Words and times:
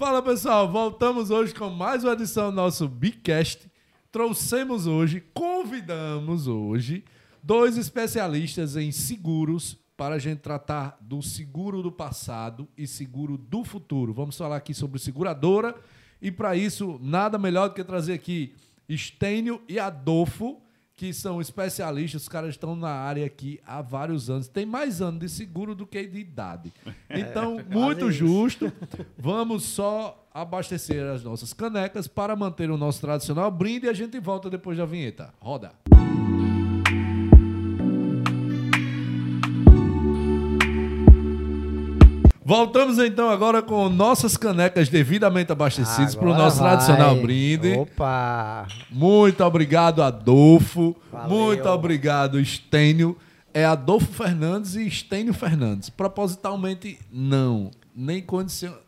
Fala 0.00 0.22
pessoal, 0.22 0.70
voltamos 0.70 1.28
hoje 1.28 1.52
com 1.52 1.68
mais 1.70 2.04
uma 2.04 2.12
edição 2.12 2.50
do 2.50 2.54
nosso 2.54 2.86
Bicast. 2.86 3.68
Trouxemos 4.12 4.86
hoje, 4.86 5.24
convidamos 5.34 6.46
hoje, 6.46 7.04
dois 7.42 7.76
especialistas 7.76 8.76
em 8.76 8.92
seguros 8.92 9.76
para 9.96 10.14
a 10.14 10.18
gente 10.20 10.38
tratar 10.38 10.96
do 11.00 11.20
seguro 11.20 11.82
do 11.82 11.90
passado 11.90 12.68
e 12.78 12.86
seguro 12.86 13.36
do 13.36 13.64
futuro. 13.64 14.14
Vamos 14.14 14.38
falar 14.38 14.58
aqui 14.58 14.72
sobre 14.72 15.00
seguradora 15.00 15.74
e 16.22 16.30
para 16.30 16.54
isso 16.54 17.00
nada 17.02 17.36
melhor 17.36 17.66
do 17.66 17.74
que 17.74 17.82
trazer 17.82 18.12
aqui 18.12 18.54
Estênio 18.88 19.60
e 19.68 19.80
Adolfo, 19.80 20.62
que 20.98 21.12
são 21.12 21.40
especialistas, 21.40 22.22
os 22.22 22.28
caras 22.28 22.50
estão 22.50 22.74
na 22.74 22.90
área 22.90 23.24
aqui 23.24 23.60
há 23.64 23.80
vários 23.80 24.28
anos. 24.28 24.48
Tem 24.48 24.66
mais 24.66 25.00
anos 25.00 25.20
de 25.20 25.28
seguro 25.28 25.72
do 25.72 25.86
que 25.86 26.04
de 26.04 26.18
idade. 26.18 26.72
Então, 27.08 27.58
muito 27.70 28.10
justo. 28.10 28.70
Vamos 29.16 29.64
só 29.64 30.28
abastecer 30.32 31.04
as 31.06 31.22
nossas 31.24 31.52
canecas 31.52 32.06
para 32.06 32.36
manter 32.36 32.70
o 32.70 32.76
nosso 32.76 33.00
tradicional 33.00 33.50
brinde 33.50 33.86
e 33.86 33.88
a 33.88 33.92
gente 33.94 34.18
volta 34.20 34.50
depois 34.50 34.76
da 34.76 34.84
vinheta. 34.84 35.32
Roda. 35.40 35.72
Voltamos 42.48 42.98
então 42.98 43.28
agora 43.28 43.60
com 43.60 43.90
nossas 43.90 44.34
canecas 44.34 44.88
devidamente 44.88 45.52
abastecidas 45.52 46.14
para 46.14 46.30
o 46.30 46.34
nosso 46.34 46.56
vai. 46.60 46.70
tradicional 46.70 47.14
brinde. 47.16 47.74
Opa! 47.74 48.66
Muito 48.90 49.44
obrigado, 49.44 50.02
Adolfo. 50.02 50.96
Valeu. 51.12 51.28
Muito 51.28 51.68
obrigado, 51.68 52.40
Estênio. 52.40 53.18
É 53.52 53.66
Adolfo 53.66 54.06
Fernandes 54.14 54.76
e 54.76 54.86
Estênio 54.86 55.34
Fernandes. 55.34 55.90
Propositalmente, 55.90 56.98
não. 57.12 57.70
Nem, 57.94 58.24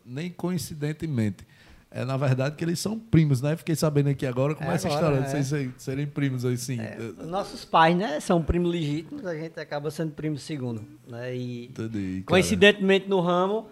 nem 0.03 0.31
coincidentemente. 0.31 1.45
É, 1.93 2.05
na 2.05 2.15
verdade, 2.15 2.55
que 2.55 2.63
eles 2.63 2.79
são 2.79 2.97
primos, 2.97 3.41
né? 3.41 3.53
Fiquei 3.57 3.75
sabendo 3.75 4.07
aqui 4.09 4.25
agora 4.25 4.55
como 4.55 4.69
é, 4.69 4.71
É 4.71 4.75
essa 4.75 4.87
agora, 4.87 5.01
história 5.17 5.21
de 5.21 5.35
é. 5.35 5.43
vocês 5.43 5.71
serem- 5.77 6.07
primos 6.07 6.45
assim. 6.45 6.77
Os 7.19 7.27
nossos 7.27 7.65
pais, 7.65 7.97
né, 7.97 8.19
são 8.21 8.41
primos 8.41 8.71
legítimos, 8.71 9.25
a 9.25 9.35
gente 9.35 9.59
acaba 9.59 9.91
sendo 9.91 10.11
primo 10.13 10.37
segundo. 10.37 10.83
Né? 11.05 11.35
E 11.35 11.65
Entendi, 11.65 12.23
coincidentemente 12.25 13.09
no 13.09 13.19
ramo, 13.19 13.67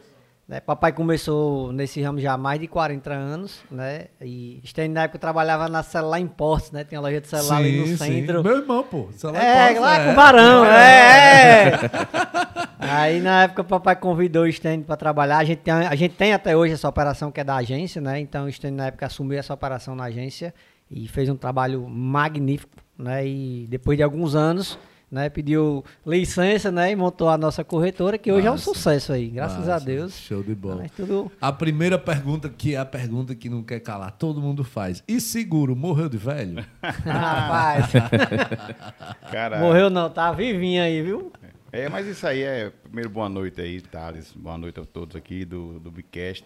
né, 0.49 0.59
papai 0.59 0.91
começou 0.91 1.71
nesse 1.71 2.01
ramo 2.01 2.19
já 2.19 2.33
há 2.33 2.37
mais 2.37 2.59
de 2.59 2.67
40 2.67 3.13
anos, 3.13 3.59
né? 3.69 4.07
E 4.19 4.59
Stênio, 4.65 4.95
na 4.95 5.03
época 5.03 5.19
trabalhava 5.19 5.69
na 5.69 5.83
celular 5.83 6.19
Imports, 6.19 6.71
né? 6.71 6.83
Tinha 6.83 6.99
loja 6.99 7.21
de 7.21 7.27
celular 7.27 7.57
ali 7.57 7.77
no 7.77 7.85
Sim, 7.85 7.97
sim. 7.97 8.05
centro. 8.05 8.43
Meu 8.43 8.57
irmão, 8.57 8.83
pô. 8.83 9.09
Celular 9.11 9.43
É, 9.43 9.79
lá 9.79 9.99
é. 9.99 10.05
com 10.05 10.11
o 10.11 10.15
Barão, 10.15 10.65
é, 10.65 11.67
é. 11.67 11.79
Aí 12.81 13.21
na 13.21 13.43
época 13.43 13.61
o 13.61 13.65
papai 13.65 13.95
convidou 13.95 14.45
o 14.45 14.51
Stênio 14.51 14.83
para 14.83 14.97
trabalhar. 14.97 15.37
A 15.37 15.43
gente, 15.43 15.59
tem, 15.59 15.71
a 15.71 15.95
gente 15.95 16.15
tem 16.15 16.33
até 16.33 16.57
hoje 16.57 16.73
essa 16.73 16.89
operação 16.89 17.31
que 17.31 17.39
é 17.39 17.43
da 17.43 17.55
agência, 17.55 18.01
né? 18.01 18.19
Então 18.19 18.47
o 18.47 18.51
Stênio 18.51 18.77
na 18.77 18.87
época 18.87 19.05
assumiu 19.05 19.37
essa 19.37 19.53
operação 19.53 19.95
na 19.95 20.05
agência 20.05 20.51
e 20.89 21.07
fez 21.07 21.29
um 21.29 21.35
trabalho 21.35 21.87
magnífico, 21.87 22.75
né? 22.97 23.23
E 23.23 23.67
depois 23.69 23.95
de 23.95 24.03
alguns 24.03 24.33
anos, 24.33 24.79
né, 25.11 25.29
pediu 25.29 25.83
licença, 26.05 26.71
né, 26.71 26.91
e 26.91 26.95
montou 26.95 27.29
a 27.29 27.37
nossa 27.37 27.63
corretora, 27.63 28.17
que 28.17 28.31
hoje 28.31 28.47
é 28.47 28.51
um 28.51 28.57
sucesso 28.57 29.11
aí, 29.11 29.27
graças 29.27 29.67
a 29.67 29.79
Deus. 29.79 30.17
Show 30.17 30.43
de 30.43 30.53
bola. 30.53 30.77
Mas 30.83 30.91
tudo 30.91 31.31
A 31.41 31.51
primeira 31.51 31.97
pergunta, 31.97 32.49
que 32.49 32.75
é 32.75 32.77
a 32.77 32.85
pergunta 32.85 33.33
que 33.33 33.49
não 33.49 33.63
quer 33.63 33.79
calar, 33.79 34.11
todo 34.11 34.39
mundo 34.41 34.63
faz. 34.63 35.03
E 35.07 35.19
seguro, 35.19 35.75
morreu 35.75 36.09
de 36.09 36.17
velho? 36.17 36.65
Rapaz, 36.81 37.91
Cara, 39.31 39.59
morreu 39.59 39.89
não, 39.89 40.09
tá 40.09 40.31
vivinho 40.31 40.83
aí, 40.83 41.01
viu? 41.01 41.31
É, 41.71 41.87
mas 41.87 42.07
isso 42.07 42.25
aí 42.25 42.41
é. 42.41 42.71
Primeiro, 42.83 43.09
boa 43.09 43.29
noite 43.29 43.61
aí, 43.61 43.79
Thales. 43.79 44.33
Boa 44.35 44.57
noite 44.57 44.79
a 44.79 44.85
todos 44.85 45.15
aqui 45.15 45.45
do, 45.45 45.79
do 45.79 45.91
Bicast. 45.91 46.43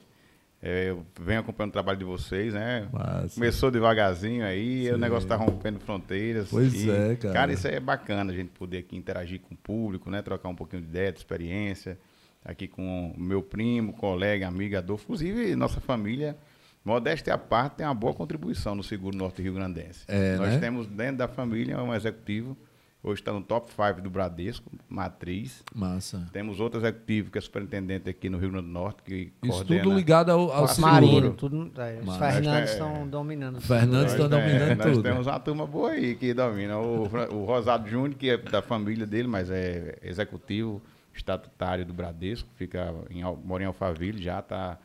É, 0.66 0.92
eu 0.92 1.06
venho 1.20 1.42
acompanhando 1.42 1.72
o 1.72 1.74
trabalho 1.74 2.00
de 2.00 2.06
vocês, 2.06 2.54
né? 2.54 2.88
Começou 3.34 3.70
devagarzinho 3.70 4.46
aí, 4.46 4.86
Sim. 4.86 4.94
o 4.94 4.98
negócio 4.98 5.28
tá 5.28 5.36
rompendo 5.36 5.78
fronteiras. 5.78 6.48
Pois 6.50 6.74
e, 6.74 6.90
é, 6.90 7.18
cara. 7.18 7.34
Cara, 7.34 7.52
isso 7.52 7.68
aí 7.68 7.76
é 7.76 7.80
bacana, 7.82 8.32
a 8.32 8.36
gente 8.36 8.52
poder 8.52 8.78
aqui 8.78 8.96
interagir 8.96 9.42
com 9.42 9.54
o 9.54 9.58
público, 9.58 10.10
né? 10.10 10.22
Trocar 10.22 10.48
um 10.48 10.56
pouquinho 10.56 10.82
de 10.82 10.88
ideia, 10.88 11.12
de 11.12 11.18
experiência. 11.18 12.00
Aqui 12.46 12.66
com 12.70 13.12
o 13.12 13.20
meu 13.20 13.44
primo, 13.44 13.92
colega, 13.92 14.48
amigo 14.48 14.78
Adolfo. 14.78 15.04
Inclusive, 15.04 15.54
nossa 15.58 15.82
família, 15.82 16.38
modéstia 16.84 17.34
à 17.34 17.38
parte, 17.38 17.78
tem 17.78 17.86
uma 17.86 17.94
boa 17.94 18.14
contribuição 18.14 18.74
no 18.74 18.84
Seguro 18.84 19.18
Norte 19.18 19.42
Rio 19.42 19.56
Grandense. 19.56 20.06
É, 20.08 20.38
Nós 20.38 20.54
né? 20.54 20.60
temos 20.60 20.88
dentro 20.88 21.18
da 21.18 21.28
família 21.28 21.82
um 21.84 21.94
executivo, 21.94 22.58
hoje 23.04 23.22
está 23.22 23.34
no 23.34 23.42
top 23.44 23.70
5 23.72 24.02
do 24.02 24.10
Bradesco, 24.10 24.72
matriz. 24.88 25.64
Massa. 25.76 26.26
Temos 26.32 26.60
outro 26.60 26.80
executivo 26.80 27.30
que 27.30 27.38
é 27.38 27.42
superintendente 27.42 28.10
aqui 28.10 28.30
no 28.30 28.38
Rio 28.38 28.50
Grande 28.52 28.68
do 28.68 28.72
Norte, 28.72 29.04
que 29.04 29.34
Isso 29.44 29.52
coordena... 29.52 29.84
tudo 29.84 29.96
ligado 29.96 30.32
ao, 30.32 30.52
ao 30.52 30.68
seguro. 30.68 30.92
Marinho, 30.94 31.34
tudo, 31.34 31.72
é, 31.78 32.00
os. 32.06 32.16
Fernandes 32.18 32.70
É. 32.70 32.74
estão 32.74 33.08
dominando. 33.08 33.58
o 33.58 33.62
Fernandes 33.62 34.14
tá. 34.14 34.20
Nós, 34.20 34.30
dominando 34.30 34.78
nós 34.78 34.88
tudo. 34.92 35.04
temos 35.04 35.28
uma 35.28 35.40
turma 35.40 35.68
boa 35.68 35.92
aí 35.92 36.16
que 36.16 36.34
domina. 36.34 36.80
O, 36.80 37.04
o 37.04 37.46
Rosado 37.46 37.90
Júnior, 37.90 38.16
que 38.16 38.30
é 38.30 38.38
da 38.38 38.62
família 38.62 39.06
dele, 39.06 39.28
mas 39.28 39.52
é 39.52 39.98
executivo 40.02 40.82
estatutário 41.14 41.86
do 41.86 41.94
Bradesco, 41.94 42.50
fica 42.56 42.94
em, 43.10 43.22
mora 43.44 43.64
em 43.64 43.66
Alphaville, 43.68 44.22
já 44.22 44.40
está... 44.40 44.80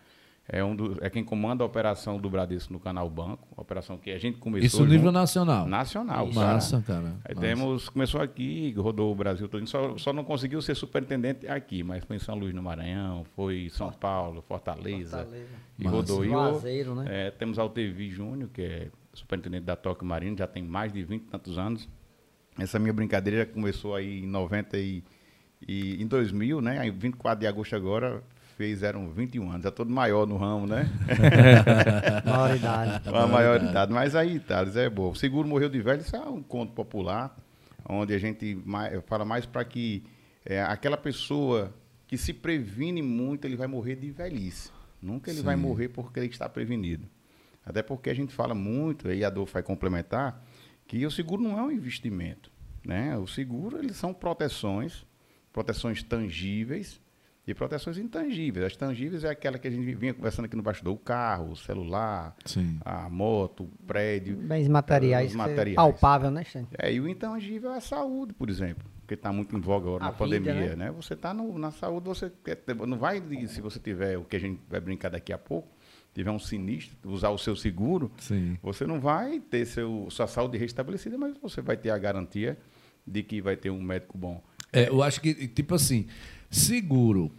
É, 0.51 0.65
um 0.65 0.75
do, 0.75 0.97
é 1.05 1.11
quem 1.11 1.23
comanda 1.23 1.63
a 1.63 1.67
operação 1.67 2.19
do 2.19 2.31
Bradesco 2.31 2.73
no 2.73 2.81
Canal 2.81 3.09
Banco, 3.11 3.47
a 3.55 3.61
operação 3.61 3.99
que 3.99 4.11
a 4.11 4.17
gente 4.19 4.39
começou 4.39 4.67
Isso 4.67 4.81
nível 4.85 4.99
junto- 5.09 5.13
nacional. 5.13 5.67
nacional. 5.67 6.27
Isso. 6.27 6.39
cara. 6.41 6.53
Massa, 6.55 6.83
cara. 6.87 7.17
Aí 7.25 7.35
Massa. 7.35 7.41
temos, 7.47 7.89
começou 7.91 8.21
aqui, 8.23 8.73
rodou 8.79 9.13
o 9.13 9.15
Brasil 9.15 9.47
todo, 9.47 9.67
só, 9.67 9.99
só 9.99 10.11
não 10.11 10.25
conseguiu 10.25 10.63
ser 10.63 10.75
superintendente 10.75 11.47
aqui, 11.47 11.83
mas 11.83 12.03
foi 12.03 12.17
em 12.17 12.19
São 12.19 12.35
Luís 12.35 12.55
no 12.55 12.63
Maranhão, 12.63 13.25
foi 13.37 13.67
em 13.67 13.69
São 13.69 13.93
Paulo, 13.93 14.41
Fortaleza, 14.41 15.19
Fortaleza. 15.19 15.47
e 15.79 15.85
Massa. 15.85 15.97
rodou. 15.97 16.25
E 16.25 16.29
o- 16.29 16.31
Juazeiro, 16.31 16.95
né? 16.95 17.05
é, 17.09 17.31
temos 17.31 17.59
Altevi 17.59 18.09
Júnior, 18.09 18.49
que 18.49 18.63
é 18.63 18.89
superintendente 19.13 19.65
da 19.67 19.77
Toque 19.77 20.03
Marino, 20.05 20.39
já 20.39 20.47
tem 20.47 20.63
mais 20.63 20.91
de 20.95 21.05
20 21.05 21.25
e 21.25 21.27
tantos 21.27 21.59
anos. 21.59 21.87
Essa 22.59 22.79
minha 22.79 22.95
brincadeira 22.95 23.45
começou 23.45 23.95
aí 23.95 24.21
em 24.25 24.27
90 24.27 24.79
e, 24.79 25.05
e 25.69 26.03
em 26.03 26.07
2000, 26.07 26.63
né? 26.63 26.79
Aí 26.79 26.91
24 26.91 27.41
de 27.41 27.47
agosto 27.47 27.77
agora 27.77 28.23
fizeram 28.59 29.09
21 29.11 29.51
anos, 29.53 29.65
é 29.65 29.71
todo 29.71 29.89
maior 29.89 30.27
no 30.27 30.37
ramo, 30.37 30.67
né? 30.67 30.91
Maioridade. 32.27 33.09
Uma 33.09 33.27
maioridade. 33.27 33.93
Mas 33.93 34.15
aí, 34.15 34.41
Thales, 34.41 34.77
é 34.77 34.91
bom. 34.91 35.11
O 35.13 35.15
seguro 35.15 35.47
morreu 35.49 35.69
de 35.69 35.81
velho, 35.81 36.01
isso 36.01 36.17
é 36.17 36.21
um 36.21 36.43
conto 36.43 36.73
popular, 36.73 37.37
onde 37.89 38.13
a 38.13 38.19
gente 38.19 38.61
mai- 38.65 39.01
fala 39.03 39.25
mais 39.25 39.47
para 39.47 39.65
que 39.65 40.03
é, 40.45 40.61
aquela 40.63 40.97
pessoa 40.97 41.73
que 42.07 42.19
se 42.19 42.33
previne 42.33 43.01
muito, 43.01 43.45
ele 43.45 43.57
vai 43.57 43.67
morrer 43.67 43.97
de 43.97 44.11
velhice. 44.11 44.71
Nunca 45.01 45.31
ele 45.31 45.41
vai 45.43 45.55
Sim. 45.55 45.63
morrer 45.63 45.89
porque 45.89 46.19
ele 46.19 46.27
está 46.27 46.49
prevenido. 46.49 47.07
Até 47.65 47.83
porque 47.83 48.11
a 48.11 48.15
gente 48.15 48.35
fala 48.35 48.55
muito, 48.55 49.09
aí 49.09 49.23
a 49.25 49.29
Adolfo 49.29 49.53
vai 49.53 49.63
complementar, 49.63 50.43
que 50.87 51.05
o 51.07 51.11
seguro 51.11 51.43
não 51.43 51.59
é 51.59 51.63
um 51.63 51.71
investimento. 51.71 52.51
Né? 52.85 53.17
O 53.17 53.27
seguro, 53.27 53.79
eles 53.79 53.97
são 53.97 54.13
proteções, 54.13 55.05
proteções 55.53 56.03
tangíveis 56.03 57.01
e 57.49 57.55
proteções 57.55 57.97
intangíveis. 57.97 58.67
As 58.67 58.77
tangíveis 58.77 59.25
é 59.25 59.31
aquela 59.31 59.59
que 59.59 59.67
a 59.67 59.71
gente 59.71 59.95
vinha 59.95 60.13
conversando 60.13 60.45
aqui 60.45 60.55
no 60.55 60.63
bastidor, 60.63 60.93
o 60.93 60.99
carro, 60.99 61.53
o 61.53 61.57
celular, 61.57 62.37
Sim. 62.45 62.79
a 62.85 63.09
moto, 63.09 63.65
o 63.65 63.87
prédio. 63.87 64.37
Bens 64.37 64.69
materiais, 64.69 65.33
é 65.33 65.37
materiais. 65.37 65.77
palpável, 65.77 66.31
né, 66.31 66.45
Stênio? 66.45 66.69
É, 66.79 66.93
e 66.93 67.01
o 67.01 67.09
intangível 67.09 67.73
é 67.73 67.79
a 67.79 67.81
saúde, 67.81 68.35
por 68.35 68.51
exemplo, 68.51 68.87
que 69.07 69.15
está 69.15 69.33
muito 69.33 69.57
em 69.57 69.61
voga 69.61 69.87
agora 69.87 70.05
A 70.05 70.07
na 70.09 70.13
vida, 70.13 70.19
pandemia, 70.19 70.77
né? 70.77 70.85
né? 70.87 70.91
Você 70.91 71.15
está 71.15 71.33
na 71.33 71.71
saúde, 71.71 72.07
você 72.07 72.31
não 72.87 72.99
vai, 72.99 73.23
se 73.47 73.63
você 73.63 73.81
tiver 73.81 74.19
o 74.19 74.25
que 74.25 74.37
a 74.37 74.41
gente 74.41 74.61
vai 74.69 74.79
brincar 74.79 75.09
daqui 75.09 75.33
a 75.33 75.39
pouco, 75.39 75.69
tiver 76.13 76.31
um 76.31 76.39
sinistro, 76.39 76.99
usar 77.11 77.31
o 77.31 77.39
seu 77.39 77.57
seguro, 77.57 78.13
Sim. 78.19 78.59
você 78.63 78.87
não 78.87 79.01
vai 79.01 79.41
ter 79.41 79.65
seu, 79.65 80.07
sua 80.11 80.27
saúde 80.27 80.59
restabelecida, 80.59 81.17
mas 81.17 81.35
você 81.41 81.63
vai 81.63 81.79
ter 81.79 81.89
a 81.89 81.97
garantia 81.97 82.59
de 83.07 83.23
que 83.23 83.41
vai 83.41 83.57
ter 83.57 83.71
um 83.71 83.81
médico 83.81 84.19
bom. 84.19 84.43
É, 84.71 84.91
eu 84.91 85.03
acho 85.03 85.19
que, 85.23 85.49
tipo 85.49 85.75
assim, 85.75 86.07
seguro, 86.51 87.31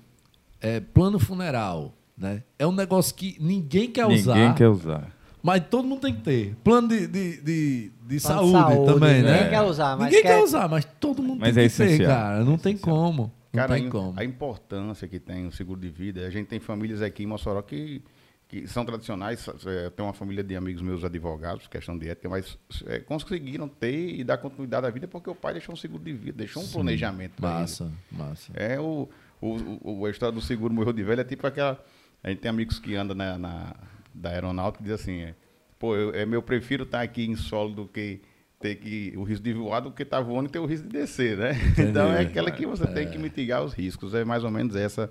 é, 0.61 0.79
plano 0.79 1.19
funeral, 1.19 1.93
né? 2.17 2.43
É 2.57 2.65
um 2.67 2.71
negócio 2.71 3.13
que 3.15 3.37
ninguém 3.39 3.89
quer 3.89 4.03
Ninguém 4.07 4.21
usar, 4.21 4.55
quer 4.55 4.67
usar. 4.67 5.15
mas 5.41 5.63
todo 5.69 5.87
mundo 5.87 6.01
tem 6.01 6.13
que 6.15 6.21
ter. 6.21 6.55
Plano 6.63 6.87
de, 6.87 7.07
de, 7.07 7.41
de, 7.41 7.41
de 7.41 7.89
Plano 7.91 8.07
de 8.07 8.19
saúde, 8.19 8.51
saúde, 8.51 8.93
também, 8.93 9.15
ninguém 9.21 9.31
né? 9.43 9.49
quer 9.49 9.61
usar, 9.61 9.95
mas 9.97 10.05
Ninguém 10.07 10.21
quer 10.21 10.37
quer- 10.37 10.43
usar, 10.43 10.67
mas 10.67 10.85
todo 10.99 11.23
mundo 11.23 11.39
Mas 11.39 11.55
tem 11.55 11.65
é 11.65 11.69
que 11.69 11.75
ter, 11.75 11.83
essencial. 11.85 12.09
cara. 12.09 12.43
Não 12.43 12.57
tem 12.57 12.77
como. 12.77 13.31
Não 13.51 13.59
Cara, 13.61 13.73
a, 13.73 13.77
tem 13.79 13.89
como. 13.89 14.13
a 14.15 14.23
importância 14.23 15.07
que 15.07 15.19
tem 15.19 15.47
o 15.47 15.51
seguro 15.51 15.79
de 15.79 15.89
vida, 15.89 16.25
a 16.25 16.29
gente 16.29 16.47
tem 16.47 16.59
famílias 16.59 17.01
aqui 17.01 17.23
em 17.23 17.25
Mossoró 17.25 17.61
que, 17.63 18.01
que 18.49 18.67
são 18.67 18.83
tradicionais, 18.83 19.47
é, 19.67 19.85
eu 19.85 19.91
tenho 19.91 20.07
uma 20.07 20.13
família 20.13 20.43
de 20.43 20.55
amigos 20.55 20.81
meus 20.81 21.03
advogados, 21.03 21.67
questão 21.67 21.95
de 21.97 22.09
ética, 22.09 22.27
mas 22.27 22.57
é, 22.87 22.97
conseguiram 22.99 23.67
ter 23.69 24.15
e 24.19 24.23
dar 24.23 24.37
continuidade 24.39 24.87
à 24.87 24.89
vida 24.89 25.07
porque 25.07 25.29
o 25.29 25.35
pai 25.35 25.53
deixou 25.53 25.71
um 25.73 25.77
seguro 25.77 26.03
de 26.03 26.11
vida, 26.11 26.35
deixou 26.39 26.63
um 26.63 26.65
Sim. 26.65 26.73
planejamento 26.73 27.33
para 27.39 27.49
ele. 27.51 27.59
Massa, 27.59 27.91
massa. 28.11 28.51
É 28.55 28.79
o, 28.79 29.07
o, 29.39 29.99
o- 30.01 30.05
a 30.05 30.09
história 30.09 30.33
do 30.33 30.41
seguro 30.41 30.73
morreu 30.73 30.91
de 30.91 31.03
velho 31.03 31.21
é 31.21 31.23
tipo 31.23 31.45
aquela. 31.45 31.79
A 32.23 32.29
gente 32.29 32.39
tem 32.39 32.49
amigos 32.49 32.79
que 32.79 32.95
andam 32.95 33.15
na, 33.15 33.37
na- 33.37 33.75
da 34.13 34.31
aeronáutica 34.31 34.83
e 34.83 34.87
diz 34.87 34.99
assim, 34.99 35.21
é, 35.21 35.35
pô, 35.77 35.95
eu, 35.95 36.11
é, 36.15 36.23
eu 36.23 36.41
prefiro 36.41 36.83
estar 36.85 37.01
aqui 37.01 37.25
em 37.25 37.35
solo 37.35 37.71
do 37.73 37.87
que 37.87 38.19
ter 38.59 38.75
que 38.75 39.13
o 39.15 39.21
risco 39.23 39.43
de 39.43 39.53
voar 39.53 39.79
do 39.79 39.91
que 39.91 40.01
estar 40.03 40.19
voando 40.21 40.49
e 40.49 40.51
ter 40.51 40.59
o 40.59 40.65
risco 40.65 40.87
de 40.87 40.93
descer, 40.97 41.37
né? 41.37 41.51
Então 41.77 42.11
é 42.11 42.21
aquela 42.21 42.49
que 42.49 42.65
você 42.65 42.85
tem 42.87 43.07
que 43.09 43.17
mitigar 43.19 43.63
os 43.63 43.73
riscos. 43.73 44.15
É 44.15 44.25
mais 44.25 44.43
ou 44.43 44.49
menos 44.49 44.75
essa. 44.75 45.09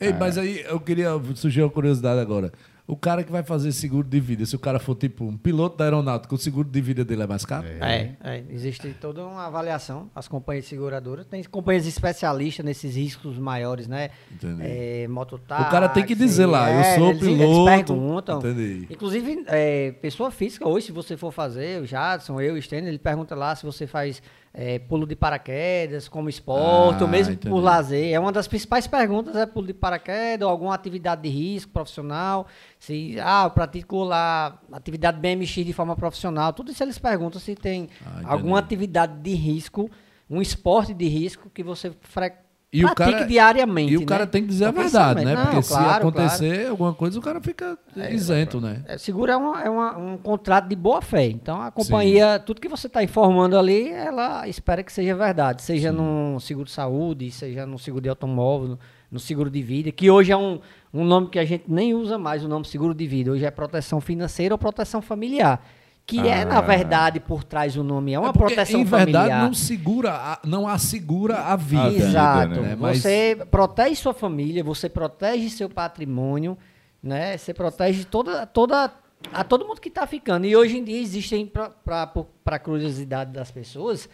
Ei, 0.00 0.12
mas 0.12 0.38
aí 0.38 0.60
eu 0.60 0.78
queria 0.80 1.10
surgir 1.34 1.60
uma 1.62 1.70
curiosidade 1.70 2.20
agora. 2.20 2.52
O 2.90 2.96
cara 2.96 3.22
que 3.22 3.30
vai 3.30 3.42
fazer 3.42 3.70
seguro 3.72 4.08
de 4.08 4.18
vida, 4.18 4.46
se 4.46 4.56
o 4.56 4.58
cara 4.58 4.78
for 4.78 4.94
tipo 4.94 5.22
um 5.22 5.36
piloto 5.36 5.76
da 5.76 5.84
aeronáutica, 5.84 6.34
o 6.34 6.38
seguro 6.38 6.66
de 6.66 6.80
vida 6.80 7.04
dele 7.04 7.22
é 7.22 7.26
mais 7.26 7.44
caro? 7.44 7.66
É, 7.66 8.14
é, 8.24 8.44
existe 8.48 8.96
toda 8.98 9.26
uma 9.26 9.44
avaliação, 9.44 10.10
as 10.14 10.26
companhias 10.26 10.64
seguradoras, 10.64 11.26
tem 11.26 11.44
companhias 11.44 11.86
especialistas 11.86 12.64
nesses 12.64 12.96
riscos 12.96 13.36
maiores, 13.38 13.86
né? 13.86 14.08
Entendi. 14.32 14.62
É, 14.64 15.06
mototáxi, 15.06 15.68
O 15.68 15.70
cara 15.70 15.86
tem 15.90 16.02
que 16.02 16.14
dizer 16.14 16.46
lá, 16.46 16.72
eu 16.72 16.80
é, 16.80 16.94
sou 16.96 17.10
eles, 17.10 17.20
piloto. 17.20 17.70
Eles 17.70 17.84
perguntam. 17.84 18.38
Entendi. 18.38 18.86
Inclusive, 18.88 19.44
é, 19.48 19.92
pessoa 19.92 20.30
física, 20.30 20.66
hoje, 20.66 20.86
se 20.86 20.92
você 20.92 21.14
for 21.14 21.30
fazer, 21.30 21.82
o 21.82 21.86
Jadson, 21.86 22.40
eu, 22.40 22.54
o 22.54 22.62
Stênio, 22.62 22.88
ele 22.88 22.98
pergunta 22.98 23.34
lá 23.34 23.54
se 23.54 23.66
você 23.66 23.86
faz 23.86 24.22
é, 24.52 24.78
pulo 24.78 25.06
de 25.06 25.14
paraquedas 25.14 26.08
como 26.08 26.28
esporte, 26.28 27.00
Ah, 27.00 27.04
ou 27.04 27.08
mesmo 27.08 27.34
entendi. 27.34 27.48
por 27.50 27.60
lazer. 27.60 28.12
É 28.12 28.18
uma 28.18 28.32
das 28.32 28.48
principais 28.48 28.86
perguntas, 28.86 29.36
é 29.36 29.46
pulo 29.46 29.66
de 29.66 29.74
paraquedas, 29.74 30.44
ou 30.46 30.50
alguma 30.50 30.74
atividade 30.74 31.22
de 31.22 31.28
risco 31.28 31.70
profissional. 31.72 32.46
Se, 32.78 33.16
ah, 33.20 33.44
eu 33.44 33.50
pratico 33.50 34.02
lá 34.04 34.60
atividade 34.72 35.18
BMX 35.20 35.48
de 35.64 35.72
forma 35.72 35.94
profissional. 35.94 36.52
Tudo 36.52 36.70
isso 36.72 36.82
eles 36.82 36.98
perguntam 36.98 37.40
se 37.40 37.54
tem 37.54 37.88
Ah, 38.04 38.20
alguma 38.24 38.58
atividade 38.58 39.18
de 39.20 39.34
risco, 39.34 39.90
um 40.28 40.40
esporte 40.42 40.92
de 40.94 41.06
risco 41.08 41.48
que 41.50 41.62
você 41.62 41.92
fre... 42.00 42.32
E 42.70 42.84
o 42.84 42.94
cara- 42.94 43.24
diariamente. 43.24 43.92
E 43.94 43.96
o 43.96 44.00
né? 44.00 44.06
cara 44.06 44.26
tem 44.26 44.42
que 44.42 44.48
dizer 44.48 44.66
a 44.66 44.70
verdade, 44.70 45.24
né? 45.24 45.30
pensamento. 45.30 45.40
Porque 45.44 45.56
Não, 45.56 45.62
se 45.62 45.68
claro, 45.70 46.08
acontecer 46.08 46.66
alguma 46.68 46.92
coisa, 46.92 47.18
o 47.18 47.22
cara 47.22 47.40
fica 47.40 47.78
isento, 48.10 48.60
né? 48.60 48.82
É, 48.86 48.98
seguro 48.98 49.32
é, 49.32 49.36
uma- 49.36 49.62
é 49.62 49.70
uma- 49.70 49.96
um 49.96 50.18
contrato 50.18 50.68
de 50.68 50.76
boa 50.76 51.00
fé. 51.00 51.24
Então 51.24 51.62
a 51.62 51.70
companhia, 51.70 52.38
tudo 52.38 52.60
que 52.60 52.68
você 52.68 52.86
está 52.86 53.02
informando 53.02 53.58
ali, 53.58 53.88
ela 53.88 54.46
espera 54.46 54.82
que 54.82 54.92
seja 54.92 55.14
verdade. 55.14 55.62
Seja 55.62 55.90
no 55.90 56.38
seguro 56.40 56.66
de 56.66 56.72
saúde, 56.72 57.30
seja 57.30 57.64
no 57.64 57.78
seguro 57.78 58.02
de 58.02 58.10
automóvel, 58.10 58.68
no, 58.68 58.78
no 59.12 59.18
seguro 59.18 59.48
de 59.48 59.62
vida, 59.62 59.90
que 59.90 60.10
hoje 60.10 60.30
é 60.30 60.36
um, 60.36 60.60
um 60.92 61.04
nome 61.06 61.28
que 61.28 61.38
a 61.38 61.44
gente 61.46 61.64
nem 61.68 61.94
usa 61.94 62.18
mais, 62.18 62.44
o 62.44 62.48
nome 62.48 62.66
seguro 62.66 62.94
de 62.94 63.06
vida. 63.06 63.30
Hoje 63.32 63.46
é 63.46 63.50
proteção 63.50 63.98
financeira 63.98 64.52
ou 64.54 64.58
proteção 64.58 65.00
familiar. 65.00 65.64
Que 66.08 66.26
é, 66.26 66.42
na 66.42 66.56
Ah. 66.56 66.62
verdade, 66.62 67.20
por 67.20 67.44
trás 67.44 67.76
o 67.76 67.84
nome. 67.84 68.14
É 68.14 68.18
uma 68.18 68.30
É 68.30 68.32
porque, 68.32 68.54
proteção 68.54 68.80
em 68.80 68.84
verdade, 68.84 69.12
familiar. 69.28 69.44
não 69.44 69.52
segura, 69.52 70.10
a- 70.14 70.40
não 70.42 70.66
assegura 70.66 71.36
a 71.36 71.54
vida. 71.54 71.82
A 71.82 71.88
vida, 71.90 72.04
Exato. 72.06 72.60
né? 72.62 72.76
Mas- 72.80 73.02
Você 73.02 73.36
protege 73.50 73.94
sua 73.96 74.14
família, 74.14 74.64
você 74.64 74.88
protege 74.88 75.50
seu 75.50 75.68
patrimônio, 75.68 76.56
né? 77.02 77.36
Você 77.36 77.52
protege 77.52 78.04
toda, 78.06 78.46
toda, 78.46 78.90
a 79.34 79.44
todo 79.44 79.66
mundo 79.66 79.82
que 79.82 79.90
está 79.90 80.06
ficando. 80.06 80.46
E 80.46 80.56
hoje 80.56 80.78
em 80.78 80.84
dia 80.84 80.98
existem, 80.98 81.44
para 81.84 82.58
curiosidade 82.58 83.30
das 83.30 83.50
pessoas, 83.50 84.08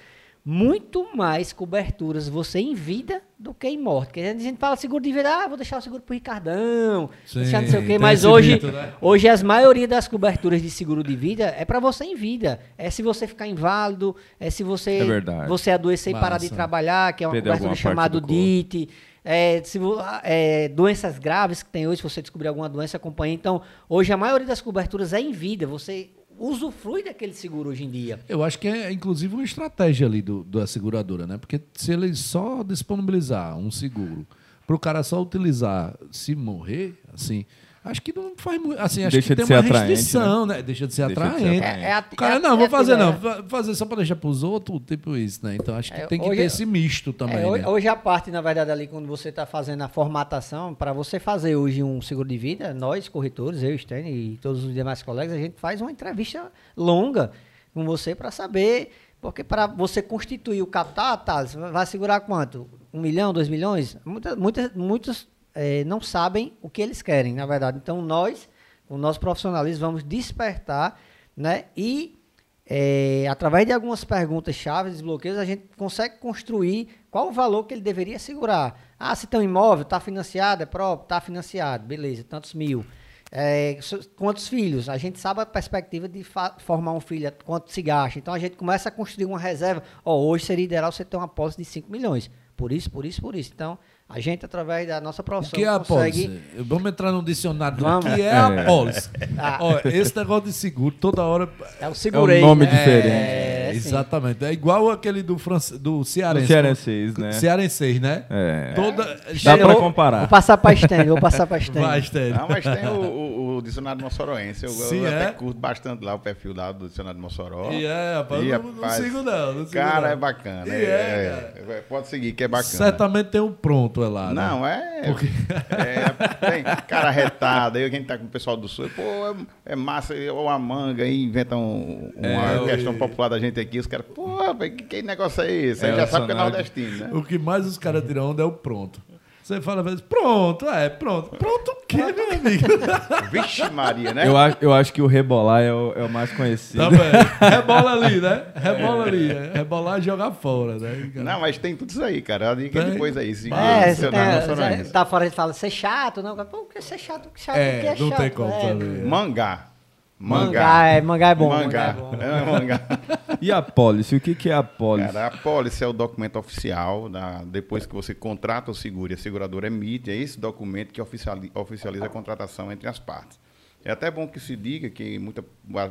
muito 0.45 1.09
mais 1.17 1.53
coberturas 1.55 2.29
você 2.29 2.59
em 2.59 2.75
vida 2.75 3.23
do 3.39 3.55
que 3.55 3.67
em 3.67 3.79
morte. 3.81 4.09
Porque 4.09 4.21
a 4.21 4.39
gente 4.39 4.59
fala 4.59 4.77
seguro 4.77 5.03
de 5.03 5.11
vida, 5.11 5.29
ah, 5.29 5.49
vou 5.49 5.57
deixar 5.57 5.79
o 5.79 5.81
seguro 5.81 6.03
pro 6.03 6.13
Ricardão, 6.15 7.09
Sim, 7.25 7.41
deixar 7.41 7.63
não 7.63 7.69
sei 7.71 7.81
o 7.81 7.87
quê, 7.87 7.99
mas 7.99 8.25
hoje, 8.27 8.53
mito, 8.53 8.67
né? 8.71 8.93
hoje 9.01 9.27
as 9.27 9.43
maioria 9.43 9.89
das 9.89 10.07
coberturas 10.07 10.61
de 10.61 10.69
seguro 10.71 11.03
de 11.03 11.17
vida 11.17 11.55
é 11.57 11.65
para 11.65 11.81
você 11.81 12.05
em 12.05 12.15
vida. 12.15 12.61
É 12.77 12.91
se 12.91 13.03
você 13.03 13.27
ficar 13.27 13.47
inválido, 13.47 14.15
é 14.39 14.51
se 14.51 14.63
você 14.63 14.99
É 14.99 15.05
verdade. 15.05 15.49
você 15.49 15.71
adoecer 15.71 16.15
e 16.15 16.21
parar 16.21 16.37
de 16.37 16.45
Massa. 16.45 16.55
trabalhar, 16.55 17.13
que 17.15 17.25
é 17.25 17.27
uma 17.27 17.33
Perder 17.33 17.51
cobertura 17.53 17.75
chamada. 17.75 18.21
DIT. 18.21 18.91
É, 19.27 19.63
se 19.65 19.79
vo- 19.79 19.97
é, 20.23 20.69
doenças 20.69 21.19
graves 21.19 21.63
que 21.63 21.71
tem 21.71 21.87
hoje, 21.89 21.97
se 21.97 22.03
você 22.03 22.21
descobrir 22.21 22.49
alguma 22.49 22.69
doença, 22.69 22.99
acompanha. 22.99 23.33
Então, 23.33 23.63
hoje 23.89 24.13
a 24.13 24.17
maioria 24.19 24.47
das 24.47 24.61
coberturas 24.61 25.15
é 25.15 25.21
em 25.21 25.33
vida. 25.33 25.67
Você 25.67 26.11
usufrui 26.39 27.03
daquele 27.03 27.33
seguro 27.33 27.71
hoje 27.71 27.85
em 27.85 27.91
dia. 27.91 28.21
Eu 28.29 28.43
acho 28.43 28.59
que 28.59 28.69
é, 28.69 28.93
inclusive, 28.93 29.35
uma 29.35 29.45
estratégia 29.45 30.07
ali 30.07 30.23
do, 30.23 30.45
da 30.45 30.67
seguradora, 30.67 31.27
né? 31.27 31.39
Porque 31.39 31.61
se 31.75 31.93
ele 31.93 32.15
só 32.15 32.63
disponibilizar 32.63 33.57
um 33.57 33.71
seguro 33.71 34.27
para 34.67 34.77
o 34.77 34.79
cara 34.79 35.03
só 35.03 35.21
utilizar 35.21 35.97
se 36.11 36.35
morrer, 36.35 37.01
assim, 37.13 37.45
acho 37.85 38.03
que 38.03 38.13
não 38.15 38.33
faz 38.37 38.61
muito. 38.61 38.81
Assim, 38.81 39.05
acho 39.05 39.13
Deixa 39.13 39.29
que 39.29 39.35
de 39.35 39.37
tem 39.37 39.47
ser 39.47 39.53
uma 39.55 39.61
atraente, 39.61 39.89
restrição, 39.91 40.47
né? 40.47 40.63
Deixa 40.63 40.87
de 40.87 40.95
ser 40.95 41.07
Deixa 41.07 41.21
de 41.23 41.29
ser 41.29 41.33
atraente. 41.37 41.59
atraente. 41.59 41.85
É, 41.85 41.91
é 41.91 41.99
O 42.13 42.17
cara, 42.17 42.35
é 42.37 42.39
não, 42.39 42.55
é 42.55 42.57
vou 42.57 42.69
fazer 42.71 42.97
não, 42.97 43.13
vou 43.13 43.45
fazer 43.49 43.75
só 43.75 43.85
para 43.87 43.97
deixar 43.99 44.17
para 44.17 44.29
os 44.29 44.43
outros, 44.43 44.81
tipo 44.87 45.17
isso, 45.17 45.45
né? 45.45 45.55
Então 45.57 45.77
acho 45.77 45.93
que 45.93 46.01
É, 46.01 46.07
tem 46.07 46.19
que 46.19 46.27
hoje- 46.29 46.41
ter 46.41 46.47
esse 46.47 46.65
misto 46.67 47.13
também, 47.13 47.37
É, 47.39 47.47
hoje, 47.47 47.63
né? 47.63 47.69
hoje 47.69 47.87
a 47.89 47.95
parte, 47.97 48.31
na 48.31 48.41
verdade, 48.41 48.71
ali, 48.71 48.87
quando 48.89 49.07
você 49.07 49.29
está 49.29 49.45
fazendo 49.47 49.83
a 49.83 49.89
formatação, 49.89 50.75
para 50.75 50.93
você 50.93 51.19
fazer 51.21 51.55
hoje 51.57 51.83
um 51.83 52.01
seguro 52.01 52.29
de 52.29 52.39
vida, 52.39 52.73
nós, 52.73 53.09
corretores, 53.09 53.63
eu, 53.63 53.77
Stênio 53.79 54.13
e 54.15 54.37
todos 54.39 54.65
os 54.65 54.73
demais 54.75 55.03
colegas, 55.03 55.35
a 55.37 55.39
gente 55.39 55.55
faz 55.59 55.81
uma 55.81 55.93
entrevista 55.93 56.51
longa 56.77 57.31
com 57.75 57.85
você 57.85 58.15
para 58.15 58.31
saber, 58.31 58.91
porque 59.21 59.43
para 59.43 59.67
você 59.67 60.01
constituir 60.01 60.63
o 60.63 60.67
capital, 60.67 61.17
tá, 61.19 61.45
você 61.47 61.57
vai 61.59 61.85
segurar 61.87 62.21
quanto? 62.21 62.69
Um 62.93 63.01
milhão, 63.01 63.33
dois 63.33 63.49
milhões? 63.49 63.97
Muita, 64.05 64.37
muita, 64.37 64.71
muitos 64.77 65.27
eh, 65.55 65.85
não 65.85 66.01
sabem 66.01 66.57
o 66.61 66.69
que 66.69 66.83
eles 66.83 67.03
querem, 67.03 67.35
na 67.35 67.47
verdade. 67.47 67.79
Então, 67.79 68.03
nós, 68.03 68.49
o 68.89 68.97
nosso 68.97 69.21
profissionalismo, 69.21 69.87
vamos 69.87 70.03
despertar, 70.03 71.01
né? 71.37 71.67
E 71.77 72.19
é, 72.67 73.27
através 73.29 73.67
de 73.67 73.73
algumas 73.73 74.05
perguntas 74.05 74.55
chaves, 74.55 74.95
desbloqueios, 74.95 75.37
a 75.37 75.45
gente 75.45 75.65
consegue 75.77 76.17
construir 76.19 76.89
qual 77.11 77.29
o 77.29 77.33
valor 77.33 77.65
que 77.65 77.75
ele 77.75 77.83
deveria 77.83 78.19
segurar. 78.19 78.81
Ah, 78.99 79.15
se 79.15 79.27
tem 79.27 79.41
um 79.41 79.43
imóvel, 79.43 79.83
está 79.83 80.01
financiado, 80.01 80.63
é 80.63 80.67
próprio, 80.67 81.05
está 81.05 81.21
financiado, 81.21 81.87
beleza, 81.87 82.25
tantos 82.25 82.55
mil. 82.55 82.85
É, 83.31 83.79
quantos 84.17 84.49
filhos? 84.49 84.89
A 84.89 84.97
gente 84.97 85.19
sabe 85.19 85.41
a 85.41 85.47
perspectiva 85.47 86.09
de 86.09 86.25
formar 86.59 86.93
um 86.93 87.01
filho, 87.01 87.31
quanto 87.45 87.71
se 87.71 87.83
gasta. 87.83 88.19
Então 88.19 88.33
a 88.33 88.39
gente 88.39 88.57
começa 88.57 88.89
a 88.89 88.93
construir 88.93 89.27
uma 89.27 89.39
reserva. 89.39 89.83
Ó, 90.05 90.17
hoje 90.25 90.47
seria 90.47 90.65
ideal 90.65 90.91
você 90.91 91.05
ter 91.05 91.17
uma 91.17 91.25
apólice 91.25 91.59
de 91.59 91.65
5 91.65 91.91
milhões. 91.91 92.31
Por 92.57 92.73
isso, 92.73 92.91
por 92.91 93.05
isso, 93.05 93.21
por 93.21 93.35
isso. 93.35 93.51
Então, 93.53 93.77
a 94.07 94.21
gente, 94.21 94.45
através 94.45 94.87
da 94.87 95.01
nossa 95.01 95.23
O 95.23 95.25
profissão, 95.25 95.59
que 95.59 95.65
é 95.65 95.69
a 95.69 95.79
consegue. 95.79 96.29
pólice? 96.29 96.41
Vamos 96.59 96.91
entrar 96.91 97.11
no 97.11 97.23
dicionário. 97.23 97.79
do 97.79 97.85
Vamos. 97.85 98.15
que 98.15 98.21
é 98.21 98.31
a 98.33 98.49
É. 98.51 98.65
pólice? 98.65 99.11
Ah. 99.39 99.59
Ó, 99.61 99.81
esse 99.89 100.15
negócio 100.17 100.45
de 100.45 100.53
seguro, 100.53 100.95
toda 101.01 101.23
hora 101.23 101.49
É 101.81 101.89
o 101.89 101.95
segurei. 101.95 102.41
nome 102.41 102.67
né? 102.67 102.71
diferente. 102.71 103.09
É, 103.09 103.71
sim. 103.73 103.77
exatamente. 103.79 104.45
É 104.45 104.53
igual 104.53 104.91
aquele 104.91 105.23
do, 105.23 105.39
france... 105.39 105.77
do 105.79 106.05
cearense. 106.05 106.45
Do 106.47 106.49
cearenseis, 106.49 107.17
né? 107.17 107.33
Cearenseis, 107.33 107.99
né? 108.01 108.25
É. 108.31 108.73
Toda... 108.75 109.17
Dá 109.43 109.57
eu 109.57 109.69
vou- 109.69 109.77
comparar. 109.77 110.19
Vou 110.21 110.29
passar 110.29 110.59
para 110.59 110.77
Stênio, 110.77 111.07
vou 111.09 111.21
passar 111.21 111.47
para 111.47 111.59
Stênio. 111.65 111.89
Vai. 111.89 112.01
Não, 112.39 112.49
mas 112.49 112.63
tem 112.63 112.87
o, 112.89 113.01
o- 113.01 113.57
o 113.57 113.63
dicionário 113.63 114.01
moçoroense. 114.03 114.65
Eu, 114.67 114.71
eu 114.71 114.77
Sim, 114.77 115.07
até 115.07 115.25
é? 115.29 115.33
curto 115.33 115.59
bastante 115.59 116.05
lá 116.05 116.15
o 116.15 116.19
perfil 116.19 116.53
lá 116.55 116.71
do 116.73 116.89
dicionário 116.89 117.17
de 117.19 117.23
Mossoró. 117.23 117.73
E 117.73 117.85
é, 117.87 118.15
rapaz, 118.17 118.43
E, 118.45 118.49
eu 118.49 118.63
não, 118.63 118.69
não 118.71 118.75
rapaz, 118.83 119.03
sigo 119.03 119.23
não. 119.23 119.53
não 119.55 119.61
sigo 119.67 119.71
Cara, 119.73 120.01
não. 120.03 120.09
é 120.09 120.17
bacana. 120.17 120.67
E 120.69 120.71
é, 120.85 121.55
é, 121.57 121.63
é, 121.73 121.81
pode 121.89 122.07
seguir, 122.09 122.33
que 122.33 122.45
é 122.45 122.49
bacana. 122.49 122.69
Certamente 122.69 123.31
tem 123.31 123.41
um 123.41 123.51
pronto 123.53 123.94
é 124.03 124.09
lá. 124.09 124.33
né? 124.33 124.35
Não, 124.35 124.67
é. 124.67 125.15
é 125.71 126.51
tem 126.51 126.65
cara 126.89 127.11
retada. 127.11 127.79
Aí 127.79 127.85
a 127.85 127.89
gente 127.89 128.07
tá 128.07 128.17
com 128.19 128.25
o 128.25 128.29
pessoal 128.29 128.57
do 128.57 128.67
sul. 128.67 128.91
Pô, 128.97 129.03
é, 129.03 129.73
é 129.73 129.77
massa. 129.77 130.15
Ou 130.33 130.49
a 130.49 130.59
manga 130.59 131.05
aí 131.05 131.23
inventa 131.25 131.57
um- 131.57 132.11
uma 132.17 132.53
É, 132.53 132.75
questão 132.75 132.93
o- 132.93 132.99
popular 132.99 133.29
da 133.29 133.39
gente 133.39 133.61
aqui. 133.61 133.79
Os 133.79 133.87
caras, 133.87 134.07
pô, 134.15 134.39
que, 134.59 134.71
que 134.71 135.03
negócio 135.03 135.43
é 135.43 135.53
esse? 135.53 135.85
Aí 135.85 135.93
É, 135.93 135.97
já 135.97 136.07
sabe 136.07 136.27
que 136.27 136.33
é 136.33 136.35
nordestino, 136.35 136.97
né? 136.99 137.11
O 137.13 137.23
que 137.23 137.39
mais 137.39 137.67
os 137.67 137.79
caras 137.79 138.03
tiram 138.05 138.31
onda 138.31 138.43
é 138.43 138.47
o 138.47 138.53
pronto. 138.53 139.01
Você 139.45 139.61
fala 139.61 139.81
às 139.81 139.85
vezes, 139.85 140.01
pronto, 140.01 140.67
é, 140.71 140.89
pronto. 140.89 141.37
Pronto 141.37 141.71
o 141.73 141.87
quê, 141.87 141.99
meu 141.99 142.33
amigo? 142.33 142.67
Vixe, 143.31 143.69
Maria, 143.69 144.15
né? 144.15 144.27
Eu, 144.27 144.39
acho, 144.39 144.57
eu 144.59 144.73
acho 144.73 144.91
que 144.91 145.03
o 145.03 145.07
rebolar 145.07 145.61
é 145.61 145.71
o, 145.71 145.93
é 145.95 146.03
o 146.03 146.09
mais 146.09 146.33
conhecido. 146.33 146.83
Tá 146.83 146.89
bem. 146.89 146.99
Rebola 147.51 147.93
ali, 147.93 148.21
né? 148.23 148.43
Rebola 148.55 149.05
ali. 149.05 149.31
é. 149.31 149.51
Rebolar 149.53 149.99
e 149.99 150.03
jogar 150.03 150.31
fora, 150.31 150.79
né? 150.79 151.11
Não, 151.17 151.41
mas 151.41 151.59
tem 151.59 151.77
tudo 151.77 151.91
isso 151.91 152.03
aí, 152.03 152.23
cara. 152.23 152.53
A 152.53 152.55
dica 152.55 152.81
Tem? 152.83 152.93
depois 152.93 153.19
aí. 153.19 153.35
Se 153.35 153.53
É, 153.53 153.95
você 153.95 154.07
você 154.11 154.91
tá 154.91 155.05
fora, 155.05 155.25
a 155.25 155.27
gente 155.29 155.37
fala, 155.37 155.53
ser 155.53 155.69
chato, 155.71 156.23
não? 156.23 156.35
Pô, 156.47 156.61
o 156.63 156.65
que 156.65 156.79
é 156.79 156.81
ser 156.81 156.97
chato? 156.97 157.29
Que 157.29 157.39
chato, 157.39 157.57
É, 157.59 157.77
o 157.77 157.81
que 157.83 157.87
é 157.87 157.95
não 157.97 158.09
chato? 158.09 158.19
tem 158.21 158.31
como 158.31 158.51
é, 158.51 158.61
saber. 158.63 159.05
Mangá. 159.05 159.74
Mangá, 160.19 160.87
é, 160.87 161.01
mangá 161.01 161.29
é 161.31 161.35
bom. 161.35 161.49
Mangá. 161.49 161.93
Mangá 161.93 162.27
é 162.27 162.45
bom. 162.45 162.57
É, 162.57 162.61
mangá. 162.61 162.81
E 163.41 163.53
a 163.53 163.61
pólice? 163.61 164.17
O 164.17 164.21
que, 164.21 164.35
que 164.35 164.49
é 164.49 164.55
a 164.55 164.63
pólice? 164.63 165.13
Cara, 165.13 165.27
a 165.27 165.31
pólice 165.31 165.85
é 165.85 165.87
o 165.87 165.93
documento 165.93 166.39
oficial, 166.39 167.11
da, 167.11 167.43
depois 167.43 167.85
que 167.85 167.93
você 167.95 168.15
contrata 168.15 168.71
o 168.71 168.75
seguro 168.75 169.13
e 169.13 169.15
a 169.15 169.19
seguradora 169.19 169.67
emite, 169.67 170.11
é 170.11 170.17
esse 170.17 170.41
documento 170.41 170.93
que 170.93 171.03
oficiali- 171.03 171.51
oficializa 171.55 172.07
a 172.07 172.09
contratação 172.09 172.73
entre 172.73 172.89
as 172.89 172.99
partes. 172.99 173.39
É 173.85 173.91
até 173.91 174.11
bom 174.11 174.27
que 174.27 174.41
se 174.41 174.57
diga, 174.57 174.89
que 174.89 175.19
muita, 175.19 175.45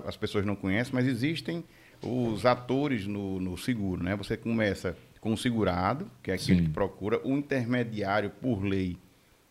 as 0.07 0.17
pessoas 0.17 0.45
não 0.45 0.55
conhecem, 0.55 0.95
mas 0.95 1.05
existem 1.05 1.63
os 2.01 2.43
atores 2.45 3.05
no, 3.05 3.39
no 3.39 3.55
seguro. 3.55 4.03
Né? 4.03 4.15
Você 4.15 4.35
começa 4.35 4.97
com 5.21 5.33
o 5.33 5.37
segurado, 5.37 6.09
que 6.23 6.31
é 6.31 6.33
aquele 6.33 6.61
Sim. 6.61 6.65
que 6.65 6.71
procura, 6.71 7.19
o 7.23 7.37
intermediário, 7.37 8.31
por 8.31 8.63
lei, 8.63 8.97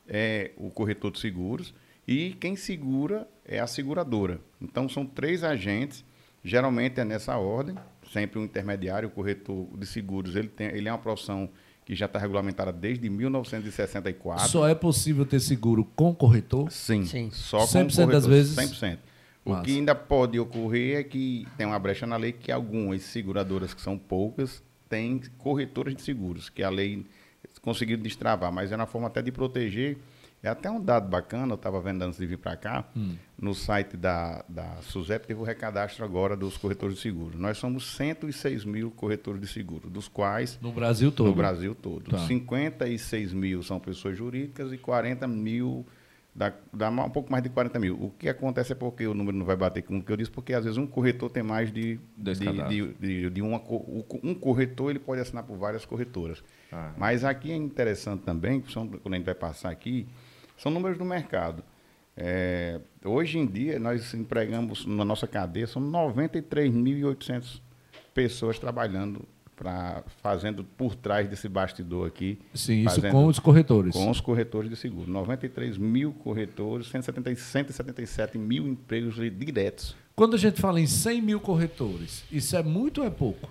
é 0.09 0.50
o 0.57 0.71
corretor 0.71 1.12
de 1.12 1.21
seguros, 1.21 1.73
e 2.06 2.32
quem 2.40 2.56
segura 2.56 3.28
é 3.44 3.61
a 3.61 3.66
seguradora. 3.66 4.40
Então, 4.61 4.88
são 4.88 5.04
três 5.06 5.44
agentes, 5.44 6.04
geralmente 6.44 7.00
é 7.00 7.04
nessa 7.04 7.37
ordem, 7.37 7.76
sempre 8.12 8.38
um 8.38 8.44
intermediário, 8.44 9.09
o 9.09 9.12
corretor 9.12 9.66
de 9.76 9.87
seguros, 9.87 10.37
ele, 10.37 10.49
tem, 10.49 10.68
ele 10.68 10.88
é 10.88 10.92
uma 10.92 10.99
profissão 10.99 11.49
que 11.85 11.94
já 11.94 12.06
está 12.06 12.18
regulamentada 12.18 12.73
desde 12.73 13.09
1964. 13.11 14.49
Só 14.49 14.68
é 14.68 14.75
possível 14.75 15.26
ter 15.26 15.40
seguro 15.40 15.85
com 15.97 16.14
corretor? 16.14 16.71
Sim, 16.71 17.04
Sim. 17.04 17.30
só 17.32 17.59
com 17.59 17.66
100% 17.66 17.68
o 17.68 17.73
corretor, 17.73 18.06
das 18.12 18.26
vezes? 18.26 18.56
100%. 18.56 18.99
O 19.44 19.50
Massa. 19.50 19.64
que 19.64 19.73
ainda 19.73 19.94
pode 19.94 20.38
ocorrer 20.38 20.99
é 20.99 21.02
que 21.02 21.49
tem 21.56 21.66
uma 21.66 21.78
brecha 21.78 22.06
na 22.06 22.16
lei 22.16 22.30
que 22.30 22.52
algumas 22.52 23.02
seguradoras, 23.02 23.75
que 23.75 23.80
são 23.80 23.99
poucas, 23.99 24.62
têm 24.88 25.21
corretoras 25.38 25.97
de 25.97 26.02
seguros, 26.02 26.49
que 26.49 26.62
a 26.62 26.71
lei 26.71 27.04
conseguiu 27.61 27.97
destravar, 27.97 28.52
mas 28.52 28.71
é 28.71 28.76
uma 28.76 28.87
forma 28.87 29.09
até 29.09 29.21
de 29.21 29.32
proteger 29.32 29.99
É 30.42 30.49
até 30.49 30.68
um 30.68 30.80
dado 30.82 31.08
bacana, 31.08 31.52
eu 31.52 31.54
estava 31.54 31.80
vendo 31.80 32.02
antes 32.02 32.18
de 32.18 32.26
vir 32.26 32.37
para 32.37 32.56
cá, 32.56 32.84
Hum. 32.96 33.14
no 33.40 33.54
site 33.54 33.96
da, 33.96 34.44
da 34.49 34.76
Suzep 34.82 35.25
teve 35.25 35.38
o 35.40 35.44
recadastro 35.44 36.04
agora 36.04 36.37
dos 36.37 36.56
corretores 36.56 36.96
de 36.96 37.00
seguros. 37.00 37.38
Nós 37.38 37.58
somos 37.58 37.94
106 37.96 38.64
mil 38.64 38.90
corretores 38.90 39.40
de 39.40 39.46
seguro, 39.46 39.88
dos 39.88 40.08
quais 40.08 40.58
No 40.61 40.72
Brasil 40.72 41.12
todo. 41.12 41.28
no 41.28 41.34
Brasil 41.34 41.76
todo. 41.76 42.11
Tá. 42.11 42.18
56 42.26 43.32
mil 43.32 43.62
são 43.62 43.78
pessoas 43.78 44.16
jurídicas 44.18 44.72
e 44.72 44.78
40 44.78 45.28
mil, 45.28 45.87
dá, 46.34 46.52
dá 46.72 46.90
um 46.90 47.08
pouco 47.11 47.30
mais 47.30 47.44
de 47.44 47.49
40 47.49 47.78
mil. 47.78 47.94
O 48.02 48.11
que 48.11 48.28
acontece 48.28 48.72
é 48.72 48.75
porque 48.75 49.06
o 49.06 49.14
número 49.14 49.37
não 49.37 49.46
vai 49.46 49.54
bater 49.56 49.82
com 49.82 49.99
o 49.99 50.02
que 50.02 50.11
eu 50.11 50.16
disse, 50.16 50.30
porque 50.32 50.54
às 50.54 50.64
vezes 50.64 50.76
um 50.76 50.88
corretor 50.88 51.30
tem 51.30 51.44
mais 51.44 51.72
de, 51.72 52.00
de, 52.16 52.34
de, 52.68 52.94
de- 52.94 53.30
de 53.30 53.42
uma, 53.42 53.62
um 54.25 54.34
corretor, 54.34 54.90
ele 54.90 54.99
pode 54.99 55.20
assinar 55.20 55.44
por 55.44 55.56
várias 55.56 55.84
corretoras. 55.84 56.42
Ah. 56.72 56.92
Mas 56.96 57.22
aqui 57.22 57.52
é 57.52 57.56
interessante 57.56 58.22
também, 58.22 58.61
quando 58.61 59.14
a 59.14 59.16
gente 59.16 59.25
vai 59.25 59.37
passar 59.37 59.70
aqui, 59.70 60.08
são 60.62 60.71
números 60.71 60.97
do 60.99 61.04
mercado. 61.04 61.62
É, 62.16 62.78
hoje 63.04 63.38
em 63.38 63.47
dia, 63.47 63.78
nós 63.78 64.12
empregamos 64.14 64.85
na 64.87 65.04
nossa 65.04 65.26
cadeia, 65.26 65.66
são 65.66 65.81
93.800 65.83 67.61
pessoas 68.14 68.59
trabalhando, 68.59 69.23
pra, 69.57 70.02
fazendo 70.23 70.64
por 70.64 70.95
trás 70.95 71.28
desse 71.28 71.49
bastidor 71.49 72.07
aqui. 72.07 72.38
Sim, 72.54 72.85
isso 72.85 73.00
com 73.11 73.26
os 73.26 73.38
corretores. 73.38 73.92
com 73.95 74.11
os 74.11 74.21
corretores 74.21 74.69
de 74.69 74.76
seguro. 74.76 75.11
93 75.11 75.78
mil 75.78 76.12
corretores, 76.12 76.88
170, 76.88 77.35
177 77.37 78.37
mil 78.38 78.66
empregos 78.69 79.14
diretos. 79.14 79.97
Quando 80.14 80.35
a 80.35 80.38
gente 80.38 80.61
fala 80.61 80.78
em 80.81 80.87
100 80.87 81.23
mil 81.23 81.40
corretores, 81.40 82.25
isso 82.31 82.54
é 82.57 82.62
muito 82.62 83.00
ou 83.00 83.07
é 83.07 83.11
pouco? 83.11 83.49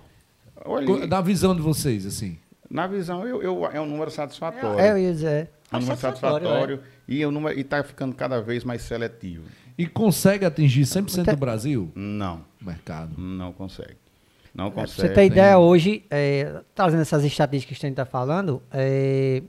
Olha, 0.64 1.06
Da 1.08 1.20
visão 1.20 1.56
de 1.56 1.60
vocês, 1.62 2.06
assim. 2.06 2.38
na 2.70 2.86
visão, 2.86 3.26
eu, 3.26 3.42
eu- 3.42 3.66
é 3.66 3.80
um 3.80 3.86
número 3.86 4.10
satisfatório. 4.10 4.78
É, 4.78 4.92
eu 4.92 4.98
ia 4.98 5.12
dizer. 5.12 5.50
É 5.72 5.76
um 5.76 5.80
número 5.80 5.98
satisfatório, 5.98 6.46
satisfatório 6.46 6.80
e 7.08 7.24
número 7.26 7.58
está 7.58 7.82
ficando 7.82 8.14
cada 8.14 8.40
vez 8.40 8.64
mais 8.64 8.82
seletivo. 8.82 9.44
E 9.76 9.86
consegue 9.86 10.44
atingir 10.44 10.82
100% 10.82 11.30
do 11.30 11.36
Brasil? 11.36 11.90
Não, 11.94 12.44
Mercado. 12.60 13.14
não 13.18 13.52
consegue. 13.52 13.96
Não 14.54 14.66
É, 14.66 14.70
pra 14.70 14.82
consegue. 14.82 15.08
você 15.08 15.14
ter 15.14 15.24
ideia, 15.26 15.58
hoje, 15.58 16.04
é, 16.10 16.60
trazendo 16.74 17.00
essas 17.00 17.24
estatísticas 17.24 17.78
que 17.78 17.86
a 17.86 17.88
gente 17.88 17.94
está 17.98 18.04
falando, 18.04 18.62
é, 18.70 19.42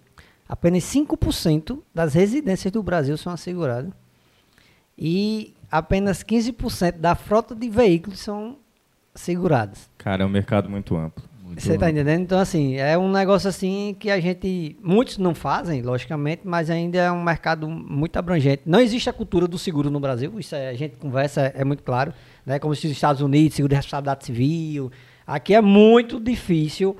apenas 0.47 0.83
5% 0.83 1.79
das 1.93 2.13
residências 2.13 2.71
do 2.71 2.81
Brasil 2.81 3.17
são 3.17 3.33
asseguradas. 3.33 3.91
E 4.97 5.53
apenas 5.69 6.23
15% 6.23 6.99
da 6.99 7.15
frota 7.15 7.53
de 7.53 7.69
veículos 7.69 8.19
são 8.19 8.57
seguradas. 9.13 9.89
Cara, 9.97 10.23
é 10.23 10.25
um 10.25 10.29
mercado 10.29 10.69
muito 10.69 10.95
amplo. 10.95 11.23
Você 11.57 11.77
tá 11.77 11.87
amplo. 11.87 11.89
entendendo? 11.99 12.21
Então, 12.21 12.39
assim, 12.39 12.75
é 12.75 12.97
um 12.97 13.11
negócio 13.11 13.47
assim 13.49 13.95
que 13.99 14.09
a 14.09 14.19
gente. 14.19 14.77
Muitos 14.81 15.17
não 15.17 15.33
fazem, 15.35 15.81
logicamente, 15.81 16.41
mas 16.43 16.69
ainda 16.69 16.97
é 16.97 17.11
um 17.11 17.23
mercado 17.23 17.67
muito 17.69 18.17
abrangente. 18.17 18.63
Não 18.65 18.79
existe 18.79 19.09
a 19.09 19.13
cultura 19.13 19.47
do 19.47 19.57
seguro 19.57 19.89
no 19.89 19.99
Brasil, 19.99 20.31
isso 20.39 20.55
é- 20.55 20.69
a 20.69 20.73
gente 20.73 20.97
conversa, 20.97 21.51
é 21.55 21.63
muito 21.63 21.83
claro. 21.83 22.13
Né? 22.45 22.59
Como 22.59 22.75
se 22.75 22.87
os 22.87 22.91
Estados 22.93 23.21
Unidos, 23.21 23.55
seguro 23.55 23.69
de 23.69 23.75
responsabilidade 23.75 24.25
civil. 24.25 24.91
Aqui 25.25 25.53
é 25.53 25.61
muito 25.61 26.19
difícil. 26.19 26.95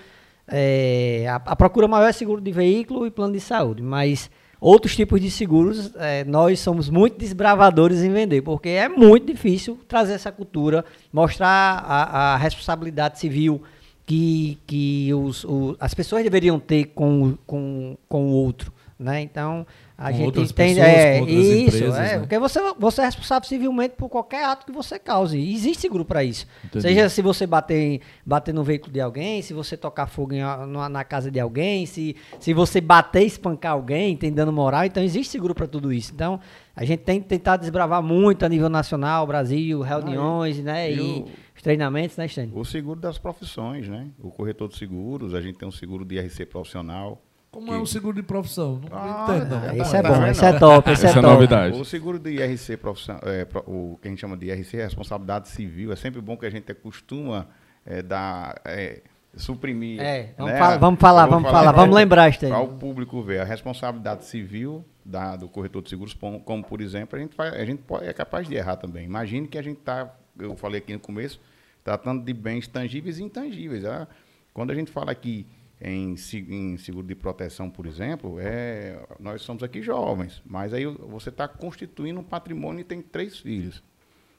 é, 0.48 1.26
a, 1.30 1.36
a 1.36 1.56
procura 1.56 1.88
maior 1.88 2.08
é 2.08 2.12
seguro 2.12 2.42
de 2.42 2.52
veículo 2.52 3.08
e 3.08 3.12
plano 3.12 3.32
de 3.34 3.40
saúde, 3.40 3.82
mas 3.82 4.30
outros 4.60 4.94
tipos 4.96 5.20
de 5.22 5.32
seguros, 5.32 5.94
é, 5.96 6.26
nós 6.26 6.60
somos 6.60 6.90
muito 6.90 7.18
desbravadores 7.18 8.04
em 8.04 8.12
vender, 8.12 8.42
porque 8.42 8.68
é 8.70 8.90
muito 8.90 9.26
difícil 9.28 9.80
trazer 9.88 10.14
essa 10.14 10.32
cultura, 10.34 10.84
mostrar 11.14 11.48
a, 11.88 12.34
a 12.34 12.38
responsabilidade 12.38 13.20
civil 13.20 13.62
que, 14.06 14.58
que 14.68 15.14
os, 15.14 15.44
o- 15.46 15.76
as 15.80 15.94
pessoas 15.94 16.24
deveriam 16.24 16.60
ter 16.60 16.86
com, 16.86 17.24
o- 17.30 17.38
com, 17.46 17.98
com 18.08 18.26
o 18.28 18.32
outro. 18.32 18.72
Né? 19.00 19.22
Então, 19.22 19.66
a 19.98 20.12
Com 20.12 20.18
gente 20.18 20.28
entende. 20.42 20.54
pessoas, 20.54 20.78
é, 20.88 21.22
isso, 21.24 21.76
empresas, 21.76 21.96
é, 21.96 22.02
né? 22.14 22.20
porque 22.20 22.40
você, 22.40 22.60
você 22.80 23.02
é 23.02 23.06
responsável 23.06 23.50
civilmente 23.50 23.96
por 23.98 24.08
qualquer 24.08 24.46
ato 24.46 24.66
que 24.66 24.72
você 24.72 24.98
cause. 24.98 25.38
E 25.38 25.54
existe 25.54 25.82
seguro 25.82 26.06
para 26.06 26.24
isso. 26.24 26.48
Entendi. 26.64 26.84
Seja 26.84 27.10
se 27.10 27.22
você 27.22 27.46
bater, 27.46 28.00
bater 28.26 28.54
no 28.54 28.64
veículo 28.64 28.94
de 28.94 29.02
alguém, 29.02 29.42
se 29.42 29.52
você 29.54 29.76
tocar 29.76 30.08
fogo 30.08 30.34
em 30.34 30.42
a- 30.42 30.66
numa- 30.66 30.88
na 30.88 31.04
casa 31.04 31.30
de 31.30 31.40
alguém, 31.40 31.86
se, 31.86 32.16
se 32.40 32.54
você 32.54 32.80
bater 32.80 33.24
e 33.24 33.28
espancar 33.28 33.74
alguém, 33.74 34.16
tem 34.16 34.32
dano 34.32 34.54
moral, 34.54 34.86
então 34.86 35.04
existe 35.04 35.32
seguro 35.32 35.54
para 35.56 35.68
tudo 35.68 35.92
isso. 35.92 36.14
Então, 36.14 36.40
a 36.76 36.86
gente 36.86 37.00
tem 37.02 37.20
que 37.20 37.28
tentar 37.28 37.58
desbravar 37.58 38.02
muito 38.02 38.46
a 38.46 38.50
nível 38.50 38.70
nacional, 38.70 39.28
Brasil, 39.28 39.82
reuniões, 39.82 40.60
né? 40.60 40.90
e 40.92 41.00
E, 41.00 41.26
treinamentos, 41.64 42.18
né, 42.18 42.28
Stênio? 42.28 42.56
O 42.58 42.64
seguro 42.66 43.00
das 43.00 43.18
profissões, 43.18 43.88
né? 43.88 44.08
O 44.20 44.30
corretor 44.30 44.68
de 44.70 44.78
seguros, 44.78 45.34
a 45.34 45.42
gente 45.42 45.58
tem 45.58 45.68
um 45.68 45.72
seguro 45.72 46.06
de 46.06 46.16
IRC 46.16 46.46
profissional. 46.46 47.22
Como 47.52 47.68
que- 47.68 47.74
é 47.74 47.78
um 47.78 47.86
seguro 47.86 48.16
de 48.16 48.24
profissão? 48.24 48.82
Não 48.90 48.98
Ah, 48.98 49.26
entendo, 49.30 49.50
não. 49.50 49.64
é, 49.70 49.78
Esse 49.78 49.96
é 49.96 50.02
bom, 50.04 50.26
esse 50.28 50.46
é 50.46 50.54
top, 50.60 50.92
esse 50.92 51.06
é 51.06 51.10
Essa 51.10 51.20
é 51.20 51.22
top. 51.22 51.34
novidade. 51.34 51.80
O 51.80 51.86
seguro 51.86 52.18
de 52.20 52.32
IRC 52.32 52.78
profissional, 52.78 53.22
é, 53.26 53.48
o 53.68 53.98
que 54.02 54.08
a 54.08 54.12
gente 54.12 54.20
chama 54.20 54.36
de 54.36 54.48
IRC 54.48 54.78
é 54.78 54.84
responsabilidade 54.86 55.48
civil. 55.50 55.92
É 55.92 55.96
sempre 55.96 56.20
bom 56.20 56.36
que 56.36 56.46
a 56.46 56.50
gente 56.50 56.72
acostuma 56.72 57.48
é, 57.86 58.02
dar, 58.02 58.60
é, 58.66 59.02
suprimir. 59.36 60.00
É, 60.02 60.34
vamos 60.38 60.54
né? 60.54 60.60
falar- 60.60 60.78
vamos 60.78 61.00
falar, 61.00 61.26
vamos 61.28 61.52
falar, 61.52 61.74
pra- 61.74 61.82
vamos 61.82 61.96
lembrar, 61.96 62.32
Stênio. 62.32 62.56
Para 62.56 62.64
o 62.64 62.78
público 62.78 63.22
ver 63.22 63.42
a 63.42 63.44
responsabilidade 63.44 64.26
civil 64.26 64.84
da, 65.06 65.36
do 65.36 65.48
corretor 65.50 65.82
de 65.82 65.90
seguros, 65.90 66.14
como, 66.14 66.40
como, 66.40 66.64
por 66.64 66.82
exemplo, 66.82 67.18
a 67.18 67.22
gente, 67.22 67.36
faz, 67.36 67.54
a 67.54 67.66
gente 67.66 67.82
pode, 67.84 68.06
é 68.06 68.14
capaz 68.14 68.48
de 68.48 68.56
errar 68.56 68.78
também. 68.78 69.06
Imagine 69.06 69.48
que 69.48 69.58
a 69.58 69.62
gente 69.62 69.80
está, 69.80 70.12
eu 70.40 70.56
falei 70.56 70.80
aqui 70.80 70.94
no 70.94 71.00
começo, 71.00 71.40
tratando 71.84 72.24
de 72.24 72.34
bens 72.34 72.68
tangíveis 72.68 73.20
e 73.20 73.24
intangíveis. 73.24 73.86
ah. 73.86 74.08
Quando 74.54 74.72
a 74.72 74.76
gente 74.76 74.92
fala 74.92 75.12
aqui 75.12 75.46
em, 75.82 76.16
em 76.48 76.78
seguro 76.78 77.06
de 77.06 77.16
proteção, 77.16 77.70
por 77.70 77.86
exemplo, 77.86 78.38
é, 78.40 79.06
nós 79.20 79.42
somos 79.42 79.64
aqui 79.64 79.82
jovens, 79.82 80.42
mas 80.46 80.74
aí 80.74 80.86
você 80.86 81.30
está 81.30 81.48
constituindo 81.48 82.20
um 82.20 82.24
patrimônio 82.24 82.82
e 82.82 82.84
tem 82.84 83.02
três 83.02 83.40
filhos. 83.40 83.84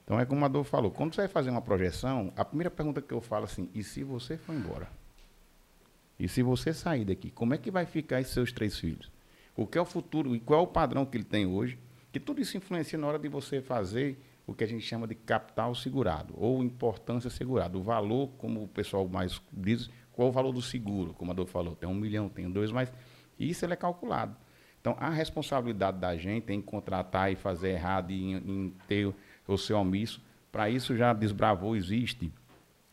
Então 0.05 0.21
é 0.21 0.25
como 0.25 0.45
a 0.45 0.47
Adolfo 0.47 0.71
falou, 0.71 0.91
quando 0.91 1.15
você 1.15 1.23
vai 1.23 1.29
fazer 1.29 1.51
uma 1.51 1.63
projeção, 1.63 2.33
a 2.37 2.45
primeira 2.45 2.71
pergunta 2.71 3.03
que 3.03 3.13
eu 3.13 3.21
falo 3.21 3.45
assim, 3.45 3.69
e 3.75 3.83
se 3.83 4.03
você 4.03 4.37
for 4.37 4.55
embora? 4.55 4.89
E 6.19 6.29
se 6.29 6.43
você 6.43 6.73
sair 6.73 7.05
daqui, 7.05 7.31
como 7.31 7.55
é 7.55 7.59
que 7.59 7.71
vai 7.71 7.87
ficar 7.87 8.21
esses 8.21 8.33
seus 8.33 8.53
três 8.53 8.79
filhos? 8.79 9.11
O 9.57 9.67
que 9.67 9.79
é 9.79 9.81
o 9.81 9.85
futuro 9.85 10.35
e 10.35 10.41
qual 10.41 10.61
é 10.61 10.63
o 10.63 10.67
padrão 10.67 11.05
que 11.05 11.17
ele 11.17 11.25
tem 11.25 11.47
hoje? 11.47 11.79
Que 12.13 12.21
tudo 12.21 12.41
isso 12.41 12.57
influencia 12.57 12.99
na 12.99 13.07
hora 13.07 13.19
de 13.19 13.29
você 13.29 13.61
fazer 13.61 14.17
o 14.47 14.55
que 14.55 14.65
a 14.65 14.67
gente 14.67 14.85
chama 14.85 15.07
de 15.07 15.15
capital 15.15 15.75
segurado 15.75 16.35
ou 16.37 16.63
importância 16.63 17.31
segurada. 17.31 17.79
O 17.79 17.83
valor, 17.83 18.29
como 18.39 18.63
o 18.63 18.69
pessoal 18.69 19.09
mais 19.09 19.41
diz, 19.53 19.89
qual 20.13 20.29
é 20.29 20.31
o 20.31 20.33
valor 20.33 20.53
do 20.53 20.63
seguro? 20.63 21.15
Como 21.15 21.31
a 21.31 21.35
Adolfo 21.35 21.53
falou, 21.53 21.75
tem 21.75 21.89
um 21.89 21.95
milhão, 21.95 22.29
tem 22.29 22.51
dois, 22.51 22.71
mas 22.71 22.93
isso 23.39 23.65
ele 23.65 23.73
é 23.73 23.77
calculado. 23.77 24.37
Então, 24.81 24.95
a 24.99 25.09
responsabilidade 25.09 25.99
da 25.99 26.15
gente 26.17 26.53
em 26.53 26.61
contratar 26.61 27.33
e 27.33 27.37
fazer 27.37 27.71
errado 27.71 28.11
e 28.11 28.33
em, 28.33 28.37
em 28.37 28.75
ter 28.87 29.15
o 29.49 29.57
seu 29.57 29.79
omisso, 29.79 30.23
para 30.53 30.69
isso 30.69 30.95
já 30.95 31.13
desbravou, 31.13 31.75
existe 31.75 32.31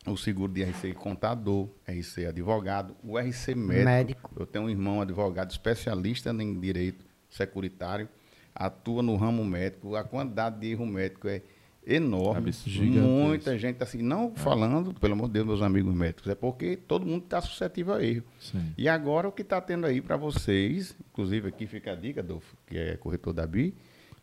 o 0.07 0.17
seguro 0.17 0.51
de 0.51 0.63
RC 0.63 0.93
contador, 0.93 1.69
RC 1.87 2.27
advogado, 2.27 2.95
o 3.03 3.19
RC 3.19 3.55
médico. 3.55 3.85
Médico. 3.85 4.31
Eu 4.39 4.45
tenho 4.45 4.65
um 4.65 4.69
irmão 4.69 5.01
advogado 5.01 5.51
especialista 5.51 6.31
em 6.31 6.59
direito 6.59 7.05
securitário, 7.29 8.09
atua 8.55 9.01
no 9.01 9.15
ramo 9.15 9.43
médico, 9.45 9.95
a 9.95 10.03
quantidade 10.03 10.59
de 10.59 10.67
erro 10.71 10.85
médico 10.85 11.27
é 11.27 11.41
enorme. 11.85 12.49
Absurdo. 12.49 12.69
Gigantesco. 12.69 13.07
Muita 13.07 13.57
gente 13.57 13.81
assim, 13.83 14.01
não 14.01 14.33
falando, 14.35 14.93
pelo 14.93 15.13
amor 15.13 15.27
de 15.27 15.33
Deus, 15.33 15.47
meus 15.47 15.61
amigos 15.61 15.93
médicos, 15.95 16.27
é 16.27 16.35
porque 16.35 16.75
todo 16.77 17.05
mundo 17.05 17.23
está 17.23 17.41
suscetível 17.41 17.93
a 17.95 18.03
erro. 18.03 18.23
Sim. 18.39 18.73
E 18.77 18.87
agora 18.87 19.27
o 19.27 19.31
que 19.31 19.41
está 19.41 19.59
tendo 19.59 19.85
aí 19.87 19.99
para 20.01 20.15
vocês, 20.15 20.95
inclusive 21.11 21.47
aqui 21.49 21.65
fica 21.65 21.93
a 21.93 21.95
dica, 21.95 22.21
Adolfo, 22.21 22.55
que 22.67 22.77
é 22.77 22.97
corretor 22.97 23.33
da 23.33 23.47
BI, 23.47 23.73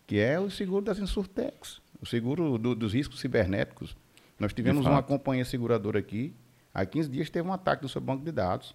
que 0.06 0.18
é 0.18 0.38
o 0.38 0.48
seguro 0.50 0.84
das 0.84 0.98
Insurtex, 0.98 1.80
o 2.00 2.06
seguro 2.06 2.56
do- 2.58 2.74
dos 2.74 2.92
riscos 2.94 3.18
cibernéticos. 3.20 3.96
Nós 4.38 4.52
tivemos 4.52 4.86
uma 4.86 5.02
companhia 5.02 5.44
seguradora 5.44 5.98
aqui, 5.98 6.32
há 6.72 6.86
15 6.86 7.10
dias 7.10 7.28
teve 7.28 7.48
um 7.48 7.52
ataque 7.52 7.82
do 7.82 7.88
seu 7.88 8.00
banco 8.00 8.24
de 8.24 8.30
dados. 8.30 8.74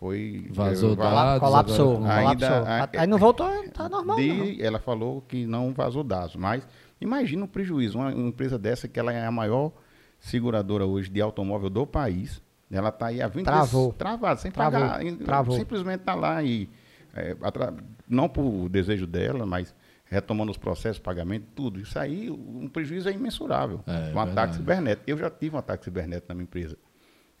Foi. 0.00 0.46
Vazou 0.50 0.96
va- 0.96 1.10
dados. 1.10 1.40
colapsou, 1.40 1.96
agora- 1.98 2.14
Ainda- 2.30 2.48
colapsou. 2.48 2.98
a- 2.98 3.02
Aí 3.02 3.06
não 3.06 3.18
voltou, 3.18 3.46
tá 3.70 3.86
normal. 3.88 4.16
não. 4.16 4.24
de- 4.24 4.62
ela 4.62 4.78
falou 4.78 5.20
que 5.28 5.44
não 5.46 5.72
vazou 5.74 6.02
dados, 6.02 6.34
mas 6.36 6.66
imagina 7.00 7.44
o 7.44 7.48
prejuízo. 7.48 7.98
Uma, 7.98 8.10
empresa 8.10 8.58
dessa, 8.58 8.88
que 8.88 8.98
ela 8.98 9.12
é 9.12 9.26
a 9.26 9.30
maior 9.30 9.70
seguradora 10.18 10.86
hoje 10.86 11.10
de 11.10 11.20
automóvel 11.20 11.68
do 11.68 11.86
país, 11.86 12.42
ela 12.70 12.88
está 12.88 13.06
aí 13.06 13.20
há 13.20 13.28
20 13.28 13.44
Travou. 13.44 13.92
travada, 13.92 14.40
sem 14.40 14.50
Travou, 14.50 14.80
pagar. 14.80 15.00
travou. 15.24 15.56
Simplesmente 15.56 16.00
está 16.00 16.14
lá 16.14 16.42
e, 16.42 16.68
é, 17.14 17.36
atra- 17.42 17.74
não 18.08 18.26
por 18.28 18.68
desejo 18.70 19.06
dela, 19.06 19.44
mas 19.44 19.74
retomando 20.06 20.50
os 20.50 20.56
processos, 20.58 20.98
pagamento, 20.98 21.46
tudo. 21.54 21.78
Isso 21.78 21.98
aí, 21.98 22.30
um 22.30 22.68
prejuízo 22.68 23.08
é 23.08 23.12
imensurável. 23.12 23.80
É, 23.86 23.90
um 23.92 23.96
verdade. 24.06 24.30
ataque 24.30 24.54
cibernético. 24.56 25.10
Eu 25.10 25.18
já 25.18 25.30
tive 25.30 25.54
um 25.54 25.58
ataque 25.58 25.84
cibernético 25.84 26.26
na 26.28 26.34
minha 26.34 26.44
empresa. 26.44 26.76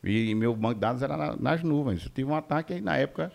E, 0.02 0.34
meu 0.34 0.54
banco 0.54 0.74
de 0.74 0.80
dados 0.80 1.02
era 1.02 1.16
na- 1.16 1.36
nas 1.36 1.62
nuvens. 1.62 2.04
Eu 2.04 2.10
tive 2.10 2.30
um 2.30 2.34
ataque 2.34 2.72
aí 2.74 2.80
na 2.80 2.96
época. 2.96 3.30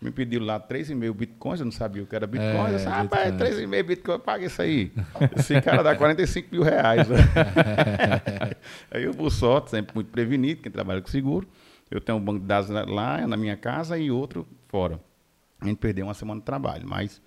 Me 0.00 0.12
pediram 0.12 0.46
lá 0.46 0.60
3,5 0.60 1.12
bitcoins, 1.12 1.58
eu 1.58 1.64
não 1.64 1.72
sabia 1.72 2.02
o 2.04 2.06
que 2.06 2.14
era 2.14 2.24
bitcoin. 2.26 2.50
É, 2.56 2.68
eu 2.70 2.76
disse, 2.76 2.86
rapaz, 2.86 3.32
bitcoin. 3.32 3.66
3,5 3.66 3.82
bitcoin, 3.86 4.18
paga 4.20 4.46
isso 4.46 4.62
aí. 4.62 4.92
Esse 5.36 5.60
cara 5.60 5.82
dá 5.82 5.96
45 5.96 6.48
mil 6.52 6.62
reais. 6.62 7.08
aí 8.90 9.02
eu, 9.04 9.12
por 9.14 9.30
sorte, 9.30 9.70
sempre 9.70 9.94
muito 9.94 10.08
prevenido, 10.10 10.62
quem 10.62 10.70
trabalha 10.70 11.00
com 11.00 11.08
seguro. 11.08 11.48
Eu 11.90 12.00
tenho 12.00 12.18
um 12.18 12.20
banco 12.20 12.40
de 12.40 12.46
dados 12.46 12.68
lá 12.70 13.26
na 13.26 13.36
minha 13.36 13.56
casa 13.56 13.98
e 13.98 14.10
outro 14.10 14.46
fora. 14.68 15.00
A 15.60 15.66
gente 15.66 15.78
perdeu 15.78 16.06
uma 16.06 16.14
semana 16.14 16.40
de 16.40 16.44
trabalho, 16.44 16.86
mas 16.86 17.20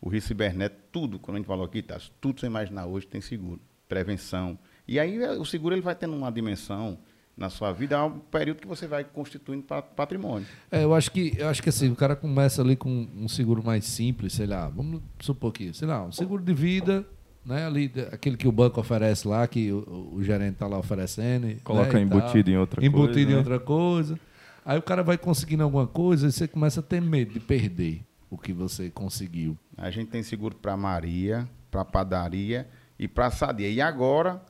o 0.00 0.08
risco 0.08 0.28
cibernético, 0.28 0.80
tudo, 0.90 1.18
quando 1.18 1.36
a 1.36 1.38
gente 1.38 1.46
falou 1.46 1.64
aqui, 1.64 1.82
tá, 1.82 1.98
tudo 2.20 2.40
você 2.40 2.46
imaginar 2.46 2.86
hoje 2.86 3.06
tem 3.06 3.20
seguro, 3.20 3.60
prevenção. 3.88 4.58
E 4.88 4.98
aí 4.98 5.22
é, 5.22 5.32
o 5.32 5.44
seguro 5.44 5.74
ele 5.74 5.82
vai 5.82 5.94
tendo 5.94 6.16
uma 6.16 6.32
dimensão 6.32 6.98
na 7.36 7.50
sua 7.50 7.70
vida, 7.72 7.96
é 7.96 8.02
um 8.02 8.18
período 8.18 8.60
que 8.62 8.66
você 8.66 8.86
vai 8.86 9.04
constituindo 9.04 9.62
pa- 9.62 9.82
patrimônio. 9.82 10.46
É, 10.70 10.84
eu 10.84 10.94
acho 10.94 11.10
que 11.12 11.34
eu 11.36 11.48
acho 11.48 11.62
que 11.62 11.68
assim, 11.68 11.90
o 11.90 11.96
cara 11.96 12.16
começa 12.16 12.62
ali 12.62 12.74
com 12.76 13.06
um 13.14 13.28
seguro 13.28 13.62
mais 13.62 13.84
simples, 13.84 14.32
sei 14.32 14.46
lá, 14.46 14.68
vamos 14.68 15.02
supor 15.20 15.52
que, 15.52 15.72
sei 15.74 15.86
lá, 15.86 16.02
um 16.04 16.12
seguro 16.12 16.42
de 16.42 16.54
vida, 16.54 17.06
né, 17.44 17.66
ali 17.66 17.92
aquele 18.10 18.36
que 18.38 18.48
o 18.48 18.52
banco 18.52 18.80
oferece 18.80 19.28
lá, 19.28 19.46
que 19.46 19.70
o, 19.70 20.12
o 20.14 20.22
gerente 20.24 20.54
está 20.54 20.66
lá 20.66 20.78
oferecendo, 20.78 21.48
e- 21.48 21.56
Coloca 21.56 21.92
né, 21.92 22.00
embutido 22.02 22.44
tal. 22.44 22.54
em 22.54 22.56
outra 22.56 22.84
embutido 22.84 23.12
coisa, 23.12 23.28
em 23.28 23.32
né? 23.32 23.36
outra 23.38 23.60
coisa. 23.60 24.20
Aí 24.64 24.78
o 24.78 24.82
cara 24.82 25.02
vai 25.02 25.18
conseguindo 25.18 25.62
alguma 25.62 25.86
coisa 25.86 26.26
e 26.28 26.32
você 26.32 26.48
começa 26.48 26.80
a 26.80 26.82
ter 26.82 27.00
medo 27.02 27.34
de 27.34 27.38
perder 27.40 28.02
o 28.30 28.36
que 28.38 28.52
você 28.52 28.90
conseguiu. 28.90 29.56
A 29.76 29.90
gente 29.90 30.08
tem 30.10 30.22
seguro 30.22 30.56
para 30.56 30.76
Maria, 30.76 31.46
para 31.70 31.84
padaria 31.84 32.66
e 32.98 33.06
para 33.06 33.30
sadia. 33.30 33.68
E 33.68 33.80
agora, 33.80 34.42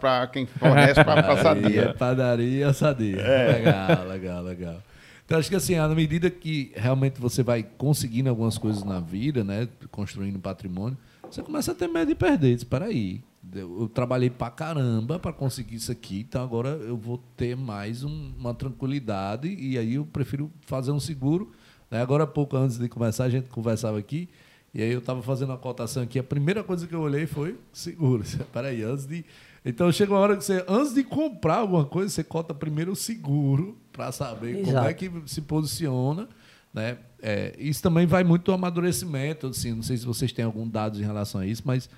para 0.00 0.26
quem 0.28 0.46
fornece 0.46 0.94
para 1.04 1.22
Padaria, 1.22 1.42
sadia. 1.42 1.94
padaria, 1.94 2.72
sadia. 2.72 3.16
Legal, 3.16 4.06
legal, 4.08 4.42
legal. 4.42 4.82
Então, 5.24 5.38
acho 5.38 5.48
que 5.48 5.56
assim, 5.56 5.76
à 5.76 5.88
medida 5.88 6.28
que 6.30 6.72
realmente 6.74 7.20
você 7.20 7.42
vai 7.42 7.62
conseguindo 7.62 8.28
algumas 8.28 8.58
coisas 8.58 8.82
na 8.84 9.00
vida, 9.00 9.44
né? 9.44 9.68
Construindo 9.90 10.38
patrimônio, 10.38 10.96
você 11.30 11.42
começa 11.42 11.72
a 11.72 11.74
ter 11.74 11.88
medo 11.88 12.08
de 12.08 12.14
perder. 12.14 12.54
Diz, 12.54 12.64
peraí, 12.64 13.22
eu 13.54 13.82
eu 13.82 13.88
trabalhei 13.88 14.28
pra 14.30 14.50
caramba 14.50 15.18
para 15.18 15.32
conseguir 15.32 15.76
isso 15.76 15.90
aqui, 15.92 16.26
então 16.28 16.42
agora 16.42 16.70
eu 16.70 16.96
vou 16.96 17.18
ter 17.36 17.56
mais 17.56 18.02
um- 18.04 18.32
uma 18.38 18.52
tranquilidade 18.52 19.48
e 19.48 19.78
aí 19.78 19.94
eu 19.94 20.04
prefiro 20.04 20.50
fazer 20.66 20.90
um 20.92 21.00
seguro. 21.00 21.50
né? 21.90 22.00
Agora, 22.02 22.26
pouco 22.26 22.56
antes 22.56 22.78
de 22.78 22.88
começar, 22.88 23.24
a 23.24 23.30
gente 23.30 23.48
conversava 23.48 23.98
aqui 23.98 24.28
e 24.74 24.82
aí 24.82 24.90
eu 24.90 25.00
estava 25.00 25.22
fazendo 25.22 25.50
uma 25.50 25.58
cotação 25.58 26.02
aqui. 26.02 26.18
A 26.18 26.22
primeira 26.22 26.64
coisa 26.64 26.86
que 26.86 26.94
eu 26.94 27.00
olhei 27.00 27.26
foi 27.26 27.58
seguro. 27.72 28.24
Peraí, 28.52 28.82
antes 28.82 29.06
de. 29.06 29.24
Então 29.64 29.92
chega 29.92 30.12
uma 30.12 30.18
hora 30.18 30.36
que 30.36 30.44
você, 30.44 30.64
antes 30.66 30.94
de 30.94 31.04
comprar 31.04 31.56
alguma 31.56 31.84
coisa, 31.84 32.08
você 32.08 32.24
cota 32.24 32.54
primeiro 32.54 32.92
o 32.92 32.96
seguro 32.96 33.76
para 33.92 34.10
saber 34.10 34.56
como 34.56 34.70
Exato. 34.70 34.88
é 34.88 34.94
que 34.94 35.10
se 35.26 35.42
posiciona. 35.42 36.28
Né? 36.72 36.96
É, 37.20 37.54
isso 37.58 37.82
também 37.82 38.06
vai 38.06 38.24
muito 38.24 38.44
do 38.44 38.52
amadurecimento. 38.52 39.48
Assim, 39.48 39.72
não 39.74 39.82
sei 39.82 39.98
se 39.98 40.06
vocês 40.06 40.32
têm 40.32 40.44
algum 40.44 40.66
dado 40.66 40.98
em 40.98 41.04
relação 41.04 41.40
a 41.42 41.46
isso, 41.46 41.62
mas 41.64 41.88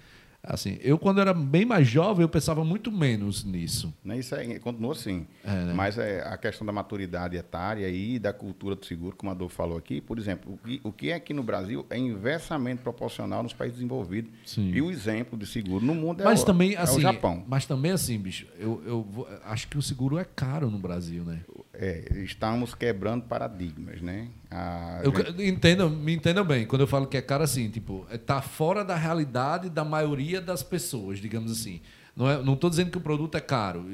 assim, 0.47 0.79
eu 0.83 0.99
quando 0.99 1.21
era 1.21 1.33
bem 1.33 1.65
mais 1.65 1.87
jovem, 1.89 2.23
eu 2.23 2.29
pensava 2.29 2.65
muito 2.65 2.91
menos 2.93 3.45
nisso. 3.45 3.93
Né? 4.05 4.19
Isso 4.19 4.35
aí 4.35 4.59
continua 4.59 4.93
assim. 4.93 5.27
É, 5.45 5.49
né? 5.51 5.73
Mas 5.75 5.99
é, 5.99 6.21
a 6.23 6.37
questão 6.37 6.67
da 6.67 6.73
maturidade 6.73 7.37
etária 7.37 7.89
e 7.89 8.19
da 8.19 8.33
cultura 8.33 8.75
do 8.75 8.85
seguro, 8.85 9.17
como 9.17 9.31
a 9.31 9.35
Adolfo 9.35 9.55
falou 9.55 9.77
aqui, 9.79 10.01
por 10.01 10.19
exemplo, 10.19 10.53
o 10.55 10.59
que, 10.59 10.81
o 10.85 10.93
que 10.93 11.11
é 11.11 11.15
aqui 11.15 11.33
no 11.33 11.43
Brasil 11.43 11.87
é 11.91 11.97
inversamente 11.99 12.83
proporcional 12.83 13.43
nos 13.43 13.53
países 13.53 13.77
desenvolvidos. 13.79 14.31
Sim. 14.45 14.71
E 14.73 14.81
o 14.83 14.91
exemplo 14.91 15.39
de 15.39 15.47
seguro 15.47 15.85
no 15.85 15.95
mundo 15.95 16.21
é, 16.23 16.25
Mas 16.25 16.43
o, 16.43 16.47
também, 16.47 16.75
é 16.75 16.79
assim, 16.79 16.99
o 16.99 17.01
Japão. 17.01 17.45
mas 17.47 17.67
também 17.67 17.91
assim, 17.93 18.19
bicho, 18.19 18.47
eu, 18.59 18.83
eu 18.87 19.03
vou- 19.03 19.29
acho 19.45 19.69
que 19.69 19.79
o 19.79 19.83
seguro 19.83 20.19
é 20.19 20.25
caro 20.25 20.71
no 20.71 20.79
Brasil, 20.79 21.25
né? 21.25 21.41
É, 21.73 22.05
estamos 22.23 22.75
quebrando 22.75 23.25
paradigmas, 23.25 24.01
né? 24.01 24.29
A 24.57 25.01
Eu, 25.03 25.13
gente- 25.15 25.43
entendam, 25.49 25.91
me 25.91 26.15
entendam 26.15 26.45
bem, 26.45 26.65
quando 26.65 26.83
eu 26.83 26.87
falo 26.87 27.07
que 27.09 27.17
é 27.17 27.21
caro 27.23 27.43
assim, 27.43 27.69
tipo, 27.69 28.07
é, 28.09 28.17
tá 28.17 28.41
fora 28.41 28.85
da 28.85 28.95
realidade 28.95 29.69
da 29.69 29.85
maioria 29.85 30.41
das 30.41 30.63
pessoas, 30.63 31.19
digamos 31.19 31.51
assim. 31.51 31.81
Não 32.17 32.31
é, 32.31 32.41
não 32.41 32.55
tô 32.55 32.71
dizendo 32.71 32.91
que 32.93 32.99
o 32.99 33.01
produto 33.01 33.37
é 33.37 33.41
caro, 33.41 33.85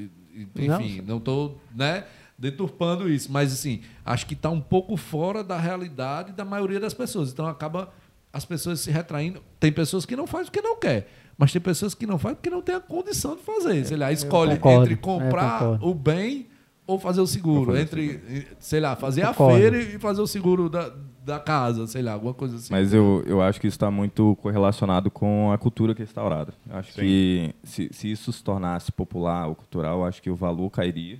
Não. 0.54 0.80
enfim, 0.80 1.00
não 1.06 1.18
tô, 1.18 1.52
né, 1.74 2.04
deturpando 2.38 3.08
isso, 3.08 3.32
mas 3.32 3.52
assim, 3.52 3.80
acho 4.04 4.26
que 4.26 4.34
tá 4.34 4.50
um 4.50 4.60
pouco 4.60 4.96
fora 4.96 5.42
da 5.42 5.58
realidade 5.58 6.32
da 6.32 6.44
maioria 6.44 6.78
das 6.78 6.92
pessoas. 6.92 7.32
Então 7.32 7.46
acaba 7.46 7.90
as 8.32 8.44
pessoas 8.44 8.80
se 8.80 8.90
retraindo. 8.90 9.42
Tem 9.58 9.72
pessoas 9.72 10.04
que 10.06 10.14
não 10.14 10.26
fazem 10.26 10.46
porque 10.46 10.60
não 10.60 10.78
quer, 10.78 11.08
mas 11.38 11.52
tem 11.52 11.60
pessoas 11.60 11.94
que 11.94 12.06
não 12.06 12.18
fazem 12.18 12.36
porque 12.36 12.50
não 12.50 12.60
tem 12.62 12.74
a 12.74 12.80
condição 12.80 13.34
de 13.36 13.42
fazer. 13.42 13.84
Sei 13.86 13.96
lá, 13.96 14.12
escolhe 14.12 14.52
entre 14.52 14.96
comprar 14.96 15.58
concordo. 15.60 15.86
o 15.88 15.94
bem 15.94 16.48
ou 16.86 16.98
fazer 16.98 17.20
o 17.20 17.26
seguro, 17.26 17.66
fazer 17.66 17.78
o 17.78 17.82
entre, 17.82 18.46
sei 18.58 18.80
lá, 18.80 18.96
fazer 18.96 19.22
a 19.22 19.32
feira 19.32 19.78
e 19.80 19.98
fazer 19.98 20.20
o 20.20 20.26
seguro 20.26 20.68
da, 20.68 20.90
da 21.24 21.38
casa, 21.38 21.86
sei 21.86 22.02
lá, 22.02 22.12
alguma 22.12 22.34
coisa 22.34 22.56
assim. 22.56 22.68
Mas 22.72 22.92
eu, 22.92 23.22
eu 23.26 23.40
acho 23.40 23.60
que 23.60 23.66
isso 23.68 23.76
está 23.76 23.90
muito 23.90 24.36
correlacionado 24.42 25.10
com 25.10 25.52
a 25.52 25.58
cultura 25.58 25.94
que 25.94 26.02
é 26.02 26.04
instaurada. 26.04 26.52
Eu 26.68 26.76
acho 26.76 26.92
Sim. 26.92 27.00
que 27.00 27.54
se, 27.62 27.88
se 27.92 28.10
isso 28.10 28.32
se 28.32 28.42
tornasse 28.42 28.90
popular 28.90 29.46
ou 29.46 29.54
cultural, 29.54 30.00
eu 30.00 30.04
acho 30.04 30.20
que 30.20 30.30
o 30.30 30.34
valor 30.34 30.68
cairia 30.70 31.18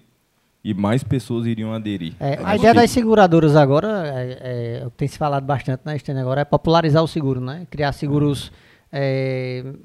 e 0.62 0.75
mais 0.75 1.03
pessoas 1.05 1.46
iriam 1.46 1.73
aderir. 1.73 2.14
É, 2.20 2.38
Eu 2.40 2.46
a 2.46 2.57
ideia 2.57 2.75
que- 2.75 2.81
das 2.81 2.90
seguradoras 2.90 3.57
agora, 3.57 3.88
é, 4.07 4.81
é, 4.83 4.87
o 4.87 4.90
que 4.90 4.96
tem 4.99 5.09
se 5.09 5.16
falado 5.16 5.44
bastante 5.44 5.83
na 5.85 5.94
Estênia 5.96 6.20
agora, 6.20 6.40
é 6.40 6.44
popularizar 6.44 7.03
o 7.03 7.07
seguro, 7.09 7.40
né? 7.40 7.66
Criar 7.70 7.92
seguros 7.92 8.51
é, 8.66 8.69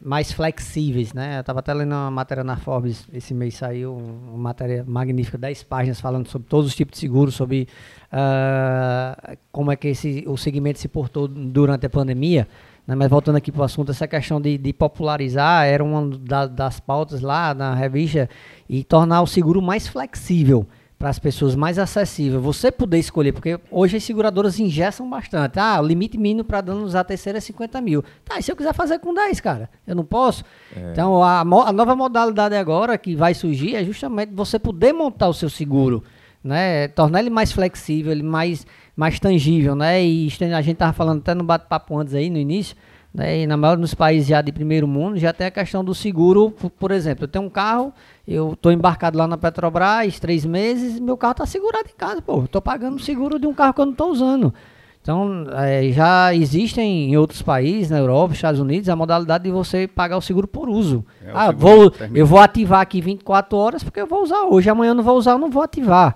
mais 0.04 0.32
flexíveis, 0.32 1.14
né? 1.14 1.38
Eu 1.38 1.42
estava 1.42 1.60
até 1.60 1.74
lendo 1.74 1.92
uma 1.92 2.10
matéria 2.10 2.44
na 2.44 2.58
Forbes, 2.58 3.08
esse 3.14 3.34
mês 3.34 3.54
saiu 3.56 3.94
um- 3.96 4.30
uma 4.34 4.38
matéria 4.38 4.84
magnífica, 4.88 5.38
10 5.38 5.62
páginas, 5.64 6.02
falando 6.02 6.28
sobre 6.28 6.48
todos 6.48 6.66
os 6.68 6.76
tipos 6.76 6.94
de 6.94 7.00
seguros, 7.02 7.36
sobre 7.36 7.68
ah, 8.12 9.36
como 9.52 9.72
é 9.72 9.76
que 9.76 9.90
esse, 9.90 10.24
o 10.28 10.38
segmento 10.38 10.80
se 10.80 10.88
portou 10.88 11.28
durante 11.28 11.86
a 11.86 11.90
pandemia. 11.90 12.48
né? 12.88 12.96
Mas 12.96 13.10
voltando 13.10 13.36
aqui 13.36 13.52
para 13.52 13.62
o 13.62 13.66
assunto, 13.66 13.92
essa 13.92 14.08
questão 14.08 14.40
de, 14.40 14.58
de 14.58 14.72
popularizar 14.74 15.66
era 15.66 15.84
uma 15.84 16.08
da- 16.18 16.46
das 16.48 16.80
pautas 16.80 17.22
lá 17.22 17.54
na 17.54 17.74
revista 17.76 18.30
e 18.70 18.84
tornar 18.84 19.22
o 19.22 19.28
seguro 19.28 19.62
mais 19.62 19.88
flexível 19.88 20.68
para 20.98 21.10
as 21.10 21.20
pessoas, 21.20 21.56
mais 21.56 21.78
acessível. 21.78 22.42
Você 22.42 22.72
poder 22.72 22.98
escolher, 22.98 23.32
porque 23.32 23.60
hoje 23.70 23.98
as 23.98 24.04
seguradoras 24.04 24.60
ingessam 24.60 25.10
bastante. 25.10 25.60
Ah, 25.60 25.80
o 25.82 25.86
limite 25.86 26.18
mínimo 26.18 26.44
para 26.44 26.62
danos 26.62 26.96
à 26.96 27.04
terceira 27.04 27.38
é 27.38 27.42
50 27.42 27.82
mil. 27.82 28.04
Tá, 28.24 28.40
e 28.40 28.44
se 28.44 28.52
eu 28.52 28.56
quiser 28.56 28.74
fazer 28.74 29.00
com 29.00 29.14
10, 29.14 29.40
cara? 29.42 29.70
Eu 29.86 29.96
não 29.96 30.06
posso? 30.06 30.44
Então, 30.92 31.22
a, 31.22 31.42
a 31.42 31.72
nova 31.74 31.96
modalidade 31.96 32.56
agora 32.56 32.98
que 32.98 33.16
vai 33.16 33.34
surgir 33.34 33.76
é 33.76 33.84
justamente 33.84 34.34
você 34.34 34.58
poder 34.58 34.94
montar 34.94 35.28
o 35.28 35.34
seu 35.34 35.50
seguro 35.50 36.04
né? 36.46 36.88
Tornar 36.90 37.22
ele 37.22 37.32
mais 37.32 37.52
flexível, 37.52 38.12
ele 38.12 38.22
mais, 38.22 38.68
mais 38.96 39.20
tangível, 39.20 39.76
né? 39.76 40.06
E 40.06 40.28
a 40.56 40.62
gente 40.62 40.74
estava 40.74 40.94
falando 40.94 41.20
até 41.20 41.34
no 41.34 41.44
bate-papo 41.44 41.98
antes 41.98 42.14
aí, 42.14 42.30
no 42.30 42.38
início, 42.38 42.78
né? 43.16 43.40
E 43.40 43.48
na 43.48 43.56
maioria 43.56 43.82
dos 43.82 43.94
países 43.94 44.28
já 44.28 44.42
de 44.42 44.52
primeiro 44.52 44.88
mundo, 44.88 45.18
já 45.18 45.32
tem 45.32 45.48
a 45.48 45.52
questão 45.52 45.84
do 45.84 45.96
seguro, 45.96 46.52
por, 46.52 46.92
exemplo, 46.92 47.24
eu 47.24 47.28
tenho 47.28 47.46
um 47.46 47.50
carro, 47.50 47.94
eu 48.28 48.54
estou 48.54 48.72
embarcado 48.72 49.18
lá 49.18 49.26
na 49.26 49.38
Petrobras, 49.38 50.20
três 50.20 50.46
meses, 50.46 51.00
meu 51.00 51.16
carro 51.16 51.32
está 51.32 51.46
segurado 51.46 51.88
em 51.90 51.98
casa, 51.98 52.22
pô, 52.22 52.44
estou 52.44 52.62
pagando 52.62 52.98
o 52.98 53.00
seguro 53.00 53.40
de 53.40 53.48
um 53.48 53.54
carro 53.54 53.74
que 53.74 53.82
eu 53.82 53.86
não 53.86 53.94
estou 53.94 54.12
usando. 54.12 54.54
Então, 55.02 55.46
eh, 55.54 55.92
já 55.92 56.34
existem 56.34 57.12
em 57.12 57.16
outros 57.16 57.42
países, 57.42 57.92
na 57.92 58.00
Europa, 58.00 58.34
Estados 58.34 58.60
Unidos, 58.60 58.90
a 58.90 58.96
modalidade 58.96 59.44
de 59.44 59.52
você 59.52 59.88
pagar 59.88 60.18
o 60.18 60.22
seguro 60.22 60.48
por 60.48 60.68
uso. 60.68 61.06
É, 61.24 61.30
ah, 61.32 61.52
vou, 61.52 61.94
eu 62.14 62.26
vou 62.26 62.40
ativar 62.40 62.82
aqui 62.82 63.02
24 63.02 63.56
horas 63.56 63.84
porque 63.84 64.02
eu 64.02 64.08
vou 64.08 64.24
usar 64.24 64.46
hoje, 64.46 64.68
amanhã 64.68 64.92
eu 64.92 64.96
não 64.96 65.04
vou 65.04 65.16
usar, 65.16 65.34
eu 65.34 65.38
não 65.38 65.52
vou 65.52 65.62
ativar. 65.62 66.16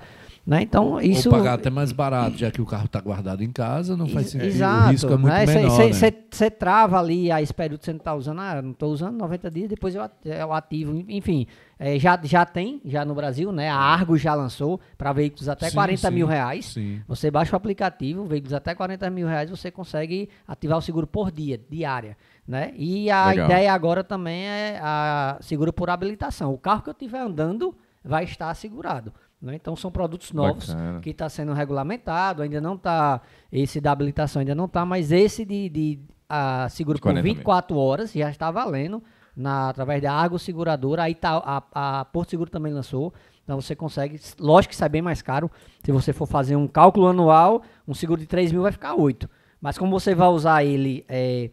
Né? 0.50 0.64
Então, 0.64 1.00
isso. 1.00 1.30
Ou 1.30 1.38
pagar 1.38 1.54
até 1.54 1.70
mais 1.70 1.92
barato, 1.92 2.36
já 2.36 2.50
que 2.50 2.60
o 2.60 2.66
carro 2.66 2.86
está 2.86 3.00
guardado 3.00 3.44
em 3.44 3.52
casa, 3.52 3.96
não 3.96 4.08
faz 4.08 4.30
sentido. 4.32 4.48
Exato. 4.48 4.88
o 4.88 4.90
risco 4.90 5.14
é 5.14 5.18
muito 5.18 5.32
né? 5.32 5.46
menor, 5.46 5.94
Você 5.94 6.46
né? 6.46 6.50
trava 6.50 7.00
ali 7.00 7.32
a 7.32 7.40
espera 7.40 7.78
que 7.78 7.86
você 7.86 7.92
não 7.92 8.00
está 8.00 8.16
usando. 8.16 8.42
Ah, 8.42 8.60
não 8.60 8.72
estou 8.72 8.92
usando 8.92 9.16
90 9.16 9.52
dias, 9.52 9.70
depois 9.70 9.94
eu, 9.94 10.02
eu 10.26 10.52
ativo. 10.52 11.06
Enfim, 11.08 11.46
é, 11.78 12.00
já, 12.00 12.20
já 12.24 12.48
tem, 12.48 12.82
já 12.84 13.06
no 13.06 13.14
Brasil, 13.14 13.52
né? 13.52 13.70
A 13.70 13.78
Argo 13.78 14.18
já 14.18 14.34
lançou 14.34 14.80
para 14.98 15.14
veículos 15.14 15.48
até 15.48 15.70
Sim, 15.70 15.76
40 15.76 16.08
sim, 16.10 16.16
mil 16.16 16.26
reais. 16.26 16.66
Sim. 16.66 17.00
Você 17.08 17.30
baixa 17.30 17.54
o 17.54 17.56
aplicativo, 17.56 18.26
veículos 18.26 18.54
até 18.54 18.74
40 18.74 19.08
mil 19.12 19.28
reais, 19.28 19.52
você 19.52 19.70
consegue 19.70 20.30
ativar 20.48 20.80
o 20.80 20.82
seguro 20.82 21.06
por 21.06 21.32
dia, 21.32 21.62
diária. 21.70 22.18
Né? 22.48 22.74
E 22.76 23.12
a 23.12 23.28
Legal. 23.28 23.46
ideia 23.46 23.72
agora 23.72 24.04
também 24.04 24.48
é 24.48 24.80
a 24.82 25.38
seguro 25.42 25.72
por 25.72 25.92
habilitação. 25.92 26.52
O 26.52 26.58
carro 26.58 26.82
que 26.82 26.90
eu 26.90 26.94
estiver 26.94 27.20
andando 27.20 27.76
vai 28.04 28.24
estar 28.24 28.52
segurado. 28.56 29.14
Né? 29.41 29.56
Então 29.56 29.75
são 29.75 29.91
produtos 29.91 30.32
novos 30.34 30.67
Bacana. 30.67 30.99
que 30.99 31.12
está 31.12 31.30
sendo 31.30 31.54
regulamentado, 31.54 32.41
ainda 32.41 32.60
não 32.60 32.75
está, 32.75 33.21
esse 33.52 33.80
da 33.80 33.91
habilitação 33.91 34.41
ainda 34.41 34.54
não 34.54 34.65
está, 34.65 34.86
mas 34.86 35.12
esse 35.12 35.45
de, 35.45 35.69
de 35.69 35.99
a 36.28 36.67
seguro 36.69 36.97
por 36.97 37.04
40 37.04 37.23
mil. 37.23 37.34
24 37.36 37.78
horas 37.78 38.12
já 38.12 38.30
está 38.30 38.52
valendo 38.52 39.02
na, 39.36 39.69
através 39.69 40.02
da 40.02 40.13
Argo 40.13 40.38
Seguradora, 40.38 41.04
aí 41.04 41.15
tá, 41.15 41.41
a, 41.73 41.99
a 41.99 42.06
Porto 42.06 42.32
Seguro 42.32 42.52
também 42.52 42.73
lançou, 42.73 43.13
então 43.43 43.60
você 43.60 43.75
consegue, 43.75 44.19
lógico 44.38 44.71
que 44.71 44.75
sai 44.75 44.89
bem 44.89 45.02
mais 45.02 45.21
caro, 45.21 45.49
se 45.84 45.91
você 45.91 46.12
for 46.12 46.28
fazer 46.28 46.58
um 46.58 46.67
cálculo 46.67 47.08
anual, 47.08 47.63
um 47.88 47.93
seguro 47.93 48.19
de 48.19 48.28
3 48.28 48.52
mil 48.52 48.62
vai 48.62 48.71
ficar 48.73 48.93
8. 48.93 49.30
Mas 49.62 49.78
como 49.78 49.91
você 49.91 50.15
vai 50.15 50.30
usar 50.30 50.63
ele 50.63 51.04
é, 51.10 51.50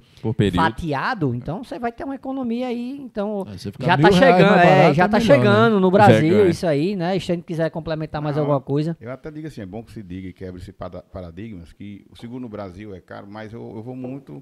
fatiado, 0.55 1.35
então 1.35 1.65
você 1.65 1.77
vai 1.77 1.91
ter 1.91 2.05
uma 2.05 2.15
economia 2.15 2.69
aí, 2.69 3.01
então 3.01 3.45
já 3.81 3.99
tá 3.99 4.09
reais 4.09 4.15
chegando, 4.15 4.59
é, 4.59 4.95
já 4.95 5.05
é 5.05 5.09
tá 5.09 5.19
né? 5.19 5.25
chegando 5.25 5.81
no 5.81 5.89
Já 5.89 5.93
Brasil 5.93 6.37
ganha. 6.37 6.49
isso 6.49 6.67
aí, 6.67 6.95
né? 6.95 7.19
Se 7.19 7.33
a 7.33 7.35
gente 7.35 7.45
quiser 7.45 7.69
complementar 7.71 8.23
mais 8.23 8.37
Não, 8.37 8.43
alguma 8.45 8.61
coisa. 8.61 8.97
Eu 9.01 9.11
até 9.11 9.29
digo 9.29 9.49
assim, 9.49 9.61
é 9.61 9.67
bom 9.67 9.83
que 9.83 9.91
se 9.91 10.05
diga 10.05 10.29
e 10.29 10.33
quebre 10.33 10.61
esse 10.61 10.73
paradigmas, 10.73 11.73
que 11.73 12.07
o 12.09 12.17
seguro 12.17 12.41
no 12.41 12.49
Brasil 12.49 12.95
é 12.95 13.01
caro, 13.01 13.27
mas 13.29 13.53
eu, 13.53 13.73
eu 13.75 13.83
vou 13.83 13.97
muito 13.97 14.41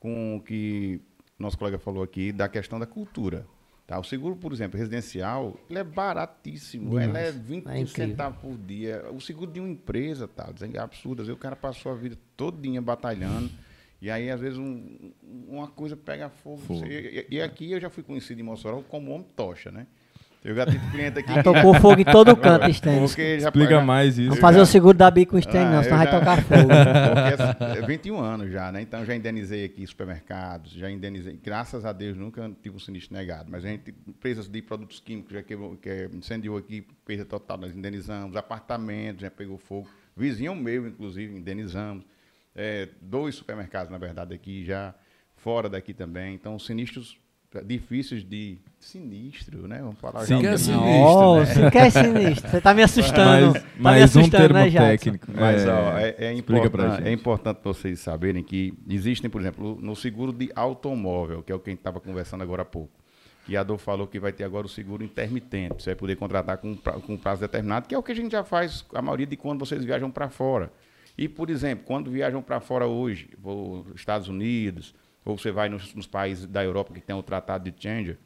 com 0.00 0.36
o 0.36 0.40
que 0.40 0.98
nosso 1.38 1.58
colega 1.58 1.78
falou 1.78 2.02
aqui 2.02 2.32
da 2.32 2.48
questão 2.48 2.80
da 2.80 2.86
cultura. 2.86 3.44
Tá? 3.86 3.98
O 3.98 4.04
seguro, 4.04 4.36
por 4.36 4.52
exemplo, 4.52 4.78
residencial, 4.78 5.56
ele 5.68 5.78
é 5.80 5.84
baratíssimo. 5.84 6.98
Ele 7.00 7.18
é 7.18 7.32
20 7.32 7.66
É 7.66 7.86
centavos 7.86 8.38
por 8.40 8.56
dia. 8.56 9.04
O 9.12 9.20
seguro 9.20 9.50
de 9.50 9.60
uma 9.60 9.68
empresa, 9.68 10.26
tá? 10.28 10.50
É 10.72 10.78
absurdo. 10.78 11.22
Às 11.22 11.26
vezes 11.28 11.38
o 11.38 11.42
cara 11.42 11.56
passou 11.56 11.90
a 11.92 11.94
vida 11.94 12.16
todinha 12.36 12.80
batalhando 12.80 13.50
E 14.00 14.10
aí, 14.10 14.30
às 14.30 14.40
vezes, 14.40 14.58
um- 14.58 15.12
uma 15.48 15.68
coisa 15.68 15.96
pega 15.96 16.28
fogo. 16.28 16.58
Fogo. 16.58 16.84
e, 16.86 17.26
e 17.30 17.40
aqui 17.40 17.70
eu 17.70 17.80
já 17.80 17.88
fui 17.88 18.02
conhecido 18.02 18.40
em 18.40 18.42
Mossoró 18.44 18.82
como 18.82 19.12
homem 19.12 19.26
tocha, 19.36 19.70
né? 19.70 19.86
Eu 20.44 20.56
já 20.56 20.66
tive 20.66 20.90
cliente 20.90 21.18
aqui. 21.20 21.32
Já 21.32 21.42
tocou 21.42 21.72
fogo 21.74 22.00
em 22.00 22.04
todo 22.04 22.36
canto, 22.36 22.68
Stanley. 22.70 23.00
Porque 23.06 23.38
já 23.38 23.48
Explica 23.48 23.70
já- 23.76 23.80
mais 23.80 24.18
isso. 24.18 24.28
Vamos 24.28 24.40
fazer 24.40 24.60
o 24.60 24.66
seguro 24.66 24.98
da 24.98 25.08
bico 25.08 25.30
com 25.30 25.36
o 25.36 25.38
Stanley, 25.38 25.66
Ah, 25.68 25.70
não, 25.70 25.82
senão 25.84 25.96
vai 25.98 26.06
já- 26.06 26.18
tocar 26.18 26.42
fogo. 26.42 26.68
Porque 27.58 27.78
é 27.78 27.86
21 27.86 28.18
anos 28.20 28.50
já, 28.50 28.72
né? 28.72 28.82
Então 28.82 29.04
já 29.04 29.14
indenizei 29.14 29.64
aqui 29.64 29.86
supermercados, 29.86 30.72
já 30.72 30.90
indenizei. 30.90 31.38
Graças 31.40 31.84
a 31.84 31.92
Deus 31.92 32.16
nunca 32.16 32.50
tive 32.60 32.74
um 32.74 32.80
sinistro 32.80 33.14
negado. 33.16 33.50
Mas 33.52 33.64
a 33.64 33.68
gente, 33.68 33.94
empresas 34.06 34.48
de 34.48 34.60
produtos 34.62 34.98
químicos, 34.98 35.32
já 35.32 35.42
quebrou, 35.42 35.76
que 35.76 36.08
incendiou 36.12 36.56
aqui, 36.56 36.84
perda 37.06 37.24
total, 37.24 37.58
nós 37.58 37.72
indenizamos. 37.76 38.34
Apartamentos, 38.34 39.22
já 39.22 39.30
pegou 39.30 39.58
fogo. 39.58 39.88
Vizinho 40.16 40.56
meu, 40.56 40.88
inclusive, 40.88 41.36
indenizamos. 41.36 42.04
É, 42.54 42.88
dois 43.00 43.36
supermercados, 43.36 43.90
na 43.92 43.96
verdade, 43.96 44.34
aqui 44.34 44.64
já, 44.64 44.92
fora 45.36 45.68
daqui 45.68 45.94
também. 45.94 46.34
Então, 46.34 46.58
sinistros 46.58 47.16
difíceis 47.60 48.24
de 48.24 48.58
sinistro, 48.80 49.66
né? 49.68 49.78
Vamos 49.80 49.98
falar 49.98 50.20
Sim, 50.24 50.34
já. 50.36 50.40
que 50.40 50.46
é 50.46 50.56
sinistro, 50.56 50.82
Oh, 51.06 51.40
né? 51.40 51.44
você 51.46 51.70
quer 51.70 51.90
sinistro? 51.90 52.50
Você 52.50 52.60
tá 52.60 52.74
me 52.74 52.82
assustando. 52.82 53.52
Mais, 53.52 53.62
tá 53.62 53.68
me 53.76 53.82
mais 53.82 54.00
um 54.16 54.20
assustando, 54.20 54.30
termo 54.54 54.54
né, 54.58 54.70
técnico. 54.70 55.26
Mas 55.34 55.64
É, 55.64 55.70
ó, 55.72 55.98
é, 55.98 56.14
é 56.18 56.32
importante, 56.32 57.08
é 57.08 57.12
importante 57.12 57.60
vocês 57.62 58.00
saberem 58.00 58.42
que 58.42 58.72
existem, 58.88 59.28
por 59.30 59.40
exemplo, 59.40 59.78
no 59.80 59.94
seguro 59.94 60.32
de 60.32 60.50
automóvel, 60.54 61.42
que 61.42 61.52
é 61.52 61.54
o 61.54 61.58
que 61.60 61.70
a 61.70 61.72
gente 61.72 61.80
estava 61.80 62.00
conversando 62.00 62.42
agora 62.42 62.62
há 62.62 62.64
pouco. 62.66 62.90
Que 63.44 63.56
a 63.56 63.62
Dor 63.62 63.78
falou 63.78 64.06
que 64.06 64.20
vai 64.20 64.32
ter 64.32 64.44
agora 64.44 64.66
o 64.66 64.70
seguro 64.70 65.02
intermitente. 65.02 65.82
Você 65.82 65.90
vai 65.90 65.96
poder 65.96 66.16
contratar 66.16 66.58
com, 66.58 66.76
pra- 66.76 66.92
com 66.94 67.16
prazo 67.16 67.40
determinado, 67.40 67.88
que 67.88 67.94
é 67.94 67.98
o 67.98 68.02
que 68.02 68.12
a 68.12 68.14
gente 68.14 68.30
já 68.32 68.44
faz 68.44 68.84
a 68.94 69.02
maioria 69.02 69.26
de 69.26 69.36
quando 69.36 69.58
vocês 69.60 69.84
viajam 69.84 70.10
para 70.10 70.28
fora. 70.28 70.72
E, 71.18 71.28
por 71.28 71.50
exemplo, 71.50 71.84
quando 71.84 72.10
viajam 72.10 72.40
para 72.40 72.60
fora 72.60 72.86
hoje, 72.86 73.28
Estados 73.94 74.28
Unidos, 74.28 74.94
ou 75.24 75.38
você 75.38 75.50
vai 75.50 75.68
nos, 75.68 75.94
nos 75.94 76.06
países 76.06 76.46
da 76.46 76.64
Europa 76.64 76.92
que 76.92 77.00
tem 77.00 77.14
o 77.14 77.22
tratado 77.22 77.70
de 77.70 77.82
Changer, 77.82 78.18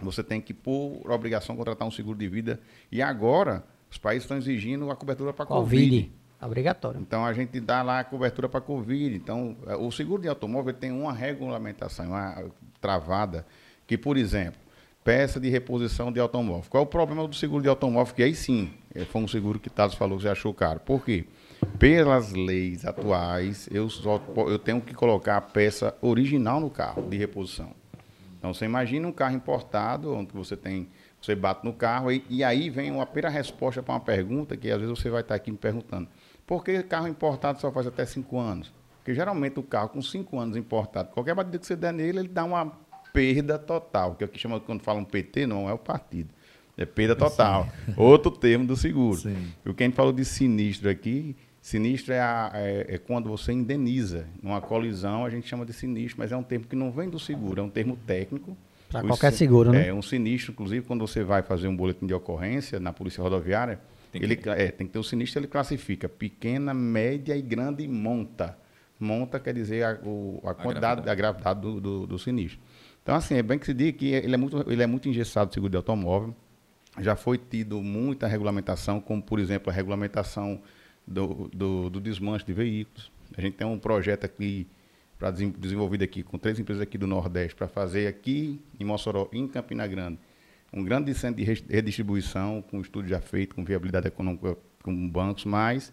você 0.00 0.24
tem 0.24 0.40
que, 0.40 0.54
por 0.54 1.10
obrigação, 1.10 1.56
contratar 1.56 1.86
um 1.86 1.90
seguro 1.90 2.18
de 2.18 2.28
vida. 2.28 2.60
E 2.90 3.02
agora, 3.02 3.64
os 3.90 3.98
países 3.98 4.24
estão 4.24 4.36
exigindo 4.36 4.90
a 4.90 4.96
cobertura 4.96 5.32
para 5.32 5.44
Covid. 5.44 5.84
Covid. 5.84 6.12
Obrigatório. 6.40 7.00
Então 7.00 7.24
a 7.24 7.32
gente 7.32 7.60
dá 7.60 7.82
lá 7.82 8.00
a 8.00 8.04
cobertura 8.04 8.48
para 8.48 8.60
Covid. 8.60 9.14
Então, 9.14 9.56
eh, 9.66 9.76
o 9.76 9.92
seguro 9.92 10.22
de 10.22 10.28
automóvel 10.28 10.74
tem 10.74 10.90
uma 10.90 11.12
regulamentação, 11.12 12.06
uma 12.08 12.44
travada, 12.80 13.46
que, 13.86 13.96
por 13.96 14.16
exemplo, 14.16 14.60
peça 15.04 15.38
de 15.38 15.48
reposição 15.48 16.10
de 16.10 16.18
automóvel. 16.18 16.64
Qual 16.68 16.82
é 16.82 16.84
o 16.84 16.88
problema 16.88 17.28
do 17.28 17.34
seguro 17.34 17.62
de 17.62 17.68
automóvel? 17.68 18.12
Que 18.12 18.24
aí 18.24 18.34
sim, 18.34 18.72
eh, 18.92 19.04
foi 19.04 19.22
um 19.22 19.28
seguro 19.28 19.60
que 19.60 19.70
Tados 19.70 19.94
falou 19.94 20.16
que 20.16 20.24
você 20.24 20.30
achou 20.30 20.52
caro. 20.52 20.80
Por 20.80 21.04
quê? 21.04 21.26
Pelas 21.78 22.32
leis 22.32 22.84
atuais, 22.84 23.68
eu, 23.70 23.90
só, 23.90 24.22
eu 24.48 24.58
tenho 24.58 24.80
que 24.80 24.94
colocar 24.94 25.36
a 25.36 25.40
peça 25.40 25.94
original 26.00 26.60
no 26.60 26.70
carro 26.70 27.02
de 27.08 27.16
reposição. 27.16 27.74
Então 28.38 28.52
você 28.52 28.64
imagina 28.64 29.06
um 29.06 29.12
carro 29.12 29.34
importado, 29.34 30.14
onde 30.14 30.32
você 30.32 30.56
tem, 30.56 30.88
você 31.20 31.34
bate 31.34 31.64
no 31.64 31.72
carro 31.72 32.10
e, 32.10 32.24
e 32.28 32.42
aí 32.42 32.70
vem 32.70 32.90
uma 32.90 33.06
primeira 33.06 33.28
resposta 33.28 33.82
para 33.82 33.94
uma 33.94 34.00
pergunta 34.00 34.56
que 34.56 34.70
às 34.70 34.80
vezes 34.80 34.98
você 34.98 35.08
vai 35.08 35.22
estar 35.22 35.34
aqui 35.34 35.50
me 35.50 35.56
perguntando. 35.56 36.08
Por 36.46 36.64
que 36.64 36.82
carro 36.82 37.08
importado 37.08 37.60
só 37.60 37.70
faz 37.70 37.86
até 37.86 38.04
cinco 38.04 38.38
anos? 38.38 38.72
Porque 38.98 39.14
geralmente 39.14 39.58
o 39.58 39.62
carro 39.62 39.90
com 39.90 40.02
cinco 40.02 40.38
anos 40.38 40.56
importado, 40.56 41.10
qualquer 41.10 41.34
batida 41.34 41.58
que 41.58 41.66
você 41.66 41.74
der 41.76 41.92
nele, 41.92 42.20
ele 42.20 42.28
dá 42.28 42.44
uma 42.44 42.72
perda 43.12 43.58
total, 43.58 44.14
que 44.14 44.24
é 44.24 44.26
o 44.26 44.28
que 44.28 44.38
chama 44.38 44.60
quando 44.60 44.82
falam 44.82 45.04
PT, 45.04 45.46
não 45.46 45.68
é 45.68 45.72
o 45.72 45.78
partido. 45.78 46.30
É 46.76 46.84
perda 46.84 47.14
total. 47.14 47.68
Outro 47.96 48.30
termo 48.30 48.66
do 48.66 48.76
seguro. 48.76 49.18
Sim. 49.18 49.52
O 49.64 49.74
que 49.74 49.82
a 49.82 49.86
gente 49.86 49.94
falou 49.94 50.12
de 50.12 50.24
sinistro 50.24 50.88
aqui, 50.88 51.36
sinistro 51.62 52.12
é, 52.12 52.20
a- 52.20 52.50
é- 52.54 52.86
é 52.94 52.98
quando 52.98 53.28
você 53.30 53.52
indeniza. 53.52 54.26
Numa 54.42 54.60
colisão, 54.60 55.24
a 55.24 55.30
gente 55.30 55.48
chama 55.48 55.64
de 55.64 55.72
sinistro, 55.72 56.18
mas 56.18 56.32
é 56.32 56.36
um 56.36 56.42
termo 56.42 56.66
que 56.66 56.76
não 56.76 56.90
vem 56.90 57.08
do 57.08 57.18
seguro, 57.18 57.60
é 57.60 57.64
um 57.64 57.70
termo 57.70 57.96
técnico. 57.96 58.56
Pra 58.88 59.00
O 59.02 59.06
qualquer 59.06 59.32
seguro, 59.32 59.70
né? 59.72 59.88
É, 59.88 59.94
um 59.94 60.02
sinistro, 60.02 60.52
inclusive, 60.52 60.84
quando 60.86 61.00
você 61.06 61.22
vai 61.24 61.40
fazer 61.42 61.68
um 61.68 61.74
boletim 61.76 62.06
de 62.06 62.12
ocorrência 62.12 62.78
na 62.78 62.92
Polícia 62.92 63.22
Rodoviária, 63.22 63.80
Tem 64.10 64.20
que 64.20 64.26
ele, 64.26 64.38
é, 64.44 64.70
tem 64.70 64.86
que 64.86 64.92
ter 64.92 64.98
o 64.98 65.02
sinistro, 65.04 65.38
ele 65.40 65.46
classifica 65.46 66.06
pequena, 66.06 66.74
média 66.74 67.34
e 67.34 67.40
grande 67.40 67.88
monta. 67.88 68.58
Monta 69.00 69.40
quer 69.40 69.54
dizer 69.54 69.82
a, 69.84 69.98
o- 70.04 70.38
a 70.44 70.52
quantidade, 70.54 71.08
a 71.08 71.14
gravidade 71.14 71.60
do, 71.62 71.80
do- 71.80 72.06
do 72.06 72.18
sinistro. 72.18 72.60
Então, 73.02 73.14
assim, 73.14 73.36
é 73.36 73.42
bem 73.42 73.58
que 73.58 73.64
se 73.64 73.72
diga 73.72 73.96
que 73.96 74.08
ele 74.12 74.34
é 74.34 74.36
muito, 74.36 74.70
ele 74.70 74.82
é 74.82 74.86
muito 74.86 75.08
engessado, 75.08 75.50
o 75.50 75.54
seguro 75.54 75.70
de 75.70 75.76
automóvel. 75.78 76.36
Já 77.00 77.16
foi 77.16 77.38
tido 77.38 77.80
muita 77.80 78.26
regulamentação, 78.26 79.00
como, 79.00 79.22
por 79.22 79.40
exemplo, 79.40 79.70
a 79.70 79.72
regulamentação 79.74 80.60
do, 81.06 81.48
do, 81.52 81.90
do 81.90 82.00
desmanche 82.00 82.44
de 82.44 82.52
veículos. 82.52 83.10
A 83.36 83.40
gente 83.40 83.54
tem 83.56 83.66
um 83.66 83.78
projeto 83.78 84.24
aqui, 84.24 84.66
desen- 85.20 85.54
desenvolvido 85.58 86.04
aqui 86.04 86.22
com 86.22 86.38
três 86.38 86.58
empresas 86.58 86.82
aqui 86.82 86.98
do 86.98 87.06
Nordeste, 87.06 87.54
para 87.54 87.68
fazer 87.68 88.06
aqui 88.06 88.60
em 88.78 88.84
Mossoró, 88.84 89.28
em 89.32 89.46
Campina 89.48 89.86
Grande, 89.86 90.18
um 90.72 90.82
grande 90.82 91.12
centro 91.14 91.44
de 91.44 91.64
redistribuição, 91.68 92.62
com 92.62 92.80
estudo 92.80 93.06
já 93.08 93.20
feito, 93.20 93.54
com 93.54 93.64
viabilidade 93.64 94.08
econômica 94.08 94.56
com 94.82 95.08
bancos, 95.08 95.44
mas 95.44 95.92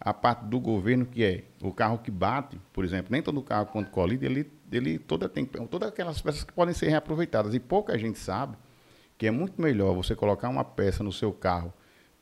a 0.00 0.14
parte 0.14 0.44
do 0.46 0.58
governo 0.58 1.04
que 1.04 1.22
é 1.22 1.44
o 1.60 1.72
carro 1.72 1.98
que 1.98 2.10
bate, 2.10 2.58
por 2.72 2.84
exemplo, 2.84 3.08
nem 3.10 3.20
todo 3.20 3.42
carro 3.42 3.66
quando 3.66 3.90
colide, 3.90 4.24
ele, 4.24 4.50
ele 4.72 4.98
toda 4.98 5.28
tem 5.28 5.44
todas 5.44 5.88
aquelas 5.88 6.20
peças 6.22 6.42
que 6.42 6.52
podem 6.52 6.72
ser 6.72 6.88
reaproveitadas 6.88 7.54
e 7.54 7.60
pouca 7.60 7.98
gente 7.98 8.18
sabe 8.18 8.56
que 9.18 9.26
é 9.26 9.30
muito 9.30 9.60
melhor 9.60 9.94
você 9.94 10.16
colocar 10.16 10.48
uma 10.48 10.64
peça 10.64 11.04
no 11.04 11.12
seu 11.12 11.32
carro 11.32 11.72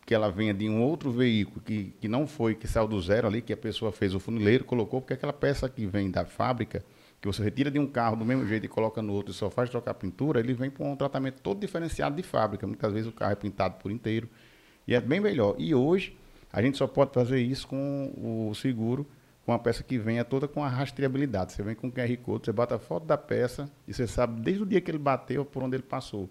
que 0.09 0.15
ela 0.15 0.31
venha 0.31 0.55
de 0.55 0.67
um 0.67 0.81
outro 0.81 1.11
veículo 1.11 1.61
que, 1.61 1.93
que 2.01 2.09
não 2.09 2.27
foi, 2.27 2.55
que 2.55 2.67
saiu 2.67 2.89
do 2.89 2.99
zero 2.99 3.27
ali, 3.27 3.43
que 3.43 3.53
a 3.53 3.57
pessoa 3.59 3.93
fez 3.93 4.15
o 4.15 4.19
funileiro, 4.19 4.65
colocou, 4.65 5.03
porque 5.03 5.13
aquela 5.13 5.35
peça 5.35 5.69
que 5.69 5.85
vem 5.85 6.11
da 6.11 6.25
fábrica, 6.25 6.83
que 7.21 7.29
você 7.29 7.43
retira 7.43 7.71
de 7.71 7.79
um 7.79 7.87
carro 7.87 8.17
do 8.17 8.25
mesmo 8.25 8.47
jeito 8.47 8.65
e 8.65 8.69
coloca 8.71 9.03
no 9.03 9.13
outro 9.13 9.33
e 9.33 9.35
só 9.35 9.51
faz 9.51 9.69
trocar 9.69 9.93
pintura, 9.93 10.41
ele 10.41 10.55
vem 10.55 10.71
com 10.71 10.91
um 10.91 10.97
tratamento 10.97 11.43
todo 11.43 11.61
diferenciado 11.61 12.17
de 12.17 12.23
fábrica. 12.23 12.67
Muitas 12.67 12.91
vezes 12.91 13.07
o 13.07 13.13
carro 13.13 13.33
é 13.33 13.35
pintado 13.35 13.75
por 13.75 13.91
inteiro. 13.91 14.31
E 14.87 14.95
é 14.95 15.01
bem 15.03 15.21
melhor. 15.21 15.55
E 15.59 15.75
hoje, 15.75 16.17
a 16.51 16.63
gente 16.63 16.79
só 16.79 16.87
pode 16.87 17.13
fazer 17.13 17.43
isso 17.43 17.69
com 17.69 18.49
o 18.49 18.55
seguro, 18.55 19.07
com 19.45 19.53
a 19.53 19.59
peça 19.59 19.83
que 19.83 19.99
venha 19.99 20.25
toda 20.25 20.49
com 20.49 20.65
a 20.65 20.69
rastreabilidade. 20.71 21.53
Você 21.53 21.63
vem 21.63 21.75
com 21.75 21.89
o 21.89 21.93
QR 21.93 22.17
Code, 22.17 22.47
você 22.47 22.53
bota 22.53 22.77
a 22.77 22.79
foto 22.79 23.05
da 23.05 23.19
peça 23.19 23.71
e 23.87 23.93
você 23.93 24.07
sabe 24.07 24.41
desde 24.41 24.63
o 24.63 24.67
dia 24.67 24.81
que 24.81 24.91
ele 24.91 24.97
bateu 24.97 25.45
por 25.45 25.63
onde 25.63 25.77
ele 25.77 25.83
passou. 25.83 26.31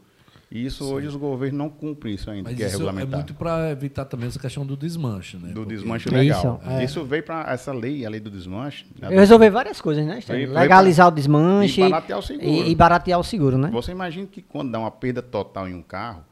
E 0.49 0.65
isso 0.65 0.85
hoje 0.85 1.07
os 1.07 1.15
governos 1.15 1.57
não 1.57 1.69
cumprem 1.69 2.15
isso 2.15 2.29
ainda, 2.31 2.49
Mas 2.49 2.55
que 2.57 2.63
é 2.63 2.67
isso 2.67 2.75
é 2.75 2.79
regulamentado. 2.79 3.17
muito 3.17 3.33
para 3.33 3.69
evitar 3.71 4.05
também 4.05 4.27
essa 4.29 4.39
questão 4.39 4.65
do 4.65 4.77
desmanche, 4.77 5.35
né? 5.35 5.49
Do 5.49 5.61
Porque- 5.61 5.75
desmanche 5.75 6.07
É 6.07 6.11
legal. 6.11 6.61
isso, 6.63 6.71
é. 6.71 6.83
Isso 6.85 7.03
veio 7.03 7.23
para 7.23 7.51
essa 7.51 7.73
lei, 7.73 8.05
a 8.05 8.09
lei 8.09 8.21
do 8.21 8.31
desmanche. 8.31 8.85
né? 8.97 9.09
Eu 9.11 9.19
resolvi 9.19 9.49
várias 9.49 9.81
coisas, 9.81 10.05
né, 10.05 10.21
foi 10.21 10.45
Legalizar 10.45 11.07
o 11.07 11.11
pra- 11.11 11.15
desmanche 11.15 11.81
e 11.81 11.89
baratear 11.89 12.19
o 12.19 12.21
seguro. 12.21 12.47
e, 12.47 12.71
e 12.71 12.75
baratear 12.75 13.19
o 13.19 13.23
seguro, 13.23 13.57
né? 13.57 13.69
Você 13.73 13.91
imagina 13.91 14.25
que 14.25 14.41
quando 14.41 14.71
dá 14.71 14.79
uma 14.79 14.89
perda 14.91 15.21
total 15.21 15.67
em 15.67 15.73
um 15.75 15.81
carro, 15.81 16.23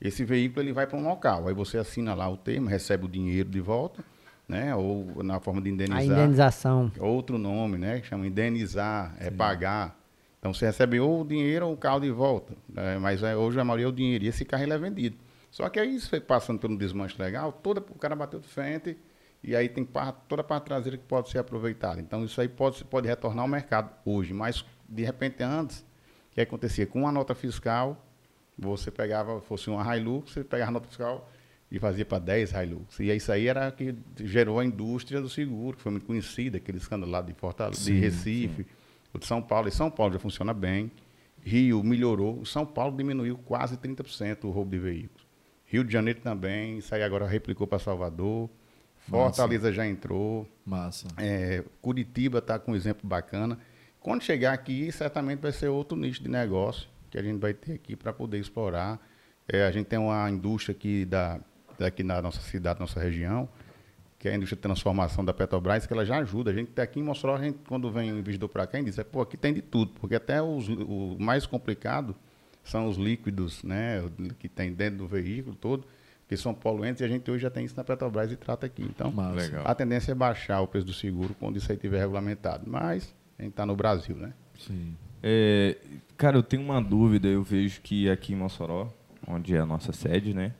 esse 0.00 0.24
veículo 0.24 0.62
ele 0.64 0.72
vai 0.72 0.86
para 0.86 0.96
um 0.98 1.02
local. 1.04 1.48
Aí 1.48 1.54
você 1.54 1.76
assina 1.76 2.14
lá 2.14 2.28
o 2.28 2.36
termo, 2.36 2.68
recebe 2.68 3.06
o 3.06 3.08
dinheiro 3.08 3.48
de 3.48 3.60
volta, 3.60 4.04
né? 4.48 4.76
Ou 4.76 5.24
na 5.24 5.40
forma 5.40 5.60
de 5.60 5.70
A 5.70 5.72
indenizar. 5.72 6.04
indenização. 6.04 6.92
Outro 7.00 7.36
nome, 7.36 7.78
né? 7.78 7.98
Que 7.98 8.06
chama 8.06 8.28
indenizar, 8.28 9.12
é 9.18 9.28
pagar. 9.28 9.95
Então 10.46 10.54
você 10.54 10.66
recebe 10.66 11.00
ou 11.00 11.22
o 11.22 11.24
dinheiro 11.24 11.66
ou 11.66 11.72
o 11.72 11.76
carro 11.76 11.98
de 11.98 12.10
volta. 12.12 12.54
né? 12.68 12.98
Mas 12.98 13.20
é, 13.24 13.34
hoje 13.34 13.58
a 13.58 13.64
maioria 13.64 13.86
é 13.86 13.88
o 13.88 13.92
dinheiro. 13.92 14.24
E 14.24 14.28
esse 14.28 14.44
carro 14.44 14.62
ele 14.62 14.72
é 14.72 14.78
vendido. 14.78 15.16
Só 15.50 15.68
que 15.68 15.80
aí, 15.80 15.98
você 15.98 16.20
passando 16.20 16.60
pelo 16.60 16.78
desmanche 16.78 17.20
legal, 17.20 17.50
toda, 17.50 17.80
o 17.80 17.98
cara 17.98 18.14
bateu 18.14 18.38
de 18.38 18.46
frente 18.46 18.96
e 19.42 19.56
aí 19.56 19.68
tem 19.68 19.84
parte, 19.84 20.18
toda 20.28 20.42
a 20.42 20.44
parte 20.44 20.66
traseira 20.66 20.96
que 20.96 21.02
pode 21.02 21.30
ser 21.30 21.38
aproveitada. 21.38 22.00
Então 22.00 22.24
isso 22.24 22.40
aí 22.40 22.48
pode, 22.48 22.84
pode 22.84 23.08
retornar 23.08 23.42
ao 23.42 23.48
mercado 23.48 23.90
hoje. 24.04 24.32
Mas, 24.32 24.64
de 24.88 25.02
repente, 25.02 25.42
antes, 25.42 25.80
o 25.80 26.34
que 26.34 26.40
acontecia? 26.40 26.86
Com 26.86 27.00
uma 27.00 27.10
nota 27.10 27.34
fiscal, 27.34 28.06
você 28.56 28.88
pegava, 28.88 29.40
fosse 29.40 29.68
uma 29.68 29.96
Hilux, 29.96 30.30
você 30.30 30.44
pegava 30.44 30.70
a 30.70 30.72
nota 30.74 30.86
fiscal 30.86 31.28
e 31.72 31.80
fazia 31.80 32.04
para 32.04 32.20
10 32.20 32.52
Hilux. 32.52 33.00
E 33.00 33.10
isso 33.12 33.32
aí 33.32 33.48
era 33.48 33.68
que 33.72 33.96
gerou 34.18 34.60
a 34.60 34.64
indústria 34.64 35.20
do 35.20 35.28
seguro, 35.28 35.76
que 35.76 35.82
foi 35.82 35.90
muito 35.90 36.06
conhecida, 36.06 36.58
aquele 36.58 36.78
escândalo 36.78 37.10
lá 37.10 37.20
de 37.20 37.32
Fortaleza, 37.34 37.82
de 37.82 37.98
Recife, 37.98 38.64
o 39.16 39.18
de 39.18 39.26
São 39.26 39.42
Paulo. 39.42 39.68
E 39.68 39.72
São 39.72 39.90
Paulo 39.90 40.12
já 40.12 40.18
funciona 40.18 40.54
bem. 40.54 40.90
Rio 41.42 41.82
melhorou. 41.82 42.44
São 42.44 42.64
Paulo 42.64 42.96
diminuiu 42.96 43.38
quase 43.38 43.76
30% 43.76 44.44
o 44.44 44.50
roubo 44.50 44.70
de 44.70 44.78
veículos. 44.78 45.26
Rio 45.64 45.82
de 45.82 45.92
Janeiro 45.92 46.20
também, 46.20 46.78
isso 46.78 46.94
aí 46.94 47.02
agora 47.02 47.26
replicou 47.26 47.66
para 47.66 47.78
Salvador. 47.78 48.48
Fortaleza 49.08 49.72
já 49.72 49.86
entrou. 49.86 50.48
Massa. 50.64 51.08
É, 51.16 51.64
Curitiba 51.80 52.38
está 52.38 52.58
com 52.58 52.72
um 52.72 52.76
exemplo 52.76 53.08
bacana. 53.08 53.58
Quando 54.00 54.22
chegar 54.22 54.52
aqui, 54.52 54.90
certamente 54.92 55.40
vai 55.40 55.52
ser 55.52 55.68
outro 55.68 55.96
nicho 55.96 56.22
de 56.22 56.28
negócio 56.28 56.88
que 57.10 57.18
a 57.18 57.22
gente 57.22 57.40
vai 57.40 57.54
ter 57.54 57.74
aqui 57.74 57.96
para 57.96 58.12
poder 58.12 58.38
explorar. 58.38 59.00
É, 59.48 59.64
a 59.64 59.70
gente 59.70 59.86
tem 59.86 59.98
uma 59.98 60.28
indústria 60.30 60.74
aqui 60.74 61.04
da, 61.04 61.40
daqui 61.78 62.02
na 62.02 62.20
nossa 62.20 62.40
cidade, 62.40 62.80
nossa 62.80 63.00
região, 63.00 63.48
que 64.26 64.30
é 64.30 64.32
a 64.32 64.36
indústria 64.36 64.56
de 64.56 64.62
transformação 64.62 65.24
da 65.24 65.32
Petrobras, 65.32 65.86
que 65.86 65.92
ela 65.92 66.04
já 66.04 66.18
ajuda. 66.18 66.50
A 66.50 66.54
gente 66.54 66.72
tá 66.72 66.82
aqui 66.82 66.98
em 66.98 67.02
Mossoró, 67.02 67.36
a 67.36 67.40
gente, 67.40 67.58
quando 67.68 67.88
vem 67.92 68.12
um 68.12 68.18
investidor 68.18 68.48
para 68.48 68.66
cá, 68.66 68.76
a 68.76 68.80
gente 68.80 68.90
diz, 68.90 68.98
é, 68.98 69.04
pô, 69.04 69.20
aqui 69.20 69.36
tem 69.36 69.54
de 69.54 69.62
tudo, 69.62 69.92
porque 70.00 70.16
até 70.16 70.42
os, 70.42 70.68
o 70.68 71.16
mais 71.16 71.46
complicado 71.46 72.16
são 72.64 72.88
os 72.88 72.96
líquidos, 72.96 73.62
né, 73.62 74.00
o 74.00 74.34
que 74.34 74.48
tem 74.48 74.72
dentro 74.72 74.98
do 74.98 75.06
veículo 75.06 75.54
todo, 75.54 75.86
que 76.28 76.36
são 76.36 76.52
poluentes, 76.52 77.02
e 77.02 77.04
a 77.04 77.08
gente 77.08 77.30
hoje 77.30 77.42
já 77.42 77.50
tem 77.50 77.64
isso 77.64 77.76
na 77.76 77.84
Petrobras 77.84 78.32
e 78.32 78.36
trata 78.36 78.66
aqui. 78.66 78.82
Então. 78.82 79.14
Legal. 79.32 79.62
a 79.64 79.72
tendência 79.76 80.10
é 80.10 80.14
baixar 80.14 80.60
o 80.60 80.66
preço 80.66 80.86
do 80.86 80.92
seguro 80.92 81.32
quando 81.38 81.56
isso 81.56 81.70
aí 81.70 81.76
estiver 81.76 82.00
regulamentado. 82.00 82.68
Mas 82.68 83.14
a 83.38 83.42
gente 83.42 83.52
está 83.52 83.64
no 83.64 83.76
Brasil, 83.76 84.16
né? 84.16 84.32
Sim. 84.58 84.96
É, 85.22 85.76
cara, 86.16 86.36
eu 86.36 86.42
tenho 86.42 86.64
uma 86.64 86.82
dúvida. 86.82 87.28
Eu 87.28 87.44
vejo 87.44 87.80
que 87.80 88.10
aqui 88.10 88.32
em 88.32 88.36
Mossoró, 88.36 88.92
onde 89.24 89.54
é 89.54 89.60
a 89.60 89.66
nossa 89.66 89.92
sede, 89.92 90.34
né? 90.34 90.52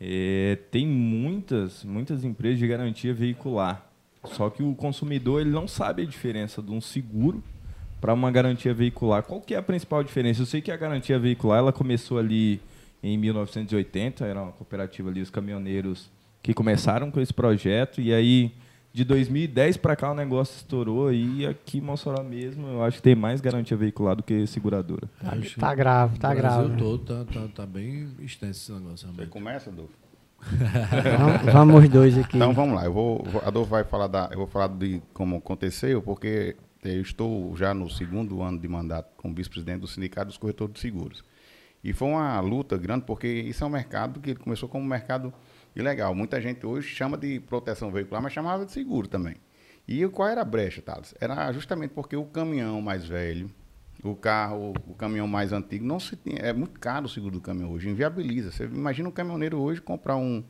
É, 0.00 0.58
tem 0.70 0.86
muitas, 0.86 1.84
muitas 1.84 2.24
empresas 2.24 2.58
de 2.58 2.66
garantia 2.66 3.12
veicular. 3.12 3.86
Só 4.24 4.48
que 4.48 4.62
o 4.62 4.74
consumidor 4.74 5.40
ele 5.40 5.50
não 5.50 5.68
sabe 5.68 6.02
a 6.02 6.06
diferença 6.06 6.62
de 6.62 6.70
um 6.70 6.80
seguro 6.80 7.42
para 8.00 8.14
uma 8.14 8.30
garantia 8.30 8.72
veicular. 8.72 9.22
Qual 9.22 9.40
que 9.40 9.54
é 9.54 9.58
a 9.58 9.62
principal 9.62 10.02
diferença? 10.02 10.40
Eu 10.40 10.46
sei 10.46 10.60
que 10.60 10.72
a 10.72 10.76
garantia 10.76 11.18
veicular 11.18 11.58
ela 11.58 11.72
começou 11.72 12.18
ali 12.18 12.60
em 13.02 13.16
1980, 13.18 14.24
era 14.24 14.42
uma 14.42 14.52
cooperativa 14.52 15.10
ali, 15.10 15.20
os 15.20 15.30
caminhoneiros 15.30 16.10
que 16.42 16.54
começaram 16.54 17.10
com 17.10 17.20
esse 17.20 17.32
projeto, 17.32 18.00
e 18.00 18.12
aí 18.12 18.52
de 18.92 19.04
2010 19.04 19.76
para 19.76 19.94
cá 19.94 20.10
o 20.10 20.14
negócio 20.14 20.56
estourou 20.56 21.12
e 21.12 21.46
aqui 21.46 21.78
em 21.78 21.80
Mossoró 21.80 22.22
mesmo 22.24 22.66
eu 22.66 22.82
acho 22.82 22.96
que 22.96 23.02
tem 23.02 23.14
mais 23.14 23.40
garantia 23.40 23.76
veicular 23.76 24.16
do 24.16 24.22
que 24.22 24.46
seguradora. 24.46 25.08
Tá, 25.22 25.32
Acho 25.32 25.60
tá 25.60 25.74
grave, 25.74 26.18
tá 26.18 26.32
o 26.32 26.36
Brasil 26.36 26.64
grave. 26.64 26.82
todo 26.82 27.04
tá, 27.04 27.32
tá, 27.32 27.48
tá 27.54 27.66
bem 27.66 28.08
extenso 28.20 28.60
esse 28.60 28.72
negócio. 28.72 28.98
Você 28.98 29.06
realmente. 29.06 29.28
começa, 29.30 29.70
Adolfo? 29.70 29.92
Vamos, 31.18 31.52
vamos 31.52 31.82
os 31.84 31.88
dois 31.88 32.18
aqui. 32.18 32.36
Então 32.36 32.52
vamos 32.52 32.74
lá, 32.74 32.84
eu 32.84 32.92
vou, 32.92 33.24
Adolfo 33.44 33.70
vai 33.70 33.84
falar 33.84 34.06
da, 34.06 34.28
eu 34.32 34.38
vou 34.38 34.46
falar 34.46 34.68
de 34.68 35.00
como 35.12 35.36
aconteceu, 35.36 36.02
porque 36.02 36.56
eu 36.82 37.02
estou 37.02 37.54
já 37.56 37.74
no 37.74 37.90
segundo 37.90 38.42
ano 38.42 38.58
de 38.58 38.66
mandato 38.66 39.10
como 39.16 39.34
vice-presidente 39.34 39.80
do 39.80 39.86
Sindicato 39.86 40.28
dos 40.28 40.38
Corretores 40.38 40.74
de 40.74 40.80
Seguros. 40.80 41.22
E 41.84 41.92
foi 41.92 42.08
uma 42.08 42.40
luta 42.40 42.76
grande, 42.76 43.04
porque 43.04 43.26
isso 43.26 43.62
é 43.64 43.66
um 43.66 43.70
mercado 43.70 44.20
que 44.20 44.30
ele 44.30 44.38
começou 44.38 44.68
como 44.68 44.84
um 44.84 44.88
mercado 44.88 45.32
ilegal. 45.74 46.14
Muita 46.14 46.40
gente 46.40 46.64
hoje 46.66 46.88
chama 46.88 47.16
de 47.16 47.40
proteção 47.40 47.90
veicular, 47.90 48.22
mas 48.22 48.32
chamava 48.32 48.64
de 48.64 48.72
seguro 48.72 49.06
também. 49.08 49.36
E 49.88 50.06
qual 50.08 50.28
era 50.28 50.42
a 50.42 50.44
brecha, 50.44 50.80
Thales? 50.82 51.14
Era 51.20 51.50
justamente 51.52 51.92
porque 51.92 52.14
o 52.16 52.24
caminhão 52.24 52.80
mais 52.80 53.04
velho, 53.06 53.50
o 54.04 54.14
carro, 54.14 54.72
o 54.86 54.94
caminhão 54.94 55.26
mais 55.26 55.52
antigo, 55.52 55.84
não 55.84 55.98
se 55.98 56.16
tinha, 56.16 56.38
é 56.38 56.52
muito 56.52 56.78
caro 56.78 57.06
o 57.06 57.08
seguro 57.08 57.32
do 57.34 57.40
caminhão 57.40 57.72
hoje, 57.72 57.88
inviabiliza. 57.88 58.50
Você 58.52 58.64
imagina 58.64 59.08
um 59.08 59.12
caminhoneiro 59.12 59.58
hoje 59.58 59.80
comprar 59.80 60.16
um, 60.16 60.44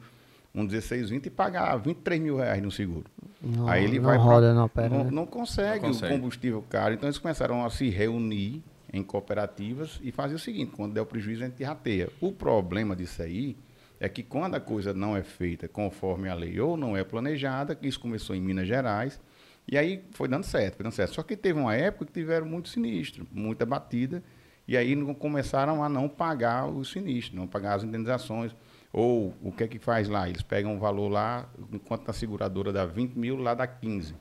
um 0.55 0.63
1620 0.65 1.27
e 1.27 1.31
pagar 1.31 1.75
23 1.79 2.21
mil 2.21 2.37
reais 2.37 2.63
no 2.63 2.71
seguro. 2.71 3.07
Não, 3.43 3.67
Aí 3.69 3.85
ele 3.85 3.97
não 3.99 4.05
vai 4.05 4.17
pra- 4.17 4.25
roda, 4.25 4.53
não 4.55 4.65
opera. 4.67 4.89
não, 4.91 5.05
né? 5.05 5.11
não 5.11 5.27
consegue, 5.27 5.81
Não 5.83 5.89
consegue. 5.93 6.13
o 6.13 6.17
combustível 6.19 6.65
caro. 6.69 6.93
Então 6.95 7.09
eles 7.09 7.19
começaram 7.19 7.65
a 7.65 7.71
se 7.71 7.89
reunir 7.89 8.63
em 8.93 9.03
cooperativas 9.03 9.99
e 10.03 10.13
fazer 10.13 10.35
o 10.35 10.39
seguinte: 10.39 10.73
quando 10.77 10.93
der 10.93 11.01
o 11.01 11.07
prejuízo, 11.07 11.43
a 11.45 11.47
gente 11.47 11.65
rateia. 11.65 12.11
O 12.21 12.31
problema 12.33 12.95
disso 12.95 13.23
aí 13.23 13.57
é 14.01 14.09
que 14.09 14.23
quando 14.23 14.55
a 14.55 14.61
coisa 14.61 14.93
não 14.95 15.15
é 15.17 15.23
feita 15.23 15.69
conforme 15.69 16.29
a 16.29 16.35
lei 16.35 16.59
ou 16.59 16.77
não 16.77 16.97
é 16.97 17.05
planejada, 17.05 17.79
isso 17.83 18.01
começou 18.01 18.35
em 18.35 18.41
Minas 18.41 18.67
Gerais, 18.67 19.21
e 19.69 19.77
aí 19.79 20.03
foi 20.13 20.27
dando 20.27 20.45
certo, 20.45 20.77
foi 20.77 20.85
dando 20.85 20.93
certo. 20.95 21.15
Só 21.15 21.23
que 21.23 21.37
teve 21.37 21.61
uma 21.61 21.75
época 21.77 22.07
que 22.07 22.13
tiveram 22.13 22.47
muito 22.47 22.69
sinistro, 22.71 23.27
muita 23.31 23.65
batida, 23.67 24.23
e 24.67 24.77
aí 24.77 24.97
não- 24.97 25.13
começaram 25.15 25.85
a 25.85 25.89
não 25.89 26.09
pagar 26.09 26.67
os 26.67 26.91
sinistros, 26.91 27.37
não 27.39 27.47
pagar 27.47 27.75
as 27.75 27.85
indenizações. 27.85 28.55
Ou 28.93 29.35
o 29.43 29.53
que 29.53 29.63
é 29.65 29.69
que 29.69 29.79
faz 29.79 30.09
lá? 30.09 30.29
Eles 30.29 30.43
pegam 30.43 30.75
um 30.75 30.79
valor 30.79 31.09
lá, 31.09 31.49
enquanto 31.73 32.09
a 32.09 32.13
seguradora 32.13 32.73
dá 32.73 32.85
20 32.87 33.15
mil, 33.15 33.37
lá 33.37 33.55
dá 33.55 33.67
15. 33.67 34.15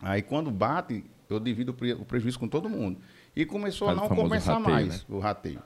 Aí 0.00 0.22
quando 0.22 0.50
bate, 0.50 1.04
eu 1.28 1.38
divido 1.38 1.72
o 1.72 1.74
pre- 1.74 1.92
o 1.92 2.04
prejuízo 2.04 2.38
com 2.38 2.48
todo 2.48 2.68
mundo. 2.68 2.98
E 3.36 3.44
começou 3.44 3.88
Faz 3.88 3.98
a 3.98 4.00
o 4.00 4.08
não 4.08 4.16
compensar 4.16 4.56
rateio, 4.58 4.74
mais 4.74 5.06
o 5.08 5.18
rateio. 5.18 5.62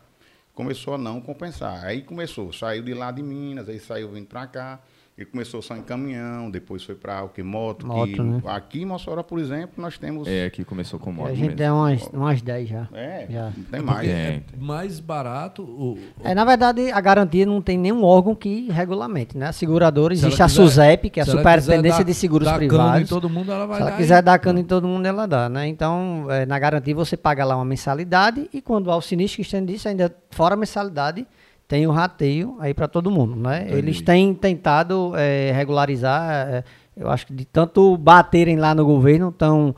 Começou 0.54 0.94
a 0.94 0.98
não 0.98 1.20
compensar. 1.20 1.84
Aí 1.84 2.02
começou, 2.02 2.52
saiu 2.52 2.82
de 2.82 2.94
lá 2.94 3.10
de 3.10 3.22
Minas, 3.22 3.68
aí 3.68 3.80
saiu 3.80 4.10
vindo 4.10 4.26
para 4.26 4.46
cá. 4.46 4.80
E 5.16 5.24
começou 5.24 5.62
só 5.62 5.77
em 5.77 5.83
caminhão, 5.83 6.50
depois 6.50 6.83
foi 6.83 6.96
para 6.96 7.22
o 7.22 7.29
que 7.29 7.40
moto. 7.40 7.87
Moto, 7.87 8.11
que, 8.12 8.20
né? 8.20 8.42
Aqui 8.46 8.83
em 8.83 8.85
Mossoró, 8.85 9.22
por 9.22 9.38
exemplo, 9.38 9.74
nós 9.81 9.96
temos. 9.96 10.27
É, 10.27 10.46
aqui 10.46 10.64
começou 10.64 10.98
com 10.98 11.12
moto 11.12 11.29
a 11.29 11.31
gente 11.35 11.40
mesmo. 11.42 11.57
tem 11.57 11.70
umas, 11.70 12.03
umas 12.12 12.42
10 12.42 12.68
já. 12.68 12.88
É, 12.92 13.27
Já. 13.31 13.44
não 13.57 13.64
tem 13.64 13.79
É 13.79 13.83
mais. 13.85 14.09
É. 14.09 14.12
é 14.12 14.42
mais 14.59 14.98
barato. 14.98 15.62
O, 15.62 15.96
É, 16.24 16.35
na 16.35 16.44
verdade, 16.44 16.90
a 16.90 17.00
garantia 17.00 17.46
não 17.46 17.62
tem 17.62 17.79
nenhum 17.79 18.03
órgão 18.03 18.35
que 18.35 18.68
regulamente, 18.72 19.38
né? 19.38 19.46
A 19.46 19.53
seguradora, 19.53 20.16
Se 20.16 20.22
existe 20.27 20.42
a 20.42 20.46
quiser- 20.46 20.62
SUSEP, 20.62 21.11
que 21.11 21.20
é 21.20 21.22
a 21.22 21.27
se 21.27 21.31
ela 21.31 21.38
Superintendência 21.38 21.98
quiser 21.98 22.05
de 22.05 22.14
Seguros 22.14 22.46
dar 22.46 22.53
cano 22.55 22.64
em 22.64 22.68
Privados. 22.68 23.09
todo 23.09 23.31
mundo, 23.31 23.53
ela 23.53 23.66
vai 23.66 23.77
Se 23.77 23.83
ela 23.83 23.90
dar 23.92 23.96
quiser 23.96 24.20
em- 24.20 24.24
dar 24.24 24.38
cano 24.40 24.59
em 24.59 24.64
todo 24.64 24.88
mundo, 24.88 25.07
ela 25.07 25.27
dá, 25.27 25.48
né? 25.48 25.68
Então, 25.68 26.27
é, 26.29 26.44
na 26.44 26.59
garantia 26.59 26.92
você 26.92 27.16
paga 27.16 27.44
lá 27.44 27.55
uma 27.55 27.64
mensalidade 27.64 28.50
e 28.53 28.61
quando 28.61 28.90
há 28.90 28.96
o 28.96 29.00
sinistro 29.00 29.37
que 29.37 29.42
estende 29.42 29.74
disso, 29.74 29.87
ainda 29.88 30.12
fora 30.33 30.55
a 30.55 30.57
mensalidade, 30.57 31.24
tem 31.66 31.87
o 31.87 31.90
rateio 31.90 32.57
aí 32.61 32.72
para 32.74 32.87
todo 32.88 33.11
mundo, 33.11 33.35
né? 33.37 33.62
Entendi. 33.62 33.79
Eles 33.79 34.00
têm 34.03 34.35
tentado 34.35 35.12
é, 35.16 35.50
regularizar, 35.53 36.31
é, 36.48 36.64
eu 36.96 37.11
acho 37.11 37.27
que 37.27 37.33
de 37.33 37.44
tanto 37.44 37.96
baterem 37.96 38.57
lá 38.57 38.74
no 38.74 38.85
governo, 38.85 39.29
estão 39.31 39.74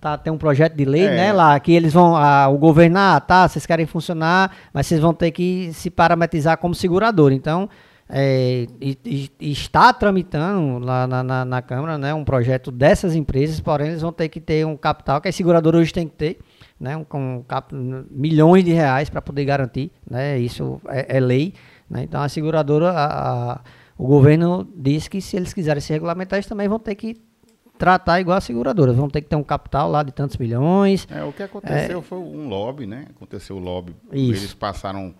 tá, 0.00 0.16
tem 0.18 0.32
um 0.32 0.38
projeto 0.38 0.74
de 0.74 0.84
lei, 0.84 1.06
É. 1.06 1.14
né, 1.14 1.32
lá, 1.32 1.58
que 1.60 1.72
eles 1.72 1.92
vão, 1.92 2.16
ah, 2.16 2.48
o 2.48 2.56
governo, 2.58 2.98
ah, 2.98 3.20
tá, 3.20 3.46
vocês 3.48 3.66
querem 3.66 3.86
funcionar, 3.86 4.50
mas 4.72 4.86
vocês 4.86 5.00
vão 5.00 5.12
ter 5.12 5.30
que 5.30 5.70
se 5.72 5.90
parametrizar 5.90 6.56
como 6.58 6.74
segurador. 6.74 7.32
Então, 7.32 7.68
é, 8.08 8.66
e- 8.80 8.98
e 9.40 9.52
está 9.52 9.92
tramitando 9.92 10.78
lá 10.84 11.06
na, 11.06 11.22
na, 11.22 11.44
na 11.44 11.62
Câmara, 11.62 11.96
né, 11.98 12.12
um 12.14 12.24
projeto 12.24 12.70
dessas 12.70 13.14
empresas, 13.14 13.60
porém 13.60 13.88
eles 13.88 14.02
vão 14.02 14.12
ter 14.12 14.28
que 14.28 14.40
ter 14.40 14.66
um 14.66 14.76
capital, 14.76 15.20
que 15.20 15.28
a 15.28 15.32
seguradora 15.32 15.76
hoje 15.78 15.92
tem 15.92 16.08
que 16.08 16.14
ter, 16.14 16.38
né, 16.80 17.04
com 17.08 17.44
cap- 17.46 17.74
milhões 18.10 18.64
de 18.64 18.72
reais 18.72 19.10
para 19.10 19.20
poder 19.20 19.44
garantir, 19.44 19.92
né, 20.10 20.38
isso 20.38 20.80
é, 20.88 21.18
é 21.18 21.20
lei, 21.20 21.52
né, 21.88 22.02
então 22.04 22.20
a 22.22 22.28
seguradora, 22.28 22.90
a- 22.90 23.52
a- 23.52 23.60
o 23.98 24.06
governo 24.06 24.66
diz 24.74 25.06
que 25.06 25.20
se 25.20 25.36
eles 25.36 25.52
quiserem 25.52 25.80
se 25.82 25.92
regulamentar, 25.92 26.38
eles 26.38 26.46
também 26.46 26.66
vão 26.66 26.78
ter 26.78 26.94
que 26.94 27.16
tratar 27.76 28.20
igual 28.20 28.38
a 28.38 28.40
seguradora, 28.40 28.92
vão 28.92 29.08
ter 29.08 29.20
que 29.22 29.28
ter 29.28 29.36
um 29.36 29.42
capital 29.42 29.90
lá 29.90 30.02
de 30.02 30.12
tantos 30.12 30.36
milhões, 30.36 31.06
É, 31.10 31.22
o 31.22 31.32
que 31.32 31.42
aconteceu 31.42 32.00
foi 32.02 32.18
um 32.18 32.48
lobby, 32.48 32.86
né? 32.86 33.06
Aconteceu 33.16 33.56
o 33.56 33.58
lobby. 33.58 33.94
Isso. 34.12 34.40
Eles 34.42 34.54
passaram, 34.54 35.14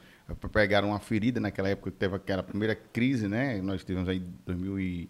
pegaram 0.52 0.88
uma 0.88 0.98
ferida 0.98 1.40
naquela 1.40 1.68
época 1.70 1.90
que 1.90 1.96
teve 1.96 2.16
aquela 2.16 2.42
primeira 2.42 2.74
crise, 2.74 3.28
né? 3.28 3.60
Nós 3.62 3.82
tivemos 3.82 4.08
aí 4.10 4.22
em 4.48 5.08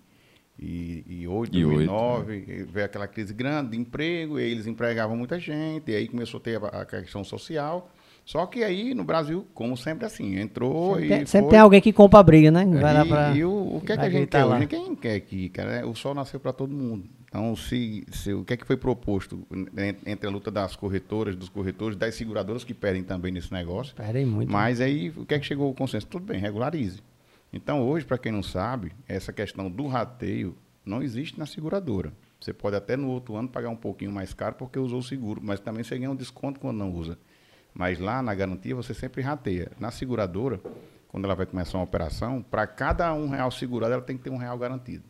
2008, 0.60 1.04
E 1.10 1.26
oito, 1.28 1.52
2009, 1.52 2.44
e 2.46 2.62
veio 2.64 2.86
aquela 2.86 3.06
crise 3.08 3.32
grande 3.32 3.70
de 3.70 3.78
emprego, 3.78 4.38
e 4.38 4.42
eles 4.42 4.66
empregavam 4.66 5.16
muita 5.16 5.38
gente, 5.38 5.90
e 5.90 5.94
aí 5.96 6.06
começou 6.08 6.38
a 6.38 6.42
ter 6.42 6.62
a, 6.62 6.66
a 6.68 6.84
questão 6.86 7.24
social. 7.24 7.90
Só 8.24 8.46
que 8.46 8.62
aí 8.62 8.94
no 8.94 9.02
Brasil, 9.02 9.46
como 9.54 9.76
sempre 9.76 10.04
assim, 10.06 10.38
entrou 10.38 10.90
sempre, 10.94 11.06
e 11.06 11.08
tem, 11.08 11.26
sempre 11.26 11.40
foi- 11.46 11.50
tem 11.50 11.58
alguém 11.58 11.80
que 11.80 11.92
compra 11.92 12.20
a 12.20 12.22
briga, 12.22 12.50
né? 12.50 12.64
Vai 12.66 12.94
lá 12.94 13.04
e, 13.04 13.08
pra, 13.08 13.30
e 13.36 13.44
o, 13.44 13.76
o 13.76 13.80
que 13.84 13.92
é 13.92 13.96
que 13.96 14.02
a 14.02 14.10
gente 14.10 14.28
quer 14.28 14.44
lá. 14.44 14.56
hoje? 14.58 14.66
Quem 14.66 14.94
quer 14.94 15.14
aqui, 15.14 15.48
cara? 15.48 15.76
É, 15.76 15.84
O 15.84 15.94
sol 15.94 16.14
nasceu 16.14 16.38
para 16.38 16.52
todo 16.52 16.72
mundo. 16.72 17.04
Então, 17.28 17.56
se, 17.56 18.04
se- 18.12 18.32
o 18.34 18.44
que 18.44 18.52
é 18.52 18.56
que 18.56 18.66
foi 18.66 18.76
proposto 18.76 19.40
en- 19.52 19.96
entre 20.06 20.28
a 20.28 20.30
luta 20.30 20.50
das 20.50 20.76
corretoras, 20.76 21.34
dos 21.34 21.48
corretores, 21.48 21.96
das 21.96 22.14
seguradoras 22.14 22.62
que 22.62 22.74
pedem 22.74 23.02
também 23.02 23.32
nesse 23.32 23.52
negócio? 23.52 23.94
Perdem 23.96 24.26
muito. 24.26 24.52
Mas 24.52 24.80
aí, 24.80 25.10
o 25.16 25.24
que 25.24 25.34
é 25.34 25.38
que 25.38 25.46
chegou 25.46 25.70
o 25.70 25.74
consenso? 25.74 26.06
Tudo 26.06 26.24
bem, 26.26 26.38
regularize. 26.38 27.00
Então, 27.52 27.82
hoje, 27.82 28.04
para 28.06 28.18
quem 28.18 28.30
não 28.32 28.42
sabe, 28.42 28.92
essa 29.08 29.32
questão 29.32 29.70
do 29.70 29.86
rateio 29.86 30.56
não 30.84 31.02
existe 31.02 31.38
na 31.38 31.46
seguradora. 31.46 32.12
Você 32.40 32.52
pode 32.52 32.76
até 32.76 32.96
no 32.96 33.08
outro 33.08 33.36
ano 33.36 33.48
pagar 33.48 33.68
um 33.68 33.76
pouquinho 33.76 34.12
mais 34.12 34.32
caro 34.32 34.54
porque 34.54 34.78
usou 34.78 35.00
o 35.00 35.02
seguro, 35.02 35.40
mas 35.42 35.60
também 35.60 35.82
você 35.82 35.98
ganha 35.98 36.10
um 36.10 36.16
desconto 36.16 36.60
quando 36.60 36.78
não 36.78 36.92
usa. 36.92 37.18
Mas 37.74 37.98
lá 37.98 38.22
na 38.22 38.34
garantia 38.34 38.74
você 38.74 38.94
sempre 38.94 39.20
rateia. 39.20 39.70
Na 39.78 39.90
seguradora, 39.90 40.60
quando 41.08 41.24
ela 41.24 41.34
vai 41.34 41.44
começar 41.46 41.76
uma 41.78 41.84
operação, 41.84 42.42
para 42.42 42.66
cada 42.66 43.12
um 43.12 43.28
real 43.28 43.50
segurado, 43.50 43.92
ela 43.92 44.02
tem 44.02 44.16
que 44.16 44.22
ter 44.24 44.30
um 44.30 44.36
real 44.36 44.56
garantido. 44.56 45.04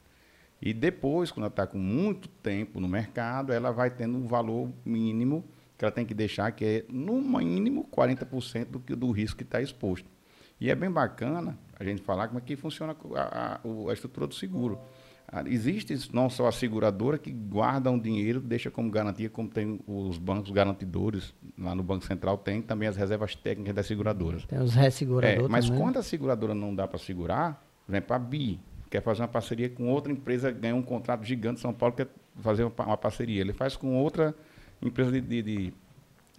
E 0.61 0.75
depois, 0.75 1.31
quando 1.31 1.45
ela 1.45 1.53
está 1.53 1.67
com 1.67 1.79
muito 1.79 2.29
tempo 2.29 2.81
no 2.81 2.89
mercado, 2.89 3.53
ela 3.53 3.71
vai 3.71 3.91
tendo 3.91 4.17
um 4.19 4.27
valor 4.27 4.71
mínimo 4.85 5.45
que 5.79 5.85
ela 5.85 5.93
tem 5.93 6.05
que 6.05 6.13
deixar, 6.13 6.51
que 6.53 6.65
é 6.65 6.85
no 6.91 7.21
mínimo 7.23 7.89
40% 7.91 8.67
do, 8.67 8.81
que- 8.81 8.95
do 8.95 9.11
risco 9.11 9.39
que 9.39 9.45
está 9.45 9.63
exposto. 9.63 10.07
E 10.61 10.69
é 10.69 10.75
bem 10.75 10.91
bacana 10.91 11.57
a 11.81 11.85
gente 11.85 12.03
falar 12.03 12.29
como 12.29 12.39
é 12.39 12.43
que 12.43 12.55
funciona 12.57 12.95
a, 13.17 13.21
a- 13.57 13.61
a 13.91 13.93
estrutura 13.93 14.27
do 14.27 14.35
seguro. 14.35 14.79
Ah, 15.33 15.43
Existe 15.47 15.97
não 16.13 16.29
só 16.29 16.47
a 16.49 16.53
seguradora 16.53 17.17
que 17.17 17.31
guarda 17.31 17.91
um 17.91 17.99
dinheiro, 17.99 18.41
deixa 18.41 18.71
como 18.71 18.91
garantia, 18.91 19.31
como 19.31 19.49
tem 19.49 19.81
os 19.87 20.19
bancos 20.19 20.51
garantidores, 20.51 21.33
lá 21.57 21.75
no 21.75 21.83
Banco 21.83 22.05
Central 22.05 22.37
tem 22.37 22.61
também 22.61 22.89
as 22.89 22.97
reservas 22.97 23.35
técnicas 23.35 23.75
das 23.75 23.87
seguradoras. 23.87 24.45
Tem 24.45 24.59
os 24.61 24.77
É, 24.77 24.81
resseguradores 24.83 25.49
mas 25.49 25.67
também. 25.67 25.81
quando 25.83 25.99
a 25.99 26.03
seguradora 26.03 26.55
não 26.55 26.75
dá 26.75 26.87
para 26.87 26.99
segurar, 26.99 27.65
por 27.87 27.93
exemplo, 27.93 28.15
a 28.15 28.19
BI 28.19 28.61
quer 28.91 29.01
fazer 29.03 29.23
uma 29.23 29.29
parceria 29.29 29.71
com 29.71 29.89
outra 29.89 30.13
empresa, 30.13 30.51
ganhou 30.51 30.79
um 30.79 30.83
contrato 30.83 31.25
gigante 31.25 31.61
em 31.61 31.63
São 31.63 31.73
Paulo, 31.73 31.95
quer 31.95 32.09
fazer 32.41 32.65
uma, 32.65 32.85
uma 32.85 32.97
parceria. 32.97 33.41
Ele 33.41 33.53
faz 33.53 33.77
com 33.77 33.95
outra 33.97 34.35
empresa 34.83 35.13
de, 35.13 35.21
de, 35.21 35.43
de, 35.43 35.73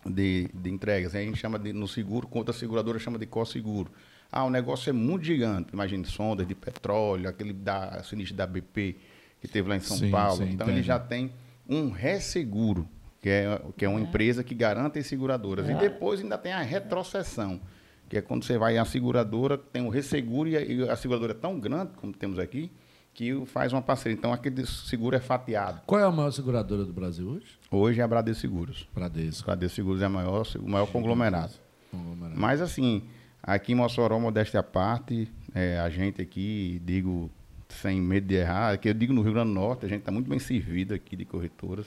de- 0.06 0.50
de 0.54 0.70
entregas. 0.70 1.16
Aí 1.16 1.24
a 1.24 1.26
gente 1.28 1.38
chama 1.40 1.58
de, 1.58 1.72
no 1.72 1.88
seguro, 1.88 2.28
com 2.28 2.40
outra 2.40 2.54
seguradora 2.54 3.00
chama 3.00 3.18
de 3.18 3.26
co-seguro. 3.26 3.90
Ah, 4.32 4.46
o 4.46 4.50
negócio 4.50 4.89
é 4.89 4.94
muito 4.94 5.26
gigante. 5.26 5.74
Imagine 5.74 6.06
sondas 6.06 6.48
de 6.48 6.56
petróleo, 6.56 7.28
aquele 7.28 7.52
da 7.52 8.02
sinistro 8.04 8.36
da 8.38 8.48
BP 8.48 8.96
que 9.41 9.48
teve 9.48 9.67
lá 9.67 9.76
em 9.76 9.80
São 9.80 9.98
Sim, 9.98 10.12
Paulo. 10.12 10.38
sim, 10.38 10.44
então 10.44 10.67
entendo. 10.67 10.70
ele 10.78 10.84
já 10.84 11.00
tem 11.00 11.32
um 11.67 11.89
resseguro, 11.89 12.88
que 13.20 13.28
é, 13.30 13.62
que 13.76 13.84
é 13.84 13.89
uma 13.89 14.00
empresa 14.00 14.44
que 14.44 14.54
garante 14.54 15.00
as 15.00 15.08
seguradoras. 15.08 15.67
É. 15.67 15.74
E 15.74 15.76
depois 15.76 16.22
ainda 16.22 16.38
tem 16.38 16.54
a 16.54 16.62
retrocessão, 16.62 17.60
que 18.08 18.17
é 18.17 18.22
quando 18.22 18.44
você 18.46 18.58
vai 18.58 18.78
à 18.78 18.86
seguradora, 18.86 19.58
tem 19.58 19.86
o 19.86 19.89
resseguro 19.89 20.48
e 20.48 20.56
a, 20.56 20.62
e 20.62 20.89
a 20.89 20.96
seguradora 20.96 21.32
é 21.34 21.36
tão 21.36 21.60
grande, 21.60 21.91
como 21.98 22.13
temos 22.13 22.38
aqui, 22.39 22.72
que 23.13 23.46
faz 23.48 23.74
uma 23.74 23.82
parceria. 23.82 24.17
Então, 24.17 24.32
aquele 24.32 24.65
seguro 24.65 25.15
é 25.15 25.20
fatiado. 25.20 25.82
Qual 25.86 26.00
é 26.00 26.04
a 26.04 26.12
maior 26.12 26.32
seguradora 26.32 26.86
do 26.86 26.94
Brasil 26.94 27.28
hoje? 27.28 27.58
Hoje 27.70 28.00
é 28.00 28.04
a 28.04 28.08
Bradesco 28.08 28.41
Seguros. 28.41 28.88
Bradesco. 28.94 29.46
Bradesco 29.46 29.76
Seguros 29.76 30.02
é 30.02 30.06
a 30.06 30.10
maior, 30.10 30.46
o 30.60 30.70
maior 30.70 30.86
conglomerado. 30.88 31.54
Conglomerado. 31.89 32.39
Mas, 32.39 32.62
assim, 32.62 33.04
aqui 33.42 33.72
em 33.72 33.76
Mossoró, 33.76 34.20
modéstia 34.20 34.60
à 34.60 34.64
parte, 34.64 35.32
é, 35.54 35.80
a 35.80 35.90
gente 35.90 36.22
aqui, 36.22 36.82
digo 36.86 37.30
sem 37.70 38.02
medo 38.02 38.28
de 38.28 38.36
errar, 38.36 38.78
que 38.78 38.90
eu 38.90 38.94
digo 38.94 39.14
no 39.14 39.22
Rio 39.22 39.34
Grande 39.34 39.50
do 39.50 39.54
Norte, 39.54 39.86
a 39.86 39.90
gente 39.90 40.00
está 40.00 40.12
muito 40.12 40.30
bem 40.30 40.40
servido 40.40 40.94
aqui 40.94 41.16
de 41.16 41.26
corretoras. 41.26 41.86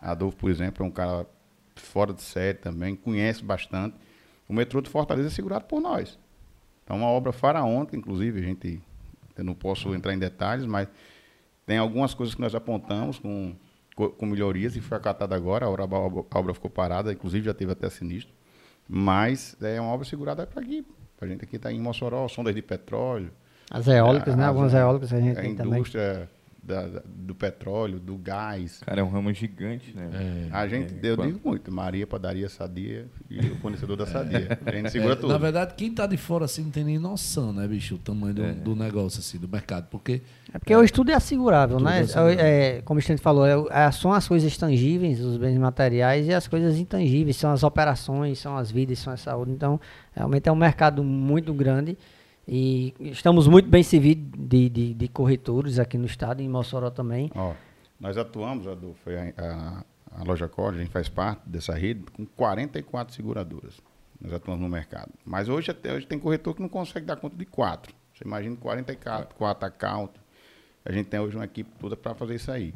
Adolfo, 0.00 0.36
por 0.36 0.50
exemplo, 0.50 0.84
é 0.84 0.86
um 0.86 0.90
cara 0.90 1.26
fora 1.76 2.12
de 2.12 2.22
série 2.22 2.58
também, 2.58 2.96
conhece 2.96 3.44
bastante. 3.44 3.94
O 4.48 4.52
metrô 4.52 4.80
de 4.80 4.88
Fortaleza 4.88 5.28
é 5.28 5.30
segurado 5.30 5.66
por 5.66 5.80
nós. 5.80 6.18
Então, 6.84 6.96
uma 6.96 7.08
obra 7.08 7.32
faraônica, 7.32 7.94
inclusive, 7.94 8.40
a 8.40 8.42
gente, 8.42 8.80
eu 9.36 9.44
não 9.44 9.54
posso 9.54 9.94
entrar 9.94 10.14
em 10.14 10.18
detalhes, 10.18 10.64
mas 10.64 10.88
tem 11.66 11.76
algumas 11.76 12.14
coisas 12.14 12.34
que 12.34 12.40
nós 12.40 12.54
apontamos 12.54 13.18
com, 13.18 13.54
com 13.94 14.26
melhorias 14.26 14.74
e 14.74 14.80
foi 14.80 14.96
acatada 14.96 15.36
agora, 15.36 15.66
a 15.66 15.68
obra, 15.68 15.84
a 15.84 16.38
obra 16.38 16.54
ficou 16.54 16.70
parada, 16.70 17.12
inclusive 17.12 17.44
já 17.44 17.52
teve 17.52 17.72
até 17.72 17.90
sinistro. 17.90 18.32
Mas 18.88 19.56
é 19.62 19.80
uma 19.80 19.92
obra 19.92 20.06
segurada 20.06 20.46
para 20.46 20.62
aqui. 20.62 20.86
A 21.20 21.26
gente 21.26 21.44
aqui 21.44 21.56
está 21.56 21.70
em 21.72 21.80
Mossoró, 21.80 22.26
sondas 22.28 22.54
de 22.54 22.62
petróleo, 22.62 23.30
As 23.70 23.86
eólicas, 23.86 24.34
né? 24.36 24.44
as- 24.44 24.48
Algumas 24.48 24.72
eólicas 24.72 25.10
que 25.10 25.14
a 25.16 25.20
gente 25.20 25.38
a 25.38 25.42
tem 25.42 25.54
também. 25.54 25.82
Da- 26.62 26.86
da- 26.86 27.02
do 27.06 27.34
petróleo, 27.34 27.98
do 27.98 28.16
gás. 28.16 28.80
Cara, 28.84 29.00
é 29.00 29.04
um 29.04 29.08
ramo 29.08 29.32
gigante, 29.32 29.94
né? 29.96 30.10
É. 30.12 30.48
A 30.54 30.66
gente, 30.68 30.94
É, 31.02 31.10
eu 31.10 31.16
digo 31.16 31.40
muito, 31.44 31.72
Maria, 31.72 32.06
padaria 32.06 32.48
sadia 32.48 33.06
e 33.30 33.38
o 33.38 33.56
fornecedor 33.56 33.96
da 33.96 34.06
sadia. 34.06 34.58
A 34.66 34.70
gente 34.72 34.90
segura 34.90 35.12
É, 35.14 35.16
tudo. 35.16 35.28
Na 35.32 35.38
verdade, 35.38 35.74
quem 35.74 35.92
tá 35.92 36.06
de 36.06 36.16
fora 36.16 36.44
assim 36.44 36.64
não 36.64 36.70
tem 36.70 36.84
nem 36.84 36.98
noção, 36.98 37.52
né, 37.52 37.66
bicho? 37.66 37.94
O 37.94 37.98
tamanho 37.98 38.34
do, 38.34 38.44
É. 38.44 38.52
do 38.52 38.76
negócio, 38.76 39.20
assim, 39.20 39.38
do 39.38 39.48
mercado. 39.48 39.86
Porque 39.90 40.20
É 40.52 40.58
porque 40.58 40.74
hoje 40.76 40.92
tudo 40.92 41.10
é 41.10 41.14
assegurável, 41.14 41.78
Tudo 41.78 41.88
né? 41.88 41.98
é 41.98 42.00
assegurável. 42.02 42.38
É, 42.38 42.82
como 42.82 42.98
a 42.98 43.02
gente 43.02 43.22
falou, 43.22 43.46
é, 43.46 43.86
é- 43.86 43.90
são 43.90 44.12
as 44.12 44.26
coisas 44.28 44.56
tangíveis, 44.56 45.20
os 45.20 45.36
bens 45.38 45.56
materiais, 45.58 46.26
e 46.26 46.34
as 46.34 46.46
coisas 46.48 46.78
intangíveis, 46.78 47.36
são 47.36 47.50
as 47.50 47.62
operações, 47.62 48.38
são 48.38 48.56
as 48.56 48.70
vidas, 48.70 48.98
são 48.98 49.12
a 49.12 49.16
saúde. 49.16 49.52
Então, 49.52 49.80
realmente 50.14 50.48
é 50.48 50.52
um 50.52 50.56
mercado 50.56 51.02
muito 51.04 51.54
grande 51.54 51.96
e 52.50 52.94
estamos 53.00 53.46
muito 53.46 53.68
bem 53.68 53.82
servidos 53.82 54.32
de, 54.38 54.70
de, 54.70 54.94
de 54.94 55.08
corretores 55.08 55.78
aqui 55.78 55.98
no 55.98 56.06
estado, 56.06 56.40
em 56.40 56.48
Mossoró 56.48 56.90
também. 56.90 57.30
Ó, 57.34 57.52
nós 58.00 58.16
atuamos, 58.16 58.66
Adolfo, 58.66 59.10
a, 59.10 59.44
a, 59.44 59.84
a 60.20 60.24
loja 60.24 60.48
Cord, 60.48 60.78
a 60.78 60.80
gente 60.80 60.90
faz 60.90 61.10
parte 61.10 61.42
dessa 61.46 61.74
rede, 61.74 62.04
com 62.10 62.24
44 62.24 63.14
seguradoras. 63.14 63.78
Nós 64.18 64.32
atuamos 64.32 64.62
no 64.62 64.68
mercado. 64.68 65.12
Mas 65.26 65.48
hoje, 65.50 65.70
até 65.70 65.92
hoje 65.92 66.06
tem 66.06 66.18
corretor 66.18 66.54
que 66.54 66.62
não 66.62 66.70
consegue 66.70 67.04
dar 67.04 67.16
conta 67.16 67.36
de 67.36 67.44
quatro. 67.44 67.94
Você 68.14 68.24
imagina 68.24 68.56
44 68.56 69.36
quatro 69.36 69.66
accounts. 69.66 70.20
A 70.84 70.90
gente 70.90 71.06
tem 71.06 71.20
hoje 71.20 71.36
uma 71.36 71.44
equipe 71.44 71.70
toda 71.78 71.96
para 71.96 72.14
fazer 72.14 72.36
isso 72.36 72.50
aí. 72.50 72.74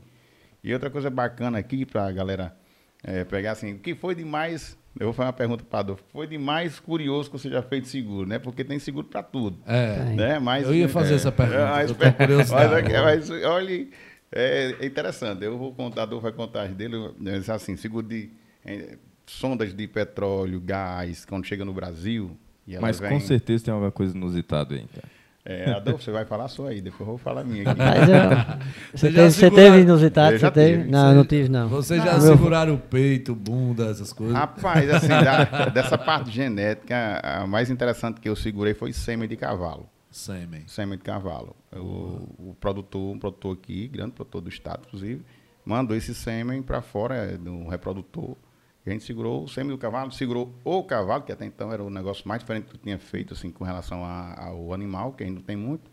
E 0.62 0.72
outra 0.72 0.90
coisa 0.90 1.08
bacana 1.08 1.58
aqui 1.58 1.86
para 1.86 2.06
a 2.06 2.12
galera 2.12 2.54
eh, 3.02 3.24
pegar 3.24 3.52
assim, 3.52 3.72
o 3.72 3.78
que 3.78 3.94
foi 3.94 4.14
de 4.14 4.24
mais. 4.24 4.78
Eu 4.98 5.06
vou 5.06 5.12
fazer 5.14 5.26
uma 5.28 5.32
pergunta 5.32 5.64
para 5.64 5.78
Adolfo. 5.80 6.04
Foi 6.12 6.26
de 6.26 6.36
mais 6.38 6.78
curioso 6.78 7.30
que 7.30 7.38
você 7.38 7.48
já 7.48 7.62
fez 7.62 7.82
de 7.84 7.88
seguro, 7.88 8.28
né? 8.28 8.38
Porque 8.38 8.62
tem 8.62 8.78
seguro 8.78 9.06
para 9.06 9.22
tudo. 9.22 9.58
é. 9.66 10.14
Né? 10.14 10.38
Mas, 10.38 10.66
Eu 10.66 10.74
ia 10.74 10.88
fazer 10.88 11.14
essa 11.14 11.32
pergunta, 11.32 11.66
mas- 11.70 11.90
eu 11.90 11.96
tenho 11.96 12.12
curiosidade. 12.14 12.92
mas, 12.92 13.28
mas, 13.30 13.44
olha, 13.44 13.88
é, 14.30 14.76
é 14.80 14.86
interessante. 14.86 15.44
Eu 15.44 15.56
vou 15.58 15.72
contar, 15.74 16.02
Adolfo 16.02 16.22
vai 16.24 16.32
contar 16.32 16.64
as 16.64 16.74
dele. 16.74 16.96
Mas, 17.18 17.48
assim, 17.48 17.76
seguro 17.76 18.06
de 18.06 18.30
eh, 18.64 18.98
sondas 19.26 19.74
de 19.74 19.88
petróleo, 19.88 20.60
gás, 20.60 21.24
quando 21.24 21.46
chega 21.46 21.64
no 21.64 21.72
Brasil. 21.72 22.36
E 22.66 22.78
Mas 22.78 23.00
vêm- 23.00 23.10
com 23.10 23.20
certeza 23.20 23.64
tem 23.64 23.72
alguma 23.74 23.90
coisa 23.90 24.16
inusitada 24.16 24.74
aí, 24.74 24.84
cara. 24.94 25.08
É, 25.44 25.72
Adolfo, 25.72 26.04
você 26.04 26.12
vai 26.12 26.24
falar 26.24 26.46
sua 26.46 26.70
aí, 26.70 26.80
depois 26.80 27.00
eu 27.00 27.06
vou 27.06 27.18
falar 27.18 27.40
a 27.40 27.44
minha 27.44 27.68
aqui. 27.68 27.78
Mas 27.78 28.08
eu- 28.08 28.14
Você 28.94 29.10
você, 29.10 29.10
já 29.10 29.16
teve, 29.22 29.30
você 29.32 29.50
teve 29.50 29.80
inusitado? 29.80 30.38
Você 30.38 30.50
teve? 30.52 30.78
tive. 30.78 30.90
Não, 30.90 31.08
eu 31.10 31.14
não 31.16 31.24
tive, 31.24 31.48
não. 31.48 31.68
Vocês 31.68 32.02
já 32.04 32.12
Não, 32.14 32.20
seguraram 32.20 32.74
o 32.74 32.78
peito, 32.78 33.34
bunda, 33.34 33.86
essas 33.86 34.12
coisas? 34.12 34.36
Rapaz, 34.36 34.88
assim, 34.88 35.08
da- 35.08 35.66
dessa 35.70 35.98
parte 35.98 36.30
genética, 36.30 37.20
a 37.24 37.44
mais 37.46 37.70
interessante 37.70 38.20
que 38.20 38.28
eu 38.28 38.36
segurei 38.36 38.72
foi 38.72 38.92
sêmen 38.92 39.28
de 39.28 39.36
cavalo. 39.36 39.88
Sêmen. 40.12 40.62
Sêmen 40.68 40.96
de 40.96 41.02
cavalo. 41.04 41.56
O, 41.74 42.50
o 42.50 42.56
produtor, 42.60 43.14
um 43.16 43.18
produtor 43.18 43.54
aqui, 43.60 43.88
grande 43.88 44.12
produtor 44.12 44.42
do 44.42 44.48
estado, 44.48 44.82
inclusive, 44.86 45.22
mandou 45.64 45.96
esse 45.96 46.14
sêmen 46.14 46.62
para 46.62 46.80
fora 46.82 47.14
é, 47.16 47.36
do 47.36 47.66
reprodutor. 47.68 48.36
E 48.84 48.90
a 48.90 48.92
gente 48.92 49.04
segurou 49.04 49.44
o 49.44 49.48
sêmen 49.48 49.70
do 49.70 49.78
cavalo, 49.78 50.10
segurou 50.10 50.52
o 50.64 50.82
cavalo, 50.82 51.22
que 51.22 51.30
até 51.32 51.44
então 51.46 51.72
era 51.72 51.82
o 51.82 51.88
negócio 51.90 52.26
mais 52.26 52.40
diferente 52.40 52.66
que 52.66 52.74
eu 52.76 52.80
tinha 52.80 52.98
feito 52.98 53.32
assim, 53.32 53.50
com 53.50 53.62
relação 53.64 54.04
a- 54.04 54.34
ao 54.46 54.72
animal, 54.74 55.12
que 55.12 55.22
ainda 55.22 55.36
não 55.36 55.42
tem 55.42 55.56
muito. 55.56 55.90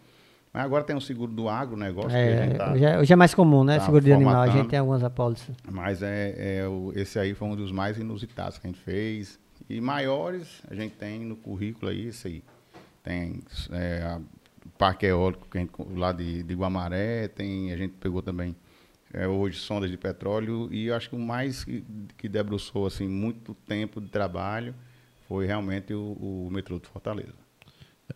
Mas 0.52 0.64
agora 0.64 0.84
tem 0.84 0.96
o 0.96 1.02
seguro 1.02 1.32
do 1.32 1.48
agronegócio, 1.48 2.10
gente 2.10 2.54
É, 2.56 2.58
tá, 2.58 2.72
hoje, 2.74 2.84
é, 2.84 2.98
hoje 3.00 3.14
é 3.14 3.16
mais 3.16 3.36
comum, 3.36 3.64
né? 3.64 3.78
tá 3.78 3.86
Seguro 3.86 4.04
de 4.04 4.12
animal. 4.12 4.42
A 4.42 4.48
gente 4.50 4.70
tem 4.70 4.80
algumas 4.80 5.04
apólices. 5.04 5.56
Mas 5.72 6.02
é, 6.02 6.62
é 6.62 6.68
o- 6.68 6.92
esse 6.96 7.20
aí 7.20 7.36
foi 7.36 7.48
um 7.48 7.56
dos 7.56 7.72
mais 7.72 8.00
inusitados 8.00 8.58
que 8.58 8.66
a 8.66 8.70
gente 8.72 8.80
fez. 8.82 9.40
E 9.70 9.80
maiores 9.80 10.64
a 10.68 10.74
gente 10.74 10.96
tem 10.96 11.20
no 11.20 11.36
currículo 11.36 11.92
aí, 11.92 12.08
esse 12.08 12.28
aí. 12.28 12.44
Tem 13.04 13.42
é, 13.72 14.02
a- 14.04 14.20
o 14.66 14.70
Parque 14.80 15.06
Eólico 15.06 15.48
que 15.52 15.60
a 15.60 15.62
gente, 15.62 15.72
lá 15.96 16.12
de, 16.12 16.42
de 16.42 16.54
Guamaré, 16.56 17.28
tem, 17.28 17.72
a 17.72 17.78
gente 17.78 17.94
pegou 18.00 18.24
também 18.24 18.56
é, 19.14 19.28
hoje 19.28 19.58
sondas 19.60 19.90
de 19.90 19.98
petróleo 19.98 20.68
e 20.72 20.88
eu 20.88 20.96
acho 20.96 21.10
que 21.10 21.16
o 21.16 21.20
mais 21.20 21.64
que, 21.64 21.84
que 22.18 22.30
debruçou 22.30 22.86
assim, 22.86 23.08
muito 23.08 23.54
tempo 23.68 24.00
de 24.00 24.08
trabalho 24.08 24.74
foi 25.28 25.46
realmente 25.46 25.94
o, 25.94 26.14
o 26.14 26.50
metrô 26.52 26.80
de 26.80 26.88
Fortaleza. 26.88 27.34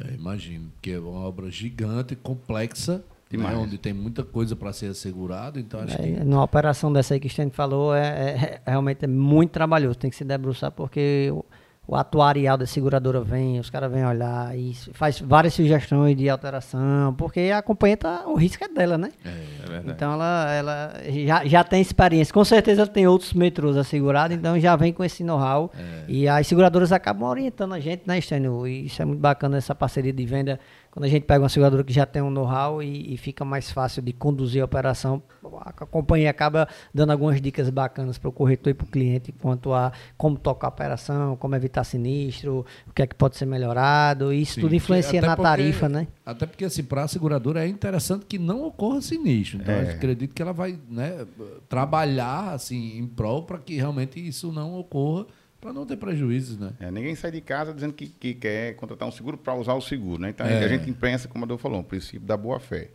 É, 0.03 0.13
imagino, 0.13 0.71
porque 0.71 0.91
é 0.91 0.99
uma 0.99 1.19
obra 1.27 1.49
gigante, 1.51 2.15
complexa, 2.15 3.03
né, 3.31 3.55
onde 3.55 3.77
tem 3.79 3.93
muita 3.93 4.23
coisa 4.23 4.55
para 4.55 4.71
ser 4.73 4.87
assegurado, 4.87 5.59
então 5.59 5.79
acho 5.79 5.95
que 5.97 6.03
É, 6.03 6.23
numa 6.23 6.43
operação 6.43 6.91
dessa 6.93 7.13
aí 7.15 7.19
que 7.19 7.25
o 7.27 7.29
Stênio 7.29 7.51
falou, 7.53 7.95
é, 7.95 8.01
é- 8.01 8.61
é- 8.65 8.69
realmente 8.71 9.05
é 9.05 9.07
muito 9.07 9.49
trabalhoso. 9.51 9.95
Tem 9.97 10.09
que 10.09 10.15
se 10.15 10.23
debruçar 10.23 10.71
porque 10.71 11.29
o, 11.31 11.43
o 11.85 11.95
atuarial 11.95 12.57
da 12.57 12.65
seguradora 12.65 13.19
vem, 13.21 13.59
os 13.59 13.69
caras 13.69 13.91
vêm 13.91 14.05
olhar 14.05 14.57
e 14.57 14.73
faz 14.93 15.19
várias 15.19 15.53
sugestões 15.53 16.15
de 16.15 16.29
alteração, 16.29 17.13
porque 17.15 17.51
a 17.53 17.61
companhia 17.61 17.97
tá, 17.97 18.23
o 18.25 18.35
risco 18.35 18.63
é 18.63 18.69
dela, 18.69 18.97
né? 18.97 19.11
É 19.25 19.69
verdade. 19.69 19.91
Então 19.91 20.13
ela, 20.13 20.53
ela 20.53 20.93
já, 21.25 21.45
já 21.45 21.63
tem 21.63 21.81
experiência. 21.81 22.33
Com 22.33 22.45
certeza 22.45 22.83
ela 22.83 22.89
tem 22.89 23.05
outros 23.05 23.33
metrôs 23.33 23.75
assegurados, 23.75 24.37
então 24.37 24.57
já 24.57 24.75
vem 24.77 24.93
com 24.93 25.03
esse 25.03 25.23
know-how. 25.23 25.71
E 26.07 26.27
as 26.27 26.47
seguradoras 26.47 26.93
acabam 26.93 27.29
orientando 27.29 27.73
a 27.73 27.79
gente, 27.79 28.03
né, 28.05 28.19
Stênio? 28.21 28.65
E 28.65 28.85
isso 28.85 29.01
é 29.01 29.05
muito 29.05 29.19
bacana, 29.19 29.57
essa 29.57 29.75
parceria 29.75 30.13
de 30.13 30.25
venda. 30.25 30.59
Quando 30.93 31.05
a 31.05 31.07
gente 31.07 31.23
pega 31.23 31.41
uma 31.41 31.49
seguradora 31.49 31.83
que 31.83 31.91
já 31.91 32.05
tem 32.05 32.21
um 32.21 32.29
know-how 32.29 32.79
e, 32.83 33.15
e 33.15 33.17
fica 33.17 33.43
mais 33.43 33.71
fácil 33.71 33.99
de 33.99 34.13
conduzir 34.13 34.61
a 34.61 34.65
operação, 34.65 35.23
a, 35.61 35.69
a 35.69 35.73
companhia 35.87 36.29
acaba 36.29 36.67
dando 36.93 37.09
algumas 37.11 37.41
dicas 37.41 37.67
bacanas 37.71 38.19
para 38.19 38.29
o 38.29 38.31
corretor 38.31 38.69
e 38.69 38.73
para 38.75 38.83
o 38.85 38.87
cliente 38.87 39.31
quanto 39.31 39.73
a 39.73 39.91
como 40.15 40.37
tocar 40.37 40.67
a 40.67 40.69
operação, 40.69 41.35
como 41.37 41.55
evitar 41.55 41.83
sinistro, 41.83 42.63
o 42.87 42.93
que 42.93 43.01
é 43.01 43.07
que 43.07 43.15
pode 43.15 43.37
ser 43.37 43.47
melhorado. 43.47 44.31
E 44.31 44.43
isso 44.43 44.53
Sim, 44.53 44.61
tudo 44.61 44.75
influencia 44.75 45.19
na 45.19 45.35
porque- 45.35 45.41
tarifa, 45.49 45.89
né? 45.89 46.07
Até 46.23 46.45
porque, 46.45 46.63
assim, 46.65 46.83
para 46.83 47.01
a 47.05 47.07
seguradora 47.07 47.65
é 47.65 47.67
interessante 47.67 48.27
que 48.27 48.37
não 48.37 48.63
ocorra 48.63 49.01
sinistro. 49.01 49.61
Então, 49.61 49.73
É. 49.73 49.85
eu 49.85 49.95
acredito 49.95 50.35
que 50.35 50.41
ela 50.43 50.53
vai 50.53 50.77
né, 50.87 51.25
trabalhar 51.67 52.53
assim, 52.53 52.99
em 52.99 53.07
prol 53.07 53.43
para 53.43 53.57
que 53.57 53.75
realmente 53.77 54.25
isso 54.25 54.51
não 54.51 54.75
ocorra, 54.79 55.25
para 55.63 55.73
não 55.73 55.85
ter 55.85 55.95
prejuízos, 55.95 56.57
né? 56.59 56.73
É, 56.79 56.91
ninguém 56.91 57.15
sai 57.15 57.31
de 57.31 57.39
casa 57.39 57.73
dizendo 57.73 57.93
que, 57.93 58.07
que 58.07 58.33
quer 58.33 58.75
contratar 58.75 59.07
um 59.07 59.11
seguro 59.11 59.37
para 59.37 59.55
usar 59.55 59.73
o 59.73 59.81
seguro, 59.81 60.21
né? 60.21 60.29
Então 60.29 60.45
É. 60.45 60.63
a 60.63 60.67
gente 60.67 60.91
pensa, 60.93 61.27
como 61.27 61.43
a 61.43 61.47
Adolfo 61.47 61.63
falou, 61.63 61.79
o 61.79 61.83
princípio 61.83 62.19
da 62.27 62.35
boa 62.35 62.59
fé. 62.59 62.89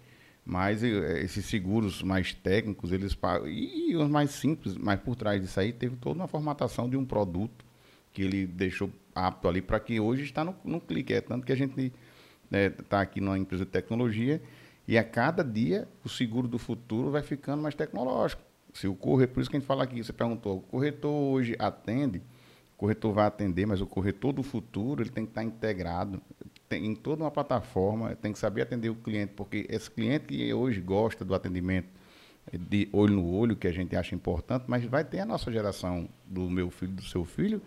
Mas 0.45 0.83
eh, 0.83 1.23
esses 1.23 1.45
seguros 1.47 2.03
mais 2.03 2.33
técnicos, 2.35 2.93
eles 2.93 3.17
e, 3.47 3.97
os 3.97 4.09
mais 4.09 4.31
simples, 4.31 4.77
mas 4.77 5.01
por 5.01 5.17
trás 5.17 5.41
disso 5.41 5.59
aí 5.59 5.73
teve 5.73 5.97
toda 5.97 6.21
uma 6.21 6.29
formatação 6.29 6.89
de 6.89 6.97
um 6.97 7.05
produto 7.05 7.65
que 8.13 8.23
ele 8.23 8.47
deixou 8.47 8.91
apto 9.15 9.49
ali 9.49 9.61
para 9.63 9.81
que 9.81 9.99
hoje 9.99 10.25
está 10.25 10.45
no, 10.45 10.55
no 10.65 10.81
clique. 10.81 11.13
É 11.13 11.21
tanto 11.21 11.45
que 11.47 11.53
a 11.53 11.57
gente 11.57 11.93
está 12.81 13.01
aqui 13.01 13.21
numa 13.21 13.39
empresa 13.39 13.65
de 13.65 13.71
tecnologia 13.71 14.41
e 14.87 14.97
a 14.97 15.05
cada 15.05 15.43
dia 15.45 15.87
o 16.05 16.09
seguro 16.09 16.49
do 16.49 16.59
futuro 16.59 17.11
vai 17.11 17.23
ficando 17.23 17.63
mais 17.63 17.75
tecnológico. 17.75 18.43
Se 18.73 18.87
o 18.87 18.95
corretor, 18.95 19.35
por 19.35 19.41
isso 19.41 19.51
que 19.51 19.57
a 19.57 19.61
gente 19.61 19.67
fala 19.67 19.85
aqui, 19.85 20.03
você 20.03 20.13
perguntou, 20.13 20.59
o 20.59 20.61
corretor 20.61 21.11
hoje 21.13 21.57
atende, 21.59 22.19
o 22.19 22.23
corretor 22.79 23.13
vai 23.13 23.27
atender, 23.27 23.67
mas 23.67 23.81
o 23.83 23.87
corretor 23.87 24.33
do 24.33 24.43
futuro 24.43 25.03
ele 25.03 25.11
tem 25.11 25.25
que 25.25 25.33
estar 25.33 25.43
integrado 25.45 26.23
tem, 26.69 26.87
em 26.87 26.95
toda 26.95 27.25
uma 27.25 27.31
plataforma, 27.31 28.15
tem 28.17 28.33
que 28.33 28.39
saber 28.39 28.63
atender 28.63 28.89
o 28.89 28.95
cliente, 28.95 29.33
porque 29.35 29.67
esse 29.69 29.91
cliente 29.91 30.27
que 30.27 30.53
hoje 30.55 30.81
gosta 30.81 31.25
do 31.25 31.35
atendimento 31.35 31.89
de 32.53 32.89
olho 32.93 33.15
no 33.15 33.27
olho, 33.31 33.57
que 33.57 33.67
a 33.67 33.73
gente 33.73 33.95
acha 33.97 34.15
importante, 34.15 34.65
mas 34.69 34.85
vai 34.85 35.05
ter 35.05 35.21
a 35.21 35.27
nossa 35.27 35.51
geração 35.53 36.09
do 36.27 36.49
meu 36.49 36.71
filho, 36.71 36.93
do 36.93 37.03
seu 37.03 37.25
filho, 37.25 37.61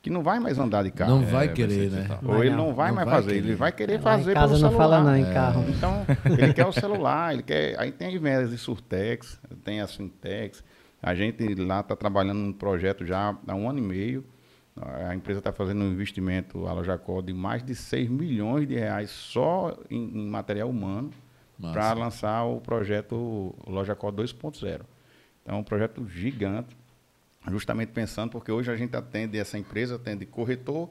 que 0.00 0.10
não 0.10 0.22
vai 0.22 0.38
mais 0.38 0.58
andar 0.58 0.84
de 0.84 0.90
carro. 0.92 1.16
não 1.16 1.22
vai 1.22 1.46
vai 1.46 1.52
querer, 1.54 1.90
ser 1.90 1.96
né? 2.08 2.18
Ou 2.24 2.44
ele 2.44 2.54
não. 2.54 2.66
não 2.68 2.74
vai 2.74 2.88
Não 2.88 2.96
mais 2.96 3.06
vai 3.08 3.16
fazer, 3.16 3.32
querer. 3.34 3.46
ele 3.46 3.54
vai 3.56 3.72
querer 3.72 3.96
Lá 3.96 4.02
fazer 4.02 4.30
em 4.30 4.34
casa 4.34 4.48
pelo 4.54 4.62
não 4.62 4.70
celular. 4.70 4.88
fala 4.90 5.02
não, 5.04 5.16
em 5.16 5.24
É. 5.24 5.34
carro. 5.34 5.64
Então, 5.68 6.06
ele 6.38 6.52
quer 6.54 6.66
o 6.66 6.72
celular, 6.72 7.34
ele 7.34 7.42
quer. 7.42 7.78
Aí 7.80 7.90
tem 7.90 8.08
as 8.14 8.20
vendas 8.20 8.50
de 8.50 8.58
Surtex, 8.58 9.40
tem 9.64 9.80
as 9.80 9.94
Fintex. 9.94 10.62
A 11.02 11.14
gente 11.16 11.54
lá 11.56 11.80
está 11.80 11.96
trabalhando 11.96 12.38
num 12.38 12.52
projeto 12.52 13.04
já 13.04 13.36
há 13.46 13.54
um 13.54 13.68
ano 13.68 13.78
e 13.78 13.82
meio. 13.82 14.24
A 14.80 15.14
empresa 15.14 15.40
está 15.40 15.52
fazendo 15.52 15.82
um 15.82 15.92
investimento, 15.92 16.66
a 16.66 16.72
Lojacó, 16.72 17.20
de 17.20 17.32
mais 17.32 17.62
de 17.64 17.74
6 17.74 18.08
milhões 18.08 18.66
de 18.66 18.74
reais 18.74 19.10
só 19.10 19.76
em, 19.90 20.20
em 20.20 20.28
material 20.28 20.70
humano 20.70 21.10
para 21.60 21.92
lançar 21.92 22.44
o 22.44 22.60
projeto 22.60 23.54
Loja 23.66 23.94
Cor 23.94 24.12
2.0. 24.12 24.82
Então, 25.42 25.56
é 25.56 25.58
um 25.58 25.64
projeto 25.64 26.06
gigante, 26.08 26.76
justamente 27.48 27.90
pensando, 27.90 28.30
porque 28.30 28.52
hoje 28.52 28.70
a 28.70 28.76
gente 28.76 28.96
atende, 28.96 29.38
essa 29.38 29.58
empresa 29.58 29.96
atende 29.96 30.24
corretor 30.24 30.88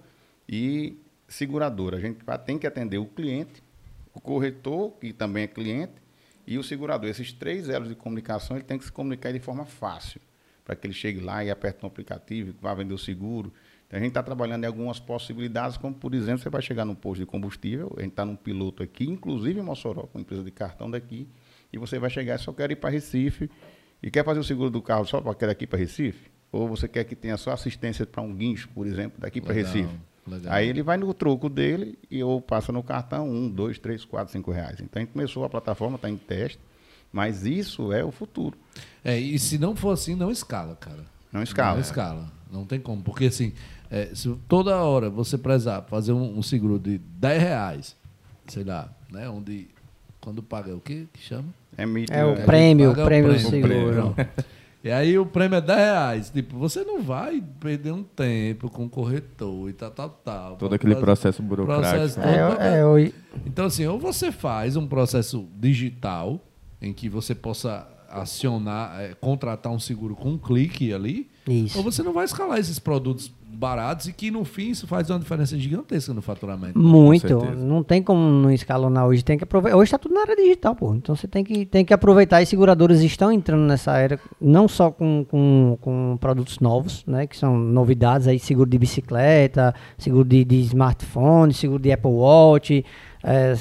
e 0.48 0.98
seguradora. 1.28 1.98
A 1.98 2.00
gente 2.00 2.20
tem 2.46 2.58
que 2.58 2.68
atender 2.68 2.98
o 2.98 3.06
cliente, 3.06 3.64
o 4.14 4.20
corretor, 4.20 4.92
que 5.00 5.14
também 5.14 5.44
é 5.44 5.48
cliente, 5.48 5.94
e 6.46 6.58
o 6.58 6.64
segurador. 6.64 7.10
Esses 7.10 7.32
três 7.32 7.70
elos 7.70 7.90
de 7.90 7.96
comunicação, 7.96 8.58
ele 8.58 8.66
tem 8.66 8.78
que 8.78 8.86
se 8.86 8.92
comunicar 8.92 9.32
de 9.32 9.40
forma 9.40 9.66
fácil, 9.66 10.20
para 10.66 10.76
que 10.76 10.88
ele 10.88 10.94
chegue 10.94 11.20
lá 11.20 11.44
e 11.44 11.52
aperte 11.52 11.84
um 11.84 11.88
aplicativo, 11.88 12.54
vá 12.62 12.74
vender 12.74 12.94
o 12.94 12.98
seguro. 12.98 13.54
Então, 13.88 13.98
a 13.98 14.02
gente 14.02 14.10
está 14.10 14.22
trabalhando 14.22 14.64
em 14.64 14.68
algumas 14.68 15.00
possibilidades, 15.00 15.78
como, 15.78 15.96
por 15.96 16.14
exemplo, 16.14 16.40
você 16.40 16.50
vai 16.50 16.62
chegar 16.62 16.84
num 16.84 16.96
posto 16.96 17.22
de 17.22 17.26
combustível, 17.26 17.94
a 17.98 18.02
gente 18.02 18.12
está 18.12 18.26
num 18.26 18.36
piloto 18.36 18.84
aqui, 18.84 19.06
inclusive 19.06 19.60
em 19.60 19.64
Mossoró, 19.64 20.04
com 20.04 20.18
uma 20.18 20.22
empresa 20.22 20.44
de 20.44 20.52
cartão 20.52 20.92
daqui, 20.92 21.28
e 21.72 21.78
você 21.78 21.98
vai 21.98 22.10
chegar 22.10 22.36
e 22.36 22.40
só 22.40 22.52
quer 22.52 22.70
ir 22.70 22.76
para 22.76 22.90
Recife, 22.90 23.50
e 24.04 24.12
quer 24.12 24.24
fazer 24.24 24.40
o 24.40 24.44
seguro 24.44 24.70
do 24.70 24.82
carro 24.82 25.06
só 25.06 25.22
para 25.22 25.48
daqui 25.48 25.66
para 25.66 25.80
Recife? 25.80 26.30
Ou 26.52 26.68
você 26.68 26.88
quer 26.88 27.04
que 27.06 27.16
tenha 27.16 27.38
só 27.38 27.52
assistência 27.52 28.06
para 28.06 28.22
um 28.22 28.36
guincho, 28.36 28.70
por 28.70 28.86
exemplo, 28.86 29.20
daqui 29.20 29.42
para 29.42 29.54
Recife? 29.54 29.90
legal. 30.28 30.54
Aí 30.54 30.68
ele 30.68 30.84
vai 30.84 30.98
no 30.98 31.14
troco 31.14 31.50
dele 31.50 31.98
e 32.12 32.22
ou 32.24 32.42
passa 32.42 32.72
no 32.72 32.84
cartão 32.84 33.30
um, 33.30 33.50
dois, 33.50 33.80
três, 33.80 34.04
quatro, 34.04 34.32
cinco 34.32 34.52
reais. 34.52 34.80
Então 34.82 35.02
a 35.02 35.06
gente 35.06 35.14
começou 35.14 35.44
a 35.46 35.50
plataforma, 35.50 35.96
está 35.96 36.10
em 36.10 36.18
teste, 36.18 36.60
mas 37.12 37.46
isso 37.46 37.92
é 37.94 38.04
o 38.04 38.12
futuro. 38.12 38.58
É, 39.04 39.18
e 39.18 39.40
se 39.40 39.58
não 39.58 39.76
for 39.76 39.92
assim, 39.92 40.16
não 40.16 40.30
escala, 40.30 40.76
cara. 40.76 41.06
Não 41.32 41.42
escala. 41.42 41.74
Não 41.74 41.82
escala. 41.82 42.32
Não 42.52 42.66
tem 42.66 42.80
como. 42.80 43.02
Porque 43.02 43.26
assim, 43.26 43.54
é, 43.90 44.10
se 44.14 44.30
toda 44.48 44.76
hora 44.78 45.10
você 45.10 45.38
precisar 45.38 45.82
fazer 45.84 46.12
um, 46.14 46.38
um 46.38 46.42
seguro 46.44 46.78
de 46.80 46.98
10 46.98 47.42
reais, 47.42 47.96
sei 48.48 48.64
lá, 48.64 48.90
né? 49.12 49.30
Onde. 49.30 49.68
Quando 50.20 50.44
paga 50.44 50.76
o 50.76 50.82
quê 50.82 51.08
que 51.14 51.22
chama? 51.22 51.46
É, 51.78 51.86
mito, 51.86 52.12
É 52.12 52.26
o 52.26 52.36
né? 52.36 52.44
prêmio, 52.46 52.90
Paga 52.90 53.02
o 53.04 53.06
prêmio 53.06 53.34
do 53.34 53.50
prêmio, 53.50 53.50
seguro. 53.50 54.14
prêmio. 54.14 54.32
E 54.84 54.92
aí 54.92 55.18
o 55.18 55.26
prêmio 55.26 55.58
é 55.58 55.62
10 55.62 55.78
reais. 55.80 56.30
Tipo, 56.30 56.58
você 56.58 56.84
não 56.84 57.02
vai 57.02 57.42
perder 57.62 57.92
um 57.94 58.04
tempo 58.04 58.70
com 58.70 58.86
o 58.86 58.90
corretor 58.90 59.70
e 59.70 59.74
tal, 59.74 59.92
tal, 59.92 60.10
tal. 60.24 60.56
Todo 60.58 60.76
aquele 60.76 60.94
Fazer- 60.96 61.06
processo 61.06 61.42
burocrático. 61.44 61.90
processo 61.96 62.20
É, 62.20 62.50
todo. 62.50 62.62
é, 62.62 62.86
hoje- 62.86 63.14
Então, 63.46 63.66
assim, 63.66 63.86
ou 63.86 63.98
você 64.00 64.32
faz 64.32 64.76
um 64.76 64.86
processo 64.88 65.48
digital 65.56 66.42
em 66.82 66.92
que 66.94 67.08
você 67.08 67.34
possa 67.34 67.88
acionar, 68.10 69.00
é, 69.02 69.14
contratar 69.16 69.72
um 69.72 69.80
seguro 69.80 70.16
com 70.16 70.32
um 70.32 70.38
clique 70.38 70.94
ali, 70.94 71.30
Isso. 71.48 71.78
ou 71.78 71.84
você 71.84 72.04
não 72.04 72.14
vai 72.14 72.26
escalar 72.26 72.60
esses 72.60 72.80
produtos 72.80 73.32
baratos 73.58 74.08
e 74.08 74.14
que 74.14 74.30
no 74.30 74.46
fim 74.46 74.70
isso 74.70 74.86
faz 74.86 75.10
uma 75.10 75.18
diferença 75.18 75.58
gigantesca 75.58 76.14
no 76.14 76.22
faturamento. 76.22 76.78
Muito. 76.78 77.44
Não 77.56 77.84
tem 77.84 78.04
como 78.04 78.20
não 78.20 78.52
escalonar 78.52 79.08
hoje. 79.08 79.24
Tem 79.24 79.38
que 79.38 79.44
aproveitar. 79.44 79.78
Hoje 79.78 79.88
está 79.88 79.98
tudo 79.98 80.14
na 80.14 80.22
área 80.22 80.36
digital, 80.36 80.76
pô. 80.76 80.94
Então 80.94 81.16
você 81.16 81.28
tem 81.28 81.44
que, 81.44 81.66
tem 81.66 81.84
que 81.84 81.94
aproveitar. 81.94 82.38
As 82.38 82.50
seguradoras 82.50 83.02
estão 83.02 83.32
entrando 83.32 83.62
nessa 83.62 83.98
era, 83.98 84.20
não 84.40 84.68
só 84.68 84.92
com, 84.92 85.26
com, 85.28 85.78
com 85.82 86.18
produtos 86.22 86.60
novos, 86.60 87.04
né? 87.08 87.26
Que 87.26 87.36
são 87.36 87.58
novidades 87.58 88.28
aí, 88.28 88.38
seguro 88.38 88.70
de 88.70 88.78
bicicleta, 88.78 89.74
seguro 89.98 90.26
de, 90.26 90.46
de 90.46 90.60
smartphone, 90.62 91.54
seguro 91.54 91.82
de 91.82 91.92
Apple 91.92 92.12
Watch. 92.12 92.86
É, 93.24 93.56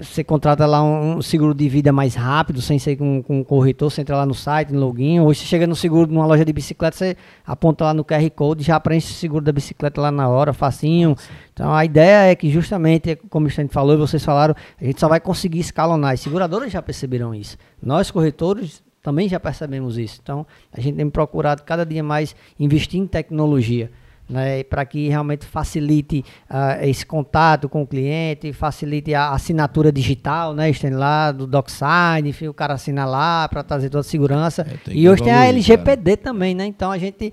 você 0.00 0.22
contrata 0.22 0.66
lá 0.66 0.82
um, 0.82 1.20
seguro 1.20 1.54
de 1.54 1.68
vida 1.68 1.92
mais 1.92 2.14
rápido, 2.14 2.62
sem 2.62 2.78
ser 2.78 2.96
com, 2.96 3.22
com 3.22 3.40
um 3.40 3.44
corretor, 3.44 3.90
você 3.90 4.00
entra 4.00 4.16
lá 4.16 4.24
no 4.24 4.34
site, 4.34 4.72
no 4.72 4.80
login. 4.80 5.20
Hoje 5.20 5.40
você 5.40 5.46
chega 5.46 5.66
no 5.66 5.74
seguro 5.74 6.10
numa 6.10 6.26
loja 6.26 6.44
de 6.44 6.52
bicicleta, 6.52 6.96
você 6.96 7.16
aponta 7.44 7.84
lá 7.84 7.94
no 7.94 8.04
QR 8.04 8.28
Code, 8.30 8.62
já 8.62 8.78
preenche 8.78 9.10
o 9.12 9.14
seguro 9.14 9.44
da 9.44 9.52
bicicleta 9.52 10.00
lá 10.00 10.10
na 10.10 10.28
hora, 10.28 10.52
facinho. 10.52 11.16
Então 11.52 11.74
a 11.74 11.84
ideia 11.84 12.30
é 12.30 12.34
que 12.34 12.48
justamente, 12.48 13.16
como 13.28 13.46
a 13.46 13.50
gente 13.50 13.72
falou 13.72 13.94
e 13.94 13.98
vocês 13.98 14.24
falaram, 14.24 14.54
a 14.80 14.84
gente 14.84 15.00
só 15.00 15.08
vai 15.08 15.20
conseguir 15.20 15.60
escalonar. 15.60 16.12
As 16.12 16.20
seguradoras 16.20 16.72
já 16.72 16.80
perceberam 16.80 17.34
isso. 17.34 17.56
Nós, 17.82 18.10
corretores, 18.10 18.82
também 19.02 19.28
já 19.28 19.40
percebemos 19.40 19.98
isso. 19.98 20.20
Então 20.22 20.46
a 20.72 20.80
gente 20.80 20.96
tem 20.96 21.10
procurado 21.10 21.62
cada 21.62 21.84
dia 21.84 22.02
mais 22.02 22.34
investir 22.58 23.00
em 23.00 23.06
tecnologia. 23.06 23.90
Né, 24.30 24.62
para 24.62 24.84
que 24.84 25.08
realmente 25.08 25.44
facilite 25.44 26.24
ah, 26.48 26.78
esse 26.86 27.04
contato 27.04 27.68
com 27.68 27.82
o 27.82 27.86
cliente, 27.86 28.52
facilite 28.52 29.12
a 29.12 29.30
assinatura 29.32 29.90
digital, 29.90 30.54
né, 30.54 30.70
Estende 30.70 30.94
lá 30.94 31.32
do 31.32 31.48
DocSign, 31.48 32.28
enfim, 32.28 32.46
o 32.46 32.54
cara 32.54 32.74
assina 32.74 33.04
lá 33.04 33.48
para 33.48 33.64
trazer 33.64 33.90
toda 33.90 34.02
a 34.02 34.04
segurança. 34.04 34.64
É, 34.86 34.90
e 34.92 35.00
que 35.02 35.08
hoje 35.08 35.24
tem 35.24 35.32
a 35.32 35.48
evoluir, 35.48 35.48
LGPD 35.72 36.16
também, 36.18 36.54
né? 36.54 36.64
Então 36.64 36.92
a 36.92 36.96
gente 36.98 37.32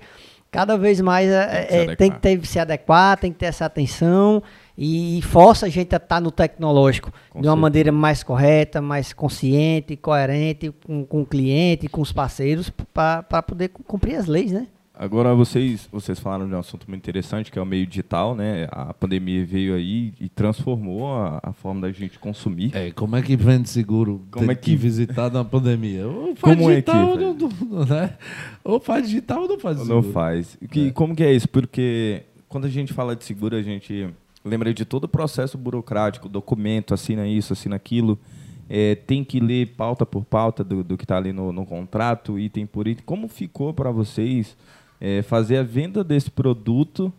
cada 0.50 0.76
vez 0.76 1.00
mais 1.00 1.28
é, 1.30 1.46
Tem 1.46 1.66
que 1.66 1.72
se 1.72 1.76
é, 1.92 1.96
tem 1.96 2.10
que 2.10 2.16
adequar. 2.16 2.20
ter, 2.20 2.46
se 2.46 2.58
adequar, 2.58 3.16
tem 3.18 3.32
que 3.32 3.38
ter 3.38 3.46
essa 3.46 3.66
atenção 3.66 4.42
e, 4.76 5.20
força 5.22 5.66
a 5.66 5.68
gente 5.68 5.94
a 5.94 5.98
estar 5.98 6.20
no 6.20 6.32
tecnológico 6.32 7.12
Com 7.30 7.40
de 7.40 7.46
uma 7.46 7.52
certeza. 7.52 7.56
maneira 7.62 7.92
mais 7.92 8.22
correta, 8.24 8.80
mais 8.82 9.12
consciente, 9.12 9.94
coerente 9.96 10.72
com, 10.84 11.04
com 11.04 11.20
o 11.20 11.26
cliente, 11.26 11.86
com 11.88 12.00
os 12.00 12.12
parceiros, 12.12 12.70
para 12.92 13.42
poder 13.42 13.68
cu- 13.68 13.84
cumprir 13.84 14.16
as 14.16 14.26
leis, 14.26 14.50
né? 14.50 14.66
Agora 15.00 15.32
vocês, 15.32 15.88
vocês 15.92 16.18
falaram 16.18 16.48
de 16.48 16.54
um 16.54 16.58
assunto 16.58 16.84
muito 16.88 17.00
interessante 17.00 17.52
que 17.52 17.58
é 17.58 17.62
o 17.62 17.66
meio 17.66 17.86
digital, 17.86 18.34
né? 18.34 18.66
A 18.72 18.92
pandemia 18.92 19.46
veio 19.46 19.76
aí 19.76 20.12
e 20.20 20.28
transformou 20.28 21.06
a, 21.14 21.38
a 21.40 21.52
forma 21.52 21.82
da 21.82 21.92
gente 21.92 22.18
consumir. 22.18 22.74
É, 22.74 22.90
como 22.90 23.14
é 23.14 23.22
que 23.22 23.36
vende 23.36 23.68
seguro? 23.68 24.22
Como 24.28 24.46
Tem 24.46 24.52
é 24.52 24.56
que- 24.56 24.74
visitar 24.74 25.30
na 25.30 25.44
pandemia? 25.44 26.04
Ou 26.08 26.34
faz 26.36 26.56
Como 26.56 26.68
é 26.68 26.82
que 26.82 26.90
digital, 26.90 27.08
ou 27.10 27.14
faz? 27.16 27.60
não, 27.62 27.78
não- 27.78 27.84
né? 27.86 28.18
Ou 28.64 28.80
faz 28.80 29.06
digital 29.06 29.42
ou 29.42 29.48
não 29.48 29.58
faz 29.60 29.78
Não 29.78 29.84
seguro. 29.86 30.12
faz. 30.12 30.58
Que, 30.68 30.90
Como 30.90 31.14
que 31.14 31.22
é 31.22 31.32
isso? 31.32 31.48
Porque 31.48 32.22
quando 32.48 32.64
a 32.64 32.68
gente 32.70 32.92
fala 32.92 33.14
de 33.14 33.22
seguro, 33.24 33.54
a 33.54 33.62
gente 33.62 34.08
lembra 34.44 34.74
de 34.74 34.84
todo 34.84 35.04
o 35.04 35.08
processo 35.08 35.56
burocrático, 35.56 36.28
documento, 36.28 36.92
assina 36.92 37.24
isso, 37.24 37.52
assina 37.52 37.76
aquilo. 37.76 38.18
É, 38.68 38.96
tem 38.96 39.22
que 39.22 39.38
ler 39.38 39.68
pauta 39.76 40.04
por 40.04 40.24
pauta 40.24 40.64
do, 40.64 40.82
do 40.82 40.96
que 40.98 41.04
está 41.04 41.16
ali 41.16 41.32
no, 41.32 41.52
no 41.52 41.64
contrato, 41.64 42.36
item 42.38 42.66
por 42.66 42.88
item. 42.88 43.04
Como 43.06 43.28
ficou 43.28 43.72
para 43.72 43.90
vocês 43.92 44.56
é, 45.00 45.22
fazer 45.22 45.58
a 45.58 45.62
venda 45.62 46.02
desse 46.02 46.30
produto 46.30 47.12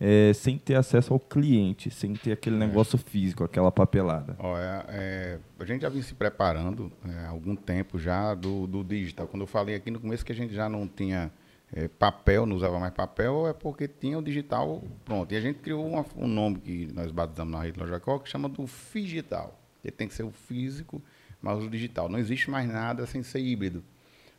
é, 0.00 0.32
sem 0.32 0.56
ter 0.56 0.74
acesso 0.76 1.12
ao 1.12 1.18
cliente, 1.18 1.90
sem 1.90 2.14
ter 2.14 2.32
aquele 2.32 2.56
negócio 2.56 2.96
físico, 2.98 3.42
aquela 3.44 3.70
papelada? 3.72 4.36
Olha, 4.38 4.84
é, 4.88 5.38
a 5.58 5.64
gente 5.64 5.82
já 5.82 5.88
vem 5.88 6.02
se 6.02 6.14
preparando 6.14 6.90
é, 7.08 7.26
há 7.26 7.28
algum 7.30 7.56
tempo 7.56 7.98
já 7.98 8.34
do, 8.34 8.66
do 8.66 8.84
digital. 8.84 9.26
Quando 9.26 9.42
eu 9.42 9.46
falei 9.46 9.74
aqui 9.74 9.90
no 9.90 9.98
começo 10.00 10.24
que 10.24 10.30
a 10.32 10.34
gente 10.34 10.54
já 10.54 10.68
não 10.68 10.86
tinha 10.86 11.30
é, 11.72 11.86
papel, 11.88 12.46
não 12.46 12.56
usava 12.56 12.78
mais 12.78 12.94
papel, 12.94 13.46
é 13.48 13.52
porque 13.52 13.86
tinha 13.88 14.16
o 14.18 14.22
digital 14.22 14.82
pronto. 15.04 15.34
E 15.34 15.36
a 15.36 15.40
gente 15.40 15.58
criou 15.58 15.84
uma- 15.86 16.06
um 16.16 16.28
nome 16.28 16.58
que 16.60 16.88
nós 16.94 17.10
batizamos 17.10 17.52
na 17.52 17.62
rede 17.62 17.78
Lojacol, 17.78 18.20
que 18.20 18.28
chama 18.28 18.48
do 18.48 18.66
Figital. 18.66 19.58
Ele 19.84 19.92
tem 19.92 20.08
que 20.08 20.14
ser 20.14 20.22
o 20.22 20.30
físico, 20.30 21.02
mas 21.42 21.62
o 21.62 21.68
digital. 21.68 22.08
Não 22.08 22.18
existe 22.18 22.50
mais 22.50 22.68
nada 22.68 23.04
sem 23.04 23.22
ser 23.22 23.40
híbrido. 23.40 23.82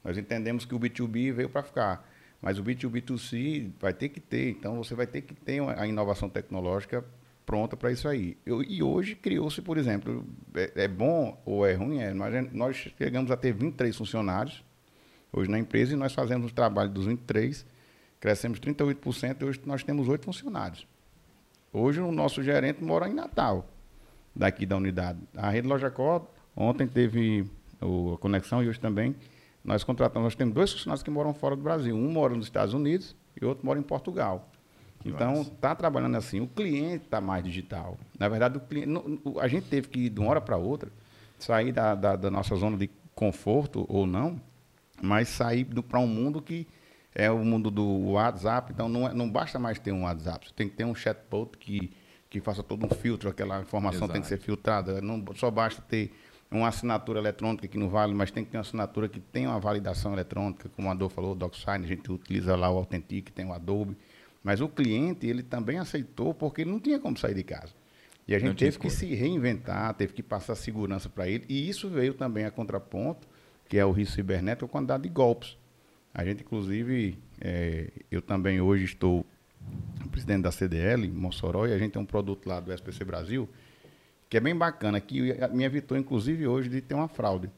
Nós 0.03 0.17
entendemos 0.17 0.63
que 0.65 0.73
o 0.73 0.79
B2B 0.79 1.31
veio 1.33 1.49
para 1.49 1.61
ficar. 1.63 2.09
Mas 2.41 2.57
o 2.57 2.63
B2B2C 2.63 3.71
vai 3.79 3.93
ter 3.93 4.09
que 4.09 4.19
ter. 4.19 4.49
Então, 4.51 4.77
você 4.77 4.95
vai 4.95 5.05
ter 5.07 5.21
que 5.21 5.33
ter 5.33 5.61
uma- 5.61 5.79
a 5.79 5.85
inovação 5.87 6.29
tecnológica 6.29 7.03
pronta 7.45 7.75
para 7.75 7.91
isso 7.91 8.07
aí. 8.07 8.37
Eu- 8.45 8.63
e 8.63 8.81
hoje 8.81 9.15
criou-se, 9.15 9.61
por 9.61 9.77
exemplo, 9.77 10.25
é, 10.53 10.83
é 10.83 10.87
bom 10.87 11.41
ou 11.45 11.65
é 11.65 11.73
ruim? 11.73 11.99
É, 11.99 12.13
nós, 12.13 12.53
nós 12.53 12.75
chegamos 12.97 13.31
a 13.31 13.35
ter 13.37 13.51
23 13.53 13.95
funcionários 13.95 14.63
hoje 15.33 15.49
na 15.49 15.59
empresa 15.59 15.93
e 15.93 15.95
nós 15.97 16.13
fazemos 16.13 16.51
o 16.51 16.53
trabalho 16.53 16.89
dos 16.91 17.05
23, 17.07 17.65
crescemos 18.19 18.59
38% 18.59 19.41
e 19.41 19.45
hoje 19.45 19.59
nós 19.65 19.83
temos 19.83 20.07
oito 20.07 20.25
funcionários. 20.25 20.87
Hoje 21.73 21.99
o 21.99 22.11
nosso 22.11 22.41
gerente 22.41 22.83
mora 22.83 23.09
em 23.09 23.13
Natal, 23.13 23.67
daqui 24.35 24.65
da 24.65 24.77
unidade. 24.77 25.19
A 25.35 25.49
rede 25.49 25.67
Lojacó, 25.67 26.25
ontem 26.55 26.87
teve 26.87 27.45
o- 27.81 28.13
a 28.13 28.17
conexão 28.17 28.63
e 28.63 28.67
hoje 28.69 28.79
também. 28.79 29.15
Nós 29.64 29.84
contratamos, 29.84 30.26
nós 30.28 30.36
temos 30.36 30.53
dois 30.53 30.72
funcionários 30.72 31.03
que 31.03 31.10
moram 31.12 31.34
fora 31.34 31.55
do 31.55 31.62
Brasil. 31.62 31.95
Um 31.95 32.12
mora 32.12 32.34
nos 32.36 32.45
Estados 32.45 32.74
Unidos 32.74 33.16
e 33.39 33.45
outro 33.45 33.66
mora 33.66 33.78
em 33.80 33.84
Portugal. 33.84 34.49
Então, 35.05 35.41
está 35.41 35.74
trabalhando 35.76 36.16
assim. 36.18 36.41
O 36.41 36.47
cliente 36.47 37.05
está 37.05 37.22
mais 37.22 37.43
digital. 37.43 37.97
Na 38.18 38.28
verdade, 38.28 38.57
o 38.57 38.60
cliente, 38.62 38.88
não- 38.88 39.20
a 39.39 39.47
gente 39.47 39.68
teve 39.68 39.88
que, 39.88 40.10
de 40.10 40.20
uma 40.20 40.30
hora 40.30 40.41
para 40.41 40.57
outra, 40.57 40.91
sair 41.38 41.72
da, 41.72 41.95
da- 41.95 42.16
da 42.18 42.30
nossa 42.30 42.53
zona 42.55 42.76
de 42.78 42.89
conforto 43.16 43.86
ou 43.88 44.05
não, 44.05 44.41
mas 45.01 45.30
sair 45.30 45.64
para 45.66 45.99
um 45.99 46.07
mundo 46.07 46.41
que 46.41 46.68
é 47.16 47.30
o 47.32 47.39
mundo 47.45 47.72
do 47.72 48.12
WhatsApp. 48.12 48.72
Então, 48.74 48.89
não, 48.89 49.07
é- 49.07 49.14
não 49.14 49.30
basta 49.30 49.57
mais 49.57 49.80
ter 49.80 49.91
um 49.93 50.03
WhatsApp. 50.03 50.47
Você 50.47 50.53
tem 50.53 50.68
que 50.68 50.76
ter 50.76 50.84
um 50.86 50.93
chatbot 50.95 51.57
que, 51.57 51.91
que 52.30 52.41
faça 52.41 52.62
todo 52.62 52.86
um 52.86 52.89
filtro. 52.89 53.30
Aquela 53.30 53.62
informação 53.62 54.01
tem 54.14 54.22
que 54.22 54.28
ser 54.28 54.38
filtrada. 54.38 54.99
Não 55.01 55.24
só 55.36 55.49
basta 55.49 55.82
ter 55.82 56.14
uma 56.51 56.67
assinatura 56.67 57.19
eletrônica 57.19 57.67
que 57.67 57.77
não 57.77 57.89
vale, 57.89 58.13
mas 58.13 58.31
tem 58.31 58.43
que 58.43 58.51
ter 58.51 58.57
uma 58.57 58.61
assinatura 58.61 59.07
que 59.07 59.19
tem 59.19 59.45
uma 59.45 59.59
validação 59.59 60.13
eletrônica, 60.13 60.69
como 60.75 60.87
o 60.87 60.91
Adolfo 60.91 61.15
falou, 61.15 61.33
o 61.33 61.35
DocSign, 61.35 61.85
a 61.85 61.87
gente 61.87 62.11
utiliza 62.11 62.55
lá 62.55 62.71
o 62.71 62.77
Authentic, 62.77 63.29
tem 63.31 63.45
o 63.45 63.53
Adobe. 63.53 63.95
Mas 64.43 64.61
o 64.61 64.67
cliente, 64.67 65.27
ele 65.27 65.43
também 65.43 65.77
aceitou 65.77 66.33
porque 66.33 66.61
ele 66.61 66.71
não 66.71 66.79
tinha 66.79 66.97
como 66.99 67.17
sair 67.17 67.35
de 67.35 67.43
casa. 67.43 67.73
E 68.27 68.33
a 68.33 68.39
gente 68.39 68.57
teve 68.57 68.77
que 68.77 68.87
escolha. 68.87 69.11
se 69.11 69.15
reinventar, 69.15 69.93
teve 69.95 70.13
que 70.13 70.23
passar 70.23 70.55
segurança 70.55 71.09
para 71.09 71.27
ele. 71.27 71.45
E 71.49 71.67
isso 71.67 71.89
veio 71.89 72.13
também 72.13 72.45
a 72.45 72.51
contraponto, 72.51 73.27
que 73.67 73.77
é 73.77 73.85
o 73.85 73.91
risco 73.91 74.15
cibernético, 74.15 74.65
a 74.65 74.69
quantidade 74.69 75.03
de 75.03 75.09
golpes. 75.09 75.57
A 76.13 76.23
gente, 76.23 76.41
inclusive, 76.41 77.17
eh, 77.41 77.89
eu 78.09 78.21
também 78.21 78.61
hoje 78.61 78.85
estou 78.85 79.25
presidente 80.09 80.43
da 80.43 80.51
CDL, 80.51 81.07
em 81.07 81.11
Mossoró, 81.11 81.67
e 81.67 81.73
a 81.73 81.77
gente 81.77 81.91
tem 81.91 82.01
um 82.01 82.05
produto 82.05 82.47
lá 82.47 82.59
do 82.59 82.73
SPC 82.73 83.03
Brasil, 83.05 83.47
que 84.30 84.38
é 84.38 84.39
bem 84.39 84.55
bacana, 84.55 84.99
que 85.01 85.34
me 85.51 85.63
evitou, 85.63 85.97
inclusive, 85.97 86.45
hoje, 86.47 86.69
de 86.69 86.82
ter 86.82 86.93
uma 86.93 87.07
fraude. 87.07 87.49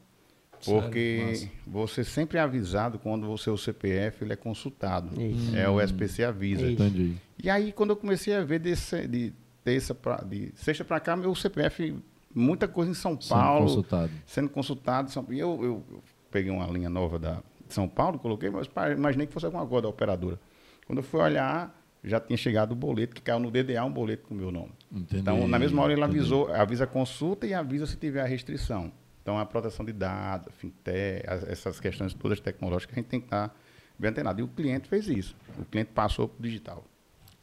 Sério? 0.60 0.80
Porque 0.82 1.22
Massa. 1.26 1.48
você 1.66 2.04
sempre 2.04 2.38
é 2.38 2.40
avisado 2.40 2.98
quando 2.98 3.30
o 3.30 3.36
seu 3.36 3.56
CPF 3.58 4.22
ele 4.24 4.32
é 4.32 4.36
consultado. 4.36 5.20
Isso. 5.20 5.56
É 5.56 5.68
o 5.68 5.80
SPC 5.80 6.24
avisa. 6.24 6.62
Isso. 6.62 6.82
Entendi. 6.82 7.16
E 7.42 7.50
aí, 7.50 7.72
quando 7.72 7.90
eu 7.90 7.96
comecei 7.96 8.34
a 8.34 8.44
ver 8.44 8.60
desse, 8.60 9.06
de 9.08 9.32
terça 9.64 9.92
pra, 9.94 10.16
de 10.18 10.52
sexta 10.54 10.84
para 10.84 11.00
cá, 11.00 11.16
meu 11.16 11.34
CPF, 11.34 11.96
muita 12.32 12.68
coisa 12.68 12.90
em 12.90 12.94
São 12.94 13.20
Sendo 13.20 13.28
Paulo, 13.40 13.66
consultado. 13.66 14.10
sendo 14.24 14.48
consultado. 14.48 15.10
São- 15.10 15.26
E 15.30 15.38
eu, 15.40 15.58
eu, 15.62 15.84
eu 15.90 16.02
peguei 16.30 16.50
uma 16.52 16.66
linha 16.68 16.88
nova 16.88 17.18
da, 17.18 17.34
de 17.66 17.74
São 17.74 17.88
Paulo, 17.88 18.18
coloquei, 18.20 18.48
mas 18.48 18.68
imaginei 18.96 19.26
que 19.26 19.32
fosse 19.32 19.46
alguma 19.46 19.66
coisa 19.66 19.82
da 19.82 19.88
operadora. 19.88 20.38
Quando 20.86 20.98
eu 20.98 21.02
fui 21.02 21.20
olhar, 21.20 21.76
já 22.04 22.20
tinha 22.20 22.36
chegado 22.36 22.70
o 22.70 22.76
boleto, 22.76 23.16
que 23.16 23.20
caiu 23.20 23.40
no 23.40 23.50
DDA 23.50 23.84
um 23.84 23.92
boleto 23.92 24.28
com 24.28 24.34
o 24.34 24.36
meu 24.36 24.52
nome. 24.52 24.70
Entendi. 24.92 25.20
Então, 25.22 25.48
na 25.48 25.58
mesma 25.58 25.82
hora, 25.82 25.92
ele 25.92 26.02
entendi. 26.02 26.18
avisou, 26.18 26.52
avisa 26.54 26.84
a 26.84 26.86
consulta 26.86 27.46
e 27.46 27.54
avisa 27.54 27.86
se 27.86 27.96
tiver 27.96 28.20
a 28.20 28.26
restrição. 28.26 28.92
Então, 29.22 29.38
a 29.38 29.46
proteção 29.46 29.84
de 29.86 29.92
dados, 29.92 30.52
fintech, 30.56 31.24
as- 31.28 31.44
essas 31.44 31.80
questões 31.80 32.12
todas 32.12 32.40
tecnológicas, 32.40 32.94
a 32.96 33.00
gente 33.00 33.08
tem 33.08 33.20
que 33.20 33.26
estar 33.26 33.54
bem 33.98 34.10
antenado. 34.10 34.40
E 34.40 34.42
o 34.42 34.48
cliente 34.48 34.88
fez 34.88 35.06
isso. 35.08 35.36
O 35.58 35.64
cliente 35.64 35.90
passou 35.94 36.28
para 36.28 36.40
o 36.40 36.42
digital. 36.42 36.84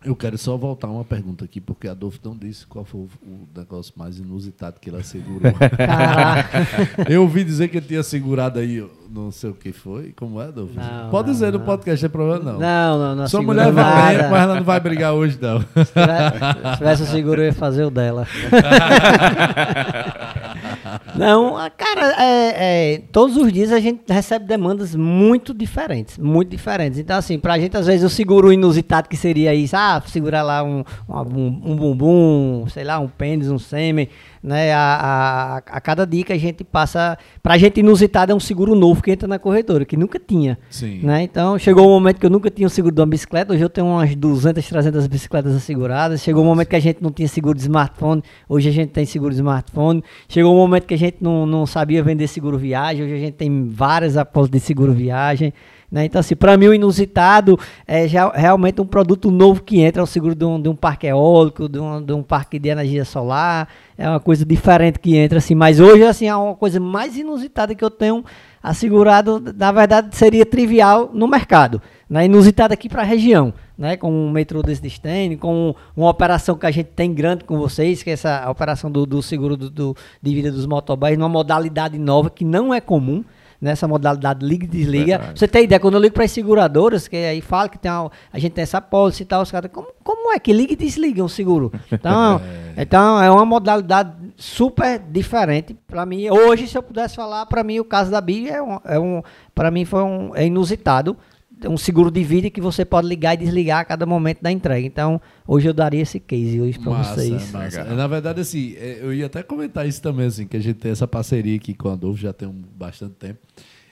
Eu 0.05 0.15
quero 0.15 0.37
só 0.37 0.55
voltar 0.55 0.87
uma 0.87 1.03
pergunta 1.03 1.43
aqui, 1.43 1.59
porque 1.59 1.85
a 1.85 1.91
Adolfo 1.91 2.19
não 2.23 2.33
disse 2.33 2.65
qual 2.65 2.85
foi 2.85 3.01
o, 3.01 3.09
negócio 3.53 3.91
mais 3.97 4.17
inusitado 4.17 4.79
que 4.79 4.89
ele 4.89 4.95
assegurou. 4.95 5.51
eu 7.09 7.23
ouvi 7.23 7.43
dizer 7.43 7.67
que 7.67 7.75
ele 7.77 7.85
tinha 7.85 8.01
segurado 8.01 8.59
aí, 8.59 8.81
não 9.09 9.29
sei 9.29 9.49
o 9.49 9.53
que 9.53 9.73
foi. 9.73 10.13
Como 10.15 10.41
é, 10.41 10.45
Adolfo? 10.45 10.73
Não, 10.73 11.09
Pode 11.09 11.27
não, 11.27 11.33
dizer 11.33 11.51
no 11.51 11.59
não. 11.59 11.65
podcast, 11.65 12.01
não 12.01 12.09
tem 12.09 12.17
problema 12.17 12.53
não. 12.53 12.59
Não, 12.59 12.97
não, 12.97 13.15
não. 13.15 13.27
Sua 13.27 13.41
mulher 13.41 13.73
vai 13.73 14.17
bem, 14.17 14.29
mas 14.29 14.41
ela 14.41 14.55
não 14.55 14.63
vai 14.63 14.79
brigar 14.79 15.13
hoje, 15.13 15.37
não. 15.41 15.59
Se 15.59 15.65
tivesse- 15.91 16.39
se 16.71 16.77
tivesse 16.77 17.05
seguro, 17.07 17.41
eu 17.41 17.45
ia 17.47 17.53
fazer 17.53 17.83
o 17.83 17.91
dela. 17.91 18.25
Não, 21.20 21.57
a- 21.57 21.70
cara, 21.70 22.13
é, 22.24 22.93
é, 22.95 23.01
todos 23.11 23.36
os 23.38 23.51
dias 23.51 23.72
a 23.72 23.80
gente 23.80 24.01
recebe 24.07 24.45
demandas 24.45 24.95
muito 24.95 25.53
diferentes, 25.53 26.17
muito 26.17 26.49
diferentes. 26.49 26.97
Então, 26.97 27.17
assim, 27.17 27.38
pra 27.38 27.59
gente, 27.59 27.76
às 27.76 27.88
vezes, 27.88 28.03
o 28.03 28.09
seguro 28.09 28.51
inusitado 28.53 29.09
que 29.09 29.17
seria 29.17 29.53
isso, 29.53 29.76
ah, 29.76 30.01
segurar 30.07 30.43
lá 30.43 30.63
um, 30.63 30.84
um, 31.09 31.61
um 31.72 31.76
bumbum, 31.76 32.65
sei 32.70 32.84
lá, 32.84 32.99
um 32.99 33.07
pênis, 33.07 33.49
um 33.51 33.59
sêmen, 33.59 34.07
né? 34.41 34.73
A, 34.73 34.77
a, 34.79 35.57
a 35.57 35.81
cada 35.81 36.05
dia 36.05 36.23
que 36.23 36.33
a 36.33 36.37
gente 36.37 36.63
passa, 36.63 37.17
pra 37.41 37.57
gente 37.57 37.79
inusitado 37.79 38.31
é 38.31 38.35
um 38.35 38.39
seguro 38.39 38.75
novo 38.75 39.01
que 39.01 39.11
entra 39.11 39.27
na 39.27 39.37
corretora, 39.37 39.85
que 39.85 39.97
nunca 39.97 40.19
tinha. 40.19 40.57
Sim. 40.69 41.01
Né? 41.03 41.23
Então, 41.23 41.57
chegou 41.57 41.85
um 41.85 41.89
momento 41.89 42.19
que 42.19 42.25
eu 42.25 42.29
nunca 42.29 42.49
tinha 42.49 42.67
o 42.67 42.69
seguro 42.69 42.93
de 42.93 43.01
uma 43.01 43.07
bicicleta, 43.07 43.53
hoje 43.53 43.63
eu 43.63 43.69
tenho 43.69 43.87
umas 43.87 44.15
200, 44.15 44.67
300 44.67 45.07
bicicletas 45.07 45.55
asseguradas. 45.55 46.21
Chegou 46.21 46.43
um 46.43 46.47
momento 46.47 46.67
que 46.67 46.75
a 46.75 46.79
gente 46.79 47.01
não 47.01 47.11
tinha 47.11 47.27
seguro 47.27 47.55
de 47.55 47.61
smartphone, 47.61 48.23
hoje 48.47 48.69
a 48.69 48.71
gente 48.71 48.89
tem 48.89 49.05
seguro 49.05 49.31
de 49.31 49.37
smartphone. 49.37 50.03
Chegou 50.27 50.53
um 50.53 50.57
momento 50.57 50.85
que 50.85 50.93
a 50.93 50.97
gente 50.97 51.17
não, 51.21 51.45
não 51.45 51.65
sabia 51.65 52.01
vender 52.03 52.27
seguro 52.27 52.57
viagem, 52.57 53.05
hoje 53.05 53.13
a 53.13 53.19
gente 53.19 53.33
tem 53.33 53.67
várias 53.67 54.17
apólices 54.17 54.51
de 54.51 54.59
seguro 54.59 54.93
viagem. 54.93 55.53
Né? 55.91 56.05
Então, 56.05 56.19
assim, 56.19 56.35
para 56.35 56.55
mim 56.55 56.67
o 56.67 56.73
inusitado 56.73 57.57
é 57.87 58.07
já 58.07 58.29
realmente 58.29 58.79
um 58.79 58.85
produto 58.85 59.31
novo 59.31 59.63
que 59.63 59.81
entra, 59.81 60.01
é 60.01 60.03
o 60.03 60.07
seguro 60.07 60.35
de 60.35 60.45
um, 60.45 60.61
de 60.61 60.69
um 60.69 60.75
parque 60.75 61.07
eólico, 61.07 61.67
de 61.67 61.79
um, 61.79 61.99
de 62.03 62.13
um 62.13 62.21
parque 62.21 62.59
de 62.59 62.69
energia 62.69 63.03
solar, 63.03 63.67
é 63.97 64.07
uma 64.07 64.19
coisa 64.19 64.45
diferente 64.45 64.99
que 64.99 65.17
entra, 65.17 65.39
assim, 65.39 65.55
mas 65.55 65.79
hoje, 65.79 66.03
assim, 66.03 66.27
é 66.27 66.35
uma 66.35 66.53
coisa 66.55 66.79
mais 66.79 67.17
inusitada 67.17 67.73
que 67.73 67.83
eu 67.83 67.89
tenho 67.89 68.23
assegurado, 68.61 69.41
na 69.57 69.71
verdade, 69.71 70.15
seria 70.15 70.45
trivial 70.45 71.09
no 71.13 71.27
mercado, 71.27 71.81
né? 72.09 72.25
Inusitado 72.25 72.73
aqui 72.73 72.87
para 72.89 73.01
a 73.01 73.05
região, 73.05 73.53
né? 73.77 73.97
Com 73.97 74.11
um 74.11 74.29
metrô 74.29 74.61
desse 74.61 74.81
destino, 74.81 75.37
com 75.37 75.73
uma 75.95 76.09
operação 76.09 76.55
que 76.55 76.65
a 76.65 76.71
gente 76.71 76.87
tem 76.87 77.13
grande 77.13 77.45
com 77.45 77.57
vocês, 77.57 78.03
que 78.03 78.09
é 78.09 78.13
essa 78.13 78.47
operação 78.49 78.91
do, 78.91 79.05
do 79.05 79.23
seguro 79.23 79.55
do, 79.57 79.69
do- 79.69 79.95
de 80.21 80.35
vida 80.35 80.51
dos 80.51 80.65
motoboys, 80.65 81.17
numa 81.17 81.29
modalidade 81.29 81.97
nova 81.97 82.29
que 82.29 82.43
não 82.45 82.73
é 82.73 82.79
comum, 82.81 83.23
nessa 83.62 83.88
modalidade 83.88 84.45
liga 84.45 84.66
e 84.66 84.68
desliga. 84.68 85.20
Pra 85.20 85.36
Você 85.36 85.47
tem 85.47 85.64
ideia, 85.66 85.80
quando 85.80 85.95
eu 85.95 85.99
ligo 85.99 86.14
para 86.16 86.24
as 86.24 86.32
seguradoras, 86.32 87.07
que 87.07 87.16
aí 87.18 87.41
fala 87.41 87.68
que 87.70 87.78
tem 87.78 87.91
uma- 87.91 88.12
a 88.32 88.39
gente 88.39 88.53
tem 88.53 88.62
essa 88.64 88.80
pólice 88.80 89.24
e 89.24 89.26
tal, 89.26 89.41
os 89.41 89.51
caras, 89.51 89.70
como, 89.72 89.88
como 90.03 90.32
é 90.34 90.39
que 90.39 90.53
liga 90.53 90.74
e 90.74 90.76
desliga 90.76 91.24
um 91.24 91.28
seguro? 91.28 91.72
Então, 91.91 92.41
então 92.78 93.22
é 93.22 93.30
uma 93.30 93.45
modalidade 93.45 94.12
super 94.38 94.97
diferente 94.99 95.76
para 95.88 96.05
mim. 96.05 96.30
Hoje, 96.30 96.68
se 96.68 96.78
eu 96.78 96.84
pudesse 96.84 97.16
falar, 97.16 97.45
para 97.45 97.64
mim 97.64 97.80
o 97.80 97.86
caso 97.86 98.10
da 98.10 98.22
Bia 98.22 98.53
é 98.53 98.62
um, 98.62 98.80
é 98.86 98.99
um 98.99 99.22
para 99.53 99.70
mim 99.70 99.84
foi 99.84 100.01
um 100.03 100.32
é 100.36 100.45
inusitado. 100.45 101.18
É 101.62 101.68
um 101.68 101.78
seguro 101.78 102.10
de 102.10 102.24
vida 102.24 102.49
que 102.49 102.62
você 102.62 102.86
pode 102.86 103.07
ligar 103.07 103.34
e 103.34 103.38
desligar 103.38 103.80
a 103.80 103.86
cada 103.86 104.05
momento 104.05 104.41
da 104.41 104.51
entrega. 104.51 104.86
Então, 104.86 105.22
hoje 105.47 105.68
eu 105.68 105.74
daria 105.74 106.01
esse 106.01 106.20
case 106.20 106.60
hoje 106.62 106.80
para 106.80 107.03
vocês. 107.03 107.51
massa. 107.51 107.84
Na 107.84 108.07
verdade, 108.07 108.41
assim, 108.41 108.76
é, 108.78 108.99
eu 109.01 109.14
ia 109.14 109.26
até 109.26 109.43
comentar 109.43 109.88
isso 109.88 110.01
também, 110.01 110.28
assim, 110.28 110.47
que 110.47 110.55
a 110.55 110.60
gente 110.60 110.78
tem 110.78 110.91
essa 110.91 111.07
parceria 111.07 111.55
aqui 111.55 111.74
com 111.74 111.89
o 111.89 111.91
Adolfo 111.91 112.20
já 112.20 112.32
tem 112.32 112.47
um, 112.47 112.64
bastante 112.76 113.14
tempo. 113.16 113.39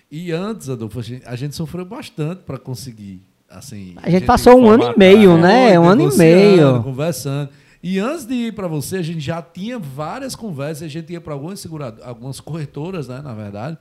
E 0.09 0.31
antes, 0.31 0.69
Adolfo, 0.69 0.99
a 0.99 1.03
gente, 1.03 1.23
a 1.25 1.35
gente 1.35 1.55
sofreu 1.55 1.83
bastante 1.83 2.43
para 2.43 2.57
conseguir, 2.57 3.21
assim... 3.49 3.95
A 4.01 4.09
gente 4.09 4.25
passou 4.25 4.57
um 4.57 4.69
ano 4.69 4.93
e 4.93 4.97
meio, 4.97 5.37
né? 5.37 5.69
Foi, 5.69 5.77
Um 5.79 5.89
ano 5.89 6.13
e 6.13 6.17
meio. 6.17 6.81
Conversando. 6.83 7.49
E 7.83 7.99
antes 7.99 8.25
de 8.25 8.33
ir 8.33 8.53
para 8.53 8.67
você, 8.67 8.97
a 8.97 9.01
gente 9.01 9.19
já 9.19 9.41
tinha 9.41 9.77
várias 9.77 10.35
conversas, 10.35 10.83
a 10.83 10.87
gente 10.87 11.11
ia 11.13 11.21
para 11.21 11.33
algumas 11.33 11.59
seguradoras, 11.59 12.07
algumas 12.07 12.39
corretoras, 12.39 13.07
né, 13.07 13.21
na 13.21 13.33
verdade. 13.33 13.77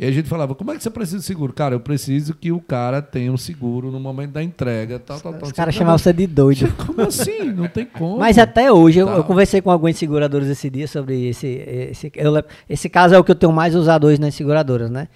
E 0.00 0.06
a 0.06 0.10
gente 0.10 0.26
falava, 0.30 0.54
como 0.54 0.72
é 0.72 0.76
que 0.78 0.82
você 0.82 0.88
precisa 0.88 1.18
de 1.18 1.24
seguro? 1.24 1.52
Cara, 1.52 1.74
eu 1.74 1.80
preciso 1.80 2.32
que 2.32 2.50
o 2.50 2.58
cara 2.58 3.02
tenha 3.02 3.30
um 3.30 3.36
seguro 3.36 3.90
no 3.90 4.00
momento 4.00 4.30
da 4.30 4.42
entrega, 4.42 4.98
tal, 4.98 5.20
tal, 5.20 5.34
tal. 5.34 5.42
Os 5.42 5.52
caras 5.52 5.74
chamavam 5.74 5.98
você 5.98 6.10
de 6.10 6.26
doido. 6.26 6.72
Como 6.86 7.02
assim? 7.02 7.52
Não 7.52 7.68
tem 7.68 7.84
como. 7.92 8.16
Mas 8.18 8.38
até 8.38 8.72
hoje, 8.72 8.98
eu, 9.00 9.06
Tá. 9.06 9.16
eu 9.16 9.24
conversei 9.24 9.60
com 9.60 9.70
alguns 9.70 9.98
seguradores 9.98 10.48
esse 10.48 10.70
dia 10.70 10.88
sobre 10.88 11.28
esse. 11.28 11.46
Esse, 11.46 12.10
eu 12.16 12.32
esse 12.66 12.88
caso 12.88 13.14
é 13.14 13.18
o 13.18 13.22
que 13.24 13.30
eu 13.30 13.34
tenho 13.34 13.52
mais 13.52 13.74
usado 13.74 14.06
hoje 14.06 14.18
nas 14.18 14.34
seguradoras, 14.34 14.90
né? 14.90 15.06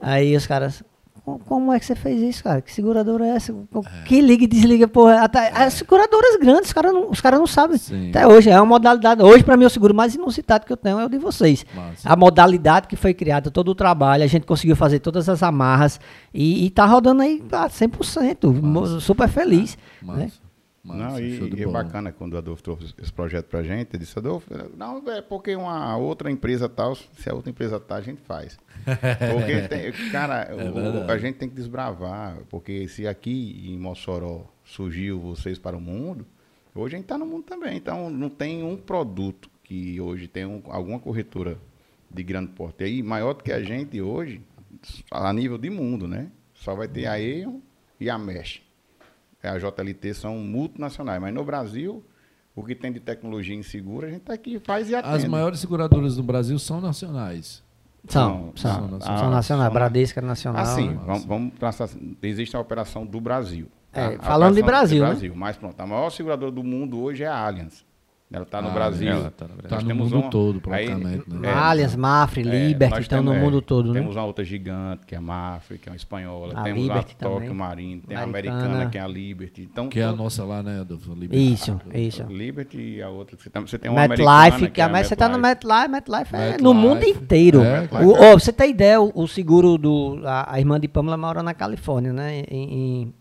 Aí 0.00 0.34
os 0.34 0.44
caras. 0.44 0.82
"Co- 1.24 1.40
Como 1.46 1.72
é 1.72 1.78
que 1.78 1.86
você 1.86 1.94
fez 1.94 2.20
isso, 2.20 2.42
cara? 2.42 2.60
Que 2.60 2.72
seguradora 2.72 3.24
é 3.26 3.30
essa? 3.36 3.52
Co- 3.72 3.84
Que 4.04 4.20
liga 4.20 4.44
e 4.44 4.46
desliga, 4.46 4.88
porra. 4.88 5.20
Até, 5.22 5.50
as 5.54 5.74
seguradoras 5.74 6.36
grandes, 6.36 6.66
os 6.66 6.72
caras 6.72 6.92
não, 6.92 7.10
os 7.10 7.20
caras 7.20 7.38
não 7.38 7.46
sabem. 7.46 7.78
Sim. 7.78 8.10
Até 8.10 8.26
hoje, 8.26 8.50
é 8.50 8.56
uma 8.56 8.66
modalidade. 8.66 9.22
Hoje, 9.22 9.44
para 9.44 9.56
mim, 9.56 9.64
o 9.64 9.70
seguro 9.70 9.94
mais 9.94 10.14
inusitado 10.14 10.66
que 10.66 10.72
eu 10.72 10.76
tenho 10.76 10.98
é 10.98 11.04
o 11.04 11.08
de 11.08 11.18
vocês. 11.18 11.64
Massa. 11.74 12.08
A 12.08 12.16
modalidade 12.16 12.88
que 12.88 12.96
foi 12.96 13.14
criada, 13.14 13.50
todo 13.50 13.68
o 13.70 13.74
trabalho, 13.74 14.24
a 14.24 14.26
gente 14.26 14.44
conseguiu 14.46 14.74
fazer 14.74 14.98
todas 14.98 15.28
as 15.28 15.42
amarras 15.42 16.00
e, 16.34 16.66
e 16.66 16.70
tá 16.70 16.84
rodando 16.86 17.22
aí 17.22 17.42
ah, 17.52 17.68
100%. 17.68 18.52
mo- 18.60 19.00
Super 19.00 19.28
feliz. 19.28 19.78
Massa. 20.02 20.18
né? 20.20 20.30
Massa, 20.84 21.00
não, 21.10 21.20
e, 21.20 21.36
show 21.38 21.48
de 21.48 21.56
e 21.56 21.62
é 21.62 21.66
bacana 21.66 22.10
quando 22.10 22.32
o 22.34 22.38
Adolfo 22.38 22.60
trouxe 22.62 22.92
esse 23.00 23.12
projeto 23.12 23.46
pra 23.46 23.62
gente, 23.62 23.90
ele 23.94 23.98
disse, 24.02 24.18
Adolfo, 24.18 24.48
não, 24.76 24.98
é 25.10 25.22
porque 25.22 25.54
uma 25.54 25.96
outra 25.96 26.28
empresa 26.30 26.68
tal, 26.68 26.96
se 26.96 27.30
a 27.30 27.34
outra 27.34 27.50
empresa 27.50 27.78
tá, 27.78 27.96
a 27.96 28.00
gente 28.00 28.20
faz. 28.22 28.58
Porque, 28.84 29.68
tem- 29.68 29.92
cara, 30.10 30.48
o- 30.52 30.60
É 30.60 30.70
verdade. 30.72 31.12
a 31.12 31.18
gente 31.18 31.36
tem 31.36 31.48
que 31.48 31.54
desbravar, 31.54 32.38
porque 32.50 32.88
se 32.88 33.06
aqui 33.06 33.62
em 33.68 33.78
Mossoró 33.78 34.44
surgiu 34.64 35.20
vocês 35.20 35.56
para 35.56 35.76
o 35.76 35.80
mundo, 35.80 36.26
hoje 36.74 36.96
a 36.96 36.98
gente 36.98 37.04
está 37.04 37.16
no 37.16 37.26
mundo 37.26 37.44
também. 37.44 37.76
Então, 37.76 38.10
não 38.10 38.28
tem 38.28 38.64
um 38.64 38.76
produto 38.76 39.48
que 39.62 40.00
hoje 40.00 40.26
tem 40.26 40.44
um- 40.44 40.62
alguma 40.66 40.98
corretora 40.98 41.58
de 42.10 42.24
grande 42.24 42.50
porte 42.50 42.82
aí, 42.82 43.04
maior 43.04 43.34
do 43.34 43.44
que 43.44 43.52
a 43.52 43.62
gente 43.62 44.00
hoje, 44.00 44.42
a 45.12 45.32
nível 45.32 45.56
de 45.58 45.70
mundo, 45.70 46.08
né? 46.08 46.32
Só 46.54 46.74
vai 46.74 46.88
ter 46.88 47.06
a 47.06 47.12
Aeon 47.12 47.60
e 48.00 48.10
a 48.10 48.18
Mesh. 48.18 48.62
É, 49.42 49.48
A 49.48 49.58
JLT 49.58 50.14
são 50.14 50.36
multinacionais, 50.38 51.20
mas 51.20 51.34
no 51.34 51.44
Brasil, 51.44 52.04
o 52.54 52.62
que 52.62 52.74
tem 52.74 52.92
de 52.92 53.00
tecnologia 53.00 53.54
em 53.54 53.62
seguro, 53.62 54.06
a 54.06 54.10
gente 54.10 54.22
tá 54.22 54.32
aqui 54.34 54.58
faz 54.60 54.88
e 54.88 54.94
atende. 54.94 55.16
As 55.16 55.24
maiores 55.24 55.58
seguradoras 55.58 56.16
do 56.16 56.22
Brasil 56.22 56.58
são 56.58 56.80
nacionais. 56.80 57.62
São, 58.08 58.52
São, 58.56 58.88
são, 58.88 59.00
são 59.00 59.18
são, 59.18 59.30
nacionais. 59.30 59.72
Bradesca 59.72 60.20
é 60.20 60.24
nacional. 60.24 60.62
Assim, 60.62 60.94
vamos, 61.06 61.24
vamos 61.24 61.54
traçar. 61.54 61.84
assim, 61.84 62.16
Existe 62.22 62.56
a 62.56 62.60
operação 62.60 63.06
do 63.06 63.20
Brasil. 63.20 63.68
É, 63.92 64.16
A 64.16 64.18
falando 64.22 64.54
de 64.54 64.62
operação 64.62 64.98
Brasil, 64.98 65.32
né? 65.32 65.36
Mas 65.38 65.56
pronto, 65.56 65.78
a 65.78 65.86
maior 65.86 66.10
seguradora 66.10 66.50
do 66.50 66.64
mundo 66.64 67.00
hoje 67.00 67.22
é 67.22 67.28
a 67.28 67.36
Allianz. 67.36 67.84
Ela 68.32 68.44
está 68.44 68.62
no 68.62 68.68
Ah, 68.68 68.72
Brasil. 68.72 69.08
ela 69.10 69.30
tá 69.30 69.44
no 69.46 69.54
Brasil. 69.54 69.68
Tá 69.68 69.74
Nós 69.76 69.84
no 69.84 69.88
temos 69.88 70.10
mundo 70.10 70.22
uma- 70.22 70.30
todo, 70.30 70.54
aí- 70.56 70.60
praticamente. 70.86 71.24
né? 71.28 71.48
é, 71.48 71.52
Allianz, 71.52 71.94
Mafre, 71.96 72.40
É, 72.48 72.66
Liberty, 72.68 73.00
estão 73.02 73.22
no 73.22 73.34
é, 73.34 73.38
mundo 73.38 73.60
todo, 73.60 73.92
né? 73.92 74.00
Temos 74.00 74.16
uma 74.16 74.24
outra 74.24 74.42
gigante, 74.44 75.04
que 75.06 75.14
é 75.14 75.18
a 75.18 75.20
Mafre, 75.20 75.76
que 75.78 75.88
é 75.88 75.92
uma 75.92 75.96
espanhola. 75.96 76.54
A 76.58 76.62
temos 76.62 76.82
Liberty 76.82 77.16
a 77.18 77.22
Tóquio 77.22 77.40
também. 77.40 77.54
Marine, 77.54 78.00
tem 78.00 78.16
a 78.16 78.22
Americana. 78.22 78.86
que 78.88 78.96
é 78.96 79.00
a 79.00 79.06
Liberty. 79.06 79.62
Então, 79.70 79.88
Que 79.88 80.00
é 80.00 80.04
a 80.04 80.12
nossa 80.12 80.44
lá, 80.44 80.62
né, 80.62 80.80
Adolfo? 80.80 81.12
Liberty. 81.12 81.52
Isso, 81.52 81.80
isso. 81.94 82.22
Liberty 82.24 82.78
e 82.96 83.02
a 83.02 83.08
outra. 83.10 83.36
que 83.36 83.42
Você, 83.42 83.50
tem- 83.50 83.62
você 83.62 83.78
tem 83.78 83.90
uma 83.90 84.00
MetLife, 84.08 84.22
americana, 84.30 84.70
que 84.70 84.80
a 84.80 84.84
é 84.84 84.88
Met- 84.88 85.08
você 85.08 85.16
tá 85.16 85.28
no 85.28 85.38
MetLife, 85.38 85.88
MetLife 85.88 86.34
é 86.34 86.38
no 86.38 86.72
MetLife. 86.72 86.74
mundo 86.74 87.04
inteiro. 87.04 87.60
É. 87.62 87.88
O- 88.02 88.12
ó, 88.32 88.32
você 88.38 88.52
tem 88.52 88.70
ideia, 88.70 89.00
o, 89.00 89.12
o 89.14 89.28
seguro 89.28 89.76
do. 89.76 90.20
A, 90.24 90.54
a 90.54 90.58
irmã 90.58 90.80
de 90.80 90.88
Pamela 90.88 91.16
mora 91.16 91.42
na 91.42 91.52
Califórnia, 91.54 92.12
né? 92.12 92.40
Em, 92.50 93.02
em- 93.02 93.14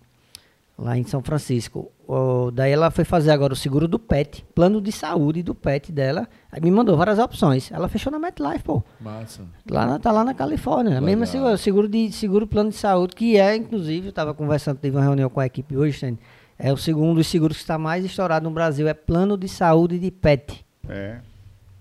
lá 0.78 0.98
em 0.98 1.04
São 1.04 1.22
Francisco. 1.22 1.92
O- 2.14 2.52
daí 2.52 2.74
ela 2.74 2.92
foi 2.92 3.06
fazer 3.06 3.32
agora 3.32 3.54
o 3.54 3.56
seguro 3.56 3.88
do 3.88 3.98
PET, 3.98 4.44
plano 4.54 4.82
de 4.82 4.92
saúde 4.92 5.42
do 5.42 5.56
PET 5.56 5.94
dela. 5.94 6.28
Aí 6.52 6.60
me 6.60 6.70
mandou 6.70 6.98
várias 6.98 7.18
opções. 7.18 7.72
Ela 7.72 7.88
fechou 7.88 8.12
na 8.12 8.20
MetLife, 8.20 8.64
pô. 8.66 8.84
Massa. 9.00 9.44
Lá 9.70 9.86
na- 9.86 9.98
tá 10.00 10.12
lá 10.12 10.26
na 10.26 10.34
Califórnia. 10.34 10.90
Legal. 11.00 11.06
Mesmo 11.06 11.26
seguro, 11.26 11.58
seguro 11.58 11.88
de 11.88 12.12
seguro 12.12 12.46
plano 12.46 12.70
de 12.70 12.76
saúde, 12.76 13.16
que 13.16 13.38
é, 13.38 13.56
inclusive, 13.56 14.08
eu 14.08 14.10
estava 14.10 14.34
conversando, 14.34 14.78
teve 14.78 14.98
uma 14.98 15.04
reunião 15.04 15.30
com 15.30 15.40
a 15.40 15.46
equipe 15.46 15.78
hoje, 15.78 16.18
é 16.60 16.74
o 16.74 16.78
segundo 16.78 17.16
dos 17.16 17.28
seguros 17.28 17.56
que 17.56 17.64
está 17.64 17.78
mais 17.78 18.04
estourado 18.04 18.44
no 18.44 18.52
Brasil, 18.54 18.90
é 18.90 18.94
plano 18.94 19.38
de 19.38 19.48
saúde 19.48 19.98
de 19.98 20.12
PET. 20.12 20.66
É. 20.90 21.20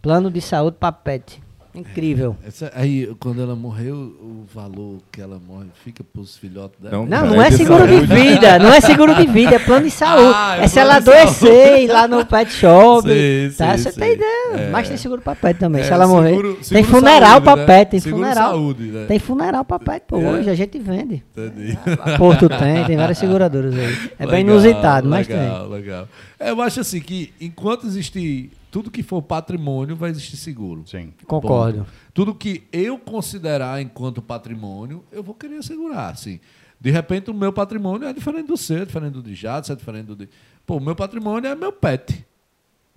Plano 0.00 0.30
de 0.30 0.40
saúde 0.40 0.76
para 0.78 0.92
pet. 0.92 1.42
Incrível. 1.74 2.36
Essa- 2.46 2.72
aí, 2.74 3.08
quando 3.20 3.40
ela 3.40 3.54
morreu, 3.54 3.94
o 3.96 4.44
valor 4.52 4.98
que 5.12 5.20
ela 5.20 5.38
morre 5.46 5.66
fica 5.84 6.02
pros 6.02 6.36
filhotes 6.36 6.78
dela. 6.80 6.96
Não, 6.96 7.06
Não, 7.06 7.26
Não, 7.36 7.42
é 7.42 7.46
é 7.46 7.50
seguro 7.52 7.86
de 7.86 8.00
vida, 8.06 8.58
não 8.58 8.72
é 8.72 8.80
seguro 8.80 9.14
de 9.14 9.26
vida, 9.26 9.54
é 9.54 9.58
plano 9.58 9.84
de 9.84 9.90
saúde. 9.90 10.32
Ah, 10.34 10.56
é 10.58 10.64
é 10.64 10.68
se 10.68 10.78
ela 10.80 10.96
adoecer 10.96 11.82
ir 11.82 11.88
lá 11.88 12.08
no 12.08 12.26
pet 12.26 12.50
shop. 12.52 13.08
Sei, 13.08 13.50
tá? 13.50 13.76
sei, 13.76 13.84
Você 13.84 13.92
sei. 13.92 14.02
tem 14.02 14.12
ideia. 14.14 14.66
É. 14.66 14.70
Mas 14.70 14.88
tem 14.88 14.96
seguro 14.96 15.20
pra 15.22 15.36
pet 15.36 15.58
também. 15.60 15.82
É, 15.82 15.84
se 15.84 15.92
ela 15.92 16.06
seguro- 16.06 16.22
morrer. 16.22 16.54
tem 16.54 16.62
seguro 16.64 16.84
funeral 16.88 17.28
saúde, 17.30 17.44
pra 17.44 17.56
né? 17.56 17.66
pet, 17.66 17.90
tem 17.90 18.00
Seguro 18.00 18.22
funeral. 18.24 18.50
saúde, 18.50 18.82
né? 18.84 19.04
Tem 19.06 19.18
funeral 19.20 19.64
pra 19.64 19.78
pet, 19.78 20.02
pô. 20.08 20.20
É? 20.20 20.30
Hoje 20.32 20.50
a 20.50 20.54
gente 20.54 20.78
vende. 20.78 21.22
Entendi. 21.36 21.78
A 22.00 22.18
Porto 22.18 22.48
tem, 22.48 22.84
tem 22.84 22.96
várias 22.96 23.18
seguradoras 23.18 23.74
aí. 23.74 23.96
É 24.18 24.26
bem 24.26 24.42
Legal, 24.44 24.56
inusitado, 24.56 25.08
mas 25.08 25.28
legal, 25.28 25.68
Legal, 25.68 26.08
Eu 26.40 26.60
acho 26.62 26.80
assim 26.80 27.00
que 27.00 27.32
enquanto 27.40 27.86
existir 27.86 28.50
tudo 28.70 28.90
que 28.90 29.02
for 29.02 29.20
patrimônio, 29.20 29.96
vai 29.96 30.10
existir 30.10 30.36
seguro. 30.36 30.84
Sim. 30.86 31.12
Concordo. 31.26 31.78
Ponto. 31.78 31.90
Tudo 32.14 32.34
que 32.34 32.64
eu 32.72 32.98
considerar 32.98 33.82
enquanto 33.82 34.22
patrimônio, 34.22 35.04
eu 35.10 35.22
vou 35.22 35.34
querer 35.34 35.62
segurar, 35.62 36.10
assim. 36.10 36.40
De 36.80 36.90
repente, 36.90 37.30
o 37.30 37.34
meu 37.34 37.52
patrimônio 37.52 38.08
é 38.08 38.12
diferente 38.12 38.46
do 38.46 38.56
seu, 38.56 38.82
é 38.82 38.84
diferente 38.86 39.12
do 39.12 39.22
de 39.22 39.34
Jadson, 39.34 39.72
é 39.72 39.76
diferente 39.76 40.06
do 40.06 40.16
de... 40.16 40.28
Pô, 40.64 40.76
o 40.76 40.80
meu 40.80 40.94
patrimônio 40.94 41.50
é 41.50 41.54
meu 41.54 41.72
pet. 41.72 42.24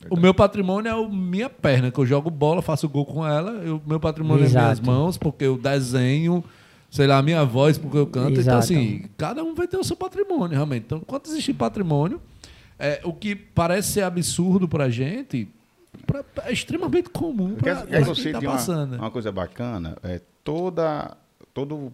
O 0.09 0.17
meu 0.17 0.34
patrimônio 0.34 0.89
é 0.89 0.93
a 0.93 1.09
minha 1.09 1.49
perna, 1.49 1.91
que 1.91 1.99
eu 1.99 2.05
jogo 2.05 2.30
bola, 2.30 2.61
faço 2.61 2.88
gol 2.88 3.05
com 3.05 3.26
ela. 3.26 3.51
O 3.74 3.82
meu 3.86 3.99
patrimônio 3.99 4.45
é 4.45 4.49
minhas 4.49 4.80
Exato. 4.80 4.86
mãos, 4.86 5.17
porque 5.17 5.45
eu 5.45 5.57
desenho, 5.57 6.43
sei 6.89 7.07
lá, 7.07 7.17
a 7.17 7.21
minha 7.21 7.43
voz, 7.45 7.78
porque 7.78 7.97
eu 7.97 8.07
canto. 8.07 8.32
Então, 8.32 8.41
Exato. 8.41 8.59
assim, 8.59 9.05
cada 9.17 9.43
um 9.43 9.53
vai 9.53 9.67
ter 9.67 9.78
o 9.78 9.84
seu 9.84 9.95
patrimônio, 9.95 10.55
realmente. 10.55 10.84
Então, 10.86 10.99
enquanto 10.99 11.30
existir 11.30 11.53
patrimônio, 11.53 12.21
é, 12.78 13.01
o 13.03 13.13
que 13.13 13.36
parece 13.36 13.93
ser 13.93 14.01
absurdo 14.01 14.67
pra 14.67 14.89
gente, 14.89 15.47
pra- 16.05 16.23
é 16.45 16.51
extremamente 16.51 17.09
comum 17.09 17.55
quer 17.55 17.85
quem 18.15 18.31
tá 18.31 18.39
uma, 18.39 18.51
passando. 18.51 18.91
né? 18.91 18.97
uma 18.97 19.11
coisa 19.11 19.31
bacana? 19.31 19.97
É 20.03 20.21
toda, 20.43 21.15
todo 21.53 21.91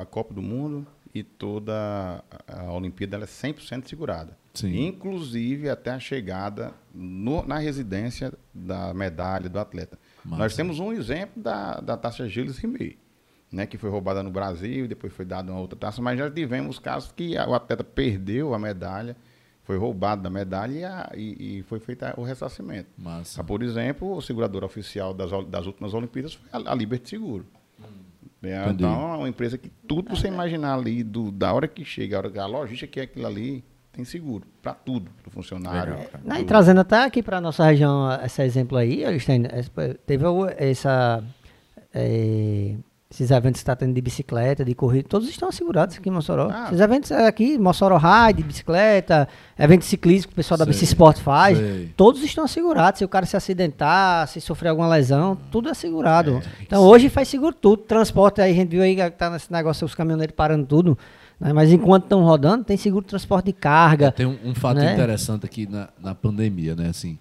a 0.00 0.04
Copa 0.06 0.32
do 0.34 0.42
Mundo 0.42 0.86
e 1.14 1.22
toda 1.22 2.24
a 2.48 2.72
Olimpíada 2.72 3.16
ela 3.16 3.24
é 3.24 3.26
100% 3.26 3.88
segurada. 3.88 4.36
Sim. 4.54 4.86
Inclusive 4.86 5.68
até 5.70 5.90
a 5.92 5.98
chegada 5.98 6.72
no- 6.94 7.46
na 7.46 7.58
residência 7.58 8.32
da 8.52 8.92
medalha 8.92 9.48
do 9.48 9.58
atleta. 9.58 9.98
Massa. 10.24 10.42
Nós 10.42 10.56
temos 10.56 10.78
um 10.78 10.92
exemplo 10.92 11.42
da, 11.42 11.80
da 11.80 11.96
taça 11.96 12.28
Gilles 12.28 12.58
Rimet, 12.58 12.98
né, 13.50 13.66
que 13.66 13.76
foi 13.78 13.90
roubada 13.90 14.22
no 14.22 14.30
Brasil 14.30 14.84
e 14.84 14.88
depois 14.88 15.12
foi 15.12 15.24
dada 15.24 15.50
uma 15.52 15.60
outra 15.60 15.78
taça, 15.78 16.00
mas 16.02 16.18
já 16.18 16.30
tivemos 16.30 16.78
casos 16.78 17.12
que 17.12 17.36
a- 17.36 17.48
o 17.48 17.54
atleta 17.54 17.82
perdeu 17.84 18.54
a 18.54 18.58
medalha, 18.58 19.16
foi 19.64 19.76
roubado 19.78 20.22
da 20.22 20.30
medalha 20.30 20.72
e, 20.72 20.84
a- 20.84 21.10
e- 21.14 21.58
e 21.58 21.62
foi 21.62 21.78
feito 21.80 22.04
o 22.16 22.22
ressarcimento. 22.24 22.88
Massa. 22.98 23.40
Ah, 23.40 23.44
Por 23.44 23.62
exemplo, 23.62 24.14
o 24.16 24.20
segurador 24.20 24.64
oficial 24.64 25.14
das, 25.14 25.30
das 25.46 25.66
últimas 25.66 25.94
Olimpíadas 25.94 26.34
foi 26.34 26.48
a, 26.52 26.72
a 26.72 26.74
Liberty 26.74 27.10
Seguro. 27.10 27.46
É, 28.44 28.60
Entendi. 28.64 28.82
então, 28.82 29.14
é 29.14 29.16
uma 29.18 29.28
empresa 29.28 29.56
que 29.56 29.70
tudo 29.86 30.10
que 30.10 30.18
você 30.18 30.26
imaginar 30.26 30.74
ali, 30.74 31.04
do, 31.04 31.30
da 31.30 31.52
hora 31.52 31.68
que 31.68 31.84
chega, 31.84 32.16
a, 32.16 32.18
hora, 32.18 32.30
que- 32.30 32.38
a 32.40 32.46
logística 32.46 32.90
que 32.90 32.98
é 32.98 33.04
aquilo 33.04 33.24
ali, 33.26 33.64
tem 33.92 34.04
seguro. 34.04 34.44
Para 34.60 34.74
tudo. 34.74 35.12
Do 35.22 35.30
funcionário. 35.30 35.92
Legal, 35.92 36.08
cara. 36.08 36.24
Não, 36.26 36.36
e 36.36 36.40
do- 36.40 36.46
trazendo 36.46 36.80
até 36.80 37.04
aqui 37.04 37.22
para 37.22 37.40
nossa 37.40 37.64
região 37.64 38.08
esse 38.24 38.42
exemplo 38.42 38.76
aí, 38.78 39.04
Stein, 39.20 39.44
esse- 39.54 39.70
teve 40.04 40.26
o- 40.26 40.46
essa, 40.56 41.22
eh, 41.94 42.74
esses 43.12 43.30
eventos 43.30 43.60
que 43.60 43.62
está 43.62 43.76
tendo 43.76 43.92
de 43.92 44.00
bicicleta, 44.00 44.64
de 44.64 44.74
corrida, 44.74 45.06
todos 45.06 45.28
estão 45.28 45.50
assegurados 45.50 45.98
aqui 45.98 46.08
em 46.08 46.12
Mossoró. 46.12 46.48
Ah. 46.50 46.68
Esses 46.68 46.80
eventos 46.80 47.12
aqui, 47.12 47.58
Mossoró 47.58 47.98
Ride, 47.98 48.42
bicicleta, 48.42 49.28
evento 49.58 49.84
ciclismo 49.84 50.28
que 50.28 50.32
o 50.32 50.36
pessoal 50.36 50.56
da 50.56 50.64
Bici 50.64 50.84
Sport 50.84 51.18
faz, 51.18 51.58
sei. 51.58 51.92
todos 51.94 52.22
estão 52.22 52.44
assegurados. 52.44 53.00
Se 53.00 53.04
o 53.04 53.08
cara 53.08 53.26
se 53.26 53.36
acidentar, 53.36 54.26
se 54.28 54.40
sofrer 54.40 54.70
alguma 54.70 54.88
lesão, 54.88 55.36
tudo 55.50 55.68
é 55.68 55.72
assegurado. 55.72 56.36
É, 56.38 56.62
então 56.62 56.82
hoje 56.82 57.10
faz 57.10 57.28
seguro 57.28 57.54
tudo. 57.54 57.82
Transporte, 57.82 58.40
aí 58.40 58.50
a 58.50 58.54
gente 58.54 58.70
viu 58.70 58.82
aí 58.82 58.96
que 58.96 59.10
tá 59.10 59.28
nesse 59.28 59.52
negócio, 59.52 59.84
os 59.84 59.94
caminhoneiros 59.94 60.34
parando 60.34 60.64
tudo. 60.64 60.98
né? 61.38 61.52
Mas 61.52 61.70
enquanto 61.70 62.04
estão 62.04 62.24
rodando, 62.24 62.64
tem 62.64 62.78
seguro 62.78 63.04
de 63.04 63.10
transporte 63.10 63.46
de 63.46 63.52
carga. 63.52 64.10
Tem 64.10 64.24
um, 64.24 64.38
um 64.42 64.54
fato 64.54 64.78
né? 64.78 64.90
interessante 64.90 65.44
aqui 65.44 65.66
na, 65.66 65.90
na 66.02 66.14
pandemia, 66.14 66.74
né? 66.74 66.88
Assim, 66.88 67.18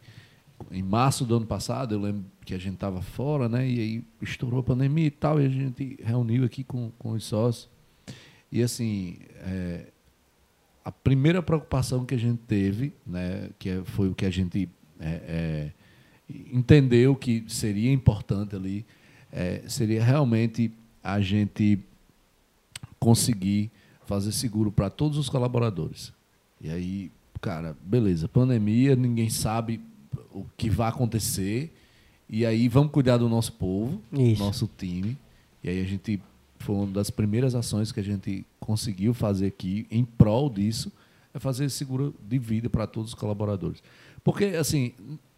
em 0.72 0.84
março 0.84 1.26
do 1.26 1.36
ano 1.36 1.46
passado, 1.46 1.96
eu 1.96 2.00
lembro 2.00 2.24
que 2.46 2.54
a 2.54 2.58
gente 2.58 2.76
estava 2.76 3.02
fora, 3.02 3.48
né? 3.48 3.68
E 3.68 3.80
aí 3.80 4.04
estourou 4.22 4.60
a 4.60 4.64
pandemia 4.64 5.08
e 5.08 5.12
tal, 5.12 5.42
e 5.42 5.46
a 5.46 5.50
gente 5.50 5.98
reuniu 6.04 6.44
aqui 6.44 6.64
com, 6.64 6.92
com 6.98 7.12
os 7.12 7.24
sócios. 7.24 7.70
E 8.52 8.62
assim, 8.62 9.18
é, 9.42 9.88
a 10.84 10.92
primeira 10.92 11.42
preocupação 11.42 12.06
que 12.06 12.16
a 12.16 12.18
gente 12.18 12.40
teve, 12.48 12.94
né? 13.06 13.50
Que 13.60 13.70
é- 13.70 13.84
foi 13.84 14.10
o 14.10 14.16
que 14.16 14.26
a 14.26 14.30
gente 14.30 14.68
é, 15.00 15.22
é, 15.28 15.72
entendeu 16.52 17.16
que 17.16 17.44
seria 17.48 17.92
importante 17.92 18.56
ali, 18.56 18.86
é, 19.32 19.64
seria 19.68 20.04
realmente 20.04 20.72
a 21.04 21.20
gente 21.20 21.80
conseguir 23.00 23.72
fazer 24.06 24.32
seguro 24.32 24.72
para 24.72 24.90
todos 24.90 25.18
os 25.18 25.30
colaboradores. 25.30 26.14
E 26.60 26.70
aí, 26.70 27.12
cara, 27.40 27.76
beleza, 27.82 28.28
pandemia, 28.28 28.96
ninguém 28.96 29.30
sabe 29.30 29.82
o 30.32 30.46
que 30.56 30.70
vai 30.70 30.90
acontecer. 30.90 31.74
E 32.32 32.46
aí 32.46 32.68
vamos 32.70 32.92
cuidar 32.92 33.18
do 33.18 33.28
nosso 33.28 33.52
povo, 33.54 34.02
Isso. 34.14 34.42
nosso 34.42 34.70
time. 34.78 35.18
E 35.62 35.70
aí 35.70 35.82
a 35.82 35.86
gente 35.86 36.20
foi 36.60 36.76
uma 36.76 36.88
das 36.88 37.10
primeiras 37.10 37.54
ações 37.56 37.92
que 37.92 38.00
a 38.00 38.04
gente 38.04 38.46
conseguiu 38.60 39.14
fazer 39.14 39.48
aqui 39.48 39.86
em 39.92 40.06
prol 40.06 40.50
disso, 40.50 40.92
é 41.34 41.40
fazer 41.40 41.70
seguro 41.70 42.16
de 42.28 42.38
vida 42.40 42.70
para 42.70 42.88
todos 42.88 43.10
os 43.10 43.16
colaboradores. 43.16 43.84
Porque 44.24 44.46
assim, 44.46 44.94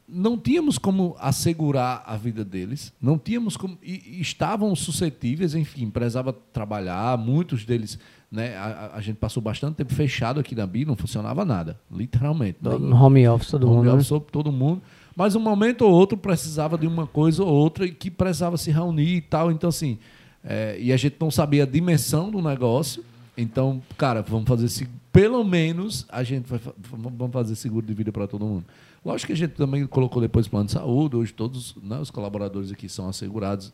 não 0.08 0.38
tínhamos 0.38 0.78
como 0.78 1.16
assegurar 1.20 2.04
a 2.06 2.16
vida 2.16 2.44
deles, 2.46 2.94
não 3.02 3.18
tínhamos 3.18 3.58
como 3.58 3.78
e, 3.82 4.18
e 4.18 4.22
estavam 4.22 4.76
suscetíveis, 4.76 5.56
enfim, 5.56 5.90
precisava 5.90 6.32
trabalhar, 6.32 7.18
muitos 7.18 7.64
deles, 7.66 7.98
né, 8.32 8.56
a, 8.58 8.92
a- 8.96 9.02
gente 9.02 9.16
passou 9.16 9.42
bastante 9.42 9.76
tempo 9.76 9.94
fechado 9.94 10.40
aqui 10.40 10.54
na 10.56 10.68
BI, 10.68 10.86
não 10.86 10.96
funcionava 10.96 11.44
nada, 11.46 11.80
literalmente. 11.92 12.58
No 12.62 12.96
home 12.96 13.28
office, 13.28 13.50
todo 13.52 13.66
Home 13.68 13.78
mundo. 13.78 13.86
né? 13.86 13.94
office 13.94 14.08
sobre 14.08 14.32
todo 14.32 14.52
mundo. 14.52 14.82
Mas 15.16 15.36
um 15.36 15.40
momento 15.40 15.84
ou 15.86 15.92
outro 15.92 16.18
precisava 16.18 16.78
de 16.78 16.88
uma 16.88 17.06
coisa 17.06 17.44
ou 17.44 17.50
outra 17.54 17.86
e 17.86 17.92
que 17.92 18.10
precisava 18.10 18.58
se 18.58 18.72
reunir 18.72 19.18
e 19.18 19.22
tal. 19.22 19.52
Então, 19.52 19.70
assim, 19.70 19.98
é, 20.44 20.78
e 20.80 20.92
a 20.92 20.98
gente 20.98 21.16
não 21.20 21.30
sabia 21.30 21.64
a 21.64 21.66
dimensão 21.66 22.32
do 22.32 22.42
negócio. 22.42 23.04
Então, 23.38 23.82
cara, 23.98 24.22
vamos 24.22 24.48
fazer 24.48 24.68
se 24.70 24.88
pelo 25.12 25.44
menos 25.44 26.08
a 26.10 26.24
gente 26.24 26.48
vai 26.48 26.60
vamos 26.92 27.32
fazer 27.32 27.56
seguro 27.56 27.86
de 27.86 27.94
vida 27.94 28.12
para 28.12 28.28
todo 28.28 28.46
mundo. 28.46 28.66
Lógico 29.06 29.28
que 29.28 29.34
a 29.34 29.38
gente 29.38 29.52
também 29.52 29.86
colocou 29.86 30.22
depois 30.22 30.48
plano 30.48 30.66
de 30.66 30.72
saúde. 30.72 31.16
Hoje 31.16 31.34
todos 31.34 31.76
né, 31.82 32.00
os 32.00 32.10
colaboradores 32.10 32.72
aqui 32.72 32.90
são 32.90 33.08
assegurados 33.08 33.72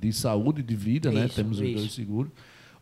de 0.00 0.12
saúde 0.12 0.60
e 0.60 0.62
de 0.62 0.74
vida, 0.74 1.10
né? 1.10 1.26
Isso, 1.26 1.36
Temos 1.36 1.58
os 1.58 1.64
isso. 1.64 1.76
dois 1.76 1.92
seguros. 1.92 2.30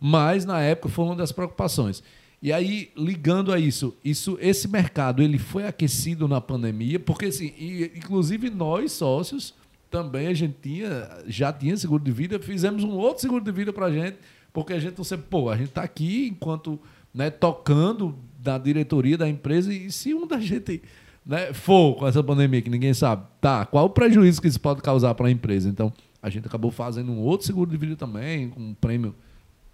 Mas 0.00 0.44
na 0.44 0.60
época 0.60 0.88
foi 0.88 1.04
uma 1.04 1.16
das 1.16 1.32
preocupações. 1.32 2.02
E 2.40 2.52
aí, 2.52 2.90
ligando 2.96 3.52
a 3.52 3.58
isso, 3.58 3.96
isso 4.04 4.38
esse 4.40 4.68
mercado 4.68 5.22
ele 5.22 5.38
foi 5.38 5.66
aquecido 5.66 6.28
na 6.28 6.40
pandemia, 6.40 7.00
porque 7.00 7.26
assim, 7.26 7.52
e, 7.58 7.90
inclusive 7.96 8.48
nós 8.48 8.92
sócios 8.92 9.54
também 9.90 10.28
a 10.28 10.34
gente 10.34 10.54
tinha, 10.62 11.08
já 11.26 11.52
tinha 11.52 11.76
seguro 11.76 12.02
de 12.02 12.12
vida, 12.12 12.38
fizemos 12.38 12.84
um 12.84 12.92
outro 12.92 13.22
seguro 13.22 13.42
de 13.42 13.50
vida 13.50 13.72
pra 13.72 13.90
gente, 13.90 14.18
porque 14.52 14.72
a 14.72 14.78
gente 14.78 14.96
não 14.96 15.04
sempre, 15.04 15.26
pô, 15.28 15.50
a 15.50 15.56
gente 15.56 15.70
tá 15.70 15.82
aqui 15.82 16.28
enquanto, 16.28 16.78
né, 17.12 17.28
tocando 17.30 18.14
da 18.38 18.56
diretoria 18.56 19.18
da 19.18 19.28
empresa 19.28 19.72
e 19.72 19.90
se 19.90 20.14
um 20.14 20.26
da 20.26 20.38
gente, 20.38 20.82
né, 21.26 21.52
for 21.52 21.96
com 21.96 22.06
essa 22.06 22.22
pandemia 22.22 22.62
que 22.62 22.70
ninguém 22.70 22.94
sabe, 22.94 23.26
tá, 23.40 23.66
qual 23.66 23.86
o 23.86 23.90
prejuízo 23.90 24.40
que 24.40 24.46
isso 24.46 24.60
pode 24.60 24.80
causar 24.80 25.14
para 25.14 25.26
a 25.26 25.30
empresa? 25.30 25.68
Então, 25.68 25.92
a 26.22 26.30
gente 26.30 26.46
acabou 26.46 26.70
fazendo 26.70 27.10
um 27.10 27.18
outro 27.18 27.46
seguro 27.46 27.70
de 27.70 27.76
vida 27.76 27.96
também, 27.96 28.50
com 28.50 28.60
um 28.60 28.74
prêmio. 28.74 29.14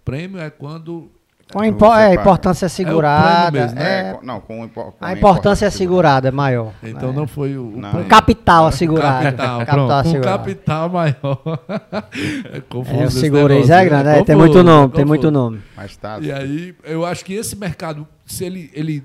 Prêmio 0.03 0.39
é 0.39 0.49
quando 0.49 1.11
Com 1.53 1.59
a, 1.59 1.67
impo- 1.67 1.85
é, 1.85 1.89
a 1.89 2.09
paga. 2.09 2.21
importância 2.21 2.65
assegurada. 2.65 3.51
mesmo, 3.61 3.79
é, 3.79 3.99
É, 3.99 4.19
não, 4.23 4.41
com, 4.41 4.67
com 4.67 4.93
a 4.99 5.13
importância 5.13 5.67
assegurada 5.67 6.27
é 6.27 6.31
maior. 6.31 6.73
Então 6.83 7.09
né? 7.09 7.15
não 7.15 7.27
foi 7.27 7.55
o, 7.55 7.71
Não. 7.77 8.01
O 8.01 8.05
capital 8.05 8.65
assegurado. 8.65 9.23
Capital. 9.37 9.65
Com 9.65 9.91
assegurado. 9.91 10.37
capital 10.39 10.89
maior. 10.89 11.41
é 12.51 12.59
confuso 12.67 13.25
É, 13.25 13.29
o 13.29 13.73
é 13.73 13.85
grande, 13.85 14.03
né? 14.03 14.19
é, 14.19 14.23
tem 14.23 14.35
muito 14.35 14.63
nome, 14.63 14.93
é 14.93 14.95
tem 14.95 15.05
muito 15.05 15.29
nome. 15.31 15.61
Mas 15.77 15.95
tá. 15.95 16.19
E 16.19 16.31
aí, 16.31 16.75
eu 16.83 17.05
acho 17.05 17.23
que 17.23 17.33
esse 17.33 17.55
mercado, 17.55 18.07
se 18.25 18.43
ele, 18.43 18.71
ele 18.73 19.03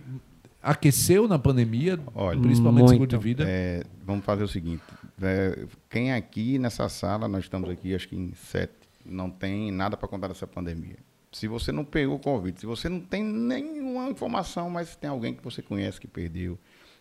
aqueceu 0.63 1.29
na 1.29 1.39
pandemia, 1.39 1.99
Olha, 2.15 2.41
principalmente 2.41 2.81
muito. 2.89 2.91
seguro 2.93 3.09
de 3.11 3.19
vida, 3.19 3.45
É, 3.47 3.83
vamos 4.05 4.25
fazer 4.25 4.43
o 4.45 4.49
seguinte: 4.49 4.83
é, 5.23 5.59
quem 5.89 6.13
aqui 6.13 6.59
nessa 6.59 6.89
sala, 6.89 7.29
nós 7.29 7.45
estamos 7.45 7.69
aqui, 7.69 7.95
acho 7.95 8.09
que 8.09 8.17
em 8.17 8.33
sete, 8.35 8.73
não 9.05 9.29
tem 9.31 9.71
nada 9.71 9.97
para 9.97 10.09
contar 10.09 10.29
dessa 10.29 10.47
pandemia. 10.47 10.97
Se 11.33 11.47
você 11.47 11.71
não 11.71 11.85
pegou 11.85 12.17
o 12.17 12.19
Covid, 12.19 12.59
se 12.59 12.67
você 12.67 12.89
não 12.89 13.01
tem 13.01 13.23
nenhuma 13.23 14.09
informação, 14.09 14.69
mas 14.69 14.97
tem 14.97 15.09
alguém 15.09 15.33
que 15.35 15.43
você 15.45 15.63
conhece 15.63 16.01
que 16.01 16.09
perdeu, 16.09 16.59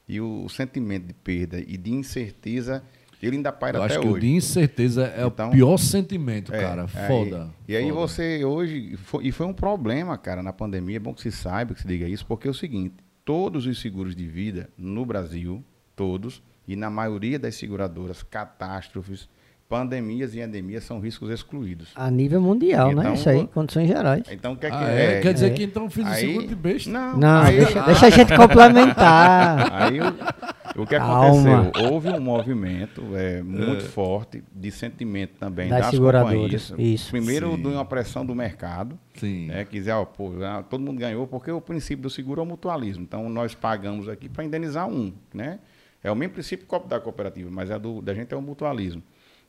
e 0.08 0.22
o, 0.22 0.44
o 0.46 0.50
sentimento 0.50 1.08
de 1.08 1.14
perda 1.14 1.60
e 1.60 1.76
de 1.78 1.92
incerteza, 1.92 2.84
ele 3.22 3.38
ainda 3.38 3.52
paira 3.52 3.80
eu 3.80 3.84
até 3.84 3.94
acho 3.96 4.02
que 4.02 4.08
o 4.08 4.12
hoje. 4.12 4.22
de 4.28 4.34
incerteza 4.34 5.08
é 5.08 5.26
Então, 5.26 5.50
o 5.50 5.52
pior 5.52 5.78
sentimento, 5.78 6.54
É, 6.54 6.60
cara. 6.62 6.84
aí- 6.94 7.08
Foda. 7.08 7.50
e 7.68 7.76
aí 7.76 7.84
foda. 7.90 7.96
você 7.96 8.46
hoje. 8.46 8.96
foi- 8.98 9.26
e 9.28 9.32
foi 9.32 9.46
um 9.48 9.54
problema, 9.54 10.16
cara, 10.18 10.44
na 10.44 10.54
pandemia. 10.54 10.98
É 10.98 11.00
bom 11.00 11.14
que 11.14 11.22
se 11.24 11.32
saiba, 11.32 11.74
que 11.74 11.82
se 11.82 11.88
diga 11.88 12.08
isso, 12.08 12.26
porque 12.26 12.48
é 12.48 12.52
o 12.52 12.54
seguinte: 12.54 12.96
todos 13.26 13.66
os 13.66 13.82
seguros 13.82 14.16
de 14.16 14.28
vida 14.28 14.70
no 14.78 15.06
Brasil, 15.06 15.64
todos, 15.96 16.42
E 16.68 16.76
na 16.76 16.88
maioria 16.88 17.40
das 17.40 17.56
seguradoras, 17.56 18.22
catástrofes, 18.22 19.28
pandemias 19.70 20.34
e 20.34 20.40
endemias 20.42 20.84
são 20.84 21.00
riscos 21.00 21.30
excluídos. 21.30 21.90
A 21.96 22.10
nível 22.10 22.42
mundial, 22.42 22.88
né? 22.92 23.02
Então, 23.04 23.14
Isso 23.14 23.30
aí, 23.30 23.48
condições 23.48 23.88
gerais. 23.88 24.24
Então, 24.32 24.54
o 24.54 24.58
que 24.58 24.66
é 24.66 24.70
que 24.72 24.76
Ah, 24.76 24.90
é? 24.90 25.22
Quer 25.22 25.32
dizer 25.34 25.46
é. 25.46 25.50
que 25.52 25.64
então 25.64 25.88
fiz 25.90 26.08
o 26.08 26.14
seguro 26.16 26.48
de 26.48 26.56
besta? 26.56 26.90
Não, 26.90 27.18
Não, 27.18 27.42
aí- 27.44 27.58
deixa, 27.58 27.82
deixa 27.84 28.06
a 28.08 28.10
gente 28.10 28.36
complementar. 28.36 29.70
Aí 29.72 30.00
o, 30.02 30.82
o 30.82 30.88
que 30.88 30.98
Calma. 30.98 31.28
aconteceu? 31.62 31.92
Houve 31.92 32.10
um 32.10 32.20
movimento 32.20 33.04
é, 33.16 33.44
muito 33.44 33.84
forte 33.86 34.44
de 34.52 34.72
sentimento 34.72 35.34
também 35.40 35.70
Das 35.70 35.82
das, 35.82 35.92
seguradoras, 35.92 36.32
companhias. 36.70 36.74
isso. 36.80 37.12
Primeiro, 37.12 37.52
Sim. 37.56 37.62
de 37.62 37.68
uma 37.68 37.86
pressão 37.86 38.26
do 38.26 38.34
mercado, 38.34 38.98
Sim. 39.16 39.48
né, 39.48 39.66
que 39.66 39.78
dizia, 39.78 39.98
ó, 40.00 40.06
pô, 40.06 40.32
ah, 40.44 40.64
todo 40.68 40.82
mundo 40.82 40.98
ganhou, 41.00 41.28
porque 41.28 41.52
o 41.52 41.62
princípio 41.62 42.02
do 42.04 42.10
seguro 42.10 42.42
é 42.42 42.44
o 42.44 42.48
mutualismo. 42.48 43.04
Então, 43.04 43.30
nós 43.30 43.54
pagamos 43.54 44.10
aqui 44.10 44.28
para 44.28 44.44
indenizar 44.44 44.88
um, 44.88 45.14
né? 45.32 45.60
É 46.04 46.10
o 46.12 46.16
mesmo 46.16 46.34
princípio 46.34 46.66
da 46.88 47.00
cooperativa, 47.00 47.50
mas 47.52 47.70
a 47.70 47.78
do, 47.78 48.02
da 48.02 48.14
gente 48.16 48.34
é 48.34 48.38
o 48.38 48.42
mutualismo. 48.42 49.04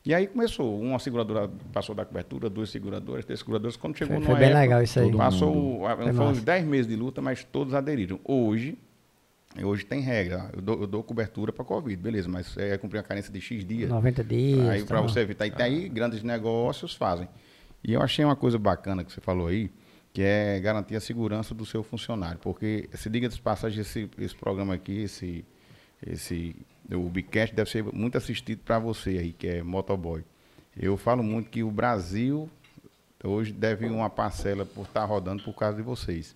E 0.04 0.14
aí 0.14 0.26
começou, 0.26 0.80
uma 0.80 0.98
seguradora 0.98 1.50
passou 1.72 1.94
da 1.94 2.04
cobertura, 2.06 2.48
duas 2.48 2.70
seguradoras, 2.70 3.24
três 3.24 3.38
seguradoras, 3.40 3.76
quando 3.76 3.98
chegou 3.98 4.16
Foi- 4.16 4.24
foi 4.26 4.34
bem 4.36 4.44
época, 4.46 4.60
legal 4.60 4.82
isso 4.82 4.98
aí. 4.98 5.14
Passou, 5.14 5.80
Foi 5.80 6.06
massa. 6.12 6.22
uns 6.22 6.42
10 6.42 6.64
meses 6.64 6.86
de 6.86 6.96
luta, 6.96 7.20
mas 7.20 7.44
todos 7.44 7.74
aderiram. 7.74 8.18
Hoje, 8.24 8.78
hoje 9.62 9.84
tem 9.84 10.00
regra, 10.00 10.50
eu 10.54 10.62
dou, 10.62 10.80
eu 10.80 10.86
dou 10.86 11.02
cobertura 11.02 11.52
para 11.52 11.64
Covid, 11.66 12.00
beleza, 12.02 12.28
mas 12.30 12.56
é 12.56 12.78
cumprir 12.78 12.98
a 12.98 13.02
carência 13.02 13.30
de 13.30 13.40
X 13.42 13.62
dias. 13.62 13.90
90 13.90 14.24
dias. 14.24 14.68
Aí 14.70 14.84
para 14.84 14.98
tal. 15.00 15.08
você 15.08 15.20
evitar. 15.20 15.46
E 15.46 15.50
daí 15.50 15.86
grandes 15.90 16.22
negócios 16.22 16.94
fazem. 16.94 17.28
E 17.84 17.92
eu 17.92 18.00
achei 18.00 18.24
uma 18.24 18.36
coisa 18.36 18.58
bacana 18.58 19.04
que 19.04 19.12
você 19.12 19.20
falou 19.20 19.48
aí, 19.48 19.70
que 20.14 20.22
é 20.22 20.58
garantir 20.60 20.96
a 20.96 21.00
segurança 21.00 21.54
do 21.54 21.66
seu 21.66 21.82
funcionário. 21.82 22.38
Porque, 22.38 22.88
se 22.94 23.10
diga 23.10 23.28
de 23.28 23.38
passagem, 23.40 23.80
esse, 23.82 24.08
esse 24.18 24.34
programa 24.34 24.74
aqui, 24.74 25.02
esse, 25.02 25.44
esse, 26.06 26.56
o 26.92 27.02
Bicast 27.08 27.54
deve 27.54 27.70
ser 27.70 27.84
muito 27.84 28.16
assistido 28.18 28.60
para 28.64 28.78
você 28.78 29.10
aí, 29.10 29.32
que 29.32 29.46
é 29.46 29.62
motoboy. 29.62 30.22
Eu 30.76 30.96
falo 30.96 31.22
muito 31.22 31.50
que 31.50 31.62
o 31.62 31.70
Brasil 31.70 32.48
hoje 33.22 33.52
deve 33.52 33.86
uma 33.86 34.08
parcela 34.08 34.64
por 34.64 34.82
estar 34.86 35.04
rodando 35.04 35.42
por 35.42 35.54
causa 35.54 35.76
de 35.76 35.82
vocês. 35.82 36.34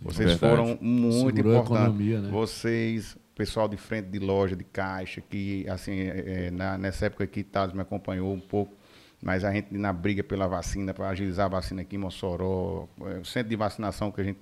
Vocês 0.00 0.30
Verdade. 0.30 0.38
foram 0.38 0.78
muito 0.80 1.36
Segurou 1.36 1.52
importantes. 1.54 1.82
economia, 1.82 2.20
né? 2.20 2.30
Vocês, 2.30 3.16
pessoal 3.34 3.68
de 3.68 3.76
frente 3.76 4.06
de 4.06 4.18
loja, 4.20 4.54
de 4.54 4.62
caixa, 4.64 5.20
que 5.20 5.68
assim, 5.68 5.92
é, 6.00 6.46
é, 6.46 6.50
na- 6.52 6.78
nessa 6.78 7.06
época 7.06 7.24
aqui, 7.24 7.42
Thales 7.42 7.74
me 7.74 7.80
acompanhou 7.80 8.32
um 8.32 8.38
pouco, 8.40 8.72
mas 9.20 9.44
a 9.44 9.52
gente 9.52 9.74
na 9.76 9.92
briga 9.92 10.22
pela 10.22 10.46
vacina, 10.46 10.94
para 10.94 11.08
agilizar 11.08 11.46
a 11.46 11.48
vacina 11.48 11.82
aqui 11.82 11.96
em 11.96 11.98
Mossoró, 11.98 12.86
é, 13.00 13.18
o 13.18 13.24
centro 13.24 13.50
de 13.50 13.56
vacinação 13.56 14.10
que 14.12 14.20
a 14.20 14.24
gente 14.24 14.38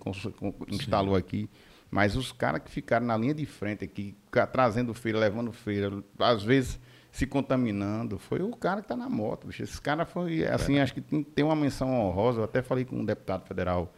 instalou 0.69 1.17
aqui. 1.17 1.49
Mas 1.91 2.14
os 2.16 2.30
caras 2.30 2.62
que 2.62 2.70
ficaram 2.70 3.05
na 3.07 3.16
linha 3.16 3.34
de 3.34 3.45
frente 3.47 3.84
aqui, 3.84 4.14
trazendo 4.53 4.95
feira, 4.95 5.18
levando 5.18 5.51
feira, 5.53 5.91
às 6.18 6.43
vezes 6.43 6.78
se 7.11 7.26
contaminando, 7.26 8.18
foi 8.18 8.41
o 8.41 8.51
cara 8.55 8.76
que 8.80 8.84
está 8.84 8.97
na 8.97 9.09
moto. 9.09 9.49
Bicho. 9.49 9.64
Esse 9.64 9.80
cara 9.80 10.05
foi, 10.07 10.47
assim, 10.47 10.78
acho 10.78 10.95
que 10.95 11.01
tem, 11.01 11.22
tem 11.24 11.45
uma 11.45 11.57
menção 11.57 11.91
honrosa. 11.93 12.41
Eu 12.41 12.45
até 12.45 12.62
falei 12.62 12.84
com 12.84 12.97
um 12.97 13.05
deputado 13.05 13.45
federal 13.45 13.93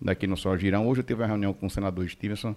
daqui 0.00 0.26
no 0.26 0.36
Só 0.36 0.54
Girão. 0.56 0.86
Hoje 0.86 1.00
eu 1.00 1.04
tive 1.04 1.22
uma 1.22 1.26
reunião 1.26 1.54
com 1.54 1.66
o 1.66 1.70
senador 1.70 2.06
Stevenson 2.06 2.54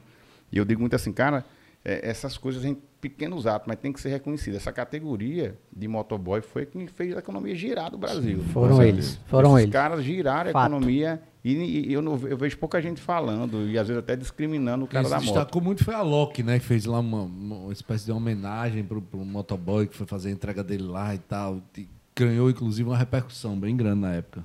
e 0.51 0.57
eu 0.57 0.65
digo 0.65 0.81
muito 0.81 0.95
assim, 0.97 1.13
cara, 1.13 1.45
é, 1.85 2.07
essas 2.09 2.37
coisas 2.37 2.65
em 2.65 2.75
pequenos 2.99 3.47
atos, 3.47 3.67
mas 3.67 3.79
tem 3.79 3.93
que 3.93 4.01
ser 4.01 4.09
reconhecida. 4.09 4.57
Essa 4.57 4.73
categoria 4.73 5.57
de 5.71 5.87
motoboy 5.87 6.41
foi 6.41 6.65
quem 6.65 6.85
fez 6.87 7.15
a 7.15 7.19
economia 7.19 7.55
girar 7.55 7.89
do 7.89 7.97
Brasil. 7.97 8.39
Foram 8.51 8.83
eles, 8.83 9.15
foram 9.27 9.51
Esses 9.51 9.63
eles. 9.63 9.73
caras 9.73 10.03
giraram 10.03 10.49
a 10.49 10.53
Fato. 10.53 10.67
economia 10.73 11.21
e, 11.43 11.89
e 11.89 11.93
eu, 11.93 12.01
não, 12.01 12.19
eu 12.27 12.37
vejo 12.37 12.57
pouca 12.57 12.79
gente 12.81 13.01
falando 13.01 13.67
e 13.67 13.77
às 13.77 13.87
vezes 13.87 14.01
até 14.03 14.15
discriminando 14.15 14.85
o 14.85 14.87
cara 14.87 15.09
da 15.09 15.15
moto. 15.15 15.25
destacou 15.25 15.61
muito 15.61 15.83
foi 15.83 15.95
a 15.95 16.01
Loki, 16.01 16.43
né? 16.43 16.59
Que 16.59 16.65
fez 16.65 16.85
lá 16.85 16.99
uma, 16.99 17.23
uma 17.23 17.73
espécie 17.73 18.05
de 18.05 18.11
homenagem 18.11 18.83
pro, 18.83 19.01
pro 19.01 19.19
motoboy 19.25 19.87
que 19.87 19.95
foi 19.95 20.05
fazer 20.05 20.29
a 20.29 20.31
entrega 20.31 20.63
dele 20.63 20.83
lá 20.83 21.15
e 21.15 21.17
tal. 21.17 21.59
E 21.77 21.87
ganhou, 22.15 22.49
inclusive, 22.49 22.87
uma 22.87 22.97
repercussão 22.97 23.57
bem 23.57 23.75
grande 23.75 24.01
na 24.01 24.13
época. 24.13 24.43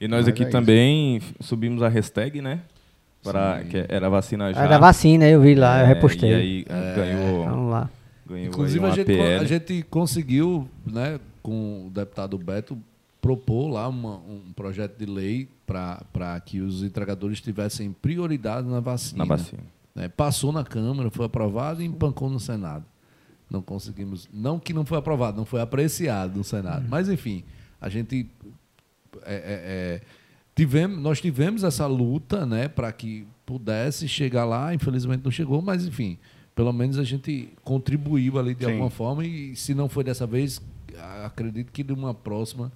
E 0.00 0.08
nós 0.08 0.20
Mas 0.20 0.28
aqui 0.28 0.44
é 0.44 0.48
também 0.48 1.20
subimos 1.40 1.82
a 1.82 1.88
hashtag, 1.88 2.40
né? 2.40 2.60
Pra, 3.22 3.62
que 3.68 3.84
era 3.88 4.08
vacina 4.08 4.52
já. 4.54 4.66
Da 4.66 4.78
vacina, 4.78 5.28
eu 5.28 5.40
vi 5.40 5.54
lá, 5.54 5.80
eu 5.80 5.84
É, 5.84 5.88
repostei. 5.88 6.30
E 6.30 6.34
aí 6.34 6.64
ganhou, 6.94 7.44
Vamos 7.44 7.70
lá. 7.72 7.90
ganhou 8.26 8.46
Inclusive, 8.46 8.84
aí 8.84 8.90
a 8.90 8.94
gente, 8.94 9.06
PL. 9.06 9.44
a 9.44 9.44
gente 9.44 9.82
conseguiu, 9.90 10.68
né, 10.86 11.18
com 11.42 11.88
o 11.88 11.90
deputado 11.90 12.38
Beto, 12.38 12.78
propor 13.28 13.68
lá 13.68 13.86
uma- 13.88 14.16
um 14.16 14.52
projeto 14.56 14.96
de 14.98 15.04
lei 15.04 15.48
para 15.66 16.40
que 16.40 16.60
os 16.62 16.82
entregadores 16.82 17.40
tivessem 17.42 17.92
prioridade 17.92 18.66
na 18.66 18.80
vacina. 18.80 19.18
na 19.18 19.24
vacina. 19.36 19.62
né? 19.94 20.08
Passou 20.08 20.50
na 20.50 20.64
Câmara, 20.64 21.10
foi 21.10 21.26
aprovado 21.26 21.82
e 21.82 21.84
empancou 21.84 22.30
no 22.30 22.40
Senado. 22.40 22.84
Não 23.50 23.60
conseguimos. 23.60 24.28
Não 24.32 24.58
que 24.58 24.72
não 24.72 24.84
foi 24.86 24.96
aprovado, 24.96 25.36
não 25.36 25.44
foi 25.44 25.60
apreciado 25.60 26.38
no 26.38 26.44
Senado. 26.44 26.86
Mas, 26.88 27.08
enfim, 27.10 27.44
a 27.80 27.88
gente. 27.90 28.30
é, 29.24 29.34
é, 29.34 29.40
é, 29.44 30.00
tivemos, 30.54 30.98
nós 30.98 31.20
tivemos 31.20 31.64
essa 31.64 31.86
luta 31.86 32.46
né, 32.46 32.66
para 32.68 32.90
que 32.92 33.26
pudesse 33.44 34.08
chegar 34.08 34.44
lá. 34.46 34.72
Infelizmente 34.74 35.22
não 35.22 35.30
chegou, 35.30 35.60
mas, 35.60 35.84
enfim, 35.86 36.16
pelo 36.54 36.72
menos 36.72 36.98
a 36.98 37.04
gente 37.04 37.50
contribuiu 37.62 38.38
ali 38.38 38.54
de 38.54 38.64
Sim. 38.64 38.70
alguma 38.72 38.88
forma. 38.90 39.24
E 39.24 39.54
se 39.56 39.74
não 39.74 39.88
foi 39.88 40.02
dessa 40.04 40.26
vez, 40.26 40.62
acredito 41.24 41.70
que 41.72 41.82
de 41.82 41.92
uma 41.92 42.14
próxima. 42.14 42.70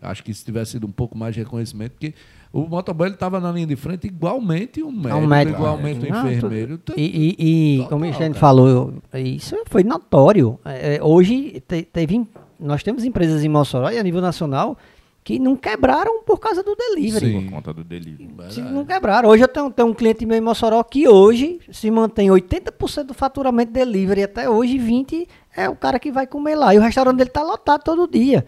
Acho 0.00 0.22
que 0.22 0.32
se 0.32 0.44
tivesse 0.44 0.72
sido 0.72 0.86
um 0.86 0.92
pouco 0.92 1.16
mais 1.16 1.34
de 1.34 1.40
reconhecimento, 1.40 1.92
porque 1.92 2.14
o 2.52 2.60
motoboy 2.66 3.08
estava 3.10 3.40
na 3.40 3.50
linha 3.52 3.66
de 3.66 3.76
frente 3.76 4.06
igualmente 4.06 4.82
um 4.82 4.90
médico, 4.92 5.26
médico. 5.26 5.56
igualmente 5.58 6.06
um 6.06 6.10
Não, 6.10 6.32
enfermeiro. 6.32 6.80
E, 6.96 7.02
e- 7.02 7.36
e, 7.38 7.76
Total, 7.78 7.88
como 7.90 8.04
a 8.04 8.08
gente 8.08 8.18
cara. 8.18 8.34
falou, 8.34 8.94
isso 9.14 9.56
foi 9.66 9.82
notório. 9.84 10.58
É, 10.64 10.96
é, 10.96 11.02
hoje 11.02 11.62
te- 11.66 11.82
teve, 11.82 12.26
nós 12.58 12.82
temos 12.82 13.04
empresas 13.04 13.44
em 13.44 13.48
Mossoró 13.48 13.90
e 13.90 13.98
a 13.98 14.02
nível 14.02 14.20
nacional 14.20 14.76
que 15.24 15.38
não 15.38 15.54
quebraram 15.56 16.22
por 16.22 16.38
causa 16.40 16.62
do 16.62 16.74
delivery. 16.74 17.26
Sim. 17.32 17.42
Por 17.44 17.50
conta 17.52 17.74
do 17.74 17.84
delivery. 17.84 18.30
Se 18.50 18.62
não 18.62 18.82
quebraram. 18.86 19.28
Hoje 19.28 19.42
eu 19.44 19.48
tenho, 19.48 19.70
tenho 19.70 19.88
um 19.88 19.92
cliente 19.92 20.24
meu 20.24 20.38
em 20.38 20.40
Mossoró 20.40 20.82
que 20.82 21.06
hoje 21.06 21.60
se 21.70 21.90
mantém 21.90 22.30
80% 22.30 23.04
do 23.04 23.12
faturamento 23.14 23.70
delivery 23.70 24.22
até 24.22 24.48
hoje 24.48 24.78
20% 24.78 25.26
é 25.54 25.68
o 25.68 25.74
cara 25.76 25.98
que 25.98 26.10
vai 26.10 26.26
comer 26.26 26.54
lá. 26.54 26.74
E 26.74 26.78
o 26.78 26.80
restaurante 26.80 27.18
dele 27.18 27.28
tá 27.30 27.42
lotado 27.42 27.82
todo 27.82 28.08
dia. 28.10 28.46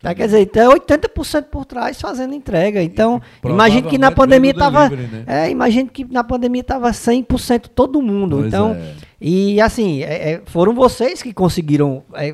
Tá, 0.00 0.14
quer 0.14 0.26
dizer, 0.26 0.42
então 0.42 0.70
é 0.70 0.74
80% 0.76 1.46
por 1.46 1.64
trás 1.64 2.00
fazendo 2.00 2.32
entrega. 2.32 2.80
Então, 2.80 3.20
imagine 3.44 3.82
que 3.82 3.98
na 3.98 4.12
pandemia 4.12 4.52
vem 4.52 4.54
do 4.54 4.58
tava. 4.60 4.88
delivery, 4.88 5.16
né? 5.16 5.24
É, 5.26 5.50
imagine 5.50 5.88
que 5.88 6.04
na 6.04 6.22
pandemia 6.22 6.62
tava 6.62 6.88
100% 6.90 7.68
todo 7.74 8.00
mundo. 8.00 8.36
Pois 8.36 8.46
então, 8.46 8.74
é. 8.74 8.94
e 9.20 9.60
assim, 9.60 10.04
é, 10.04 10.34
é, 10.34 10.42
foram 10.46 10.72
vocês 10.72 11.20
que 11.20 11.32
conseguiram 11.32 12.04
é, 12.14 12.32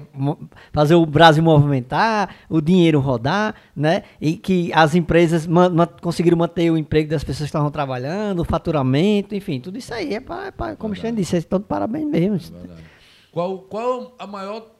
fazer 0.74 0.94
o 0.94 1.06
Brasil 1.06 1.42
movimentar, 1.42 2.36
o 2.50 2.60
dinheiro 2.60 3.00
rodar, 3.00 3.54
né? 3.74 4.02
E 4.20 4.36
que 4.36 4.70
as 4.74 4.94
empresas 4.94 5.46
man- 5.46 5.70
man- 5.70 5.88
conseguiram 6.02 6.36
manter 6.36 6.70
o 6.70 6.76
emprego 6.76 7.08
das 7.08 7.24
pessoas 7.24 7.46
que 7.46 7.56
estavam 7.56 7.70
trabalhando, 7.70 8.40
o 8.40 8.44
faturamento, 8.44 9.34
enfim, 9.34 9.58
tudo 9.58 9.78
isso 9.78 9.94
aí 9.94 10.12
é 10.12 10.20
para, 10.20 10.52
como 10.76 10.88
o 10.88 10.90
Cristiano 10.90 11.16
disse, 11.16 11.38
é 11.38 11.40
todo 11.40 11.64
parabéns 11.64 12.06
mesmo. 12.10 12.58
Qual, 13.32 13.60
qual 13.60 14.14
a 14.18 14.26
maior 14.26 14.73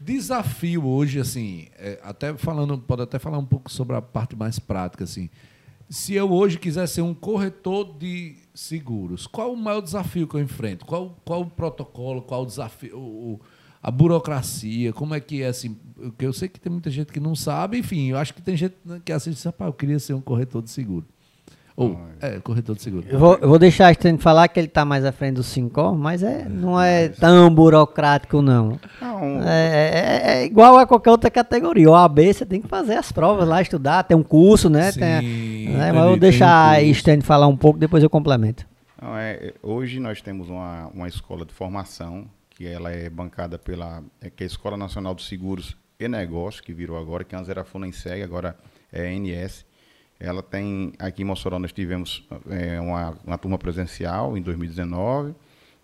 desafio 0.00 0.86
hoje, 0.86 1.18
assim, 1.20 1.66
é, 1.76 1.98
até 2.02 2.34
falando, 2.36 2.78
pode 2.78 3.02
até 3.02 3.18
falar 3.18 3.38
um 3.38 3.44
pouco 3.44 3.70
sobre 3.70 3.96
a 3.96 4.02
parte 4.02 4.36
mais 4.36 4.58
prática, 4.58 5.04
assim. 5.04 5.28
Se 5.90 6.14
eu 6.14 6.30
hoje 6.30 6.58
quiser 6.58 6.86
ser 6.86 7.00
um 7.02 7.14
corretor 7.14 7.96
de 7.98 8.36
seguros, 8.54 9.26
qual 9.26 9.52
o 9.52 9.56
maior 9.56 9.80
desafio 9.80 10.28
que 10.28 10.34
eu 10.34 10.40
enfrento? 10.40 10.84
Qual, 10.84 11.16
qual 11.24 11.40
o 11.42 11.46
protocolo, 11.50 12.20
qual 12.22 12.42
o 12.42 12.46
desafio, 12.46 12.96
o- 12.98 13.40
a 13.82 13.90
burocracia, 13.90 14.92
como 14.92 15.14
é 15.14 15.20
que 15.20 15.40
é 15.42 15.46
assim? 15.46 15.76
Porque 15.94 16.26
eu 16.26 16.32
sei 16.32 16.48
que 16.48 16.60
tem 16.60 16.70
muita 16.70 16.90
gente 16.90 17.12
que 17.12 17.20
não 17.20 17.34
sabe, 17.34 17.78
enfim, 17.78 18.08
eu 18.10 18.18
acho 18.18 18.34
que 18.34 18.42
tem 18.42 18.56
gente 18.56 18.74
né, 18.84 19.00
que 19.04 19.12
assiste 19.12 19.32
e 19.32 19.34
diz, 19.36 19.44
"Rapaz, 19.44 19.68
eu 19.68 19.72
queria 19.72 19.98
ser 19.98 20.14
um 20.14 20.20
corretor 20.20 20.60
de 20.62 20.70
seguro. 20.70 21.06
Ou, 21.80 21.96
é, 22.20 22.40
corretor 22.40 22.74
de 22.74 22.82
seguro. 22.82 23.06
Eu 23.08 23.18
vou, 23.20 23.38
eu 23.40 23.48
vou 23.48 23.56
deixar 23.58 23.86
a 23.86 23.92
Estênio 23.92 24.20
falar 24.20 24.48
que 24.48 24.58
ele 24.58 24.66
está 24.66 24.84
mais 24.84 25.04
à 25.04 25.12
frente 25.12 25.34
do 25.36 25.44
5, 25.44 25.94
mas 25.94 26.24
é, 26.24 26.44
não 26.48 26.80
é 26.80 27.08
tão 27.08 27.48
burocrático, 27.54 28.42
não. 28.42 28.80
Não, 29.00 29.40
É, 29.44 29.68
é- 29.94 30.22
é 30.40 30.44
igual 30.44 30.76
a 30.76 30.84
qualquer 30.86 31.10
outra 31.10 31.30
categoria. 31.30 31.88
O 31.88 31.94
AB 31.94 32.34
você 32.34 32.44
tem 32.44 32.60
que 32.60 32.66
fazer 32.66 32.94
as 32.94 33.12
provas 33.12 33.46
lá, 33.46 33.62
estudar, 33.62 34.02
tem 34.02 34.16
um 34.16 34.24
curso, 34.24 34.68
né? 34.68 34.90
Sim, 34.90 34.98
Tem 34.98 35.68
né, 35.68 35.92
mas 35.92 36.02
eu 36.02 36.08
vou 36.08 36.16
deixar 36.18 36.70
um 36.70 36.78
a. 36.78 36.82
Estênio 36.82 37.24
falar 37.24 37.46
um 37.46 37.56
pouco, 37.56 37.78
depois 37.78 38.02
eu 38.02 38.10
complemento. 38.10 38.66
Não, 39.00 39.16
é, 39.16 39.52
hoje 39.62 40.00
nós 40.00 40.20
temos 40.20 40.48
uma, 40.48 40.88
uma 40.92 41.06
escola 41.06 41.44
de 41.46 41.54
formação, 41.54 42.24
que 42.50 42.66
ela 42.66 42.90
é 42.90 43.08
bancada 43.08 43.56
pela 43.56 44.02
é, 44.20 44.28
que 44.28 44.42
é 44.42 44.46
a 44.46 44.48
Escola 44.48 44.76
Nacional 44.76 45.14
dos 45.14 45.28
Seguros 45.28 45.76
e 46.00 46.08
Negócios, 46.08 46.60
que 46.60 46.72
virou 46.72 46.98
agora, 46.98 47.22
que 47.22 47.36
antes 47.36 47.48
era 47.48 47.60
a 47.60 47.64
Funenseg, 47.64 48.20
agora 48.20 48.56
é 48.92 49.12
NS. 49.14 49.64
Ela 50.20 50.42
tem, 50.42 50.92
aqui 50.98 51.22
em 51.22 51.24
Mossoró 51.24 51.58
nós 51.58 51.72
tivemos 51.72 52.26
é, 52.50 52.80
uma, 52.80 53.16
uma 53.24 53.38
turma 53.38 53.56
presencial 53.56 54.36
em 54.36 54.42
2019, 54.42 55.34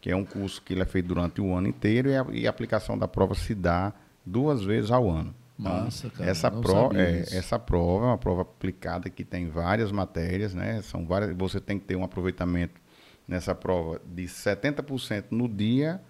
que 0.00 0.10
é 0.10 0.16
um 0.16 0.24
curso 0.24 0.60
que 0.60 0.74
ele 0.74 0.82
é 0.82 0.86
feito 0.86 1.06
durante 1.06 1.40
o 1.40 1.54
ano 1.54 1.68
inteiro 1.68 2.10
e 2.10 2.16
a, 2.16 2.26
e 2.32 2.46
a 2.46 2.50
aplicação 2.50 2.98
da 2.98 3.06
prova 3.06 3.34
se 3.34 3.54
dá 3.54 3.92
duas 4.26 4.62
vezes 4.62 4.90
ao 4.90 5.08
ano. 5.08 5.34
Então, 5.58 5.84
Massa, 5.84 6.10
cara, 6.10 6.30
essa, 6.30 6.50
pro, 6.50 6.96
é, 6.96 7.20
essa 7.30 7.58
prova 7.58 8.06
é 8.06 8.08
uma 8.08 8.18
prova 8.18 8.42
aplicada 8.42 9.08
que 9.08 9.24
tem 9.24 9.48
várias 9.48 9.92
matérias, 9.92 10.52
né? 10.52 10.82
São 10.82 11.06
várias, 11.06 11.36
você 11.36 11.60
tem 11.60 11.78
que 11.78 11.84
ter 11.84 11.94
um 11.94 12.02
aproveitamento 12.02 12.80
nessa 13.26 13.54
prova 13.54 14.00
de 14.04 14.24
70% 14.24 15.26
no 15.30 15.48
dia 15.48 16.00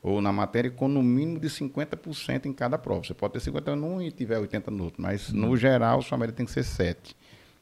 ou 0.00 0.20
na 0.20 0.32
matéria 0.32 0.70
com 0.70 0.88
no 0.88 1.02
mínimo 1.02 1.38
de 1.38 1.48
50% 1.48 2.46
em 2.46 2.52
cada 2.52 2.78
prova. 2.78 3.04
Você 3.04 3.14
pode 3.14 3.34
ter 3.34 3.40
50 3.40 3.76
num 3.76 4.00
e 4.00 4.10
tiver 4.10 4.38
80 4.38 4.70
no 4.70 4.84
outro, 4.84 5.02
mas 5.02 5.32
no 5.32 5.56
geral 5.56 6.00
sua 6.00 6.16
média 6.16 6.34
tem 6.34 6.46
que 6.46 6.52
ser 6.52 6.64
7. 6.64 7.16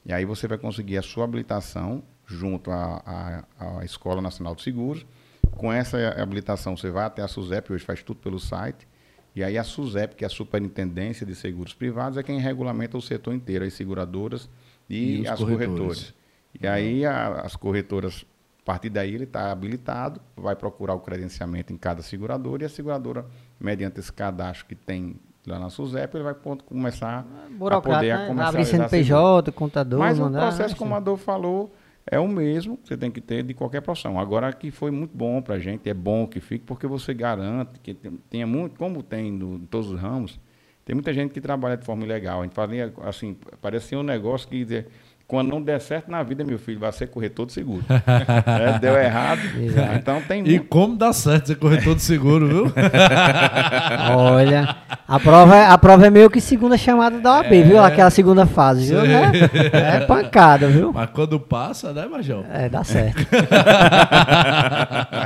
E 0.04 0.12
aí 0.12 0.24
você 0.24 0.46
vai 0.48 0.58
conseguir 0.58 0.96
a 0.98 1.02
sua 1.02 1.24
habilitação 1.24 2.02
junto 2.26 2.70
à, 2.70 3.44
à, 3.58 3.78
à 3.80 3.84
Escola 3.84 4.20
Nacional 4.22 4.54
de 4.54 4.62
Seguros. 4.62 5.04
Com 5.52 5.72
essa 5.72 5.98
habilitação 6.20 6.76
você 6.76 6.90
vai 6.90 7.04
até 7.04 7.22
a 7.22 7.28
SUSEP, 7.28 7.72
hoje 7.72 7.84
faz 7.84 8.02
tudo 8.02 8.20
pelo 8.20 8.38
site. 8.38 8.88
E 9.34 9.44
aí 9.44 9.58
a 9.58 9.64
SUSEP, 9.64 10.14
que 10.16 10.24
é 10.24 10.26
a 10.26 10.30
Superintendência 10.30 11.24
de 11.26 11.34
Seguros 11.34 11.74
Privados, 11.74 12.18
é 12.18 12.22
quem 12.22 12.38
regulamenta 12.40 12.96
o 12.96 13.02
setor 13.02 13.34
inteiro, 13.34 13.64
as 13.64 13.74
seguradoras 13.74 14.48
e, 14.88 15.20
E 15.20 15.28
as 15.28 15.38
corretores. 15.38 15.68
corretoras. 15.78 16.14
E 16.60 16.66
aí 16.66 17.04
a- 17.04 17.42
as 17.42 17.54
corretoras, 17.54 18.24
a 18.62 18.64
partir 18.64 18.90
daí 18.90 19.14
ele 19.14 19.24
está 19.24 19.52
habilitado, 19.52 20.20
vai 20.36 20.56
procurar 20.56 20.94
o 20.94 21.00
credenciamento 21.00 21.72
em 21.72 21.76
cada 21.76 22.02
seguradora 22.02 22.62
e 22.64 22.66
a 22.66 22.68
seguradora, 22.68 23.24
mediante 23.60 24.00
esse 24.00 24.12
cadastro 24.12 24.66
que 24.66 24.74
tem 24.74 25.16
lá 25.46 25.58
na 25.58 25.70
SUSEP, 25.70 26.16
ele 26.16 26.24
vai 26.24 26.34
começar 26.66 27.20
a 27.20 27.50
Burocrata, 27.50 27.96
poder 27.96 28.08
né? 28.08 28.12
a 28.12 28.18
Vai 28.18 28.26
comercializar 28.28 28.48
abrir 28.48 28.64
seguro. 28.66 28.88
CNPJ, 28.88 29.52
contador, 29.52 29.98
Mas 29.98 30.18
o 30.18 30.22
mandar, 30.22 30.40
processo, 30.40 30.74
né? 30.74 30.78
como 30.78 30.94
a 30.94 30.98
Adolfo 30.98 31.24
falou, 31.24 31.72
é 32.06 32.18
o 32.18 32.28
mesmo 32.28 32.76
que 32.76 32.88
você 32.88 32.96
tem 32.96 33.10
que 33.10 33.20
ter 33.20 33.42
de 33.42 33.54
qualquer 33.54 33.80
profissão. 33.80 34.18
Agora 34.18 34.52
que 34.52 34.70
foi 34.70 34.90
muito 34.90 35.16
bom 35.16 35.40
para 35.40 35.54
a 35.56 35.58
gente, 35.58 35.88
é 35.88 35.94
bom 35.94 36.26
que 36.26 36.40
fique, 36.40 36.64
porque 36.64 36.86
você 36.86 37.14
garante 37.14 37.78
que 37.80 37.94
tenha 38.28 38.46
muito, 38.46 38.78
como 38.78 39.02
tem 39.02 39.30
no, 39.32 39.56
em 39.56 39.66
todos 39.66 39.90
os 39.90 40.00
ramos, 40.00 40.38
tem 40.84 40.94
muita 40.94 41.12
gente 41.12 41.32
que 41.32 41.40
trabalha 41.40 41.76
de 41.76 41.84
forma 41.84 42.04
ilegal. 42.04 42.40
A 42.40 42.44
gente 42.44 42.54
fazia 42.54 42.92
assim, 43.04 43.36
parecia 43.60 43.98
um 43.98 44.02
negócio 44.02 44.48
que 44.48 44.86
quando 45.30 45.48
não 45.48 45.62
der 45.62 45.80
certo 45.80 46.10
na 46.10 46.24
vida, 46.24 46.42
meu 46.44 46.58
filho, 46.58 46.80
vai 46.80 46.90
ser 46.90 47.06
corretor 47.06 47.46
de 47.46 47.52
seguro. 47.52 47.84
É, 48.50 48.78
deu 48.78 48.96
errado. 48.96 49.40
Exato. 49.58 49.94
Então 49.96 50.20
tem 50.26 50.40
E 50.40 50.50
muito. 50.50 50.64
como 50.64 50.96
dá 50.96 51.12
certo 51.12 51.46
ser 51.48 51.54
corretor 51.56 51.94
de 51.94 52.02
seguro, 52.02 52.48
viu? 52.48 52.72
Olha, 54.16 54.76
a 55.06 55.18
prova, 55.20 55.56
é, 55.56 55.66
a 55.66 55.78
prova 55.78 56.06
é 56.06 56.10
meio 56.10 56.28
que 56.28 56.40
segunda 56.40 56.76
chamada 56.76 57.20
da 57.20 57.36
OAB, 57.38 57.50
viu? 57.64 57.82
Aquela 57.82 58.10
segunda 58.10 58.44
fase, 58.46 58.86
viu? 58.92 59.02
Né? 59.02 59.30
É 59.72 60.00
pancada, 60.00 60.66
viu? 60.66 60.92
Mas 60.92 61.08
quando 61.10 61.38
passa, 61.38 61.92
né, 61.92 62.06
Major? 62.06 62.44
É, 62.52 62.68
dá 62.68 62.82
certo. 62.82 63.24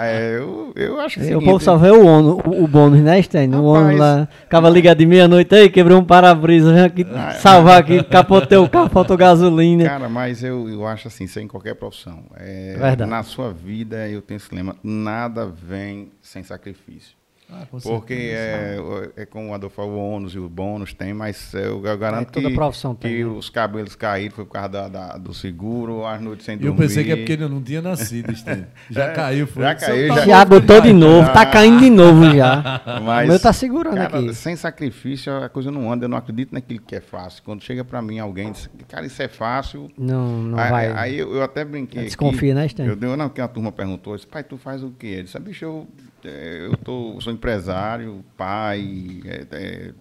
É, 0.00 0.36
eu, 0.36 0.72
eu 0.76 1.00
acho 1.00 1.18
que 1.20 1.26
E 1.26 1.34
o 1.34 1.42
povo 1.42 1.60
só 1.60 1.76
vê 1.76 1.90
o, 1.90 2.04
ônus, 2.06 2.40
o, 2.44 2.64
o 2.64 2.68
bônus, 2.68 3.00
né, 3.00 3.18
Stan? 3.20 3.46
O 3.56 3.64
ônus 3.64 3.98
lá. 3.98 4.28
Ficava 4.42 4.68
ligado 4.68 4.98
de 4.98 5.06
meia-noite 5.06 5.54
aí, 5.54 5.70
quebrou 5.70 6.00
um 6.00 6.04
para-brisa, 6.04 6.72
vem 6.72 6.82
aqui 6.84 7.06
salvar 7.38 7.78
aqui, 7.80 8.02
capotei 8.02 8.58
o 8.58 8.68
carro, 8.68 8.90
faltou 8.90 9.16
gasolina. 9.16 9.93
Cara, 9.94 10.08
mas 10.08 10.42
eu, 10.42 10.68
eu 10.68 10.84
acho 10.86 11.06
assim, 11.06 11.24
isso 11.24 11.38
é 11.38 11.42
em 11.42 11.48
qualquer 11.48 11.74
profissão. 11.76 12.24
É, 12.34 12.76
Verdade. 12.76 13.08
Na 13.08 13.22
sua 13.22 13.52
vida, 13.52 14.08
eu 14.08 14.20
tenho 14.20 14.36
esse 14.36 14.52
lema, 14.52 14.76
nada 14.82 15.46
vem 15.46 16.10
sem 16.20 16.42
sacrifício. 16.42 17.16
Ah, 17.50 17.66
com 17.70 17.78
Porque 17.78 18.14
certeza. 18.14 19.12
é, 19.16 19.22
é 19.22 19.26
como 19.26 19.50
o 19.50 19.54
Adolfo 19.54 19.76
falou, 19.76 19.92
o 19.92 20.10
ônus 20.14 20.34
e 20.34 20.38
o 20.38 20.48
bônus 20.48 20.92
tem, 20.94 21.12
mas 21.12 21.52
eu, 21.54 21.84
eu 21.86 21.98
garanto 21.98 22.28
É, 22.30 22.32
toda 22.32 22.48
que, 22.48 22.54
profissão 22.54 22.94
que 22.94 23.02
tem, 23.02 23.18
né? 23.22 23.24
os 23.26 23.50
cabelos 23.50 23.94
caíram 23.94 24.34
foi 24.34 24.44
por 24.46 24.52
causa 24.52 24.68
da, 24.70 24.88
da- 24.88 25.18
do 25.18 25.32
seguro, 25.34 26.06
as 26.06 26.20
noites 26.20 26.46
sem 26.46 26.54
E 26.54 26.58
dormir. 26.58 26.72
eu 26.72 26.76
pensei 26.88 27.04
que 27.04 27.12
é 27.12 27.16
porque 27.16 27.32
ele 27.34 27.46
não 27.46 27.62
tinha 27.62 27.82
nascido. 27.82 28.32
Já 28.90 29.04
É, 29.04 29.12
caiu, 29.12 29.46
foi. 29.46 29.62
já 29.62 29.74
caiu, 29.74 30.08
tá 30.08 30.14
já- 30.16 30.26
Já 30.26 30.44
botou 30.44 30.80
de 30.80 30.92
novo, 30.94 31.32
tá 31.32 31.44
caindo 31.46 31.80
de 31.80 31.90
novo 31.90 32.24
já. 32.34 32.80
Mas, 33.04 33.26
o 33.28 33.32
meu 33.32 33.40
tá 33.40 33.52
segurando 33.52 33.96
cara, 33.96 34.18
aqui. 34.18 34.34
Sem 34.34 34.56
sacrifício 34.56 35.32
a 35.36 35.48
coisa 35.48 35.70
não 35.70 35.92
anda. 35.92 36.06
Eu 36.06 36.08
não 36.08 36.16
acredito 36.16 36.52
naquilo 36.52 36.80
que 36.80 36.96
é 36.96 37.00
fácil. 37.00 37.42
Quando 37.44 37.62
chega 37.62 37.84
pra 37.84 38.00
mim 38.02 38.18
alguém 38.18 38.52
diz, 38.52 38.68
cara, 38.88 39.04
isso 39.06 39.22
é 39.22 39.28
fácil. 39.28 39.90
Não, 39.98 40.42
não 40.42 40.58
aí, 40.58 40.70
vai. 40.70 40.92
aí 40.92 41.18
eu, 41.18 41.32
eu 41.34 41.42
até 41.42 41.64
brinquei. 41.64 42.02
Desconfia, 42.04 42.54
né, 42.54 42.66
Stan? 42.66 42.84
Eu 42.84 42.96
dei, 42.96 43.14
não, 43.14 43.28
que 43.28 43.40
a 43.40 43.46
turma 43.48 43.70
perguntou, 43.70 44.14
eu 44.14 44.16
disse, 44.16 44.26
pai, 44.26 44.42
tu 44.42 44.56
faz 44.56 44.82
o 44.82 44.90
quê? 44.90 45.06
Ele 45.08 45.22
disse, 45.24 45.36
"Ah, 45.36 45.40
bicho, 45.40 45.64
eu, 45.64 45.86
eu 46.28 46.76
tô, 46.78 47.20
sou 47.20 47.32
empresário, 47.32 48.24
pai, 48.36 49.20
eh, 49.24 49.46
eh, 49.50 49.92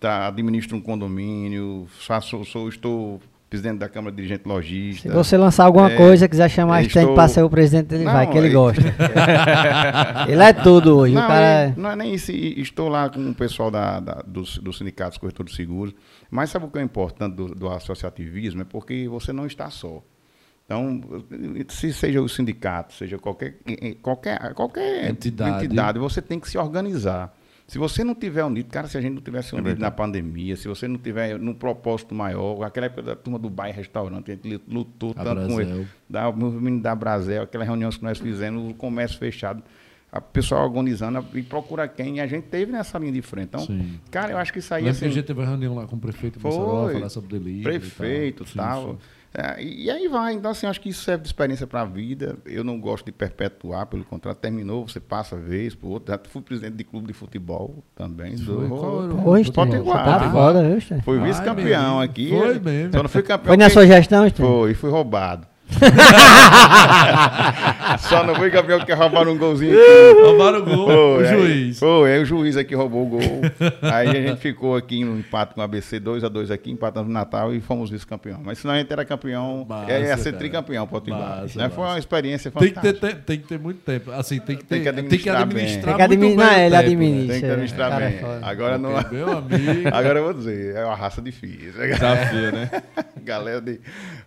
tá, 0.00 0.26
administro 0.28 0.76
um 0.76 0.80
condomínio, 0.80 1.86
faço, 2.00 2.44
sou, 2.44 2.68
estou 2.68 3.20
presidente 3.50 3.78
da 3.78 3.88
Câmara 3.88 4.10
de 4.14 4.16
Dirigente 4.16 4.42
Se 4.42 4.48
Logista. 4.48 5.12
você 5.14 5.36
lançar 5.38 5.64
alguma 5.64 5.90
É, 5.90 5.96
coisa, 5.96 6.28
quiser 6.28 6.50
chamar 6.50 6.82
Stan 6.82 7.00
estou- 7.00 7.14
pra 7.14 7.28
ser 7.28 7.42
o 7.42 7.48
presidente, 7.48 7.94
ele 7.94 8.04
Não, 8.04 8.12
vai, 8.12 8.30
que 8.30 8.36
ele 8.36 8.48
aí- 8.48 8.52
gosta. 8.52 8.82
ele 10.28 10.42
é 10.42 10.52
tudo 10.52 10.98
hoje. 10.98 11.14
Não, 11.14 11.24
o 11.24 11.26
cara 11.26 11.46
é- 11.46 11.64
é... 11.68 11.74
não 11.76 11.90
é 11.90 11.96
nem 11.96 12.14
isso. 12.14 12.30
Estou 12.30 12.88
lá 12.90 13.08
com 13.08 13.30
o 13.30 13.34
pessoal 13.34 13.70
da, 13.70 14.00
da, 14.00 14.22
dos, 14.26 14.58
dos 14.58 14.76
sindicatos 14.76 15.16
corretores 15.16 15.52
de 15.52 15.56
seguros. 15.56 15.94
Mas 16.30 16.50
sabe 16.50 16.66
o 16.66 16.68
que 16.68 16.78
é 16.78 16.82
importante 16.82 17.34
do, 17.36 17.54
do 17.54 17.68
associativismo? 17.70 18.60
É 18.60 18.64
porque 18.64 19.08
você 19.08 19.32
não 19.32 19.46
está 19.46 19.70
só. 19.70 20.02
Então, 20.70 21.00
se 21.70 21.94
seja 21.94 22.20
o 22.20 22.28
sindicato, 22.28 22.92
seja 22.92 23.16
qualquer, 23.18 23.56
qualquer, 24.02 24.52
qualquer 24.52 25.08
Entidade. 25.10 25.64
entidade, 25.64 25.98
você 25.98 26.20
tem 26.20 26.38
que 26.38 26.46
se 26.46 26.58
organizar. 26.58 27.34
Se 27.66 27.78
você 27.78 28.04
não 28.04 28.14
tiver 28.14 28.44
unido, 28.44 28.68
cara, 28.70 28.86
se 28.86 28.98
a 28.98 29.00
gente 29.00 29.14
não 29.14 29.22
tivesse 29.22 29.54
É 29.54 29.58
unido 29.58 29.78
na 29.78 29.90
pandemia, 29.90 30.56
se 30.56 30.68
você 30.68 30.86
não 30.86 30.98
tiver 30.98 31.38
num 31.38 31.54
propósito 31.54 32.14
maior, 32.14 32.62
aquela 32.64 32.84
época 32.86 33.02
da 33.02 33.16
turma 33.16 33.38
do 33.38 33.48
bairro 33.48 33.76
restaurante, 33.78 34.30
a 34.30 34.34
gente 34.34 34.60
lutou 34.68 35.14
A 35.16 35.24
tanto 35.24 35.40
com 35.48 35.56
Brasel. 35.56 35.76
ele, 35.76 35.86
da, 36.08 36.28
o 36.28 36.36
menino 36.36 36.82
da 36.82 36.94
Brasel, 36.94 37.42
aquelas 37.44 37.66
reuniões 37.66 37.96
que 37.96 38.04
nós 38.04 38.18
fizemos, 38.18 38.70
o 38.70 38.74
comércio 38.74 39.18
fechado, 39.18 39.62
a 40.12 40.20
pessoal 40.20 40.64
agonizando 40.64 41.24
e 41.34 41.42
procura 41.42 41.86
quem, 41.88 42.16
e 42.16 42.20
a 42.20 42.26
gente 42.26 42.44
teve 42.44 42.72
nessa 42.72 42.98
linha 42.98 43.12
de 43.12 43.20
frente. 43.22 43.48
Então, 43.48 43.60
Sim. 43.60 43.98
cara, 44.10 44.32
eu 44.32 44.38
acho 44.38 44.52
que 44.52 44.58
isso 44.58 44.72
aí 44.72 44.82
Lembra 44.84 44.98
que 44.98 45.04
a 45.04 45.08
assim, 45.08 45.14
gente 45.14 45.26
teve 45.26 45.40
uma 45.40 45.46
reunião 45.46 45.74
lá 45.74 45.86
com 45.86 45.96
o 45.96 45.98
prefeito 45.98 46.40
Foi. 46.40 46.92
Falar 46.94 47.08
sobre 47.10 47.38
delivery 47.38 47.62
prefeito 47.80 48.44
e 48.50 48.54
tal. 48.54 48.66
tal. 48.66 48.82
Sim, 48.92 48.92
sim. 48.92 48.98
É, 49.34 49.62
e 49.62 49.90
aí 49.90 50.08
vai. 50.08 50.32
Então, 50.32 50.50
assim, 50.50 50.66
acho 50.66 50.80
que 50.80 50.88
isso 50.88 51.02
serve 51.04 51.22
de 51.22 51.28
experiência 51.28 51.66
para 51.66 51.82
a 51.82 51.84
vida. 51.84 52.36
Eu 52.46 52.64
não 52.64 52.80
gosto 52.80 53.04
de 53.04 53.12
perpetuar, 53.12 53.86
pelo 53.86 54.04
contrário, 54.04 54.40
terminou, 54.40 54.88
você 54.88 54.98
passa 55.00 55.36
a 55.36 55.38
vez 55.38 55.74
por 55.74 55.88
outra. 55.88 56.14
Já 56.14 56.30
fui 56.30 56.40
presidente 56.42 56.74
de 56.76 56.84
clube 56.84 57.06
de 57.06 57.12
futebol 57.12 57.84
também. 57.94 58.36
Foi, 58.38 58.54
do- 59.08 59.16
você 59.44 59.52
Potiguar. 59.52 60.04
tá 60.04 60.62
viu, 60.62 60.78
Stan? 60.78 61.00
Fui 61.02 61.18
vice-campeão 61.20 62.00
aqui. 62.00 62.30
Foi 62.30 62.58
mesmo. 62.58 62.92
Só 62.92 63.02
não 63.02 63.08
fui 63.08 63.22
campeão. 63.22 63.46
Foi 63.48 63.56
na 63.56 63.68
sua 63.70 63.86
gestão? 63.86 64.26
Foi, 64.30 64.74
fui 64.74 64.90
roubado. 64.90 65.46
Só 68.00 68.24
não 68.24 68.34
fui 68.34 68.50
campeão 68.50 68.78
porque 68.78 68.92
roubaram 68.92 69.32
um 69.32 69.38
golzinho 69.38 69.72
aqui. 69.78 70.20
Roubaram 70.22 70.58
o 70.60 70.64
gol, 70.64 71.16
o 71.16 71.18
aí- 71.20 71.26
juiz. 71.28 71.78
Foi, 71.78 72.12
aí 72.12 72.22
o 72.22 72.24
juiz 72.24 72.56
aqui 72.56 72.74
roubou 72.74 73.06
o 73.06 73.10
gol. 73.10 73.20
aí 73.82 74.08
a 74.08 74.12
gente 74.28 74.40
ficou 74.40 74.76
aqui 74.76 75.04
no 75.04 75.18
empate 75.18 75.54
com 75.54 75.60
o 75.60 75.64
ABC 75.64 76.00
2x2 76.00 76.50
aqui, 76.50 76.70
empatamos 76.70 77.08
no 77.08 77.14
Natal 77.14 77.52
e 77.54 77.60
fomos 77.60 77.90
vice-campeão. 77.90 78.40
Mas 78.44 78.58
senão 78.58 78.74
a 78.74 78.78
gente 78.78 78.92
era 78.92 79.04
campeão, 79.04 79.66
Massa, 79.68 79.92
é, 79.92 80.00
ia 80.02 80.16
ser 80.16 80.24
cara. 80.30 80.36
tricampeão 80.38 80.86
Potiguar. 80.86 81.40
Massa, 81.42 81.58
Né? 81.58 81.68
Foi 81.68 81.84
uma 81.84 81.98
experiência 81.98 82.50
Tem 82.50 82.68
que, 82.68 82.74
fantástica. 82.74 83.06
ter, 83.08 83.14
te- 83.16 83.22
tem 83.22 83.38
que 83.38 83.46
ter 83.46 83.58
muito 83.58 83.80
tempo. 83.80 84.10
Assim, 84.12 84.38
tem 84.40 84.56
que, 84.56 84.64
ter, 84.64 84.82
Tem 84.82 84.84
que 84.84 84.84
tem 84.84 84.94
que 85.18 85.28
administrar 85.28 85.42
administrar, 85.42 85.98
bem. 85.98 86.08
Tem 86.08 86.18
que 86.18 86.24
muito 86.24 86.40
administrar, 86.40 86.54
bem 86.54 86.66
ele 86.66 86.76
tempo, 86.76 86.86
administra. 86.86 87.26
né? 87.26 87.32
Tem 87.32 87.40
que 87.40 87.46
é, 87.46 87.50
administrar 87.52 87.90
cara 87.90 88.04
é 88.04 88.08
bem. 88.10 88.18
foda. 88.20 88.38
Agora 88.42 88.78
não. 88.78 88.90
Meu 89.10 89.38
amigo. 89.38 89.88
Agora 89.92 90.18
eu 90.18 90.24
vou 90.24 90.34
dizer, 90.34 90.76
é 90.76 90.84
uma 90.84 90.94
raça 90.96 91.20
difícil. 91.22 91.72
Desafio, 91.72 92.52
né? 92.52 92.70
galera 93.22 93.60
de, 93.60 93.80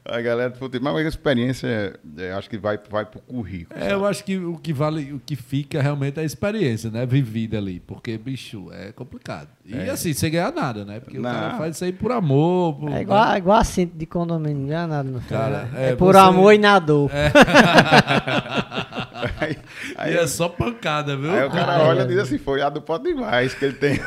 a 0.05 0.21
galera 0.21 0.49
de 0.51 0.59
futebol. 0.59 0.93
Mas 0.93 1.07
a 1.07 1.09
experiência, 1.31 1.93
é, 2.17 2.33
acho 2.33 2.49
que 2.49 2.57
vai, 2.57 2.77
vai 2.89 3.05
pro 3.05 3.21
currículo. 3.21 3.79
É, 3.81 3.93
eu 3.93 4.05
acho 4.05 4.23
que 4.23 4.37
o 4.37 4.57
que 4.57 4.73
vale, 4.73 5.13
o 5.13 5.19
que 5.19 5.35
fica 5.35 5.81
realmente 5.81 6.17
é 6.19 6.21
a 6.21 6.25
experiência, 6.25 6.89
né? 6.91 7.05
Vivida 7.05 7.57
ali. 7.57 7.79
Porque, 7.79 8.17
bicho, 8.17 8.67
é 8.71 8.91
complicado. 8.91 9.47
E 9.65 9.73
assim, 9.89 10.13
sem 10.13 10.29
ganhar 10.31 10.51
nada, 10.51 10.83
né? 10.85 10.99
Porque 10.99 11.17
o 11.17 11.21
Não. 11.21 11.31
cara 11.31 11.57
faz 11.57 11.75
isso 11.75 11.85
aí 11.85 11.93
por 11.93 12.11
amor. 12.11 12.75
Por, 12.75 12.91
É 12.91 13.01
igual, 13.01 13.37
igual 13.37 13.57
assento 13.59 13.95
de 13.97 14.05
condomínio, 14.05 14.67
não 14.67 14.75
é 14.75 14.87
nada, 14.87 15.09
filho. 15.09 15.23
Cara, 15.29 15.69
é, 15.75 15.89
é, 15.91 15.95
por 15.95 16.13
você- 16.13 16.19
amor 16.19 16.53
e 16.53 16.57
na 16.57 16.77
dor. 16.79 17.09
Aí, 19.39 19.57
aí- 19.97 20.13
E 20.13 20.17
é 20.17 20.27
só 20.27 20.49
pancada, 20.49 21.15
viu? 21.15 21.31
aí 21.31 21.45
o 21.45 21.49
cara 21.51 21.83
olha 21.83 22.01
e 22.03 22.07
diz 22.07 22.17
assim, 22.19 22.37
foi 22.37 22.61
a 22.61 22.69
do 22.69 22.81
pode 22.81 23.05
demais 23.05 23.53
que 23.53 23.65
ele 23.65 23.73
tem. 23.75 23.99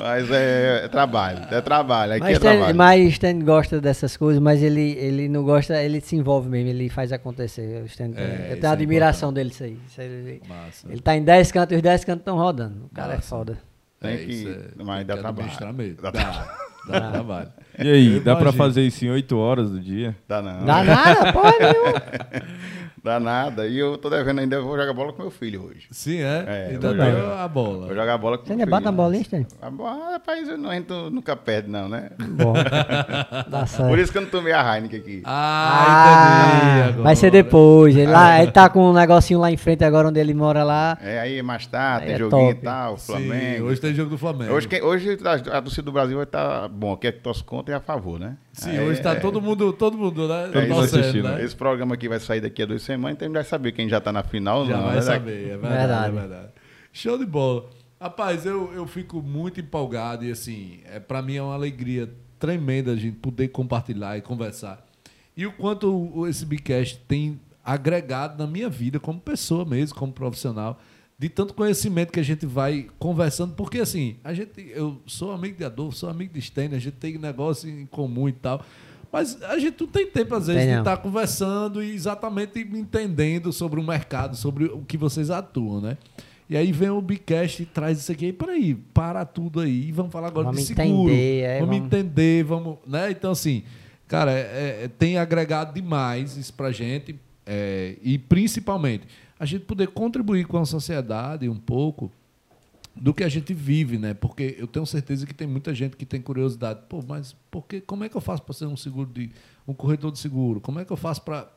Mas 0.00 0.30
é, 0.30 0.84
é 0.84 0.88
trabalho, 0.88 1.38
é 1.50 1.60
trabalho, 1.60 2.12
aqui 2.12 2.20
Mas 2.20 2.30
é 2.30 2.32
Stan, 2.34 2.50
trabalho. 2.52 2.76
mas 2.76 3.12
Stan 3.12 3.38
gosta 3.40 3.80
dessas 3.80 4.16
coisas, 4.16 4.42
mas 4.42 4.62
ele, 4.62 4.92
ele 4.98 5.28
não 5.28 5.42
gosta, 5.44 5.80
ele 5.82 6.00
se 6.00 6.16
envolve 6.16 6.48
mesmo, 6.48 6.68
ele 6.70 6.88
faz 6.88 7.12
acontecer. 7.12 7.82
O 7.82 7.86
Stan, 7.86 8.04
É, 8.04 8.06
eu 8.06 8.10
isso 8.10 8.52
é 8.52 8.56
tenho 8.56 8.72
admiração 8.72 9.32
dele 9.32 9.50
isso 9.50 9.64
aí. 9.64 9.78
Isso 9.86 10.00
aí, 10.00 10.06
ele, 10.06 10.42
Massa. 10.48 10.86
ele 10.90 11.00
tá 11.00 11.16
em 11.16 11.22
10 11.22 11.52
cantos 11.52 11.72
e 11.72 11.76
os 11.76 11.82
10 11.82 12.04
cantos 12.04 12.20
estão 12.20 12.36
rodando. 12.36 12.86
O 12.86 12.94
cara 12.94 13.14
Massa. 13.14 13.18
é 13.18 13.28
foda. 13.28 13.58
Tem 14.00 14.14
É, 14.14 14.16
que- 14.18 14.58
mas 14.84 14.96
tem 14.98 15.06
dá 15.06 15.14
que 15.14 15.20
trabalho. 15.20 15.74
mesmo. 15.74 16.02
Dá 16.02 16.10
Dá, 16.10 16.98
dá 16.98 17.10
trabalho. 17.12 17.48
E 17.78 17.88
aí, 17.88 18.14
Eu 18.16 18.24
dá 18.24 18.34
pra 18.34 18.42
imagino. 18.50 18.52
fazer 18.64 18.82
isso 18.82 19.04
em 19.04 19.10
8 19.10 19.36
horas 19.38 19.70
do 19.70 19.78
dia? 19.80 20.16
Dá 20.26 20.42
não. 20.42 20.64
Dá 20.64 20.82
nada, 20.82 21.32
porra 21.32 21.52
nenhuma. 21.60 22.02
Dá 23.04 23.18
nada. 23.18 23.66
E 23.66 23.76
eu 23.76 23.98
tô 23.98 24.08
devendo 24.08 24.38
ainda, 24.38 24.54
eu 24.56 24.64
vou 24.64 24.76
jogar 24.78 24.92
bola 24.92 25.12
com 25.12 25.22
meu 25.22 25.30
filho 25.30 25.64
hoje. 25.64 25.88
Sim, 25.90 26.18
é? 26.20 26.44
É, 26.46 26.66
Ainda 26.74 26.94
deu 26.94 27.04
jogo. 27.12 27.32
a 27.32 27.46
Vou 27.48 27.64
bola. 27.64 27.88
jogar 27.94 28.16
bola 28.18 28.38
com 28.38 28.44
Você 28.44 28.50
meu 28.54 28.60
ainda 28.60 28.64
filho. 28.64 28.70
bate 28.70 28.88
a 28.88 28.92
bolinha, 28.92 29.22
Stan? 29.22 29.44
A 29.60 29.70
bola, 29.70 30.12
rapaz, 30.12 30.48
eu 30.48 30.56
não, 30.56 30.70
a 30.70 30.74
gente 30.74 30.88
nunca 31.10 31.34
perde, 31.34 31.68
não, 31.68 31.88
né? 31.88 32.10
Bom, 32.20 32.52
dá 33.50 33.66
certo. 33.66 33.88
Por 33.88 33.98
isso 33.98 34.12
que 34.12 34.18
eu 34.18 34.22
não 34.22 34.28
tomei 34.28 34.52
a 34.52 34.62
Heineken 34.76 35.00
aqui. 35.00 35.22
Ah, 35.24 36.52
entendi. 36.76 36.82
agora. 36.90 37.02
vai 37.02 37.16
ser 37.16 37.30
depois. 37.32 37.96
Ele, 37.96 38.06
lá, 38.10 38.40
ele 38.40 38.52
tá 38.52 38.68
com 38.68 38.90
um 38.90 38.92
negocinho 38.92 39.40
lá 39.40 39.50
em 39.50 39.56
frente 39.56 39.82
agora 39.84 40.06
onde 40.08 40.20
ele 40.20 40.32
mora 40.34 40.62
lá. 40.62 40.96
É, 41.02 41.18
aí 41.18 41.42
mais 41.42 41.66
tarde, 41.66 42.02
Aí 42.04 42.06
tem 42.06 42.14
é 42.14 42.18
joguinho 42.18 42.48
top. 42.54 42.60
e 42.60 42.64
tal, 42.64 42.96
Sim, 42.98 43.06
Flamengo. 43.12 43.64
hoje 43.66 43.80
tem 43.80 43.94
jogo 43.94 44.10
do 44.10 44.18
Flamengo. 44.18 44.52
Hoje, 44.54 44.68
hoje 44.80 45.18
a, 45.24 45.58
a 45.58 45.62
torcida 45.62 45.82
do 45.82 45.92
Brasil 45.92 46.14
vai 46.16 46.24
estar 46.24 46.68
bom, 46.68 46.92
aqui 46.92 47.08
é 47.08 47.12
que 47.12 47.18
torce 47.20 47.42
contra 47.42 47.74
e 47.74 47.76
a 47.76 47.80
favor, 47.80 48.18
né? 48.20 48.36
Sim, 48.52 48.78
hoje 48.80 49.00
tá 49.00 49.12
é, 49.12 49.14
todo 49.14 49.40
mundo, 49.40 49.72
todo 49.72 49.96
mundo, 49.96 50.28
né? 50.28 50.50
é 50.54 50.68
isso, 50.68 50.80
assistindo. 50.98 51.24
né? 51.24 51.42
Esse 51.42 51.56
programa 51.56 51.94
aqui 51.94 52.08
vai 52.08 52.20
sair 52.20 52.40
daqui 52.40 52.62
a 52.62 52.66
duas 52.66 52.82
semanas, 52.82 53.16
então 53.16 53.26
a 53.26 53.28
gente 53.28 53.34
vai 53.34 53.44
saber 53.44 53.72
quem 53.72 53.88
já 53.88 54.00
tá 54.00 54.12
na 54.12 54.22
final. 54.22 54.66
Já 54.66 54.76
não, 54.76 54.84
vai 54.84 54.96
né? 54.96 55.00
saber, 55.02 55.44
é 55.44 55.56
verdade, 55.56 55.72
Verdade. 55.78 56.08
é 56.16 56.20
verdade. 56.20 56.48
Show 56.92 57.16
de 57.18 57.24
bola. 57.24 57.64
Rapaz, 58.00 58.44
eu, 58.44 58.70
eu 58.74 58.86
fico 58.86 59.22
muito 59.22 59.60
empolgado 59.60 60.24
e 60.24 60.30
assim, 60.30 60.80
é, 60.84 61.00
para 61.00 61.22
mim 61.22 61.36
é 61.36 61.42
uma 61.42 61.54
alegria 61.54 62.12
tremenda 62.38 62.92
a 62.92 62.96
gente 62.96 63.16
poder 63.16 63.48
compartilhar 63.48 64.18
e 64.18 64.20
conversar. 64.20 64.84
E 65.36 65.46
o 65.46 65.52
quanto 65.52 65.90
o- 66.14 66.26
esse 66.26 66.44
Bicast 66.44 66.98
tem 67.08 67.40
agregado 67.64 68.36
na 68.42 68.46
minha 68.50 68.68
vida 68.68 68.98
como 69.00 69.18
pessoa 69.20 69.64
mesmo, 69.64 69.96
como 69.96 70.12
profissional, 70.12 70.78
de 71.22 71.28
tanto 71.28 71.54
conhecimento 71.54 72.10
que 72.12 72.18
a 72.18 72.22
gente 72.24 72.44
vai 72.44 72.88
conversando, 72.98 73.54
porque 73.54 73.78
assim, 73.78 74.16
a 74.24 74.34
gente, 74.34 74.50
eu 74.74 75.00
sou 75.06 75.30
amigo 75.30 75.56
de 75.56 75.64
Adolfo, 75.64 75.96
sou 75.96 76.10
amigo 76.10 76.34
de 76.34 76.42
Stênio, 76.42 76.76
a 76.76 76.80
gente 76.80 76.94
tem 76.94 77.16
negócio 77.16 77.70
em 77.70 77.86
comum 77.86 78.28
e 78.28 78.32
tal. 78.32 78.60
Mas 79.12 79.40
a 79.44 79.56
gente 79.56 79.80
não 79.80 79.86
tem 79.86 80.04
tempo, 80.04 80.34
às 80.34 80.48
vezes, 80.48 80.62
Tem 80.64 80.72
de 80.72 80.78
estar 80.80 80.96
conversando 80.96 81.80
e 81.80 81.94
exatamente 81.94 82.58
entendendo 82.58 83.52
sobre 83.52 83.78
o 83.78 83.84
mercado, 83.84 84.34
sobre 84.36 84.64
o 84.64 84.80
que 84.82 84.96
vocês 84.96 85.30
atuam, 85.30 85.80
né? 85.80 85.96
E 86.50 86.56
aí 86.56 86.72
vem 86.72 86.90
o 86.90 87.00
Bicast 87.00 87.62
e 87.62 87.66
traz 87.66 87.98
isso 88.00 88.10
aqui. 88.10 88.26
E 88.26 88.32
peraí, 88.32 88.74
para 88.74 89.24
tudo 89.24 89.60
aí. 89.60 89.92
Vamos 89.92 90.10
falar 90.10 90.26
agora 90.26 90.46
Vamos 90.46 90.60
de 90.62 90.66
seguro. 90.74 91.08
entender, 91.12 91.40
é, 91.44 91.60
vamos, 91.60 91.76
vamos- 91.76 91.86
entender, 91.86 92.42
vamos. 92.44 92.78
Né? 92.84 93.10
Então, 93.12 93.30
assim, 93.30 93.62
cara, 94.08 94.32
é- 94.32 94.84
é- 94.84 94.88
tem 94.98 95.18
agregado 95.18 95.72
demais 95.72 96.36
isso 96.36 96.52
pra 96.52 96.72
gente. 96.72 97.14
é, 97.44 97.96
e 98.02 98.18
principalmente, 98.18 99.04
a 99.42 99.44
gente 99.44 99.64
poder 99.64 99.88
contribuir 99.88 100.46
com 100.46 100.56
a 100.56 100.64
sociedade 100.64 101.48
um 101.48 101.56
pouco 101.56 102.12
do 102.94 103.12
que 103.12 103.24
a 103.24 103.28
gente 103.28 103.52
vive, 103.52 103.98
né? 103.98 104.14
Porque 104.14 104.54
eu 104.56 104.68
tenho 104.68 104.86
certeza 104.86 105.26
que 105.26 105.34
tem 105.34 105.48
muita 105.48 105.74
gente 105.74 105.96
que 105.96 106.06
tem 106.06 106.20
curiosidade. 106.22 106.78
Pô, 106.88 107.02
mas 107.08 107.34
por 107.50 107.66
que, 107.66 107.80
como 107.80 108.04
é 108.04 108.08
que 108.08 108.16
eu 108.16 108.20
faço 108.20 108.40
para 108.42 108.54
ser 108.54 108.66
um 108.66 108.76
seguro 108.76 109.10
de 109.12 109.32
um 109.66 109.74
corretor 109.74 110.12
de 110.12 110.20
seguro? 110.20 110.60
Como 110.60 110.78
é 110.78 110.84
que 110.84 110.92
eu 110.92 110.96
faço 110.96 111.22
para 111.22 111.48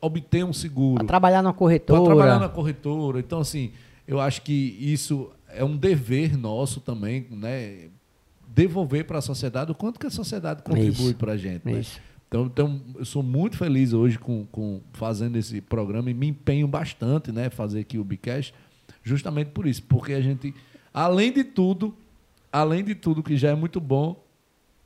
obter 0.00 0.42
um 0.42 0.54
seguro? 0.54 1.04
Pra 1.04 1.06
trabalhar 1.06 1.42
Para 1.42 1.52
corretora. 1.58 2.04
trabalhar 2.06 2.38
na 2.38 2.48
corretora. 2.48 3.20
Então, 3.20 3.40
assim, 3.40 3.72
eu 4.06 4.18
acho 4.18 4.40
que 4.40 4.52
isso 4.80 5.30
é 5.48 5.62
um 5.62 5.76
dever 5.76 6.34
nosso 6.34 6.80
também, 6.80 7.26
né? 7.30 7.90
Devolver 8.48 9.04
para 9.04 9.18
a 9.18 9.22
sociedade 9.22 9.70
o 9.70 9.74
quanto 9.74 10.00
que 10.00 10.06
a 10.06 10.10
sociedade 10.10 10.62
contribui 10.62 11.12
para 11.12 11.32
a 11.32 11.36
gente. 11.36 11.66
né? 11.66 11.80
Isso. 11.80 12.00
Então, 12.28 12.44
então, 12.46 12.80
eu 12.94 13.04
sou 13.06 13.22
muito 13.22 13.56
feliz 13.56 13.94
hoje 13.94 14.18
com, 14.18 14.46
com 14.52 14.82
fazendo 14.92 15.36
esse 15.36 15.62
programa 15.62 16.10
e 16.10 16.14
me 16.14 16.28
empenho 16.28 16.68
bastante, 16.68 17.32
né? 17.32 17.48
Fazer 17.48 17.80
aqui 17.80 17.98
o 17.98 18.04
Bicast, 18.04 18.52
justamente 19.02 19.48
por 19.48 19.66
isso. 19.66 19.82
Porque 19.84 20.12
a 20.12 20.20
gente, 20.20 20.54
além 20.92 21.32
de 21.32 21.42
tudo, 21.42 21.96
além 22.52 22.84
de 22.84 22.94
tudo 22.94 23.22
que 23.22 23.34
já 23.36 23.50
é 23.50 23.54
muito 23.54 23.80
bom, 23.80 24.22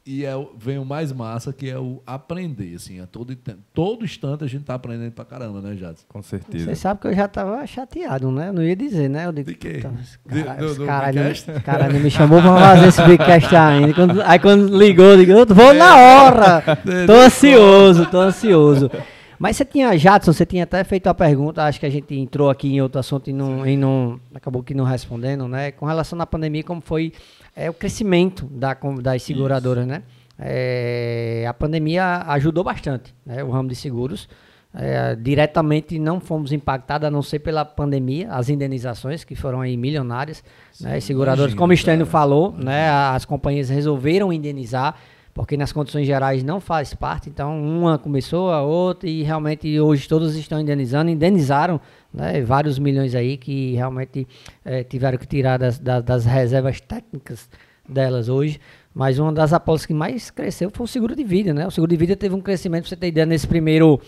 e 0.05 0.24
é, 0.24 0.32
vem 0.59 0.78
o 0.78 0.84
mais 0.84 1.12
massa, 1.12 1.53
que 1.53 1.70
é 1.70 1.78
o 1.78 2.03
aprender, 2.07 2.74
assim. 2.74 3.00
A 3.00 3.07
todo, 3.07 3.36
todo 3.72 4.05
instante 4.05 4.42
a 4.42 4.46
gente 4.48 4.64
tá 4.64 4.74
aprendendo 4.74 5.12
pra 5.12 5.24
caramba, 5.24 5.61
né, 5.61 5.76
Jadson? 5.76 6.05
Com 6.09 6.22
certeza. 6.22 6.64
Você 6.66 6.74
sabe 6.74 7.00
que 7.00 7.07
eu 7.07 7.14
já 7.14 7.28
tava 7.28 7.64
chateado, 7.66 8.30
né? 8.32 8.48
Eu 8.48 8.53
não 8.53 8.62
ia 8.62 8.74
dizer, 8.74 9.09
né? 9.09 9.26
Eu 9.26 9.32
digo, 9.32 9.50
De 9.50 9.55
quê? 9.57 9.74
"Puta, 9.80 9.94
esse 10.00 10.18
De- 10.26 11.61
cara- 11.61 11.88
não, 11.88 12.00
me 12.00 12.11
chamou 12.11 12.40
pra 12.42 12.57
fazer 12.74 12.88
esse 12.88 13.03
Bicast 13.05 13.55
ainda. 13.55 13.94
Quando- 13.94 14.22
aí 14.22 14.38
quando 14.38 14.76
ligou, 14.76 15.05
eu 15.07 15.16
digo, 15.18 15.32
eu 15.32 15.46
vou 15.46 15.72
na 15.74 15.96
hora. 15.96 16.62
É, 16.84 17.07
Tô 17.07 17.12
ansioso, 17.12 18.07
tô 18.07 18.18
ansioso. 18.20 18.90
Mas 19.38 19.57
você 19.57 19.64
tinha, 19.64 19.96
Jadson, 19.98 20.32
você 20.32 20.46
tinha 20.46 20.62
até 20.64 20.84
feito 20.84 21.09
a 21.09 21.14
pergunta, 21.14 21.64
acho 21.64 21.80
que 21.80 21.86
a 21.86 21.90
gente 21.90 22.14
entrou 22.14 22.48
aqui 22.48 22.68
em 22.74 22.80
outro 22.80 23.00
assunto 23.00 23.28
e 23.28 23.32
não, 23.32 23.66
e 23.66 23.76
não 23.76 24.20
acabou 24.34 24.62
que 24.62 24.72
não 24.74 24.84
respondendo, 24.84 25.48
né? 25.48 25.72
Com 25.72 25.84
relação 25.86 26.20
à 26.20 26.26
pandemia, 26.26 26.62
como 26.62 26.80
foi 26.80 27.12
é, 27.55 27.68
o 27.68 27.74
crescimento 27.74 28.46
da, 28.46 28.76
das 29.00 29.22
seguradoras, 29.22 29.86
né? 29.86 30.03
É, 30.38 31.44
a 31.46 31.55
pandemia 31.55 32.22
ajudou 32.28 32.64
bastante, 32.64 33.14
né? 33.24 33.44
O 33.44 33.50
ramo 33.50 33.68
de 33.68 33.76
seguros. 33.76 34.28
É, 34.74 35.14
diretamente 35.14 35.98
não 35.98 36.18
fomos 36.18 36.50
impactados, 36.50 37.07
a 37.07 37.11
não 37.11 37.20
ser 37.20 37.40
pela 37.40 37.62
pandemia, 37.62 38.30
as 38.30 38.48
indenizações 38.48 39.22
que 39.22 39.34
foram 39.34 39.61
aí 39.61 39.76
milionárias, 39.76 40.42
né? 40.80 40.96
As 40.96 41.05
seguradoras, 41.05 41.53
imagino, 41.53 41.59
como 41.59 41.72
o 41.74 41.76
Stênio 41.76 42.07
cara. 42.07 42.11
falou, 42.11 42.53
né? 42.57 42.88
As 42.88 43.26
companhias 43.26 43.68
resolveram 43.68 44.32
indenizar, 44.32 44.96
porque 45.34 45.59
nas 45.59 45.72
condições 45.72 46.07
gerais 46.07 46.42
não 46.42 46.59
faz 46.59 46.94
parte, 46.94 47.28
então 47.28 47.62
uma 47.62 47.98
começou, 47.98 48.50
a 48.50 48.62
outra, 48.62 49.09
e 49.09 49.22
realmente 49.22 49.78
hoje 49.78 50.09
todos 50.09 50.34
estão 50.36 50.59
indenizando, 50.59 51.11
indenizaram 51.11 51.78
né, 52.12 52.42
vários 52.42 52.78
milhões 52.78 53.14
aí 53.14 53.36
que 53.36 53.74
realmente 53.74 54.26
eh, 54.64 54.84
tiveram 54.84 55.16
que 55.18 55.26
tirar 55.26 55.58
das, 55.58 55.78
das- 55.78 56.02
das 56.04 56.24
reservas 56.24 56.80
técnicas 56.80 57.48
delas 57.88 58.28
hoje. 58.28 58.60
Mas 58.94 59.18
uma 59.18 59.32
das 59.32 59.52
apólices 59.52 59.86
que 59.86 59.94
mais 59.94 60.30
cresceu 60.30 60.70
foi 60.72 60.84
o 60.84 60.86
seguro 60.88 61.16
de 61.16 61.24
vida, 61.24 61.54
né? 61.54 61.66
O 61.66 61.70
seguro 61.70 61.90
de 61.90 61.96
vida 61.96 62.14
teve 62.14 62.34
um 62.34 62.40
crescimento, 62.40 62.82
pra 62.82 62.90
você 62.90 62.96
ter 62.96 63.06
ideia, 63.08 63.24
nesse 63.24 63.46
primeiro 63.46 63.98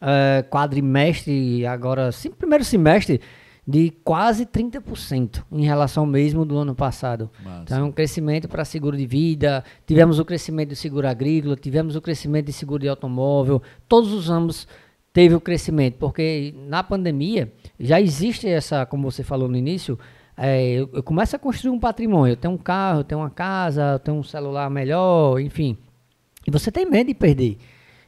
eh, 0.00 0.44
quadrimestre, 0.50 1.66
agora, 1.66 2.12
sim, 2.12 2.30
primeiro 2.30 2.62
semestre, 2.64 3.20
de 3.66 3.90
quase 4.04 4.44
30% 4.44 5.42
em 5.50 5.64
relação 5.64 6.02
ao 6.02 6.06
mesmo 6.06 6.44
do 6.44 6.58
ano 6.58 6.74
passado. 6.74 7.30
Massa. 7.42 7.62
Então, 7.62 7.78
é 7.78 7.82
um 7.84 7.90
crescimento 7.92 8.46
para 8.46 8.62
seguro 8.66 8.94
de 8.96 9.06
vida, 9.06 9.64
tivemos 9.86 10.18
o 10.18 10.24
crescimento 10.24 10.68
do 10.70 10.76
seguro 10.76 11.08
agrícola, 11.08 11.56
tivemos 11.56 11.96
o 11.96 12.02
crescimento 12.02 12.46
de 12.46 12.52
seguro 12.52 12.82
de 12.82 12.88
automóvel, 12.90 13.62
todos 13.88 14.12
os 14.12 14.28
ramos 14.28 14.68
teve 15.14 15.34
o 15.34 15.40
crescimento, 15.40 15.94
porque 15.98 16.52
na 16.68 16.82
pandemia 16.82 17.50
já 17.80 17.98
existe 18.00 18.46
essa, 18.48 18.84
como 18.84 19.10
você 19.10 19.22
falou 19.22 19.48
no 19.48 19.56
início, 19.56 19.98
é, 20.36 20.72
eu, 20.72 20.90
eu 20.92 21.02
começo 21.02 21.34
a 21.36 21.38
construir 21.38 21.70
um 21.74 21.78
patrimônio, 21.78 22.32
eu 22.32 22.36
tenho 22.36 22.52
um 22.52 22.58
carro, 22.58 23.00
eu 23.00 23.04
tenho 23.04 23.20
uma 23.20 23.30
casa, 23.30 23.92
eu 23.94 23.98
tenho 24.00 24.16
um 24.18 24.22
celular 24.24 24.68
melhor, 24.68 25.38
enfim, 25.40 25.78
e 26.46 26.50
você 26.50 26.70
tem 26.70 26.84
medo 26.84 27.06
de 27.06 27.14
perder. 27.14 27.56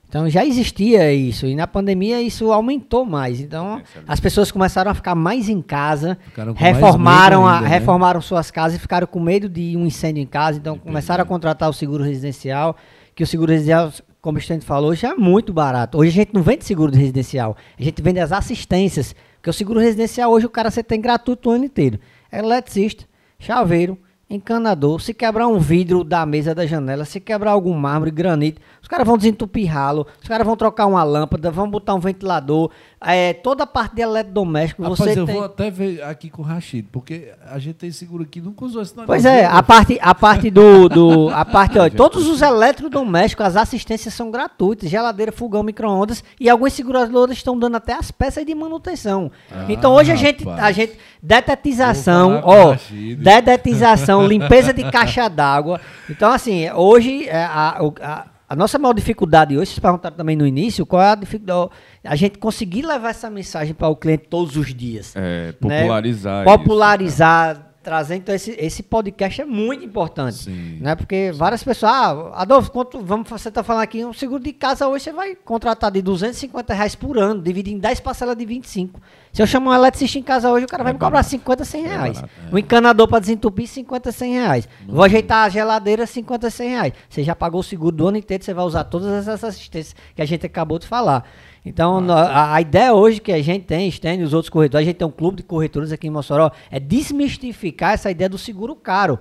Então 0.08 0.28
já 0.30 0.44
existia 0.46 1.12
isso, 1.12 1.46
e 1.46 1.54
na 1.56 1.66
pandemia 1.66 2.20
isso 2.22 2.52
aumentou 2.52 3.04
mais. 3.04 3.40
Então 3.40 3.80
as 4.06 4.20
pessoas 4.20 4.52
começaram 4.52 4.88
a 4.90 4.94
ficar 4.94 5.14
mais 5.16 5.48
em 5.48 5.60
casa, 5.62 6.16
reformaram, 6.54 7.38
medo 7.42 7.48
a- 7.48 7.54
ainda, 7.56 7.68
né? 7.68 7.74
reformaram 7.78 8.20
suas 8.20 8.50
casas 8.50 8.78
e 8.78 8.80
ficaram 8.80 9.06
com 9.06 9.18
medo 9.20 9.48
de 9.48 9.76
um 9.76 9.84
incêndio 9.86 10.22
em 10.22 10.26
casa. 10.26 10.58
Então 10.58 10.78
começaram 10.78 11.22
a 11.22 11.26
contratar 11.26 11.68
o 11.68 11.72
seguro 11.72 12.04
residencial, 12.04 12.76
que 13.16 13.22
o 13.24 13.26
seguro 13.26 13.50
residencial, 13.50 13.92
como 14.26 14.38
o 14.38 14.40
Estante 14.40 14.64
falou, 14.64 14.92
já 14.92 15.10
é 15.10 15.14
muito 15.14 15.52
barato. 15.52 15.98
Hoje 15.98 16.10
a 16.10 16.24
gente 16.24 16.34
não 16.34 16.42
vende 16.42 16.64
seguro 16.64 16.92
residencial, 16.92 17.56
a 17.78 17.80
gente 17.80 18.02
vende 18.02 18.18
as 18.18 18.32
assistências. 18.32 19.14
Porque 19.36 19.50
o 19.50 19.52
seguro 19.52 19.78
residencial 19.78 20.32
hoje 20.32 20.46
o 20.46 20.50
cara 20.50 20.68
você 20.68 20.82
tem 20.82 21.00
gratuito 21.00 21.48
o 21.48 21.52
ano 21.52 21.66
inteiro. 21.66 22.00
É 22.32 22.40
eletricista, 22.40 23.04
chaveiro, 23.38 23.96
encanador, 24.28 25.00
se 25.00 25.14
quebrar 25.14 25.46
um 25.46 25.60
vidro 25.60 26.02
da 26.02 26.26
mesa 26.26 26.52
da 26.52 26.66
janela, 26.66 27.04
se 27.04 27.20
quebrar 27.20 27.52
algum 27.52 27.72
mármore, 27.72 28.10
granito, 28.10 28.60
os 28.82 28.88
caras 28.88 29.06
vão 29.06 29.16
desentupir 29.16 29.70
ralo, 29.70 30.04
os 30.20 30.26
caras 30.26 30.44
vão 30.44 30.56
trocar 30.56 30.86
uma 30.86 31.04
lâmpada, 31.04 31.48
vão 31.48 31.70
botar 31.70 31.94
um 31.94 32.00
ventilador, 32.00 32.72
é, 33.00 33.34
toda 33.34 33.64
a 33.64 33.66
parte 33.66 33.94
de 33.94 34.00
eletrodoméstico 34.00 34.82
Rapaz, 34.82 34.98
você 34.98 35.20
eu 35.20 35.26
tem... 35.26 35.34
vou 35.34 35.44
até 35.44 35.70
ver 35.70 36.02
aqui 36.02 36.30
com 36.30 36.40
o 36.40 36.44
Rachid, 36.44 36.86
porque 36.90 37.32
a 37.46 37.58
gente 37.58 37.74
tem 37.74 37.90
seguro 37.90 38.22
aqui, 38.22 38.40
nunca 38.40 38.64
usou 38.64 38.80
esse 38.80 38.92
negócio. 38.92 39.06
Pois 39.06 39.24
é, 39.24 39.44
a 39.44 39.62
parte, 39.62 39.98
a 40.00 40.14
parte 40.14 40.50
do, 40.50 40.88
do 40.88 41.28
a 41.28 41.44
parte, 41.44 41.78
ó, 41.78 41.90
todos 41.90 42.26
os 42.26 42.40
eletrodomésticos, 42.40 43.44
as 43.44 43.56
assistências 43.56 44.14
são 44.14 44.30
gratuitas, 44.30 44.88
geladeira, 44.88 45.30
fogão, 45.30 45.62
micro-ondas 45.62 46.24
e 46.40 46.48
algumas 46.48 46.72
seguradoras 46.72 47.36
estão 47.36 47.58
dando 47.58 47.76
até 47.76 47.92
as 47.92 48.10
peças 48.10 48.46
de 48.46 48.54
manutenção. 48.54 49.30
então 49.68 49.92
hoje 49.92 50.12
a 50.12 50.16
gente, 50.16 50.48
a 50.48 50.52
rapaz. 50.52 50.76
gente 50.76 50.98
detetização, 51.22 52.40
ó, 52.44 52.70
Rashid. 52.70 53.16
dedetização, 53.16 54.26
limpeza 54.26 54.72
de 54.72 54.90
caixa 54.90 55.28
d'água. 55.28 55.80
Então 56.08 56.32
assim, 56.32 56.70
hoje 56.70 57.28
é, 57.28 57.44
a, 57.44 57.78
a, 58.00 58.35
a 58.48 58.54
nossa 58.54 58.78
maior 58.78 58.92
dificuldade 58.92 59.56
hoje, 59.56 59.70
vocês 59.72 59.78
perguntaram 59.78 60.16
também 60.16 60.36
no 60.36 60.46
início, 60.46 60.86
qual 60.86 61.02
é 61.02 61.10
a 61.10 61.14
dificuldade? 61.14 61.70
A 62.04 62.14
gente 62.14 62.38
conseguir 62.38 62.82
levar 62.82 63.10
essa 63.10 63.28
mensagem 63.28 63.74
para 63.74 63.88
o 63.88 63.96
cliente 63.96 64.26
todos 64.30 64.56
os 64.56 64.72
dias 64.74 65.14
É, 65.16 65.46
né? 65.46 65.52
popularizar. 65.80 66.44
popularizar, 66.44 67.65
trazer. 67.86 68.16
Então, 68.16 68.34
esse, 68.34 68.50
esse 68.58 68.82
podcast 68.82 69.40
é 69.40 69.44
muito 69.44 69.84
importante. 69.84 70.38
Sim. 70.38 70.78
Né? 70.80 70.96
Porque 70.96 71.30
várias 71.32 71.62
pessoas. 71.62 71.92
Ah, 71.92 72.32
Adolfo, 72.34 72.72
quanto, 72.72 72.98
vamos, 73.00 73.28
você 73.28 73.48
está 73.48 73.62
falando 73.62 73.84
aqui, 73.84 74.04
um 74.04 74.12
seguro 74.12 74.42
de 74.42 74.52
casa 74.52 74.88
hoje 74.88 75.04
você 75.04 75.12
vai 75.12 75.36
contratar 75.36 75.92
de 75.92 76.02
250 76.02 76.74
reais 76.74 76.96
por 76.96 77.16
ano, 77.16 77.40
dividir 77.40 77.72
em 77.72 77.78
10 77.78 78.00
parcelas 78.00 78.36
de 78.36 78.44
25. 78.44 79.00
Se 79.32 79.40
eu 79.40 79.46
chamar 79.46 79.70
um 79.70 79.74
eletricista 79.74 80.18
em 80.18 80.22
casa 80.22 80.50
hoje, 80.50 80.64
o 80.64 80.68
cara 80.68 80.82
vai 80.82 80.94
me 80.94 80.98
cobrar 80.98 81.22
50, 81.22 81.64
100 81.64 81.82
reais. 81.84 82.20
barato, 82.20 82.34
O 82.50 82.58
encanador 82.58 83.06
para 83.06 83.20
desentupir, 83.20 83.68
50, 83.68 84.10
100 84.10 84.32
reais. 84.32 84.68
Vou 84.88 85.04
ajeitar 85.04 85.44
a 85.44 85.48
geladeira, 85.48 86.06
50, 86.06 86.50
100 86.50 86.68
reais. 86.68 86.92
Você 87.08 87.22
já 87.22 87.36
pagou 87.36 87.60
o 87.60 87.62
seguro 87.64 87.94
do 87.94 88.08
ano 88.08 88.16
inteiro, 88.16 88.42
você 88.42 88.52
vai 88.52 88.64
usar 88.64 88.82
todas 88.82 89.12
essas 89.12 89.44
assistências 89.44 89.94
que 90.14 90.22
a 90.22 90.26
gente 90.26 90.44
acabou 90.44 90.80
de 90.80 90.88
falar. 90.88 91.24
Então, 91.68 91.98
a, 92.10 92.54
a 92.54 92.60
ideia 92.60 92.94
hoje 92.94 93.20
que 93.20 93.32
a 93.32 93.42
gente 93.42 93.64
tem, 93.66 93.90
e 94.20 94.22
os 94.22 94.32
outros 94.32 94.48
corretores, 94.48 94.84
a 94.84 94.86
gente 94.88 94.96
tem 94.96 95.06
um 95.06 95.10
clube 95.10 95.38
de 95.38 95.42
corretores 95.42 95.90
aqui 95.92 96.06
em 96.06 96.10
Mossoró, 96.10 96.50
é 96.70 96.78
desmistificar 96.78 97.92
essa 97.94 98.10
ideia 98.10 98.28
do 98.28 98.38
seguro 98.38 98.74
caro. 98.76 99.18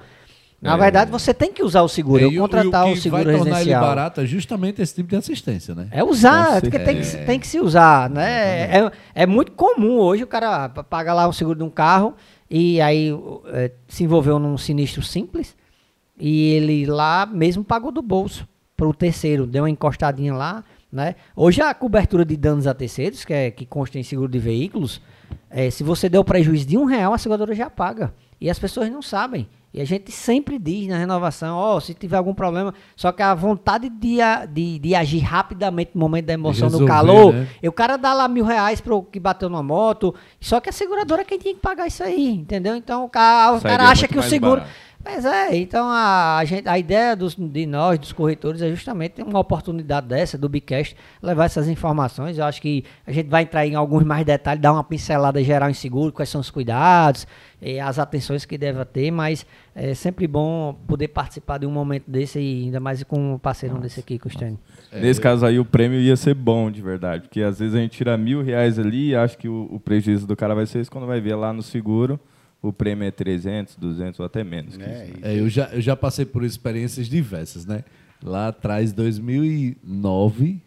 Na 0.61 0.75
É. 0.75 0.77
verdade, 0.77 1.11
você 1.11 1.33
tem 1.33 1.51
que 1.51 1.61
usar 1.63 1.81
o 1.81 1.87
seguro, 1.87 2.21
E 2.21 2.23
eu 2.23 2.29
o- 2.29 2.33
e 2.33 2.37
contratar 2.37 2.87
o, 2.87 2.93
que 2.93 3.01
seguro 3.01 3.23
vai 3.23 3.33
tornar 3.33 3.45
ele 3.45 3.53
residencial. 3.55 3.81
barato 3.83 4.21
é 4.21 4.25
justamente 4.25 4.81
esse 4.81 4.95
tipo 4.95 5.09
de 5.09 5.15
assistência, 5.15 5.75
né? 5.75 5.87
É 5.91 6.03
usar, 6.03 6.61
porque 6.61 6.79
tem 6.79 7.01
que, 7.01 7.17
tem 7.25 7.39
que 7.39 7.47
se 7.47 7.59
usar, 7.59 8.09
né? 8.09 8.77
É, 8.77 8.91
é 9.13 9.25
muito 9.25 9.51
comum 9.51 9.97
hoje 9.99 10.23
o 10.23 10.27
cara 10.27 10.69
pa- 10.69 10.83
paga 10.83 11.13
lá 11.13 11.27
o 11.27 11.33
seguro 11.33 11.57
de 11.57 11.63
um 11.63 11.69
carro 11.69 12.13
e 12.49 12.79
aí 12.81 13.11
o- 13.11 13.41
é, 13.47 13.71
se 13.87 14.03
envolveu 14.03 14.39
num 14.39 14.57
sinistro 14.57 15.01
simples, 15.03 15.55
e 16.19 16.53
ele 16.53 16.85
lá 16.85 17.25
mesmo 17.25 17.63
pagou 17.63 17.91
do 17.91 18.01
bolso 18.01 18.47
para 18.77 18.87
o 18.87 18.93
terceiro, 18.93 19.45
deu 19.45 19.63
uma 19.63 19.69
encostadinha 19.69 20.33
lá, 20.33 20.63
né? 20.95 21.15
Hoje 21.35 21.61
a 21.61 21.73
cobertura 21.73 22.23
de 22.23 22.37
danos 22.37 22.65
a 22.65 22.73
terceiros, 22.73 23.25
que, 23.25 23.33
é, 23.33 23.51
que 23.51 23.65
consta 23.65 23.99
em 23.99 24.03
seguro 24.03 24.31
de 24.31 24.39
veículos, 24.39 25.01
é, 25.49 25.69
se 25.69 25.83
você 25.83 26.07
deu 26.07 26.23
prejuízo 26.23 26.65
de 26.65 26.77
um 26.77 26.85
real, 26.85 27.13
a 27.13 27.17
seguradora 27.17 27.53
já 27.53 27.69
paga. 27.69 28.13
E 28.39 28.49
as 28.49 28.57
pessoas 28.57 28.89
não 28.89 29.01
sabem. 29.01 29.47
E 29.73 29.81
a 29.81 29.85
gente 29.85 30.09
sempre 30.09 30.57
diz 30.57 30.87
na 30.87 30.97
renovação, 30.97 31.57
ó, 31.57 31.75
oh, 31.75 31.81
se 31.81 31.93
tiver 31.93 32.15
algum 32.15 32.33
problema, 32.33 32.73
só 32.95 33.11
que 33.11 33.21
a 33.21 33.35
vontade 33.35 33.89
de, 33.89 34.19
de, 34.49 34.79
de 34.79 34.95
agir 34.95 35.19
rapidamente 35.19 35.91
no 35.93 35.99
momento 35.99 36.27
da 36.27 36.33
emoção, 36.33 36.69
do 36.69 36.85
calor, 36.85 37.33
né? 37.33 37.47
o 37.61 37.73
cara 37.73 37.97
dá 37.97 38.13
lá 38.13 38.25
mil 38.29 38.45
reais 38.45 38.79
pro 38.79 39.03
que 39.03 39.19
bateu 39.19 39.49
numa 39.49 39.61
moto, 39.61 40.15
só 40.39 40.61
que 40.61 40.69
a 40.69 40.71
seguradora 40.71 41.23
é 41.23 41.25
quem 41.25 41.37
tem 41.37 41.53
que 41.53 41.59
pagar 41.59 41.87
isso 41.87 42.01
aí, 42.01 42.29
entendeu? 42.29 42.73
Então 42.73 43.03
o 43.03 43.09
cara, 43.09 43.57
o 43.57 43.61
cara 43.61 43.89
acha 43.89 44.07
que 44.07 44.17
o 44.17 44.23
seguro... 44.23 44.61
Barato. 44.61 44.84
Mas 45.05 45.23
é, 45.23 45.55
então 45.55 45.87
a, 45.87 46.37
a, 46.39 46.45
gente, 46.45 46.67
a 46.67 46.79
ideia 46.79 47.15
dos, 47.15 47.35
de 47.35 47.67
nós, 47.67 47.99
dos 47.99 48.11
corretores, 48.11 48.59
é 48.59 48.69
justamente 48.71 49.21
uma 49.21 49.37
oportunidade 49.37 50.07
dessa, 50.07 50.35
do 50.35 50.49
Bicast, 50.49 50.97
levar 51.21 51.45
essas 51.45 51.69
informações. 51.69 52.39
Eu 52.39 52.45
acho 52.45 52.59
que 52.59 52.83
a 53.05 53.11
gente 53.11 53.29
vai 53.29 53.43
entrar 53.43 53.67
em 53.67 53.75
alguns 53.75 54.03
mais 54.03 54.25
detalhes, 54.25 54.59
dar 54.59 54.73
uma 54.73 54.83
pincelada 54.83 55.43
geral 55.43 55.69
em 55.69 55.75
seguro, 55.75 56.11
quais 56.11 56.27
são 56.27 56.41
os 56.41 56.49
cuidados, 56.49 57.27
as 57.83 57.99
atenções 57.99 58.45
que 58.45 58.57
deve 58.57 58.83
ter, 58.85 59.11
mas 59.11 59.45
é 59.75 59.93
sempre 59.93 60.25
bom 60.27 60.75
poder 60.87 61.09
participar 61.09 61.59
de 61.59 61.67
um 61.67 61.71
momento 61.71 62.09
desse 62.09 62.39
e 62.39 62.63
ainda 62.63 62.79
mais 62.79 63.03
com 63.03 63.35
um 63.35 63.37
parceiro 63.37 63.75
nossa, 63.75 63.87
desse 63.87 63.99
aqui, 63.99 64.17
Costânio. 64.17 64.57
É, 64.91 64.99
Nesse 65.01 65.21
caso 65.21 65.45
aí, 65.45 65.59
o 65.59 65.65
prêmio 65.65 65.99
ia 65.99 66.15
ser 66.15 66.33
bom, 66.33 66.71
de 66.71 66.81
verdade, 66.81 67.27
porque 67.27 67.43
às 67.43 67.59
vezes 67.59 67.75
a 67.75 67.79
gente 67.79 67.95
tira 67.95 68.17
mil 68.17 68.41
reais 68.41 68.79
ali 68.79 69.09
e 69.09 69.15
acha 69.15 69.37
que 69.37 69.47
o, 69.47 69.67
o 69.71 69.79
prejuízo 69.79 70.25
do 70.25 70.35
cara 70.35 70.55
vai 70.55 70.65
ser 70.65 70.81
isso 70.81 70.89
quando 70.89 71.05
vai 71.05 71.21
ver 71.21 71.35
lá 71.35 71.53
no 71.53 71.61
seguro 71.61 72.19
o 72.67 72.73
prêmio 72.73 73.05
é 73.05 73.11
300, 73.11 73.75
200 73.75 74.19
ou 74.19 74.25
até 74.25 74.43
menos. 74.43 74.77
É, 74.79 75.05
isso, 75.05 75.13
né? 75.13 75.19
é, 75.21 75.39
eu, 75.39 75.49
já, 75.49 75.65
eu 75.67 75.81
já 75.81 75.95
passei 75.95 76.25
por 76.25 76.43
experiências 76.43 77.07
diversas, 77.07 77.65
né? 77.65 77.83
Lá 78.23 78.47
atrás, 78.47 78.91
2009, 78.91 80.61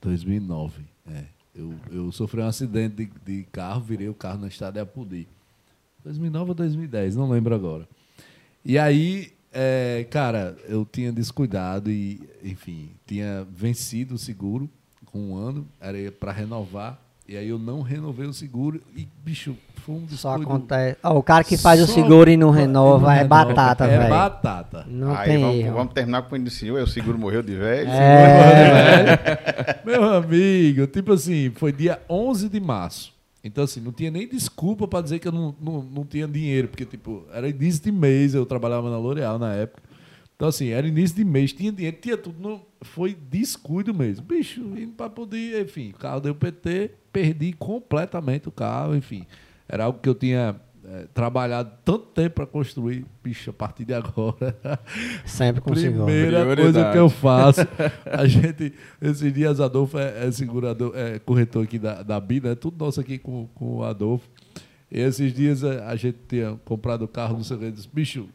2009, 0.00 0.82
é, 1.08 1.24
eu, 1.54 1.74
eu 1.90 2.12
sofri 2.12 2.40
um 2.40 2.46
acidente 2.46 2.96
de, 2.96 3.10
de 3.24 3.42
carro, 3.50 3.80
virei 3.80 4.08
o 4.08 4.14
carro 4.14 4.40
na 4.40 4.48
estrada 4.48 4.74
de 4.74 4.80
Apudi. 4.80 5.26
2009 6.04 6.50
ou 6.50 6.54
2010, 6.54 7.16
não 7.16 7.28
lembro 7.28 7.54
agora. 7.54 7.88
E 8.64 8.78
aí, 8.78 9.32
é, 9.52 10.06
cara, 10.10 10.56
eu 10.68 10.86
tinha 10.90 11.12
descuidado 11.12 11.90
e, 11.90 12.20
enfim, 12.42 12.90
tinha 13.06 13.46
vencido 13.50 14.14
o 14.14 14.18
seguro 14.18 14.70
com 15.06 15.30
um 15.30 15.36
ano, 15.36 15.66
era 15.80 16.10
para 16.12 16.32
renovar. 16.32 17.00
E 17.30 17.36
aí 17.36 17.48
eu 17.48 17.60
não 17.60 17.80
renovei 17.80 18.26
o 18.26 18.32
seguro 18.32 18.80
e, 18.96 19.06
bicho, 19.24 19.56
foi 19.76 19.94
um 19.94 20.08
Só 20.08 20.34
acontece. 20.34 20.98
Oh, 21.00 21.10
o 21.10 21.22
cara 21.22 21.44
que 21.44 21.56
faz 21.56 21.78
Só 21.78 21.84
o 21.84 21.88
seguro 21.88 22.28
e 22.28 22.36
não 22.36 22.50
renova 22.50 23.14
é 23.14 23.22
batata, 23.22 23.86
velho. 23.86 24.02
É 24.02 24.08
batata. 24.08 24.84
Não 24.88 25.14
aí 25.14 25.28
tem 25.28 25.40
vamos, 25.40 25.64
vamos, 25.76 25.94
terminar 25.94 26.22
com 26.22 26.34
o 26.34 26.36
início. 26.36 26.74
O 26.74 26.86
seguro 26.88 27.16
morreu 27.16 27.40
de 27.40 27.54
velho. 27.54 27.88
É. 27.88 29.80
Meu 29.86 30.12
amigo, 30.12 30.88
tipo 30.88 31.12
assim, 31.12 31.52
foi 31.54 31.70
dia 31.70 32.02
11 32.10 32.48
de 32.48 32.58
março. 32.58 33.12
Então, 33.44 33.62
assim, 33.62 33.78
não 33.78 33.92
tinha 33.92 34.10
nem 34.10 34.26
desculpa 34.26 34.88
para 34.88 35.00
dizer 35.00 35.20
que 35.20 35.28
eu 35.28 35.32
não, 35.32 35.54
não, 35.60 35.82
não 35.82 36.04
tinha 36.04 36.26
dinheiro, 36.26 36.66
porque, 36.66 36.84
tipo, 36.84 37.22
era 37.32 37.48
início 37.48 37.80
de 37.80 37.92
mês, 37.92 38.34
eu 38.34 38.44
trabalhava 38.44 38.90
na 38.90 38.98
L'Oréal 38.98 39.38
na 39.38 39.54
época. 39.54 39.80
Então, 40.40 40.48
assim, 40.48 40.70
era 40.70 40.88
início 40.88 41.14
de 41.14 41.22
mês, 41.22 41.52
tinha 41.52 41.70
dinheiro, 41.70 41.98
tinha 42.00 42.16
tudo. 42.16 42.40
Não, 42.40 42.62
foi 42.80 43.14
descuido 43.14 43.92
mesmo. 43.92 44.24
Bicho, 44.24 44.62
indo 44.74 44.92
para 44.92 45.10
poder, 45.10 45.62
enfim, 45.62 45.90
o 45.90 45.98
carro 45.98 46.18
deu 46.18 46.34
PT, 46.34 46.92
perdi 47.12 47.52
completamente 47.52 48.48
o 48.48 48.50
carro, 48.50 48.96
enfim. 48.96 49.26
Era 49.68 49.84
algo 49.84 49.98
que 49.98 50.08
eu 50.08 50.14
tinha 50.14 50.56
é, 50.82 51.06
trabalhado 51.12 51.72
tanto 51.84 52.06
tempo 52.06 52.36
para 52.36 52.46
construir, 52.46 53.04
bicho, 53.22 53.50
a 53.50 53.52
partir 53.52 53.84
de 53.84 53.92
agora. 53.92 54.56
Sempre 55.26 55.60
conseguiu. 55.60 56.06
Primeira 56.06 56.56
coisa 56.56 56.90
que 56.90 56.96
eu 56.96 57.10
faço. 57.10 57.60
A 58.10 58.26
gente, 58.26 58.72
esses 58.98 59.30
dias, 59.34 59.60
Adolfo 59.60 59.98
é, 59.98 60.26
é 60.26 60.32
segurador, 60.32 60.92
é 60.96 61.18
corretor 61.18 61.64
aqui 61.64 61.78
da, 61.78 62.02
da 62.02 62.18
BI, 62.18 62.40
né? 62.40 62.54
Tudo 62.54 62.82
nosso 62.82 62.98
aqui 62.98 63.18
com, 63.18 63.46
com 63.54 63.76
o 63.76 63.84
Adolfo. 63.84 64.26
E 64.90 65.00
esses 65.00 65.34
dias 65.34 65.62
a, 65.62 65.90
a 65.90 65.96
gente 65.96 66.16
tinha 66.26 66.58
comprado 66.64 67.02
o 67.02 67.08
carro 67.08 67.36
no 67.36 67.44
seu 67.44 67.58
bicho, 67.92 68.26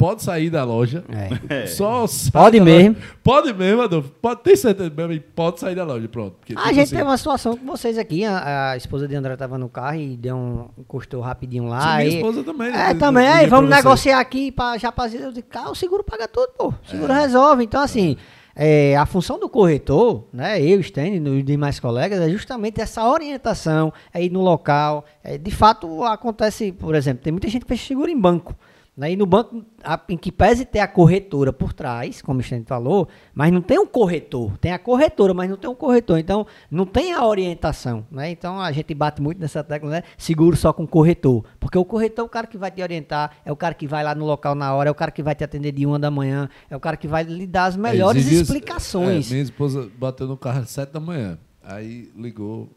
pode 0.00 0.22
sair 0.22 0.48
da 0.48 0.64
loja. 0.64 1.04
É. 1.50 1.66
Só 1.68 2.06
Pode 2.32 2.58
mesmo. 2.58 2.96
Loja. 2.96 3.12
Pode 3.22 3.52
mesmo, 3.52 3.82
Adolfo. 3.82 4.08
Pode 4.22 4.40
ter 4.40 4.56
certeza 4.56 4.88
mesmo, 4.88 5.22
pode 5.36 5.60
sair 5.60 5.74
da 5.74 5.84
loja, 5.84 6.08
pronto. 6.08 6.36
Porque, 6.40 6.54
a 6.54 6.56
tipo 6.56 6.68
gente 6.70 6.80
assim, 6.80 6.96
teve 6.96 7.06
uma 7.06 7.16
situação 7.18 7.54
com 7.54 7.66
vocês 7.66 7.98
aqui. 7.98 8.24
A, 8.24 8.70
a, 8.70 8.76
esposa 8.78 9.06
de 9.06 9.14
André 9.14 9.34
estava 9.34 9.58
no 9.58 9.68
carro 9.68 10.00
e 10.00 10.16
deu 10.16 10.34
um 10.34 10.68
encostou 10.78 11.20
rapidinho 11.20 11.66
lá. 11.66 11.98
Sim, 11.98 12.04
minha 12.06 12.16
esposa 12.16 12.42
também. 12.42 12.72
Né? 12.72 12.90
É, 12.90 12.94
também. 12.94 13.28
Aí, 13.28 13.46
vamos 13.46 13.68
negociar 13.68 14.20
aqui 14.20 14.50
para 14.50 14.78
já 14.78 14.90
fazer. 14.90 15.20
Eu 15.20 15.32
ah, 15.54 15.70
o 15.70 15.74
seguro 15.74 16.02
paga 16.02 16.26
tudo, 16.26 16.48
pô. 16.56 16.68
O 16.68 16.90
seguro 16.90 17.12
é. 17.12 17.20
resolve. 17.20 17.64
Então, 17.64 17.82
assim. 17.82 18.16
É, 18.62 18.96
a 18.96 19.06
função 19.06 19.38
do 19.38 19.48
corretor, 19.48 20.24
né, 20.32 20.60
eu, 20.60 20.82
Stênio 20.82 21.38
e 21.38 21.42
demais 21.42 21.78
colegas, 21.78 22.20
é 22.20 22.28
justamente 22.28 22.80
essa 22.80 23.08
orientação 23.08 23.92
aí 24.12 24.28
no 24.28 24.42
local. 24.42 25.04
É, 25.22 25.38
de 25.38 25.50
fato, 25.52 26.04
acontece, 26.04 26.72
por 26.72 26.94
exemplo, 26.94 27.22
tem 27.22 27.32
muita 27.32 27.48
gente 27.48 27.62
que 27.62 27.68
fecha 27.68 27.86
seguro 27.86 28.10
em 28.10 28.20
banco. 28.20 28.54
Né? 29.00 29.12
E 29.12 29.16
no 29.16 29.24
banco, 29.24 29.64
a, 29.82 29.98
em 30.10 30.16
que 30.18 30.30
pese 30.30 30.66
ter 30.66 30.80
a 30.80 30.86
corretora 30.86 31.54
por 31.54 31.72
trás, 31.72 32.20
como 32.20 32.40
o 32.40 32.42
gente 32.42 32.68
falou, 32.68 33.08
mas 33.32 33.50
não 33.50 33.62
tem 33.62 33.78
um 33.78 33.86
corretor. 33.86 34.58
Tem 34.58 34.72
a 34.72 34.78
corretora, 34.78 35.32
mas 35.32 35.48
não 35.48 35.56
tem 35.56 35.70
um 35.70 35.74
corretor. 35.74 36.18
Então, 36.18 36.46
não 36.70 36.84
tem 36.84 37.14
a 37.14 37.24
orientação. 37.24 38.06
Né? 38.10 38.30
Então, 38.30 38.60
a 38.60 38.70
gente 38.72 38.92
bate 38.92 39.22
muito 39.22 39.40
nessa 39.40 39.64
tecla, 39.64 39.88
né? 39.88 40.02
Seguro 40.18 40.54
só 40.54 40.70
com 40.70 40.86
corretor. 40.86 41.42
Porque 41.58 41.78
o 41.78 41.84
corretor 41.84 42.24
é 42.24 42.26
o 42.26 42.28
cara 42.28 42.46
que 42.46 42.58
vai 42.58 42.70
te 42.70 42.82
orientar, 42.82 43.38
é 43.42 43.50
o 43.50 43.56
cara 43.56 43.72
que 43.72 43.86
vai 43.86 44.04
lá 44.04 44.14
no 44.14 44.26
local 44.26 44.54
na 44.54 44.74
hora, 44.74 44.90
é 44.90 44.92
o 44.92 44.94
cara 44.94 45.10
que 45.10 45.22
vai 45.22 45.34
te 45.34 45.42
atender 45.42 45.72
de 45.72 45.86
uma 45.86 45.98
da 45.98 46.10
manhã, 46.10 46.50
é 46.68 46.76
o 46.76 46.80
cara 46.80 46.98
que 46.98 47.08
vai 47.08 47.22
lhe 47.22 47.46
dar 47.46 47.64
as 47.64 47.76
melhores 47.76 48.30
é, 48.30 48.34
explicações. 48.34 49.30
É, 49.30 49.32
minha 49.32 49.44
esposa 49.44 49.90
bateu 49.98 50.26
no 50.26 50.36
carro 50.36 50.60
às 50.60 50.68
sete 50.68 50.92
da 50.92 51.00
manhã. 51.00 51.38
Aí 51.62 52.10
ligou, 52.14 52.68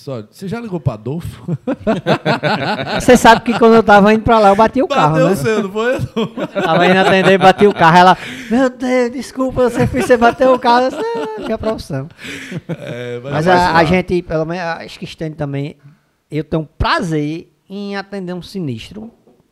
só, 0.00 0.22
você 0.22 0.48
já 0.48 0.58
ligou 0.58 0.80
para 0.80 0.94
Adolfo? 0.94 1.56
Você 2.98 3.18
sabe 3.18 3.42
que 3.42 3.58
quando 3.58 3.74
eu 3.74 3.82
tava 3.82 4.14
indo 4.14 4.22
para 4.22 4.38
lá, 4.38 4.48
eu 4.48 4.56
bati 4.56 4.82
o 4.82 4.86
Bateu 4.86 5.02
carro, 5.02 5.18
né? 5.18 5.34
Bateu 5.34 5.62
não 5.62 5.70
foi? 5.70 5.98
Tava 6.62 6.86
indo 6.86 6.98
atender 6.98 7.32
e 7.32 7.38
bati 7.38 7.66
o 7.66 7.74
carro. 7.74 7.96
Ela, 7.98 8.18
meu 8.50 8.70
Deus, 8.70 9.12
desculpa, 9.12 9.68
você, 9.68 9.84
você 9.84 10.16
bateu 10.16 10.54
o 10.54 10.58
carro. 10.58 10.86
Eu 10.86 10.90
disse, 10.90 11.02
é, 11.02 11.44
minha 11.44 11.58
profissão. 11.58 12.08
É, 12.66 13.20
mas, 13.22 13.32
mas 13.32 13.48
a, 13.48 13.76
a, 13.76 13.84
gente, 13.84 14.22
pelo 14.22 14.46
menos, 14.46 14.64
acho 14.64 14.98
que 14.98 15.04
estende 15.04 15.36
também, 15.36 15.76
eu 16.30 16.44
tenho 16.44 16.66
prazer 16.78 17.52
em 17.68 17.94
atender 17.94 18.32
um 18.32 18.40
sinistro, 18.40 19.10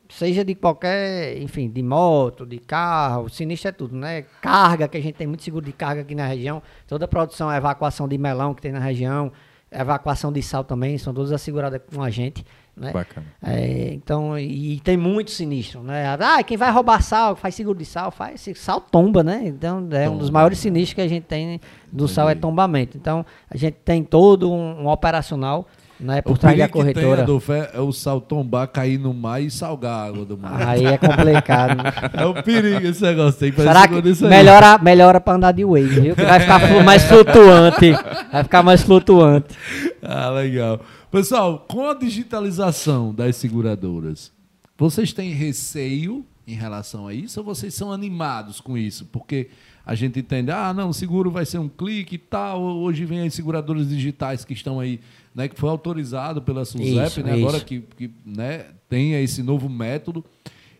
seja 0.08 0.42
de 0.42 0.54
qualquer, 0.54 1.36
enfim, 1.42 1.68
de 1.68 1.82
moto, 1.82 2.46
de 2.46 2.58
carro, 2.58 3.28
sinistro 3.28 3.68
é 3.68 3.72
tudo, 3.72 3.94
né? 3.94 4.22
Carga, 4.40 4.88
que 4.88 4.96
a 4.96 5.02
gente 5.02 5.16
tem 5.16 5.26
muito 5.26 5.42
seguro 5.42 5.66
de 5.66 5.72
carga 5.72 6.00
aqui 6.00 6.14
na 6.14 6.26
região, 6.26 6.62
toda 6.86 7.04
a 7.04 7.08
produção, 7.08 7.50
a 7.50 7.56
evacuação 7.58 8.08
de 8.08 8.16
melão 8.16 8.54
que 8.54 8.62
tem 8.62 8.72
na 8.72 8.80
região, 8.80 9.30
evacuação 9.70 10.32
de 10.32 10.42
sal 10.42 10.64
também, 10.64 10.98
são 10.98 11.12
todas 11.12 11.32
asseguradas 11.32 11.80
com 11.92 12.02
a 12.02 12.10
gente. 12.10 12.44
Né? 12.76 12.92
Bacana. 12.92 13.26
É, 13.42 13.92
então, 13.92 14.38
e 14.38 14.78
tem 14.80 14.96
muito 14.96 15.32
sinistro, 15.32 15.82
né? 15.82 16.16
Ah, 16.20 16.42
quem 16.44 16.56
vai 16.56 16.70
roubar 16.70 17.02
sal, 17.02 17.34
faz 17.34 17.54
seguro 17.56 17.76
de 17.76 17.84
sal, 17.84 18.12
faz 18.12 18.48
sal 18.54 18.80
tomba, 18.80 19.24
né? 19.24 19.42
Então, 19.44 19.88
é 19.90 20.04
tomba. 20.04 20.16
um 20.16 20.18
dos 20.18 20.30
maiores 20.30 20.58
sinistros 20.58 20.94
que 20.94 21.00
a 21.00 21.08
gente 21.08 21.24
tem 21.24 21.60
do 21.90 22.04
Entendi. 22.04 22.12
sal 22.12 22.30
é 22.30 22.36
tombamento. 22.36 22.96
Então, 22.96 23.26
a 23.50 23.56
gente 23.56 23.74
tem 23.84 24.04
todo 24.04 24.52
um, 24.52 24.82
um 24.82 24.86
operacional 24.88 25.66
né, 26.00 26.22
por 26.22 26.32
o 26.32 26.38
trás 26.38 26.56
da 26.56 26.68
corretora. 26.68 27.16
Tem, 27.16 27.22
Adolfo, 27.22 27.52
é, 27.52 27.70
é, 27.74 27.80
o 27.80 27.92
sal 27.92 28.20
tombar, 28.20 28.68
cair 28.68 28.98
no 28.98 29.12
mar 29.12 29.42
e 29.42 29.50
salgar 29.50 29.92
a 29.92 30.04
água 30.06 30.24
do 30.24 30.38
mar. 30.38 30.68
Aí 30.68 30.84
é 30.84 30.96
complicado. 30.96 31.76
Né? 31.82 31.92
é 32.14 32.24
o 32.24 32.42
perigo 32.42 32.86
esse 32.86 33.02
negócio. 33.02 33.38
Tem 33.38 33.52
que 33.52 33.60
Será 33.60 33.88
que 33.88 34.24
melhora, 34.26 34.78
melhora 34.78 35.20
pra 35.20 35.34
andar 35.34 35.52
de 35.52 35.64
wave, 35.64 36.00
viu? 36.00 36.16
Que 36.16 36.24
vai 36.24 36.40
ficar 36.40 36.84
mais 36.84 37.04
flutuante. 37.04 37.92
Vai 38.32 38.42
ficar 38.44 38.62
mais 38.62 38.82
flutuante. 38.82 39.54
Ah, 40.02 40.30
legal. 40.30 40.80
Pessoal, 41.10 41.64
com 41.66 41.88
a 41.88 41.94
digitalização 41.94 43.14
das 43.14 43.36
seguradoras, 43.36 44.30
vocês 44.76 45.12
têm 45.12 45.32
receio 45.32 46.24
em 46.46 46.54
relação 46.54 47.06
a 47.06 47.12
isso 47.12 47.40
ou 47.40 47.46
vocês 47.46 47.74
são 47.74 47.92
animados 47.92 48.60
com 48.60 48.76
isso? 48.76 49.06
Porque 49.06 49.48
a 49.84 49.94
gente 49.94 50.20
entende, 50.20 50.50
ah, 50.50 50.72
não, 50.74 50.92
seguro 50.92 51.30
vai 51.30 51.46
ser 51.46 51.58
um 51.58 51.68
clique 51.68 52.16
e 52.16 52.18
tal. 52.18 52.62
Hoje 52.62 53.06
vem 53.06 53.26
as 53.26 53.32
seguradoras 53.32 53.88
digitais 53.88 54.44
que 54.44 54.52
estão 54.52 54.78
aí 54.78 55.00
né, 55.38 55.46
que 55.46 55.54
foi 55.54 55.70
autorizado 55.70 56.42
pela 56.42 56.64
SUSEP, 56.64 57.06
isso, 57.06 57.22
né, 57.22 57.32
agora 57.32 57.60
que, 57.60 57.80
que 57.80 58.10
né, 58.26 58.66
tem 58.88 59.14
esse 59.22 59.40
novo 59.40 59.68
método. 59.68 60.24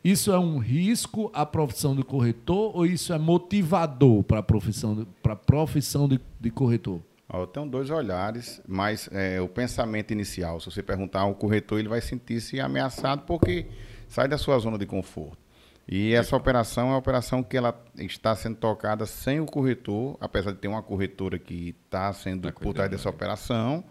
Isso 0.03 0.33
é 0.33 0.39
um 0.39 0.59
risco 0.59 1.31
à 1.33 1.47
profissão 1.47 1.95
de 1.95 2.03
corretor 2.03 2.77
ou 2.77 2.85
isso 2.85 3.13
é 3.13 3.19
motivador 3.19 4.25
para 4.25 4.41
a 4.41 4.43
profissão, 4.43 5.07
para 5.23 5.37
profissão 5.37 6.09
de, 6.09 6.19
de 6.41 6.51
corretor? 6.51 7.01
Eu 7.33 7.47
tenho 7.47 7.67
dois 7.67 7.89
olhares, 7.89 8.61
mas 8.67 9.09
é, 9.13 9.41
o 9.41 9.47
pensamento 9.47 10.11
inicial, 10.13 10.59
se 10.59 10.67
você 10.67 10.83
perguntar 10.83 11.21
ao 11.21 11.37
corretor, 11.37 11.79
ele 11.79 11.89
vai 11.89 12.01
sentir-se 12.01 12.59
ameaçado 12.59 13.23
porque 13.27 13.67
sai 14.09 14.27
da 14.27 14.39
sua 14.39 14.59
zona 14.59 14.77
de 14.77 14.87
conforto. 14.87 15.39
E 15.87 16.15
essa 16.15 16.35
operação 16.35 16.89
é 16.89 16.91
uma 16.91 16.99
operação 16.99 17.45
que 17.45 17.57
ela 17.57 17.81
está 17.97 18.35
sendo 18.35 18.57
tocada 18.57 19.07
sem 19.07 19.39
o 19.39 19.47
corretor, 19.47 20.17
apesar 20.21 20.51
de 20.51 20.59
ter 20.59 20.67
uma 20.67 20.83
corretora 20.83 21.39
que 21.39 21.77
está 21.85 22.13
sendo 22.13 22.51
tá 22.51 22.61
por 22.61 22.75
trás 22.75 22.91
dessa 22.91 23.09
operação. 23.09 23.85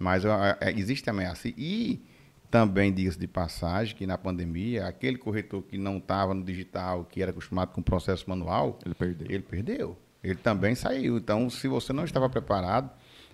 Mas 0.00 0.24
é, 0.24 0.72
existe 0.74 1.08
ameaça. 1.10 1.48
E 1.48 2.02
Também 2.50 2.92
diga-se 2.92 3.18
de 3.18 3.28
passagem 3.28 3.94
que 3.94 4.06
na 4.06 4.18
pandemia, 4.18 4.86
aquele 4.88 5.16
corretor 5.16 5.62
que 5.62 5.78
não 5.78 5.98
estava 5.98 6.34
no 6.34 6.42
digital, 6.42 7.04
que 7.04 7.22
era 7.22 7.30
acostumado 7.30 7.72
com 7.72 7.80
o 7.80 7.84
processo 7.84 8.28
manual, 8.28 8.76
Ele 8.84 8.94
perdeu. 8.94 9.26
ele 9.30 9.42
perdeu. 9.44 9.98
Ele 10.24 10.34
também 10.34 10.74
saiu. 10.74 11.16
Então, 11.18 11.48
se 11.48 11.68
você 11.68 11.92
não 11.92 12.04
estava 12.04 12.28
preparado, 12.28 12.90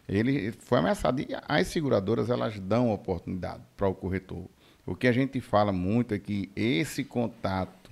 ele 0.07 0.53
foi 0.53 0.79
ameaçado. 0.81 1.21
E 1.21 1.29
as 1.49 1.69
seguradoras, 1.69 2.29
elas 2.29 2.61
dão 2.61 2.93
oportunidade 2.93 3.63
para 3.77 3.89
o 3.89 3.95
corretor. 3.95 4.45
O 4.85 4.95
que 4.95 5.09
a 5.09 5.13
gente 5.13 5.41
fala 5.41 5.73
muito 5.73 6.13
é 6.15 6.19
que 6.19 6.51
esse 6.55 7.03
contato 7.03 7.86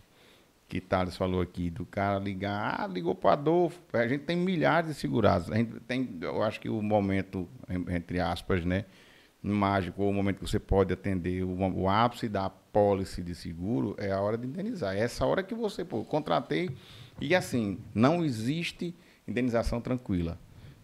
que 0.68 0.80
Thales 0.80 1.16
falou 1.16 1.40
aqui, 1.40 1.70
do 1.70 1.84
cara 1.84 2.18
ligar, 2.18 2.80
ah, 2.80 2.86
ligou 2.86 3.14
para 3.14 3.32
Adolfo. 3.32 3.80
A 3.92 4.06
gente 4.06 4.24
tem 4.24 4.36
milhares 4.36 4.88
de 4.88 4.94
segurados. 4.94 5.50
A 5.50 5.56
gente 5.56 5.78
tem, 5.80 6.18
eu 6.20 6.42
acho 6.42 6.60
que 6.60 6.68
o 6.68 6.82
momento, 6.82 7.48
entre 7.88 8.18
aspas, 8.20 8.64
né, 8.64 8.84
mágico, 9.42 10.02
ou 10.02 10.10
o 10.10 10.14
momento 10.14 10.38
que 10.38 10.48
você 10.48 10.58
pode 10.58 10.92
atender, 10.92 11.44
o, 11.44 11.54
o 11.54 11.88
ápice 11.88 12.28
da 12.28 12.48
pólice 12.48 13.22
de 13.22 13.34
seguro 13.34 13.94
é 13.98 14.10
a 14.10 14.20
hora 14.20 14.38
de 14.38 14.46
indenizar. 14.46 14.96
É 14.96 15.00
essa 15.00 15.24
hora 15.26 15.42
que 15.42 15.54
você, 15.54 15.84
pô, 15.84 16.04
contratei 16.04 16.70
e 17.20 17.34
assim, 17.34 17.78
não 17.94 18.24
existe 18.24 18.94
indenização 19.28 19.80
tranquila. 19.80 20.38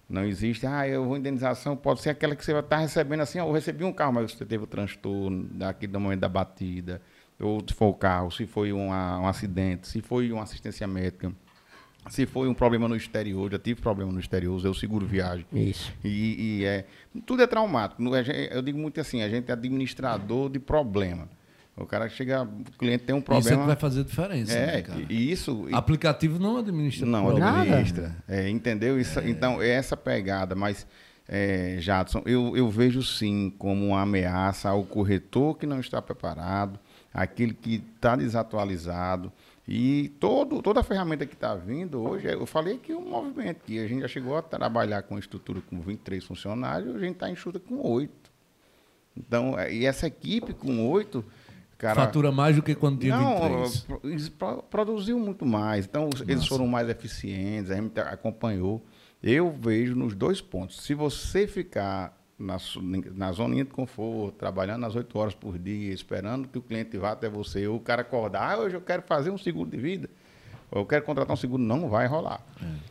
Não 0.09 0.25
existe, 0.25 0.67
ah, 0.67 0.87
eu 0.89 1.05
vou 1.05 1.17
indenização, 1.17 1.77
pode 1.77 2.01
ser 2.01 2.11
aquela 2.11 2.35
que 2.35 2.45
você 2.45 2.53
vai 2.53 2.63
estar 2.63 2.79
recebendo 2.79 3.21
assim, 3.21 3.39
eu 3.39 3.51
recebi 3.53 3.85
um 3.85 3.93
carro, 3.93 4.15
mas 4.15 4.33
você 4.33 4.45
teve 4.45 4.65
o 4.65 4.67
transtorno 4.67 5.45
daquele 5.45 5.93
do 5.93 6.01
momento 6.01 6.19
da 6.19 6.29
batida, 6.29 7.01
ou 7.41 7.63
se 7.67 7.75
for 7.75 7.87
o 7.87 7.95
carro, 7.95 8.31
se 8.31 8.47
foi 8.47 8.73
uma- 8.73 9.19
um 9.21 9.27
acidente, 9.27 9.89
se 9.89 10.01
foi 10.01 10.31
uma 10.33 10.43
assistência 10.43 10.87
médica, 10.87 11.33
se 12.09 12.27
foi 12.27 12.49
um 12.49 12.55
problema 12.55 12.89
no 12.89 12.97
exterior, 12.97 13.51
já 13.51 13.59
tive 13.59 13.81
problema 13.81 14.11
no 14.13 14.19
exterior, 14.21 14.55
usei 14.55 14.71
o 14.71 14.75
seguro 14.75 15.07
viagem. 15.07 15.45
Isso. 15.53 15.93
E, 16.05 16.59
e 16.61 16.65
é, 16.65 16.85
tudo 17.27 17.43
é 17.43 17.47
traumático. 17.47 18.03
É- 18.17 18.57
Eu 18.57 18.63
digo 18.63 18.79
muito 18.79 19.01
assim, 19.01 19.23
a 19.23 19.29
gente 19.29 19.51
é 19.51 19.53
administrador 19.53 20.49
de 20.51 20.59
problema. 20.59 21.29
O 21.77 21.87
cara 21.87 22.09
chega, 22.11 22.43
o 22.43 22.79
cliente 22.79 23.05
tem 23.05 23.15
um 23.15 23.21
Isso 23.21 23.31
é 23.33 23.37
que 23.37 23.43
problema. 23.43 23.67
vai 23.67 23.77
fazer 23.77 24.05
diferença, 24.05 24.53
né, 24.55 24.79
é, 24.79 24.83
cara? 24.83 25.01
e 25.09 25.31
isso. 25.33 25.67
Aplicativo 25.73 26.39
não 26.39 26.59
administra. 26.59 27.07
não, 27.07 27.25
problema. 27.25 27.63
administra. 27.63 28.17
É, 28.29 28.51
entendeu? 28.51 29.01
Isso, 29.01 29.19
Então, 29.21 29.63
é 29.63 29.69
essa 29.71 29.97
pegada, 29.97 30.55
mas, 30.55 30.87
é, 31.27 31.77
Jadson, 31.81 32.23
eu, 32.27 32.55
eu 32.55 32.69
vejo 32.69 33.03
sim 33.03 33.55
como 33.57 33.87
uma 33.89 34.03
ameaça 34.03 34.69
ao 34.69 34.85
corretor 34.85 35.57
que 35.57 35.65
não 35.65 35.81
está 35.81 36.03
preparado, 36.03 36.79
aquele 37.13 37.55
que 37.55 37.83
está 37.95 38.17
desatualizado. 38.17 39.33
E 39.69 40.09
todo, 40.19 40.61
toda 40.63 40.81
a 40.81 40.83
ferramenta 40.83 41.25
que 41.25 41.35
está 41.35 41.55
vindo 41.55 42.01
hoje, 42.01 42.27
eu 42.27 42.45
falei 42.47 42.77
que 42.79 42.93
o 42.93 43.01
movimento, 43.01 43.61
que 43.65 43.79
a 43.79 43.87
gente 43.87 44.01
já 44.01 44.09
chegou 44.09 44.37
a 44.37 44.43
trabalhar 44.43 45.03
com 45.03 45.19
estrutura 45.19 45.61
com 45.61 45.81
23 45.81 46.25
funcionários, 46.25 46.95
a 46.97 46.99
gente 46.99 47.13
está 47.13 47.31
enxuta 47.31 47.61
com 47.61 47.81
8. 47.87 48.31
Então, 49.17 49.59
é, 49.59 49.73
e 49.73 49.85
essa 49.87 50.07
equipe 50.07 50.53
com 50.55 50.89
8, 50.91 51.25
cara. 51.79 51.95
Fatura 51.95 52.33
mais 52.33 52.57
do 52.57 52.63
que 52.63 52.75
quando 52.75 52.99
tinha 53.01 53.17
Não, 53.17 53.41
23. 53.43 53.81
pro- 53.83 54.01
eles 54.05 54.29
pro- 54.29 54.63
produziu 54.65 55.19
muito 55.19 55.47
mais. 55.47 55.85
Então, 55.87 56.09
os- 56.13 56.21
eles 56.23 56.47
foram 56.47 56.67
mais 56.67 56.89
eficientes, 56.89 57.71
a 57.71 57.77
gente 57.77 57.99
acompanhou. 58.01 58.85
Eu 59.23 59.51
vejo 59.53 59.95
nos 59.95 60.15
dois 60.15 60.41
pontos. 60.41 60.81
Se 60.83 60.95
você 60.95 61.47
ficar 61.47 62.19
na, 62.41 62.57
na 63.15 63.33
zoninha 63.33 63.65
de 63.65 63.71
conforto, 63.71 64.37
trabalhando 64.39 64.87
as 64.87 64.97
oito 64.97 65.19
horas 65.19 65.35
por 65.35 65.59
dia, 65.59 65.93
esperando 65.93 66.49
que 66.49 66.59
o 66.59 66.63
cliente 66.63 66.97
vá 66.97 67.13
até 67.13 67.29
você, 67.29 67.67
ou 67.67 67.77
o 67.77 67.81
cara 67.81 68.03
acordar, 68.03 68.55
ah, 68.55 68.59
hoje 68.59 68.77
eu 68.77 68.81
quero 68.81 69.03
fazer 69.03 69.31
um 69.31 69.39
seguro 69.39 69.69
de 69.71 69.77
vida, 69.77 70.09
ou 70.71 70.83
eu 70.83 70.87
quero 70.87 71.05
contratar 71.05 71.33
um 71.33 71.37
seguro, 71.37 71.63
não 71.63 71.89
vai 71.89 72.07
rolar. 72.07 72.41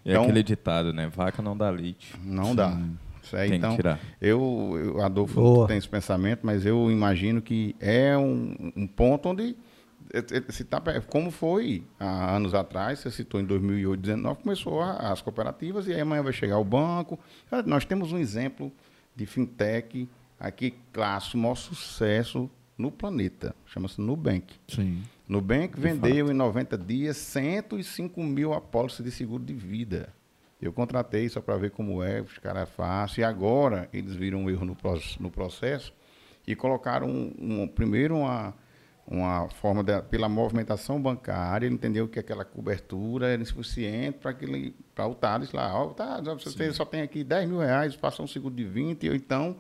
É 0.06 0.12
Então, 0.12 0.24
aquele 0.24 0.44
ditado, 0.44 0.94
né? 0.94 1.08
Vaca 1.08 1.42
não 1.42 1.58
dá 1.58 1.70
leite. 1.70 2.16
não 2.24 2.56
dá. 2.56 2.78
Isso 3.24 3.36
aí, 3.36 3.50
Tem 3.50 3.60
que 3.60 3.66
então, 3.66 3.76
tirar. 3.76 4.00
eu, 4.22 4.74
eu 4.96 5.02
Adolfo 5.04 5.40
Boa. 5.42 5.68
tem 5.68 5.78
esse 5.78 5.90
pensamento, 5.90 6.40
mas 6.44 6.66
eu 6.66 6.90
imagino 6.90 7.42
que 7.42 7.76
é 7.80 8.18
um, 8.18 8.72
um 8.76 8.88
ponto 8.88 9.30
onde 9.30 9.56
eh, 10.12 10.24
eh, 10.32 10.44
se 10.52 10.64
tá, 10.64 10.82
como 11.08 11.30
foi 11.30 11.84
há 12.00 12.36
anos 12.36 12.56
atrás, 12.56 13.00
você 13.00 13.12
citou 13.12 13.40
em 13.40 13.46
2008, 13.46 14.02
2019, 14.02 14.42
começou 14.42 14.82
as 14.82 15.22
cooperativas 15.22 15.86
e 15.88 15.94
aí 15.94 16.00
amanhã 16.02 16.24
vai 16.24 16.34
chegar 16.34 16.58
o 16.58 16.64
banco. 16.64 17.20
Nós 17.68 17.86
temos 17.86 18.12
um 18.12 18.18
exemplo 18.18 18.72
de 19.20 19.26
fintech 19.26 20.08
aqui, 20.40 20.74
clássico, 20.94 21.38
maior 21.38 21.56
sucesso 21.56 22.50
no 22.78 22.90
planeta, 22.90 23.54
chama-se 23.66 24.00
Nubank. 24.00 24.54
Sim. 24.68 25.04
Nubank 25.28 25.78
vendeu 25.80 26.32
em 26.32 26.34
90 26.34 26.78
dias 26.78 27.18
105 27.18 28.24
mil 28.24 28.54
apólices 28.54 29.04
de 29.04 29.12
seguro 29.12 29.44
de 29.44 29.54
vida. 29.54 30.14
Eu 30.62 30.72
contratei 30.74 31.28
só 31.30 31.42
para 31.42 31.58
ver 31.58 31.72
como 31.72 32.02
é, 32.02 32.22
os 32.22 32.38
caras 32.38 32.64
é 32.64 32.66
fácil. 32.66 33.22
E 33.22 33.24
agora 33.24 33.90
eles 33.94 34.16
viram 34.16 34.40
um 34.44 34.50
erro 34.50 34.66
no, 34.66 34.78
no 35.20 35.30
processo 35.30 35.94
e 36.48 36.56
colocaram 36.56 37.08
um, 37.08 37.34
um- 37.64 37.68
primeiro 37.68 38.18
uma, 38.18 38.54
uma 39.12 39.50
forma 39.50 39.84
da- 39.84 40.02
pela 40.04 40.30
movimentação 40.30 41.02
bancária, 41.02 41.66
ele 41.66 41.74
entendeu 41.76 42.08
que 42.08 42.20
aquela 42.20 42.46
cobertura 42.46 43.28
era 43.28 43.42
insuficiente 43.42 44.20
para 44.20 44.32
aquele 44.32 44.76
para 44.94 45.08
o 45.08 45.16
Thales 45.16 45.52
lá. 45.52 45.74
Ó, 45.74 45.88
tá, 45.88 46.22
você 46.22 46.52
tem- 46.56 46.72
só 46.72 46.86
tem 46.86 47.02
aqui 47.02 47.24
10 47.24 47.50
mil 47.50 47.60
reais, 47.60 47.96
passa 47.96 48.22
um 48.22 48.28
seguro 48.28 48.54
de 48.54 48.64
20, 48.66 49.10
ou 49.10 49.16
então 49.16 49.56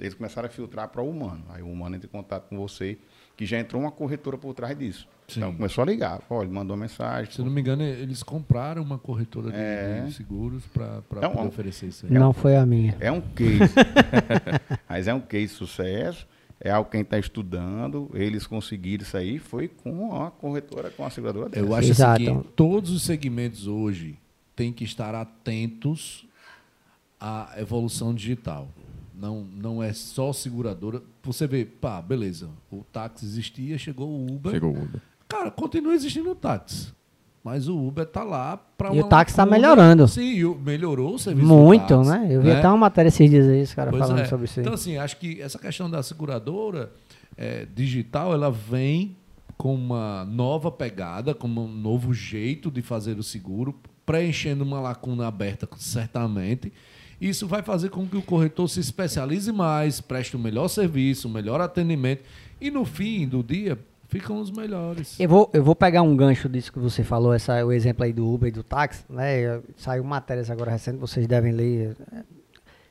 eles 0.00 0.14
começaram 0.14 0.46
a 0.46 0.50
filtrar 0.50 0.88
para 0.88 1.00
o 1.02 1.08
humano. 1.08 1.44
Aí 1.50 1.62
o 1.62 1.66
humano 1.70 1.94
entra 1.96 2.08
em 2.08 2.10
contato 2.10 2.48
com 2.48 2.56
você, 2.58 2.98
que 3.36 3.46
já 3.46 3.58
entrou 3.58 3.80
uma 3.82 3.90
corretora 3.92 4.36
por 4.36 4.52
trás 4.54 4.76
disso. 4.76 5.06
Sim. 5.28 5.40
Então 5.40 5.54
começou 5.54 5.82
a 5.82 5.86
ligar. 5.86 6.20
Olha, 6.30 6.48
mandou 6.48 6.74
uma 6.74 6.80
mensagem. 6.82 7.30
Se 7.32 7.40
não 7.42 7.50
me 7.50 7.60
engano, 7.60 7.82
eles 7.82 8.22
compraram 8.22 8.82
uma 8.82 8.98
corretora 8.98 9.50
de, 9.52 9.56
É. 9.58 10.02
de 10.06 10.12
seguros 10.14 10.64
para 10.66 11.02
É 11.20 11.26
um- 11.28 11.32
poder 11.34 11.48
oferecer 11.48 11.86
isso 11.86 12.06
aí. 12.06 12.12
Não 12.12 12.32
foi 12.32 12.56
a 12.56 12.64
minha. 12.66 12.96
É 12.98 13.12
um 13.12 13.20
case. 13.20 13.58
Mas 14.88 15.06
é 15.06 15.14
um 15.14 15.20
case 15.20 15.46
de 15.52 15.52
sucesso. 15.52 16.26
É 16.60 16.70
algo 16.70 16.90
quem 16.90 17.02
está 17.02 17.18
estudando. 17.18 18.10
Eles 18.14 18.46
conseguiram 18.46 19.02
isso 19.02 19.16
aí. 19.16 19.38
Foi 19.38 19.68
com 19.68 20.20
a 20.20 20.30
corretora, 20.30 20.90
com 20.90 21.04
a 21.04 21.10
seguradora. 21.10 21.50
Eu 21.56 21.74
acho 21.74 21.90
Exato. 21.90 22.22
assim, 22.22 22.40
que 22.40 22.48
todos 22.48 22.90
os 22.90 23.02
segmentos 23.02 23.66
hoje 23.66 24.18
têm 24.56 24.72
que 24.72 24.84
estar 24.84 25.14
atentos 25.14 26.26
à 27.20 27.54
evolução 27.56 28.12
digital. 28.12 28.68
Não, 29.14 29.44
não 29.44 29.82
é 29.82 29.92
só 29.92 30.32
seguradora. 30.32 31.02
Você 31.22 31.46
vê, 31.46 31.64
pá, 31.64 32.00
beleza, 32.00 32.50
o 32.70 32.84
táxi 32.84 33.24
existia, 33.24 33.78
chegou 33.78 34.08
o 34.08 34.26
Uber. 34.34 34.52
Chegou 34.52 34.72
o 34.72 34.82
Uber. 34.82 35.00
Cara, 35.28 35.50
continua 35.50 35.94
existindo 35.94 36.30
o 36.30 36.34
táxi. 36.34 36.92
Mas 37.42 37.68
o 37.68 37.78
Uber 37.78 38.04
tá 38.04 38.24
lá 38.24 38.56
para 38.56 38.94
E 38.94 39.00
o 39.00 39.04
táxi 39.04 39.36
tá 39.36 39.46
melhorando. 39.46 40.06
Sim, 40.08 40.44
o- 40.44 40.54
melhorou 40.54 41.14
o 41.14 41.18
serviço 41.18 41.46
Muito, 41.46 41.86
táxi, 41.86 42.10
né? 42.10 42.26
Eu 42.30 42.42
vi 42.42 42.50
até 42.50 42.68
uma 42.68 42.76
matéria 42.76 43.08
esses 43.08 43.30
dias 43.30 43.46
aí, 43.46 43.62
os 43.62 43.74
caras 43.74 43.96
falando 43.96 44.20
é. 44.20 44.24
sobre 44.26 44.44
isso 44.46 44.60
aí. 44.60 44.64
Então, 44.64 44.74
assim, 44.74 44.96
acho 44.96 45.16
que 45.16 45.40
essa 45.40 45.58
questão 45.58 45.88
da 45.88 46.02
seguradora 46.02 46.92
é, 47.36 47.66
digital, 47.74 48.32
ela 48.34 48.50
vem 48.50 49.16
com 49.56 49.74
uma 49.74 50.24
nova 50.24 50.70
pegada, 50.70 51.34
com 51.34 51.48
um 51.48 51.68
novo 51.68 52.12
jeito 52.12 52.70
de 52.70 52.82
fazer 52.82 53.18
o 53.18 53.22
seguro, 53.22 53.74
preenchendo 54.04 54.64
uma 54.64 54.80
lacuna 54.80 55.26
aberta, 55.26 55.68
certamente. 55.76 56.72
Isso 57.20 57.46
vai 57.48 57.62
fazer 57.62 57.90
com 57.90 58.06
que 58.06 58.16
o 58.16 58.22
corretor 58.22 58.68
se 58.68 58.78
especialize 58.78 59.50
mais, 59.50 60.00
preste 60.00 60.36
um 60.36 60.40
melhor 60.40 60.68
serviço, 60.68 61.28
um 61.28 61.32
melhor 61.32 61.60
atendimento 61.60 62.22
e, 62.60 62.70
no 62.70 62.84
fim 62.84 63.26
do 63.26 63.42
dia, 63.42 63.76
ficam 64.08 64.40
os 64.40 64.50
melhores. 64.50 65.18
Eu 65.20 65.28
vou, 65.28 65.48
eu 65.52 65.62
vou 65.62 65.76
pegar 65.76 66.02
um 66.02 66.16
gancho 66.16 66.48
disso 66.48 66.72
que 66.72 66.78
você 66.78 67.04
falou, 67.04 67.32
essa, 67.32 67.64
o 67.64 67.70
exemplo 67.72 68.04
aí 68.04 68.12
do 68.12 68.26
Uber 68.28 68.48
e 68.48 68.52
do 68.52 68.62
táxi, 68.64 69.04
né? 69.08 69.60
Saiu 69.76 70.02
matérias 70.02 70.50
agora 70.50 70.70
recentes, 70.72 71.00
vocês 71.00 71.26
devem 71.26 71.52
ler. 71.52 71.96
é, 72.12 72.22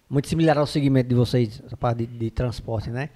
Muito 0.10 0.28
similar 0.30 0.58
ao 0.58 0.66
segmento 0.68 1.10
de 1.10 1.16
vocês, 1.16 1.62
essa 1.66 1.76
parte 1.76 2.06
de, 2.06 2.18
de 2.18 2.32
transporte, 2.32 2.90
né? 2.90 3.10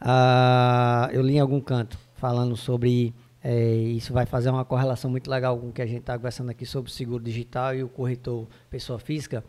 Ah, 0.00 1.08
eu 1.12 1.22
li 1.22 1.34
em 1.36 1.40
algum 1.40 1.60
canto 1.60 1.98
falando 2.14 2.56
sobre 2.56 3.12
é, 3.42 3.74
isso 3.74 4.12
vai 4.12 4.26
fazer 4.26 4.48
uma 4.50 4.64
correlação 4.64 5.10
muito 5.10 5.28
legal 5.30 5.58
com 5.58 5.68
o 5.68 5.72
que 5.72 5.82
a 5.82 5.86
gente 5.86 6.00
está 6.00 6.16
conversando 6.16 6.50
aqui 6.50 6.64
sobre 6.64 6.90
o 6.90 6.94
seguro 6.94 7.22
digital 7.22 7.74
e 7.74 7.82
o 7.82 7.88
corretor 7.88 8.46
pessoa 8.70 8.98
física, 8.98 9.42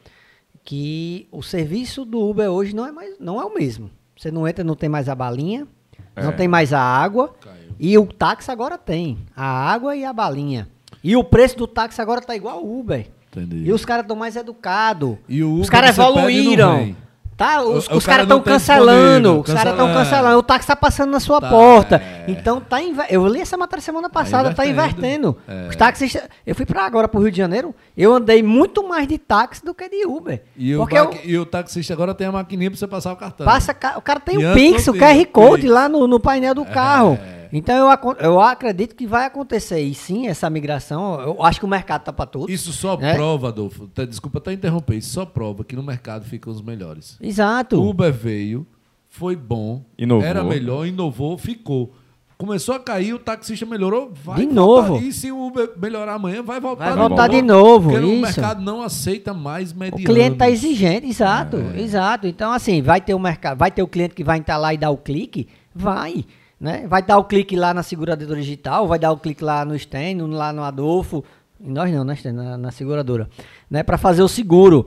que 0.64 1.28
o 1.32 1.42
serviço 1.44 2.04
do 2.06 2.20
Uber 2.20 2.50
hoje 2.50 2.76
não 2.76 2.86
é 2.86 2.92
mais 2.92 3.20
não 3.20 3.40
é 3.40 3.46
o 3.46 3.54
mesmo. 3.54 3.90
Você 4.18 4.32
não 4.32 4.48
entra, 4.48 4.64
não 4.64 4.76
tem 4.76 4.90
mais 4.90 5.08
a 5.08 5.16
balinha, 5.16 5.68
não 6.16 6.30
É. 6.30 6.34
tem 6.34 6.48
mais 6.48 6.74
a 6.74 6.80
água, 6.82 7.30
Caiu. 7.40 7.59
E 7.80 7.98
o 7.98 8.06
táxi 8.06 8.52
agora 8.52 8.78
tem 8.78 9.18
a 9.36 9.46
água 9.72 9.96
e 9.96 10.04
a 10.04 10.12
balinha. 10.14 10.68
E 11.04 11.16
o 11.16 11.24
preço 11.24 11.58
do 11.58 11.68
táxi 11.68 12.02
agora 12.02 12.20
tá 12.22 12.36
igual 12.36 12.58
ao 12.58 12.66
Uber. 12.68 13.08
Entendi. 13.32 13.64
E 13.68 13.72
os 13.72 13.86
caras 13.86 14.04
estão 14.04 14.16
mais 14.18 14.36
educados. 14.36 15.18
O 15.30 15.60
Os 15.62 15.70
caras 15.70 15.98
evoluíram. 15.98 16.96
Tá, 17.38 17.62
os, 17.62 17.88
O- 17.88 17.94
o 17.94 17.98
os 17.98 18.06
cara 18.06 18.18
caras 18.18 18.24
estão 18.24 18.40
tem 18.42 18.52
cancelando. 18.54 19.40
Os 19.40 19.54
caras 19.54 19.72
estão 19.72 19.94
cancelando. 19.94 20.38
O 20.40 20.44
táxi 20.44 20.68
tá 20.68 20.76
passando 20.76 21.12
na 21.12 21.22
sua 21.22 21.40
Tá, 21.40 21.50
porta. 21.50 21.96
é. 21.96 22.26
Então 22.28 22.60
tá 22.60 22.82
inver... 22.82 23.06
Eu 23.10 23.26
li 23.28 23.40
essa 23.40 23.56
matéria 23.56 23.82
semana 23.82 24.10
passada, 24.10 24.54
tá 24.54 24.66
invertendo. 24.68 25.38
invertendo. 25.40 25.66
É. 25.68 25.70
Os 25.70 25.76
táxis. 25.78 26.18
Eu 26.46 26.54
fui 26.54 26.66
pra 26.66 26.84
agora 26.86 27.08
pro 27.08 27.22
Rio 27.22 27.32
de 27.32 27.38
Janeiro. 27.38 27.74
Eu 27.96 28.14
andei 28.14 28.44
muito 28.44 28.86
mais 28.86 29.08
de 29.08 29.18
táxi 29.18 29.64
do 29.64 29.74
que 29.74 29.88
de 29.88 30.06
Uber. 30.06 30.44
E 30.58 30.76
o, 30.76 30.86
eu- 30.90 31.18
e 31.24 31.38
o 31.38 31.46
taxista 31.46 31.94
agora 31.94 32.14
tem 32.14 32.28
a 32.28 32.32
maquininha 32.34 32.70
para 32.72 32.78
você 32.78 32.88
passar 32.88 33.14
o 33.14 33.16
cartão. 33.16 33.46
Passa, 33.46 33.72
o 33.96 34.02
cara 34.02 34.20
tem 34.20 34.42
E 34.42 34.46
o 34.46 34.54
Pix, 34.54 34.86
o 34.90 34.94
QR 34.94 35.26
Code 35.32 35.66
lá 35.66 35.88
no, 35.88 36.08
no 36.08 36.20
painel 36.20 36.54
do 36.54 36.66
carro. 36.66 37.18
Então 37.52 37.76
eu, 37.92 38.16
eu 38.20 38.40
acredito 38.40 38.96
que 38.96 39.08
vai 39.08 39.26
acontecer. 39.26 39.82
E 39.82 39.94
sim, 39.94 40.28
essa 40.28 40.50
migração, 40.50 41.20
eu 41.22 41.44
acho 41.44 41.60
que 41.60 41.66
o 41.66 41.70
mercado 41.70 42.04
tá 42.04 42.14
para 42.14 42.26
tudo. 42.26 42.52
Isso 42.52 42.72
só 42.72 42.96
né? 42.98 43.14
prova, 43.14 43.50
Adolfo, 43.50 43.88
tá- 43.88 44.06
desculpa 44.06 44.38
até 44.38 44.54
interromper, 44.54 44.96
isso 44.98 45.12
só 45.14 45.26
prova 45.26 45.64
que 45.64 45.76
no 45.76 45.84
mercado 45.84 46.26
ficam 46.26 46.52
os 46.54 46.62
melhores. 46.62 47.18
Exato. 47.22 47.82
Uber 47.82 48.12
veio, 48.14 48.68
foi 49.08 49.36
bom, 49.36 49.84
Inovou. 49.98 50.26
era 50.28 50.44
melhor, 50.44 50.86
inovou, 50.86 51.38
ficou. 51.38 51.94
Começou 52.38 52.74
a 52.74 52.80
cair, 52.80 53.14
o 53.14 53.20
taxista 53.20 53.66
melhorou, 53.66 54.14
vai 54.24 54.38
De 54.38 54.46
voltar. 54.46 54.56
novo. 54.56 54.98
E 55.04 55.12
se 55.12 55.30
o 55.30 55.48
Uber 55.48 55.72
melhorar 55.76 56.14
amanhã, 56.14 56.42
vai 56.42 56.58
voltar 56.62 56.86
Vai 56.86 56.96
voltar 57.10 57.28
de 57.28 57.42
novo, 57.42 57.90
Porque 57.90 58.06
o 58.06 58.14
isso. 58.14 58.22
mercado 58.22 58.62
não 58.62 58.82
aceita 58.82 59.34
mais 59.34 59.74
O 59.74 59.78
medianos. 59.78 60.06
cliente 60.06 60.34
está 60.34 60.50
exigente, 60.50 61.06
exato, 61.08 61.58
É. 61.76 61.82
exato. 61.82 62.28
Então, 62.28 62.54
assim, 62.54 62.82
vai 62.82 63.02
ter 63.02 63.14
o 63.14 63.20
mercado, 63.20 63.58
vai 63.58 63.70
ter 63.70 63.84
o 63.84 63.88
cliente 63.88 64.16
que 64.16 64.24
vai 64.24 64.38
entrar 64.38 64.56
lá 64.56 64.74
e 64.74 64.78
dar 64.78 64.90
o 64.90 64.96
clique? 64.96 65.50
Vai. 65.76 66.24
Né? 66.60 66.86
Vai 66.88 67.02
dar 67.02 67.18
o 67.18 67.24
clique 67.24 67.56
lá 67.56 67.74
na 67.74 67.84
seguradora 67.84 68.36
digital, 68.36 68.88
vai 68.88 69.00
dar 69.00 69.12
o 69.12 69.18
clique 69.18 69.44
lá 69.44 69.64
no 69.64 69.78
Sten, 69.78 70.18
lá 70.22 70.52
no 70.52 70.64
Adolfo. 70.64 71.24
E 71.60 71.70
nós 71.70 71.92
não, 71.92 72.04
né? 72.04 72.16
Na, 72.26 72.58
na 72.58 72.72
seguradora. 72.72 73.30
Né? 73.70 73.84
Para 73.84 73.98
fazer 73.98 74.22
o 74.22 74.28
seguro. 74.28 74.86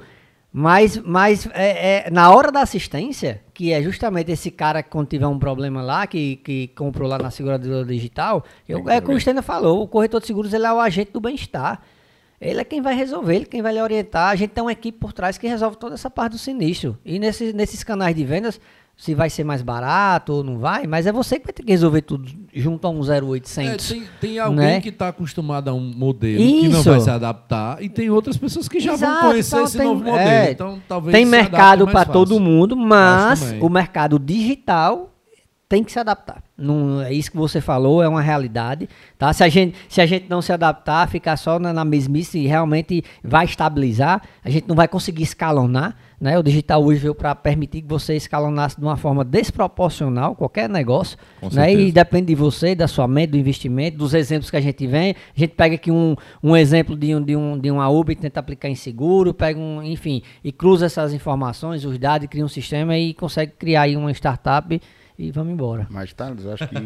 Mas, 0.52 0.98
mas 0.98 1.48
é, 1.54 2.06
é, 2.06 2.10
na 2.10 2.30
hora 2.30 2.52
da 2.52 2.60
assistência, 2.60 3.40
que 3.54 3.72
é 3.72 3.82
justamente 3.82 4.30
esse 4.30 4.50
cara 4.50 4.82
que 4.82 4.90
quando 4.90 5.08
tiver 5.08 5.26
um 5.26 5.38
problema 5.38 5.80
lá, 5.80 6.06
que, 6.06 6.36
que 6.36 6.68
comprou 6.68 7.08
lá 7.08 7.16
na 7.16 7.30
seguradora 7.30 7.86
digital, 7.86 8.44
eu, 8.68 8.86
é 8.90 9.00
como 9.00 9.16
o 9.16 9.20
Stena 9.20 9.40
falou, 9.40 9.82
o 9.82 9.88
corretor 9.88 10.20
de 10.20 10.26
seguros 10.26 10.52
ele 10.52 10.66
é 10.66 10.72
o 10.72 10.78
agente 10.78 11.10
do 11.10 11.22
bem-estar. 11.22 11.80
Ele 12.38 12.60
é 12.60 12.64
quem 12.64 12.82
vai 12.82 12.94
resolver, 12.94 13.36
ele 13.36 13.44
é 13.44 13.48
quem 13.48 13.62
vai 13.62 13.72
lhe 13.72 13.80
orientar. 13.80 14.30
A 14.30 14.36
gente 14.36 14.50
tem 14.50 14.62
uma 14.62 14.72
equipe 14.72 14.98
por 14.98 15.12
trás 15.12 15.38
que 15.38 15.46
resolve 15.46 15.78
toda 15.78 15.94
essa 15.94 16.10
parte 16.10 16.32
do 16.32 16.38
sinistro. 16.38 16.98
E 17.02 17.18
nesses, 17.18 17.54
nesses 17.54 17.82
canais 17.82 18.14
de 18.14 18.24
vendas, 18.24 18.60
se 18.96 19.14
vai 19.14 19.28
ser 19.30 19.42
mais 19.42 19.62
barato 19.62 20.32
ou 20.32 20.44
não 20.44 20.58
vai, 20.58 20.86
mas 20.86 21.06
é 21.06 21.12
você 21.12 21.38
que 21.38 21.46
vai 21.46 21.52
ter 21.52 21.62
que 21.64 21.72
resolver 21.72 22.02
tudo 22.02 22.30
junto 22.54 22.86
a 22.86 22.90
um 22.90 23.00
É, 23.12 23.20
0800. 23.20 23.88
tem, 23.88 24.04
tem 24.20 24.38
alguém 24.38 24.58
né? 24.66 24.80
que 24.80 24.90
está 24.90 25.08
acostumado 25.08 25.68
a 25.68 25.72
um 25.74 25.80
modelo 25.80 26.38
que 26.38 26.68
não 26.68 26.80
Isso. 26.80 26.90
vai 26.90 27.00
se 27.00 27.10
adaptar 27.10 27.82
e 27.82 27.88
tem 27.88 28.10
outras 28.10 28.36
pessoas 28.36 28.68
que 28.68 28.78
já 28.78 28.94
vão 28.94 29.08
Exato, 29.08 29.26
conhecer 29.28 29.54
então 29.56 29.64
esse 29.64 29.78
tem- 29.78 29.86
novo 29.86 30.04
modelo. 30.04 30.18
é, 30.18 30.50
então 30.52 30.80
talvez 30.86 31.12
Tem 31.16 31.24
mercado 31.26 31.86
para 31.88 32.04
todo 32.04 32.38
mundo, 32.38 32.76
mas 32.76 33.54
o 33.60 33.68
mercado 33.68 34.18
digital 34.18 35.08
tem 35.68 35.82
que 35.82 35.90
se 35.90 35.98
adaptar. 35.98 36.42
Não, 36.56 37.00
é 37.00 37.12
isso 37.14 37.30
que 37.30 37.36
você 37.36 37.58
falou, 37.58 38.02
é 38.02 38.06
uma 38.08 38.20
realidade. 38.20 38.86
Tá? 39.18 39.32
Se, 39.32 39.42
a 39.42 39.48
gente, 39.48 39.74
se 39.88 40.02
a 40.02 40.06
gente 40.06 40.26
não 40.28 40.42
se 40.42 40.52
adaptar, 40.52 41.08
ficar 41.08 41.34
só 41.38 41.58
na, 41.58 41.72
na 41.72 41.82
mesmice 41.82 42.38
e 42.38 42.46
realmente 42.46 43.02
vai 43.24 43.46
estabilizar, 43.46 44.20
a 44.44 44.50
gente 44.50 44.68
não 44.68 44.76
vai 44.76 44.86
conseguir 44.86 45.22
escalonar. 45.22 45.96
Né? 46.22 46.38
O 46.38 46.42
digital 46.42 46.84
hoje 46.84 47.00
veio 47.00 47.16
para 47.16 47.34
permitir 47.34 47.82
que 47.82 47.88
você 47.88 48.14
escalonasse 48.14 48.78
de 48.78 48.84
uma 48.84 48.96
forma 48.96 49.24
desproporcional 49.24 50.36
qualquer 50.36 50.68
negócio. 50.68 51.18
Né? 51.52 51.74
E 51.74 51.90
depende 51.90 52.26
de 52.26 52.36
você, 52.36 52.76
da 52.76 52.86
sua 52.86 53.08
mente, 53.08 53.30
do 53.30 53.36
investimento, 53.36 53.98
dos 53.98 54.14
exemplos 54.14 54.48
que 54.48 54.56
a 54.56 54.60
gente 54.60 54.86
vem. 54.86 55.16
A 55.36 55.40
gente 55.40 55.54
pega 55.54 55.74
aqui 55.74 55.90
um, 55.90 56.14
um 56.40 56.56
exemplo 56.56 56.96
de, 56.96 57.12
um, 57.12 57.20
de, 57.20 57.34
um, 57.34 57.58
de 57.58 57.72
uma 57.72 57.88
Uber 57.88 58.16
e 58.16 58.20
tenta 58.20 58.38
aplicar 58.38 58.68
em 58.68 58.76
seguro, 58.76 59.34
pega 59.34 59.58
um, 59.58 59.82
enfim, 59.82 60.22
e 60.44 60.52
cruza 60.52 60.86
essas 60.86 61.12
informações, 61.12 61.84
os 61.84 61.98
dados, 61.98 62.28
cria 62.28 62.44
um 62.44 62.48
sistema 62.48 62.96
e 62.96 63.12
consegue 63.14 63.54
criar 63.58 63.82
aí 63.82 63.96
uma 63.96 64.12
startup 64.12 64.80
e 65.18 65.32
vamos 65.32 65.52
embora. 65.52 65.88
Mas, 65.90 66.12
Thales, 66.12 66.44
eu 66.44 66.52
acho 66.52 66.68
que, 66.68 66.76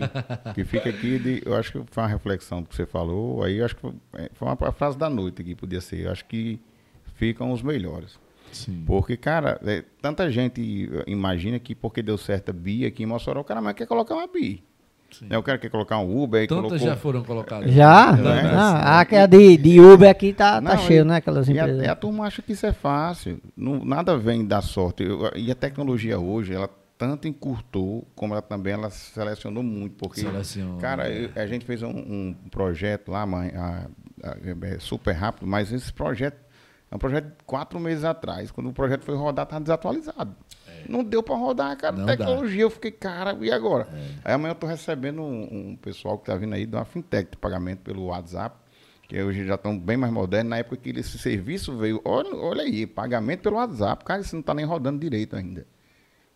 que 0.55 0.65
fica 0.65 0.89
aqui, 0.89 1.19
de, 1.19 1.43
eu 1.45 1.55
acho 1.55 1.73
que 1.73 1.83
foi 1.91 2.03
uma 2.03 2.09
reflexão 2.09 2.65
que 2.65 2.75
você 2.75 2.87
falou, 2.87 3.45
aí 3.45 3.61
acho 3.61 3.77
que 3.77 3.83
foi, 3.83 3.93
é, 4.15 4.31
foi 4.33 4.49
uma 4.49 4.73
frase 4.73 4.97
da 4.97 5.11
noite 5.11 5.45
que 5.45 5.55
podia 5.55 5.83
ser, 5.83 6.07
eu 6.07 6.11
acho 6.11 6.25
que 6.25 6.59
ficam 7.17 7.53
os 7.53 7.61
melhores. 7.61 8.19
Sim. 8.65 8.83
Porque, 8.87 9.16
cara, 9.16 9.61
é, 9.65 9.83
tanta 10.01 10.31
gente 10.31 10.91
imagina 11.07 11.59
que 11.59 11.74
porque 11.74 12.03
deu 12.03 12.16
certa 12.19 12.53
BI 12.53 12.85
aqui 12.87 13.03
em 13.03 13.07
Mossoró, 13.07 13.41
o 13.41 13.45
cara 13.45 13.61
mais 13.61 13.77
quer 13.77 13.87
colocar 13.87 14.15
uma 14.15 14.27
BI. 14.27 14.62
Né, 15.23 15.39
o 15.39 15.43
cara 15.43 15.57
quer 15.57 15.70
colocar 15.70 15.99
um 16.01 16.20
Uber, 16.23 16.47
Tantas 16.49 16.65
colocou... 16.65 16.78
já 16.89 16.97
foram 16.97 17.23
colocadas. 17.23 17.73
Já? 17.73 18.12
Não 18.16 18.31
é? 18.35 18.41
Ah, 18.55 19.01
aquela 19.01 19.27
de, 19.27 19.57
de 19.57 19.81
Uber 19.81 20.11
aqui 20.11 20.33
tá, 20.33 20.55
tá 20.55 20.61
Não, 20.61 20.78
cheio, 20.78 21.03
e- 21.03 21.05
né? 21.05 21.16
Aquelas 21.16 21.49
E 21.49 21.53
a, 21.59 21.62
empresas. 21.62 21.85
e 21.85 21.89
a 21.89 21.95
turma 21.95 22.27
acha 22.27 22.43
que 22.43 22.53
isso 22.53 22.66
é 22.66 22.73
fácil. 22.73 23.41
Não, 23.57 23.85
nada 23.85 24.19
vem 24.19 24.45
da 24.45 24.61
sorte. 24.61 25.05
Eu- 25.05 25.31
e 25.37 25.51
a 25.51 25.55
tecnologia 25.55 26.19
hoje, 26.19 26.53
ela 26.53 26.69
tanto 26.99 27.28
encurtou, 27.28 28.07
como 28.16 28.35
ela 28.35 28.43
também 28.43 28.73
ela 28.73 28.91
selecionou 28.91 29.62
muito. 29.62 29.95
Porque, 29.97 30.20
Seleciona. 30.23 30.81
cara, 30.81 31.09
eu- 31.09 31.31
a 31.37 31.47
gente 31.47 31.65
fez 31.65 31.83
um, 31.83 31.89
um 31.91 32.35
projeto 32.51 33.11
lá, 33.12 33.24
mãe, 33.24 33.53
a- 33.55 33.87
a- 34.24 34.37
é 34.66 34.78
super 34.81 35.12
rápido, 35.12 35.47
mas 35.47 35.73
esse 35.73 35.93
projeto 35.93 36.37
é 36.91 36.95
um 36.95 36.99
projeto 36.99 37.27
de 37.27 37.45
quatro 37.45 37.81
meses 37.81 38.05
atrás. 38.05 38.51
Quando 38.51 38.69
o 38.69 38.73
projeto 38.73 39.03
foi 39.03 39.17
rodar, 39.17 39.45
estava 39.45 39.61
desatualizado. 39.61 40.37
Não 40.89 41.03
deu 41.03 41.23
para 41.23 41.35
rodar, 41.35 41.77
cara. 41.77 41.97
É. 41.97 41.99
Não 41.99 42.07
dá. 42.07 42.13
É. 42.13 42.17
tecnologia, 42.17 42.63
eu 42.63 42.71
fiquei, 42.71 42.93
cara, 42.93 43.37
e 43.41 43.51
agora? 43.51 43.89
Aí 44.25 44.33
amanhã 44.33 44.53
eu 44.53 44.57
tô 44.57 44.67
recebendo 44.67 45.21
um, 45.21 45.71
um 45.71 45.77
pessoal 45.77 46.19
que 46.19 46.27
tá 46.27 46.37
vindo 46.37 46.55
aí 46.55 46.65
de 46.65 46.75
uma 46.77 46.85
fintech 46.85 47.31
de 47.31 47.37
pagamento 47.37 47.81
pelo 47.81 48.07
WhatsApp, 48.07 48.57
que 49.09 49.21
hoje 49.21 49.45
já 49.45 49.57
estão 49.57 49.77
bem 49.77 49.97
mais 49.97 50.13
modernos. 50.13 50.51
Na 50.51 50.59
época 50.59 50.77
que 50.77 50.91
esse 50.91 51.19
serviço 51.19 51.77
veio, 51.77 52.01
olha, 52.05 52.35
olha 52.37 52.63
aí, 52.63 52.87
pagamento 52.87 53.41
pelo 53.41 53.57
WhatsApp, 53.57 54.05
cara, 54.05 54.21
isso 54.21 54.35
não 54.35 54.41
está 54.41 54.55
nem 54.55 54.65
rodando 54.65 55.01
direito 55.01 55.35
ainda. 55.35 55.67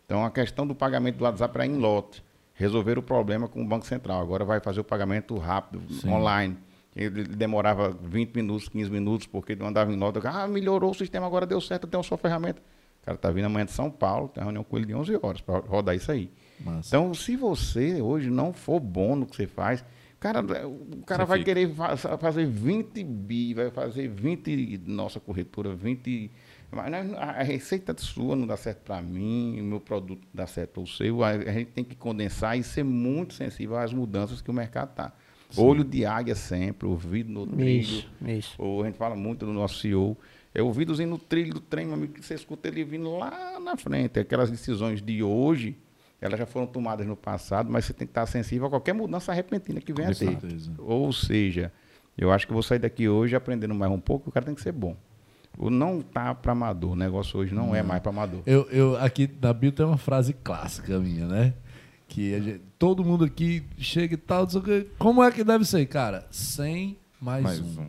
Então 0.05 0.25
a 0.25 0.31
questão 0.31 0.67
do 0.67 0.75
pagamento 0.75 1.17
do 1.17 1.23
WhatsApp 1.23 1.55
era 1.55 1.65
em 1.65 1.77
lote. 1.77 2.21
Resolver 2.53 2.97
o 2.97 3.01
problema 3.01 3.47
com 3.47 3.61
o 3.61 3.65
Banco 3.65 3.85
Central. 3.85 4.21
Agora 4.21 4.43
vai 4.43 4.59
fazer 4.59 4.81
o 4.81 4.83
pagamento 4.83 5.35
rápido, 5.37 5.81
online. 6.05 6.57
Ele 6.95 7.23
demorava 7.23 7.89
20 7.89 8.35
minutos, 8.35 8.67
15 8.67 8.89
minutos, 8.89 9.25
porque 9.27 9.55
não 9.55 9.67
andava 9.67 9.91
em 9.93 9.95
nota. 9.95 10.19
Ah, 10.27 10.47
melhorou 10.47 10.91
o 10.91 10.93
sistema, 10.93 11.25
agora 11.25 11.45
deu 11.45 11.61
certo, 11.61 11.87
tem 11.87 11.97
uma 11.97 12.03
sua 12.03 12.17
ferramenta. 12.17 12.61
O 13.01 13.05
cara 13.05 13.17
tá 13.17 13.31
vindo 13.31 13.45
amanhã 13.45 13.65
de 13.65 13.71
São 13.71 13.89
Paulo, 13.89 14.27
tem 14.27 14.41
uma 14.41 14.47
reunião 14.47 14.63
com 14.63 14.77
ele 14.77 14.85
de 14.85 14.93
11 14.93 15.17
horas 15.21 15.41
para 15.41 15.59
rodar 15.59 15.95
isso 15.95 16.11
aí. 16.11 16.29
Massa. 16.59 16.89
Então, 16.89 17.13
se 17.13 17.35
você 17.35 18.01
hoje 18.01 18.29
não 18.29 18.51
for 18.53 18.79
bom 18.79 19.15
no 19.15 19.25
que 19.25 19.35
você 19.35 19.47
faz, 19.47 19.83
cara, 20.19 20.41
o 20.41 21.01
cara 21.05 21.23
Você 21.23 21.29
vai 21.29 21.39
fica. 21.39 21.45
querer 21.53 21.73
fa- 21.73 21.97
fazer 22.17 22.45
20 22.45 23.03
bi, 23.03 23.53
vai 23.53 23.71
fazer 23.71 24.07
20 24.09 24.79
nossa 24.85 25.19
corretora, 25.19 25.73
20. 25.73 26.29
Mas 26.69 26.91
não- 27.07 27.17
a 27.17 27.41
receita 27.41 27.95
sua 27.97 28.35
não 28.35 28.45
dá 28.45 28.55
certo 28.55 28.81
para 28.83 29.01
mim, 29.01 29.59
o 29.59 29.63
meu 29.63 29.79
produto 29.79 30.21
não 30.21 30.29
dá 30.33 30.45
certo 30.45 30.71
para 30.73 30.83
o 30.83 30.87
seu. 30.87 31.23
A 31.23 31.37
gente 31.51 31.71
tem 31.71 31.83
que 31.83 31.95
condensar 31.95 32.57
e 32.57 32.63
ser 32.63 32.83
muito 32.83 33.33
sensível 33.33 33.77
às 33.77 33.93
mudanças 33.93 34.41
que 34.41 34.51
o 34.51 34.53
mercado 34.53 34.91
está. 34.91 35.11
Olho 35.57 35.83
de 35.83 36.05
águia 36.05 36.35
sempre, 36.35 36.87
ouvido 36.87 37.31
no 37.31 37.47
trilho. 37.47 37.81
Isso, 37.81 38.09
isso. 38.25 38.55
Ou 38.57 38.83
a 38.83 38.85
gente 38.85 38.97
fala 38.97 39.15
muito 39.15 39.45
do 39.45 39.53
nosso 39.53 39.79
CEO. 39.79 40.17
É 40.53 40.61
ouvidozinho 40.61 41.09
no 41.09 41.17
trilho 41.17 41.53
do 41.53 41.59
trem, 41.61 41.85
meu 41.85 41.95
amigo, 41.95 42.13
que 42.13 42.25
você 42.25 42.33
escuta 42.33 42.67
ele 42.67 42.83
vindo 42.83 43.17
lá 43.17 43.59
na 43.59 43.77
frente. 43.77 44.19
Aquelas 44.19 44.51
decisões 44.51 45.01
de 45.01 45.23
hoje, 45.23 45.77
elas 46.19 46.37
já 46.37 46.45
foram 46.45 46.67
tomadas 46.67 47.07
no 47.07 47.15
passado, 47.15 47.71
mas 47.71 47.85
você 47.85 47.93
tem 47.93 48.05
que 48.05 48.11
estar 48.11 48.25
sensível 48.25 48.67
a 48.67 48.69
qualquer 48.69 48.93
mudança 48.93 49.31
repentina 49.31 49.79
que 49.79 49.93
venha 49.93 50.09
a 50.09 50.13
ter. 50.13 50.25
certeza. 50.25 50.71
Ou 50.77 51.11
seja, 51.13 51.71
eu 52.17 52.31
acho 52.31 52.45
que 52.45 52.51
eu 52.51 52.55
vou 52.55 52.63
sair 52.63 52.79
daqui 52.79 53.07
hoje 53.07 53.35
aprendendo 53.35 53.73
mais 53.73 53.91
um 53.91 53.99
pouco, 53.99 54.29
o 54.29 54.31
cara 54.31 54.45
tem 54.45 54.55
que 54.55 54.61
ser 54.61 54.73
bom. 54.73 54.95
O 55.57 55.69
não 55.69 56.01
tá 56.01 56.33
para 56.33 56.51
amador, 56.53 56.91
o 56.91 56.95
negócio 56.95 57.39
hoje 57.39 57.53
não, 57.53 57.75
é 57.75 57.83
mais 57.83 58.01
para 58.01 58.11
amador. 58.11 58.41
Eu, 58.45 58.67
eu, 58.71 58.97
aqui 58.97 59.29
na 59.41 59.53
Bio 59.53 59.71
tem 59.71 59.85
uma 59.85 59.97
frase 59.97 60.33
clássica 60.33 60.97
minha, 60.99 61.27
né? 61.27 61.53
Que 62.13 62.41
gente- 62.41 62.61
todo 62.77 63.05
mundo 63.05 63.23
aqui 63.23 63.63
chega 63.77 64.15
e 64.15 64.17
tal, 64.17 64.43
o 64.43 64.85
como 64.97 65.23
é 65.23 65.31
que 65.31 65.43
deve 65.45 65.63
ser, 65.63 65.85
cara? 65.85 66.27
100 66.29 66.97
mais, 67.21 67.41
Mais 67.43 67.59
um. 67.61 67.83
um. 67.83 67.87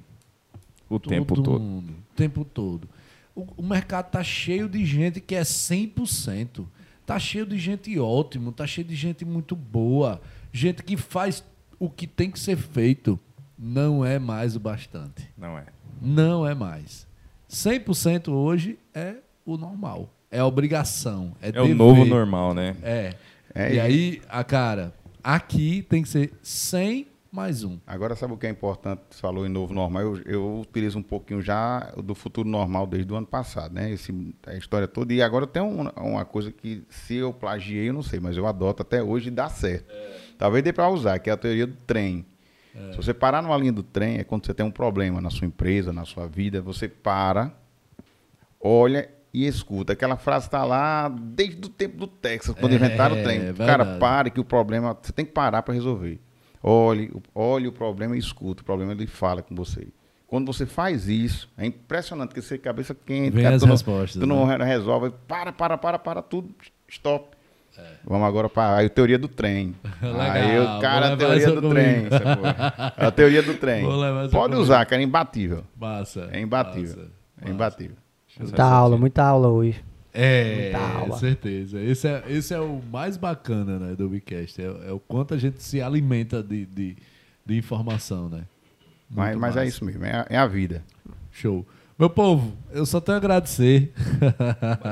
O 0.88 1.00
tempo 1.00 1.34
todo. 1.42 1.58
mundo, 1.60 1.90
o 1.90 2.14
tempo 2.14 2.44
todo. 2.44 2.88
O, 3.34 3.46
o 3.56 3.62
mercado 3.62 4.10
tá 4.10 4.22
cheio 4.22 4.68
de 4.68 4.84
gente 4.86 5.20
que 5.20 5.34
é 5.34 5.40
100%. 5.42 6.64
Tá 7.04 7.18
cheio 7.18 7.44
de 7.44 7.58
gente 7.58 7.98
ótimo, 7.98 8.52
tá 8.52 8.64
cheio 8.66 8.86
de 8.86 8.94
gente 8.94 9.24
muito 9.24 9.56
boa, 9.56 10.20
gente 10.52 10.84
que 10.84 10.96
faz 10.96 11.42
o 11.80 11.90
que 11.90 12.06
tem 12.06 12.30
que 12.30 12.38
ser 12.38 12.56
feito. 12.56 13.18
Não 13.58 14.04
é 14.04 14.18
mais 14.20 14.54
o 14.54 14.60
bastante. 14.60 15.28
Não 15.36 15.58
é. 15.58 15.64
Não 16.00 16.46
é 16.46 16.54
mais. 16.54 17.06
100% 17.50 18.28
hoje 18.32 18.78
é 18.94 19.16
o 19.44 19.56
normal. 19.56 20.08
É 20.30 20.42
obrigação. 20.44 21.32
É, 21.42 21.48
É 21.48 21.60
o 21.60 21.64
dever. 21.64 21.74
novo 21.76 22.04
normal, 22.04 22.54
né? 22.54 22.76
É. 22.82 23.14
É, 23.54 23.72
e 23.72 23.76
e- 23.76 23.80
aí, 23.80 24.22
a 24.28 24.42
cara, 24.44 24.94
aqui 25.22 25.82
tem 25.88 26.02
que 26.02 26.08
ser 26.08 26.32
100 26.42 27.08
mais 27.30 27.64
um. 27.64 27.78
Agora, 27.86 28.14
sabe 28.14 28.34
o 28.34 28.36
que 28.36 28.46
é 28.46 28.50
importante? 28.50 29.00
Você 29.10 29.20
falou 29.20 29.46
em 29.46 29.48
novo 29.48 29.72
normal. 29.72 30.02
Eu, 30.02 30.22
eu 30.26 30.60
utilizo 30.60 30.98
um 30.98 31.02
pouquinho 31.02 31.40
já 31.40 31.80
do 31.96 32.14
futuro 32.14 32.46
normal 32.48 32.86
desde 32.86 33.10
o 33.10 33.16
ano 33.16 33.26
passado, 33.26 33.72
né? 33.74 33.90
Esse, 33.90 34.12
a 34.46 34.54
história 34.54 34.86
toda. 34.86 35.14
E 35.14 35.22
agora 35.22 35.46
tem 35.46 35.62
um- 35.62 35.88
uma 35.96 36.24
coisa 36.26 36.52
que, 36.52 36.82
se 36.90 37.14
eu 37.16 37.32
plagiei, 37.32 37.88
eu 37.88 37.94
não 37.94 38.02
sei, 38.02 38.20
mas 38.20 38.36
eu 38.36 38.46
adoto 38.46 38.82
até 38.82 39.02
hoje 39.02 39.28
e 39.28 39.30
dá 39.30 39.48
certo. 39.48 39.86
Talvez 40.36 40.62
dê 40.62 40.72
para 40.74 40.88
usar, 40.90 41.18
que 41.20 41.30
é 41.30 41.32
a 41.32 41.36
teoria 41.36 41.66
do 41.66 41.76
trem. 41.86 42.26
Se 42.90 42.96
você 42.96 43.12
parar 43.14 43.42
numa 43.42 43.56
linha 43.56 43.72
do 43.72 43.82
trem, 43.82 44.18
é 44.18 44.24
quando 44.24 44.44
você 44.46 44.52
tem 44.54 44.64
um 44.64 44.70
problema 44.70 45.20
na 45.20 45.28
sua 45.30 45.46
empresa, 45.46 45.92
na 45.92 46.04
sua 46.06 46.26
vida, 46.26 46.60
você 46.62 46.88
para, 46.88 47.52
olha 48.60 49.08
e 49.32 49.46
escuta. 49.46 49.92
Aquela 49.92 50.16
frase 50.16 50.46
está 50.46 50.64
lá 50.64 51.08
desde 51.08 51.64
o 51.66 51.68
tempo 51.68 51.96
do 51.96 52.06
Texas, 52.06 52.54
quando 52.58 52.72
É, 52.72 52.76
inventaram 52.76 53.18
o 53.18 53.22
trem. 53.22 53.48
é 53.48 53.52
cara 53.52 53.96
para 53.98 54.28
que 54.30 54.38
o 54.40 54.44
problema. 54.44 54.96
Você 55.00 55.12
tem 55.12 55.24
que 55.24 55.32
parar 55.32 55.62
para 55.62 55.72
resolver. 55.74 56.20
Olhe, 56.62 57.10
o- 57.14 57.22
olhe 57.34 57.66
o 57.66 57.72
problema 57.72 58.14
e 58.14 58.18
escuta. 58.18 58.62
O 58.62 58.64
problema 58.64 58.92
ele 58.92 59.06
fala 59.06 59.42
com 59.42 59.54
você. 59.54 59.88
Quando 60.26 60.46
você 60.52 60.64
faz 60.64 61.08
isso, 61.08 61.50
é 61.58 61.66
impressionante 61.66 62.32
que 62.34 62.40
você 62.40 62.56
cabeça 62.56 62.94
quente, 62.94 63.34
Vem 63.34 63.42
cara, 63.42 63.56
as 63.56 63.62
tu 63.62 63.66
não- 63.66 63.74
respostas, 63.74 64.20
tu 64.20 64.26
não 64.26 64.46
né? 64.46 64.56
re- 64.56 64.64
resolve, 64.64 65.12
para, 65.28 65.52
para, 65.52 65.76
para, 65.76 65.98
para 65.98 66.22
tudo, 66.22 66.54
stop. 66.88 67.36
É. 67.76 67.82
Vamos 68.04 68.26
agora 68.28 68.48
para 68.50 68.80
a 68.84 68.88
teoria 68.88 69.18
do 69.18 69.28
trem. 69.28 69.74
Aí 70.00 70.56
Legal, 70.58 70.78
o 70.78 70.80
cara, 70.80 71.12
a 71.14 71.16
teoria 71.16 71.46
do 71.50 71.54
comigo. 71.62 71.70
trem. 71.70 72.06
A 72.96 73.10
teoria 73.10 73.42
do 73.42 73.54
trem. 73.54 73.84
Pode 73.84 74.30
comigo. 74.30 74.60
usar, 74.60 74.84
cara, 74.86 75.02
é 75.02 75.04
imbatível. 75.04 75.64
Massa. 75.78 76.28
É 76.32 76.40
imbatível. 76.40 76.96
massa, 76.96 77.10
É 77.42 77.50
imbatível. 77.50 77.96
Muita 78.40 78.64
aula, 78.64 78.96
muita 78.96 79.24
aula 79.24 79.48
hoje. 79.48 79.82
É, 80.14 80.70
Muita 80.72 80.98
aula. 80.98 81.18
certeza. 81.18 81.80
Esse 81.80 82.06
é, 82.06 82.24
esse 82.28 82.52
é 82.52 82.60
o 82.60 82.82
mais 82.90 83.16
bacana 83.16 83.78
né, 83.78 83.94
do 83.94 84.08
Webcast. 84.10 84.60
É, 84.60 84.64
é 84.88 84.92
o 84.92 84.98
quanto 85.00 85.32
a 85.32 85.38
gente 85.38 85.62
se 85.62 85.80
alimenta 85.80 86.42
de, 86.42 86.66
de, 86.66 86.96
de 87.46 87.56
informação, 87.56 88.28
né? 88.28 88.44
Mas, 89.08 89.28
Muito 89.30 89.40
mas 89.40 89.56
é 89.56 89.60
massa. 89.60 89.68
isso 89.68 89.84
mesmo, 89.84 90.04
é 90.04 90.12
a, 90.12 90.26
é 90.28 90.36
a 90.36 90.46
vida. 90.46 90.82
Show. 91.30 91.66
Meu 91.98 92.10
povo, 92.10 92.52
eu 92.72 92.84
só 92.84 93.00
tenho 93.00 93.16
a 93.16 93.18
agradecer. 93.18 93.92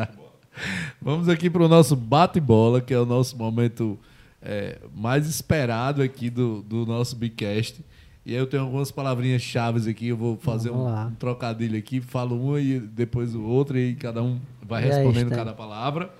Vamos 1.00 1.28
aqui 1.28 1.48
para 1.48 1.62
o 1.62 1.68
nosso 1.68 1.96
bate-bola, 1.96 2.80
que 2.80 2.92
é 2.92 2.98
o 2.98 3.06
nosso 3.06 3.36
momento 3.36 3.98
é, 4.42 4.78
mais 4.94 5.26
esperado 5.26 6.02
aqui 6.02 6.30
do, 6.30 6.62
do 6.62 6.86
nosso 6.86 7.16
Bicast. 7.16 7.82
E 8.24 8.32
aí 8.34 8.38
eu 8.38 8.46
tenho 8.46 8.64
algumas 8.64 8.90
palavrinhas 8.90 9.40
chaves 9.42 9.86
aqui, 9.86 10.08
eu 10.08 10.16
vou 10.16 10.36
fazer 10.36 10.70
um, 10.70 10.86
um 10.86 11.10
trocadilho 11.14 11.78
aqui, 11.78 12.00
falo 12.00 12.38
uma 12.40 12.60
e 12.60 12.78
depois 12.78 13.34
o 13.34 13.42
outro, 13.42 13.78
e 13.78 13.94
cada 13.94 14.22
um 14.22 14.38
vai 14.62 14.82
respondendo 14.82 15.30
cada 15.30 15.52
palavra. 15.54 16.10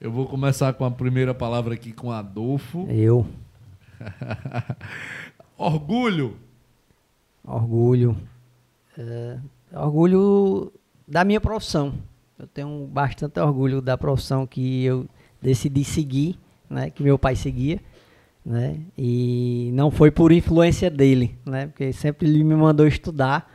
Eu 0.00 0.10
vou 0.10 0.26
começar 0.26 0.72
com 0.72 0.84
a 0.84 0.90
primeira 0.90 1.34
palavra 1.34 1.74
aqui 1.74 1.92
com 1.92 2.10
Adolfo. 2.10 2.86
Eu, 2.88 3.26
Orgulho. 5.56 6.36
orgulho. 7.44 8.16
É, 8.96 9.38
orgulho 9.72 10.72
da 11.06 11.24
minha 11.24 11.40
profissão. 11.40 11.94
Eu 12.38 12.46
tenho 12.46 12.86
bastante 12.86 13.40
orgulho 13.40 13.80
da 13.82 13.98
profissão 13.98 14.46
que 14.46 14.84
eu 14.84 15.06
decidi 15.42 15.82
seguir, 15.84 16.38
né? 16.70 16.90
Que 16.90 17.02
meu 17.02 17.18
pai 17.18 17.34
seguia, 17.34 17.80
né? 18.48 18.76
E 18.96 19.70
não 19.74 19.90
foi 19.90 20.10
por 20.10 20.32
influência 20.32 20.88
dele, 20.88 21.36
né? 21.44 21.66
Porque 21.66 21.92
sempre 21.92 22.26
ele 22.26 22.42
me 22.42 22.54
mandou 22.54 22.86
estudar 22.86 23.46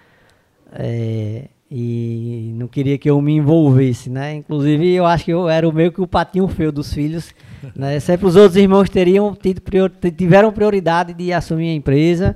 é, 0.72 1.46
e 1.70 2.54
não 2.56 2.68
queria 2.68 2.96
que 3.00 3.10
eu 3.10 3.20
me 3.20 3.34
envolvesse, 3.34 4.08
né? 4.08 4.36
Inclusive 4.36 4.94
eu 4.94 5.06
acho 5.08 5.26
que 5.26 5.32
eu 5.32 5.50
era 5.50 5.68
o 5.68 5.74
meio 5.74 5.92
que 5.92 6.00
o 6.00 6.06
patinho 6.08 6.48
feio 6.48 6.72
dos 6.72 6.94
filhos, 6.94 7.34
né? 7.76 8.00
Sempre 8.00 8.28
os 8.28 8.36
outros 8.36 8.56
irmãos 8.56 8.88
teriam 8.88 9.34
tido 9.34 9.62
prior- 9.62 9.92
tiveram 10.16 10.52
prioridade 10.52 11.12
de 11.16 11.34
assumir 11.34 11.70
a 11.72 11.74
empresa. 11.74 12.36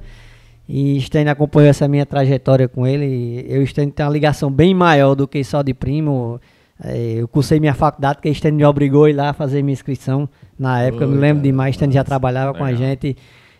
E 0.67 0.99
Stênio 0.99 1.31
acompanhou 1.31 1.69
essa 1.69 1.87
minha 1.87 2.05
trajetória 2.05 2.67
com 2.67 2.85
ele. 2.85 3.45
Eu 3.47 3.61
e 3.61 3.63
o 3.63 3.67
Stênio 3.67 3.93
tem 3.93 4.05
uma 4.05 4.11
ligação 4.11 4.51
bem 4.51 4.73
maior 4.73 5.13
do 5.15 5.25
que 5.27 5.41
só 5.43 5.61
de 5.61 5.73
primo. 5.73 6.41
É, 6.83 7.13
Eu 7.13 7.27
cursei 7.27 7.59
minha 7.59 7.73
faculdade, 7.73 8.17
porque 8.17 8.33
Stênio 8.33 8.57
me 8.57 8.65
obrigou 8.65 9.05
a 9.05 9.09
ir 9.09 9.13
lá 9.13 9.33
fazer 9.33 9.61
minha 9.63 9.73
inscrição. 9.73 10.29
Na 10.57 10.81
época, 10.81 11.03
eu 11.05 11.07
me 11.07 11.15
Oi, 11.15 11.19
lembro 11.19 11.37
cara, 11.41 11.43
demais, 11.51 11.75
Stênio 11.75 11.93
já 11.93 12.03
trabalhava 12.03 12.53
com 12.57 12.63
a 12.63 12.67
Legal. 12.67 12.81
gente. 12.81 13.17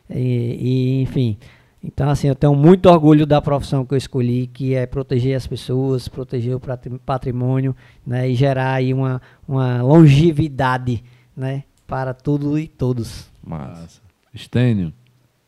E, 0.10 0.18
e, 0.20 1.02
enfim. 1.02 1.38
Então, 1.84 2.10
assim, 2.10 2.28
eu 2.28 2.36
tenho 2.36 2.56
muito 2.56 2.88
orgulho 2.90 3.26
da 3.26 3.42
profissão 3.42 3.86
que 3.86 3.94
eu 3.94 3.98
escolhi, 3.98 4.48
que 4.48 4.74
é 4.76 4.86
proteger 4.86 5.36
as 5.38 5.46
pessoas, 5.48 6.08
proteger 6.08 6.56
o 6.56 6.60
patri- 6.60 7.00
patrimônio, 7.06 7.76
né? 8.06 8.30
E 8.30 8.36
gerar 8.36 8.74
aí 8.74 8.94
uma, 8.94 9.22
uma 9.48 9.82
longevidade, 9.82 11.04
né? 11.36 11.64
Para 11.86 12.14
tudo 12.14 12.58
e 12.60 12.68
todos. 12.68 13.30
Mas, 13.46 13.68
Massa. 13.80 14.02
Estênio, 14.34 14.92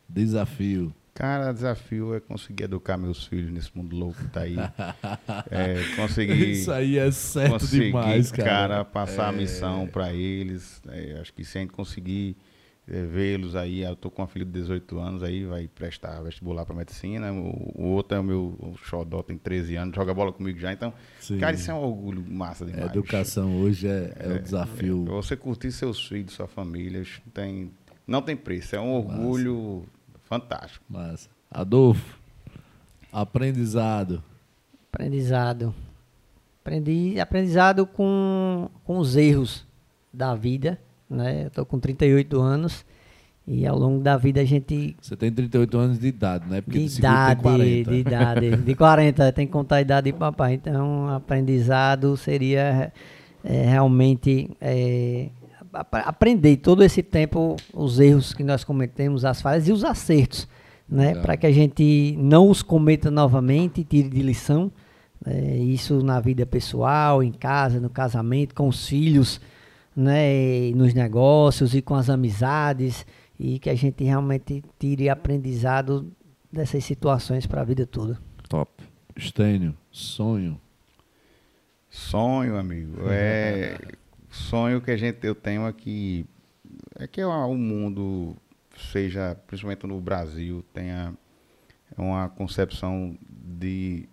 desafio. 0.08 0.92
Cara, 1.20 1.52
desafio 1.52 2.14
é 2.14 2.20
conseguir 2.20 2.64
educar 2.64 2.96
meus 2.96 3.26
filhos 3.26 3.52
nesse 3.52 3.70
mundo 3.76 3.94
louco 3.94 4.16
que 4.22 4.28
tá 4.28 4.40
aí. 4.40 4.56
É, 5.50 5.74
conseguir. 5.94 6.32
Isso 6.52 6.72
aí 6.72 6.96
é 6.96 7.10
certo 7.10 7.52
conseguir, 7.52 7.86
demais, 7.88 8.32
cara. 8.32 8.86
passar 8.86 9.28
a 9.28 9.32
É. 9.34 9.36
missão 9.36 9.86
para 9.86 10.14
eles. 10.14 10.80
É, 10.88 11.18
acho 11.20 11.30
que 11.34 11.44
se 11.44 11.58
a 11.58 11.60
gente 11.60 11.74
conseguir 11.74 12.38
é, 12.88 13.04
vê-los 13.04 13.54
aí, 13.54 13.82
eu 13.82 13.94
tô 13.94 14.10
com 14.10 14.22
uma 14.22 14.28
filha 14.28 14.46
de 14.46 14.50
18 14.52 14.98
anos 14.98 15.22
aí, 15.22 15.44
vai 15.44 15.68
prestar 15.68 16.22
vestibular 16.22 16.64
para 16.64 16.74
medicina. 16.74 17.30
O, 17.30 17.72
o 17.74 17.84
outro 17.88 18.16
é 18.16 18.20
o 18.20 18.24
meu 18.24 18.56
o 18.58 18.74
xodó, 18.82 19.22
tem 19.22 19.36
13 19.36 19.76
anos, 19.76 19.94
joga 19.94 20.14
bola 20.14 20.32
comigo 20.32 20.58
já. 20.58 20.72
Então, 20.72 20.90
Sim. 21.20 21.36
cara, 21.38 21.54
isso 21.54 21.70
é 21.70 21.74
um 21.74 21.82
orgulho 21.84 22.24
massa 22.26 22.64
A 22.64 22.66
demais. 22.66 22.90
educação 22.92 23.60
hoje 23.60 23.86
é, 23.86 24.14
é 24.20 24.32
o 24.36 24.42
desafio. 24.42 25.04
Você 25.04 25.36
curtir 25.36 25.70
seus 25.70 26.02
filhos, 26.08 26.32
sua 26.32 26.48
família, 26.48 27.02
tem, 27.34 27.70
não 28.06 28.22
tem 28.22 28.34
preço. 28.34 28.74
É 28.74 28.80
um 28.80 28.94
orgulho 28.94 29.84
fantástico. 30.30 30.84
Massa. 30.88 31.28
Adolfo, 31.50 32.16
aprendizado. 33.12 34.22
Aprendizado. 34.92 35.74
Aprendi, 36.62 37.18
aprendizado 37.18 37.84
com, 37.84 38.70
com 38.84 38.98
os 38.98 39.16
erros 39.16 39.66
da 40.12 40.34
vida, 40.36 40.78
né? 41.08 41.46
Eu 41.46 41.50
tô 41.50 41.66
com 41.66 41.80
38 41.80 42.40
anos 42.40 42.84
e 43.46 43.66
ao 43.66 43.76
longo 43.76 44.00
da 44.00 44.16
vida 44.16 44.42
a 44.42 44.44
gente 44.44 44.94
Você 45.00 45.16
tem 45.16 45.32
38 45.32 45.76
anos 45.76 45.98
de 45.98 46.06
idade, 46.06 46.48
né? 46.48 46.60
Porque 46.60 46.78
de 46.78 46.84
de 46.84 46.90
seguro 46.90 47.08
tem 47.08 47.20
idade, 47.20 47.42
40. 47.42 47.90
de 47.90 47.96
idade, 47.96 48.56
de 48.62 48.74
40, 48.76 49.32
tem 49.32 49.46
que 49.46 49.52
contar 49.52 49.76
a 49.76 49.80
idade 49.80 50.12
de 50.12 50.16
papai. 50.16 50.54
Então, 50.54 51.08
aprendizado 51.08 52.16
seria 52.16 52.92
é, 53.42 53.62
realmente 53.62 54.50
é, 54.60 55.30
aprender 55.72 56.56
todo 56.56 56.82
esse 56.82 57.02
tempo 57.02 57.56
os 57.72 58.00
erros 58.00 58.32
que 58.32 58.42
nós 58.42 58.64
cometemos, 58.64 59.24
as 59.24 59.40
falhas 59.40 59.68
e 59.68 59.72
os 59.72 59.84
acertos, 59.84 60.48
né? 60.88 61.14
Para 61.14 61.36
que 61.36 61.46
a 61.46 61.52
gente 61.52 62.16
não 62.18 62.50
os 62.50 62.62
cometa 62.62 63.10
novamente, 63.10 63.84
tire 63.84 64.08
de 64.08 64.22
lição. 64.22 64.70
né? 65.24 65.56
isso 65.56 66.02
na 66.02 66.20
vida 66.20 66.44
pessoal, 66.44 67.22
em 67.22 67.32
casa, 67.32 67.80
no 67.80 67.90
casamento, 67.90 68.54
com 68.54 68.68
os 68.68 68.88
filhos, 68.88 69.40
né? 69.94 70.70
nos 70.74 70.94
negócios 70.94 71.74
e 71.74 71.82
com 71.82 71.94
as 71.94 72.10
amizades 72.10 73.06
e 73.38 73.58
que 73.58 73.70
a 73.70 73.74
gente 73.74 74.04
realmente 74.04 74.62
tire 74.78 75.08
aprendizado 75.08 76.10
dessas 76.52 76.84
situações 76.84 77.46
para 77.46 77.60
a 77.62 77.64
vida 77.64 77.86
toda. 77.86 78.18
top. 78.48 78.84
Estênio, 79.16 79.74
sonho. 79.90 80.60
Sonho, 81.88 82.56
amigo. 82.56 82.96
É 83.08 83.78
sonho 84.30 84.80
que 84.80 84.90
a 84.90 84.96
gente 84.96 85.24
eu 85.26 85.34
tenho 85.34 85.66
aqui 85.66 86.24
é 86.98 87.06
que 87.06 87.22
o 87.22 87.54
mundo 87.54 88.36
seja, 88.92 89.36
principalmente 89.46 89.86
no 89.86 90.00
Brasil, 90.00 90.64
tenha 90.72 91.12
uma 91.96 92.28
concepção 92.28 93.18
de 93.32 94.08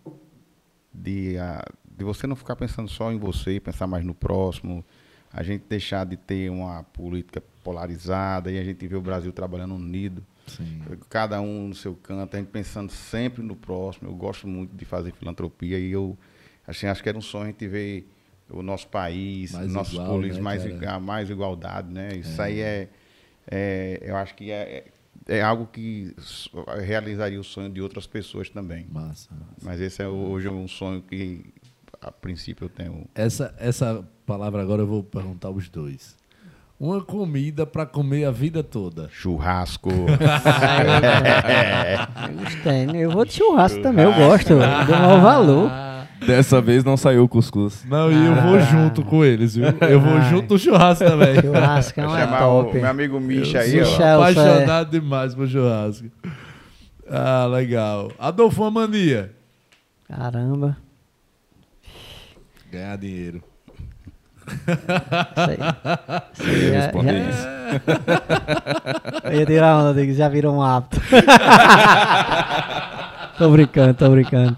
de, 0.94 1.38
a- 1.38 1.64
de 1.98 2.04
você 2.04 2.26
não 2.26 2.36
ficar 2.36 2.56
pensando 2.56 2.90
só 2.90 3.12
em 3.12 3.18
você, 3.20 3.60
pensar 3.60 3.86
mais 3.88 4.04
no 4.04 4.16
próximo, 4.16 4.84
a 5.32 5.44
gente 5.44 5.64
deixar 5.70 6.06
de 6.06 6.18
ter 6.18 6.50
uma 6.50 6.84
política 6.84 7.42
polarizada 7.64 8.52
e 8.52 8.58
a 8.58 8.64
gente 8.64 8.88
vê 8.88 8.96
o 8.96 9.02
Brasil 9.02 9.32
trabalhando 9.32 9.76
unido 9.76 10.26
Sim. 10.48 10.82
cada 11.10 11.40
um 11.42 11.68
no 11.68 11.76
seu 11.76 11.94
canto, 11.96 12.36
a 12.36 12.40
gente 12.40 12.48
pensando 12.50 12.92
sempre 12.92 13.44
no 13.44 13.56
próximo. 13.56 14.10
Eu 14.10 14.16
gosto 14.16 14.48
muito 14.48 14.76
de 14.76 14.86
fazer 14.86 15.12
filantropia 15.12 15.78
e 15.78 15.92
eu 15.92 16.18
assim, 16.66 16.88
acho 16.88 17.04
que 17.04 17.10
era 17.10 17.18
um 17.18 17.22
sonho 17.22 17.44
a 17.44 17.48
gente 17.48 17.68
ver 17.68 18.10
o 18.50 18.62
nosso 18.62 18.88
país, 18.88 19.52
Mais 19.52 19.72
nossos 19.72 19.94
igual, 19.94 20.08
políticos 20.08 20.38
né, 20.38 20.44
mais, 20.44 20.80
cara? 20.80 21.00
mais 21.00 21.30
igualdade, 21.30 21.92
né? 21.94 22.10
Isso 22.16 22.42
aí 22.42 22.60
é, 22.62 22.88
é- 23.50 24.00
eu 24.02 24.16
acho 24.16 24.36
que 24.36 24.52
é, 24.52 24.86
é 25.28 25.42
algo 25.42 25.68
que 25.68 26.16
realizaria 26.86 27.40
o 27.40 27.44
sonho 27.44 27.70
de 27.70 27.82
outras 27.82 28.08
pessoas 28.08 28.50
também. 28.50 28.86
Massa. 28.92 29.30
Mas 29.62 29.82
esse 29.82 30.02
é 30.02 30.08
hoje 30.08 30.48
um 30.48 30.68
sonho 30.68 31.02
que 31.02 31.46
a 32.02 32.12
princípio 32.12 32.66
eu 32.66 32.70
tenho. 32.70 33.06
Essa, 33.16 33.54
essa 33.58 34.08
palavra 34.26 34.62
agora 34.62 34.82
eu 34.84 34.88
vou 34.88 35.04
perguntar 35.04 35.50
aos 35.50 35.68
dois. 35.70 36.16
Uma 36.80 37.02
comida 37.04 37.66
para 37.66 37.88
comer 37.88 38.26
a 38.26 38.32
vida 38.32 38.64
toda. 38.64 39.10
Churrasco. 39.10 39.90
Eu 42.30 42.36
gostei, 42.38 42.86
né? 42.86 43.00
Eu 43.00 43.12
vou 43.12 43.26
de 43.26 43.34
churrasco 43.34 43.82
também, 43.82 44.06
eu 44.06 44.14
gosto, 44.14 44.54
eu 44.54 44.60
dou 44.60 44.96
maior 44.98 45.22
valor. 45.22 45.72
Dessa 46.26 46.60
vez 46.60 46.84
não 46.84 46.98
saiu 46.98 47.24
o 47.24 47.30
cuscuz. 47.30 47.86
Não, 47.88 48.12
e 48.12 48.26
eu 48.26 48.34
vou 48.36 48.60
junto 48.60 49.04
com 49.04 49.24
eles, 49.24 49.56
viu? 49.56 49.66
Eu 49.88 50.00
vou 50.00 50.18
Ai. 50.18 50.30
junto 50.30 50.54
no 50.56 50.60
churrasco 50.60 51.06
também. 51.06 51.36
Churrasco 51.42 52.00
é 52.02 52.08
uma 52.08 52.20
chamar 52.20 52.48
o 52.48 52.64
top. 52.66 52.78
meu 52.78 52.90
amigo 52.90 53.20
Misha 53.20 53.60
aí, 53.60 53.80
ó. 53.82 53.86
Michel, 53.86 54.22
apaixonado 54.22 54.90
demais 54.92 55.36
por 55.36 55.48
churrasco. 55.48 56.08
Ah, 57.10 57.46
legal. 57.46 58.12
Adolfo, 58.20 58.64
uma 58.64 58.72
mania. 58.72 59.32
Caramba. 60.08 60.76
Ganhar 62.72 62.98
dinheiro. 62.98 63.42
Isso 64.48 65.50
aí. 65.50 65.58
Isso 66.34 66.44
aí 66.44 66.70
já- 66.72 66.80
Responde 66.82 67.08
já- 67.08 67.30
isso. 67.30 67.48
Eu 69.26 69.34
ia 69.40 69.46
tirar 69.46 69.78
onda, 69.78 69.94
que 70.06 70.14
já 70.14 70.30
virou 70.30 70.56
um 70.56 70.62
hábito. 70.62 71.00
tô 73.38 73.50
brincando, 73.50 73.94
tô 73.94 74.10
brincando. 74.10 74.56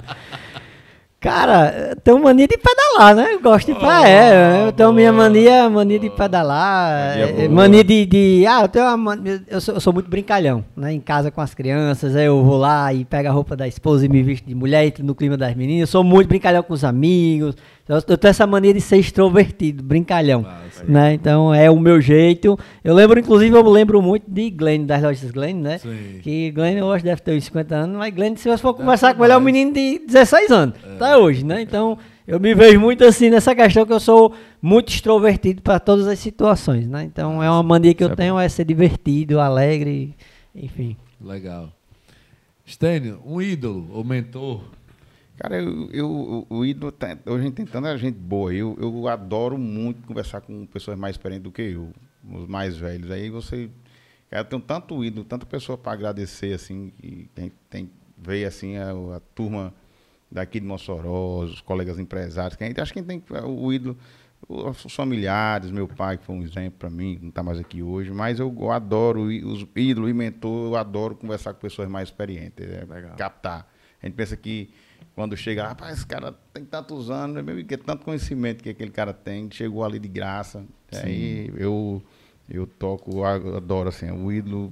Cara, 1.21 1.89
eu 1.89 1.95
tenho 1.97 2.17
mania 2.23 2.47
de 2.47 2.57
pedalar, 2.57 3.13
né? 3.13 3.33
Eu 3.33 3.41
gosto 3.41 3.67
de 3.67 3.73
pedalar. 3.73 4.07
É, 4.07 4.67
eu 4.67 4.71
tenho 4.71 4.93
minha 4.93 5.11
mania, 5.11 5.69
mania 5.69 5.99
de 5.99 6.09
pedalar. 6.09 7.17
Mania 7.17 7.43
é. 7.43 7.47
Mania 7.49 7.83
de, 7.83 8.05
de. 8.05 8.45
Ah, 8.47 8.61
eu 8.61 8.69
tenho 8.69 8.85
uma 8.85 8.95
mania- 8.95 9.43
eu 9.49 9.59
sou, 9.59 9.73
eu 9.73 9.81
sou 9.81 9.91
muito 9.91 10.09
brincalhão, 10.09 10.63
né? 10.77 10.93
Em 10.93 10.99
casa 11.01 11.29
com 11.29 11.41
as 11.41 11.53
crianças, 11.53 12.15
aí 12.15 12.25
eu 12.25 12.41
vou 12.41 12.57
lá 12.57 12.93
e 12.93 13.03
pego 13.03 13.27
a 13.27 13.31
roupa 13.33 13.53
da 13.53 13.67
esposa 13.67 14.05
e 14.05 14.09
me 14.09 14.23
visto 14.23 14.45
de 14.45 14.55
mulher, 14.55 14.85
entro 14.85 15.03
no 15.03 15.13
clima 15.13 15.35
das 15.35 15.53
meninas. 15.55 15.81
Eu 15.89 15.91
sou 15.91 16.03
muito 16.05 16.29
brincalhão 16.29 16.63
com 16.63 16.73
os 16.73 16.85
amigos. 16.85 17.53
Eu, 17.89 17.95
eu 18.07 18.17
tenho 18.17 18.29
essa 18.29 18.45
mania 18.45 18.71
de 18.71 18.79
ser 18.79 18.97
extrovertido, 18.97 19.81
brincalhão. 19.81 20.43
Massa. 20.43 20.83
Né? 20.87 21.15
Então 21.15 21.51
é 21.51 21.71
o 21.71 21.79
meu 21.79 21.99
jeito. 21.99 22.57
Eu 22.83 22.93
lembro, 22.93 23.19
inclusive, 23.19 23.55
eu 23.55 23.67
lembro 23.67 23.99
muito 23.99 24.29
de 24.29 24.51
Glenn, 24.51 24.85
das 24.85 25.01
lojas 25.01 25.31
Glenn, 25.31 25.55
né? 25.55 25.79
Sim. 25.79 26.19
Que 26.21 26.51
Glenn 26.51 26.83
hoje 26.83 27.03
deve 27.03 27.19
ter 27.21 27.35
uns 27.35 27.45
50 27.45 27.75
anos, 27.75 27.97
mas 27.97 28.13
Glenn, 28.13 28.35
se 28.35 28.47
você 28.47 28.61
for 28.61 28.75
conversar 28.75 29.15
com 29.15 29.23
ele, 29.23 29.33
é 29.33 29.37
um 29.37 29.41
menino 29.41 29.73
de 29.73 29.99
16 30.05 30.51
anos, 30.51 30.75
até 30.95 31.17
hoje, 31.17 31.43
né? 31.43 31.63
Então, 31.63 31.97
Eu 32.27 32.39
me 32.39 32.53
vejo 32.53 32.79
muito 32.79 33.03
assim 33.03 33.31
nessa 33.31 33.55
questão 33.55 33.87
que 33.87 33.91
eu 33.91 33.99
sou 33.99 34.35
muito 34.61 34.89
extrovertido 34.89 35.63
para 35.63 35.79
todas 35.79 36.05
as 36.05 36.19
situações, 36.19 36.87
né? 36.87 37.03
Então 37.03 37.41
é 37.41 37.49
uma 37.49 37.63
mania 37.63 37.91
que 37.95 38.03
eu 38.03 38.11
é 38.11 38.15
tenho 38.15 38.37
é 38.37 38.47
ser 38.47 38.65
divertido, 38.65 39.39
alegre, 39.39 40.15
enfim. 40.53 40.95
Legal. 41.19 41.71
Stênio, 42.67 43.19
um 43.25 43.41
ídolo 43.41 43.89
ou 43.91 44.03
mentor? 44.03 44.61
Cara, 45.39 45.55
eu, 45.61 45.89
eu- 45.91 46.45
o 46.49 46.65
ídolo, 46.65 46.91
tá- 46.91 47.17
hoje 47.25 47.39
a 47.39 47.45
gente 47.45 47.53
tem 47.55 47.65
tanta 47.65 47.97
gente 47.97 48.17
boa. 48.17 48.53
Eu, 48.53 48.77
eu 48.79 49.07
adoro 49.07 49.57
muito 49.57 50.05
conversar 50.05 50.41
com 50.41 50.65
pessoas 50.65 50.97
mais 50.97 51.15
experientes 51.15 51.43
do 51.43 51.51
que 51.51 51.61
eu, 51.61 51.93
os 52.29 52.45
mais 52.47 52.75
velhos. 52.75 53.09
Aí 53.09 53.29
você. 53.29 53.69
Cara, 54.29 54.41
eu 54.41 54.45
tenho 54.45 54.61
tanto 54.61 55.03
ídolo, 55.03 55.23
tanta 55.25 55.45
pessoa 55.45 55.77
para 55.77 55.93
agradecer, 55.93 56.53
assim, 56.53 56.91
e 57.01 57.27
tem, 57.33 57.51
tem 57.69 57.89
ver 58.17 58.45
assim 58.45 58.75
a, 58.77 58.91
a 59.15 59.19
turma 59.33 59.73
daqui 60.29 60.59
de 60.59 60.65
Mossoró, 60.67 61.39
os 61.45 61.61
colegas 61.61 61.97
empresários, 61.97 62.55
que 62.57 62.63
a 62.63 62.67
gente 62.67 62.79
acho 62.81 62.91
que 62.93 62.99
a 62.99 63.01
gente 63.01 63.23
tem 63.23 63.37
o 63.45 63.73
ídolo, 63.73 63.97
os 64.47 64.93
familiares, 64.93 65.71
meu 65.71 65.87
pai, 65.87 66.17
que 66.17 66.25
foi 66.25 66.35
um 66.35 66.43
exemplo 66.43 66.77
para 66.77 66.89
mim, 66.89 67.17
não 67.21 67.29
está 67.29 67.41
mais 67.41 67.57
aqui 67.57 67.81
hoje, 67.81 68.11
mas 68.11 68.39
eu, 68.39 68.55
eu 68.59 68.71
adoro 68.71 69.21
os 69.23 69.65
ídolos 69.75 70.09
e 70.11 70.13
mentor, 70.13 70.67
eu 70.73 70.75
adoro 70.75 71.15
conversar 71.15 71.53
com 71.53 71.59
pessoas 71.61 71.89
mais 71.89 72.09
experientes, 72.09 72.63
é, 72.69 72.85
captar. 73.17 73.67
A 74.01 74.05
gente 74.05 74.15
pensa 74.15 74.37
que 74.37 74.69
quando 75.19 75.35
chega, 75.35 75.67
rapaz, 75.67 75.97
esse 75.97 76.07
cara 76.07 76.33
tem 76.53 76.63
tantos 76.63 77.11
anos, 77.11 77.35
é 77.35 77.41
mesmo 77.41 77.61
que 77.65 77.73
é 77.73 77.77
tanto 77.77 78.05
conhecimento 78.05 78.63
que 78.63 78.69
aquele 78.69 78.89
cara 78.89 79.11
tem, 79.11 79.49
chegou 79.51 79.83
ali 79.83 79.99
de 79.99 80.07
graça. 80.07 80.63
Aí 80.93 81.51
eu, 81.57 82.01
eu 82.49 82.65
toco, 82.65 83.11
eu 83.17 83.25
adoro 83.57 83.89
assim, 83.89 84.09
o 84.09 84.31
ídolo, 84.31 84.71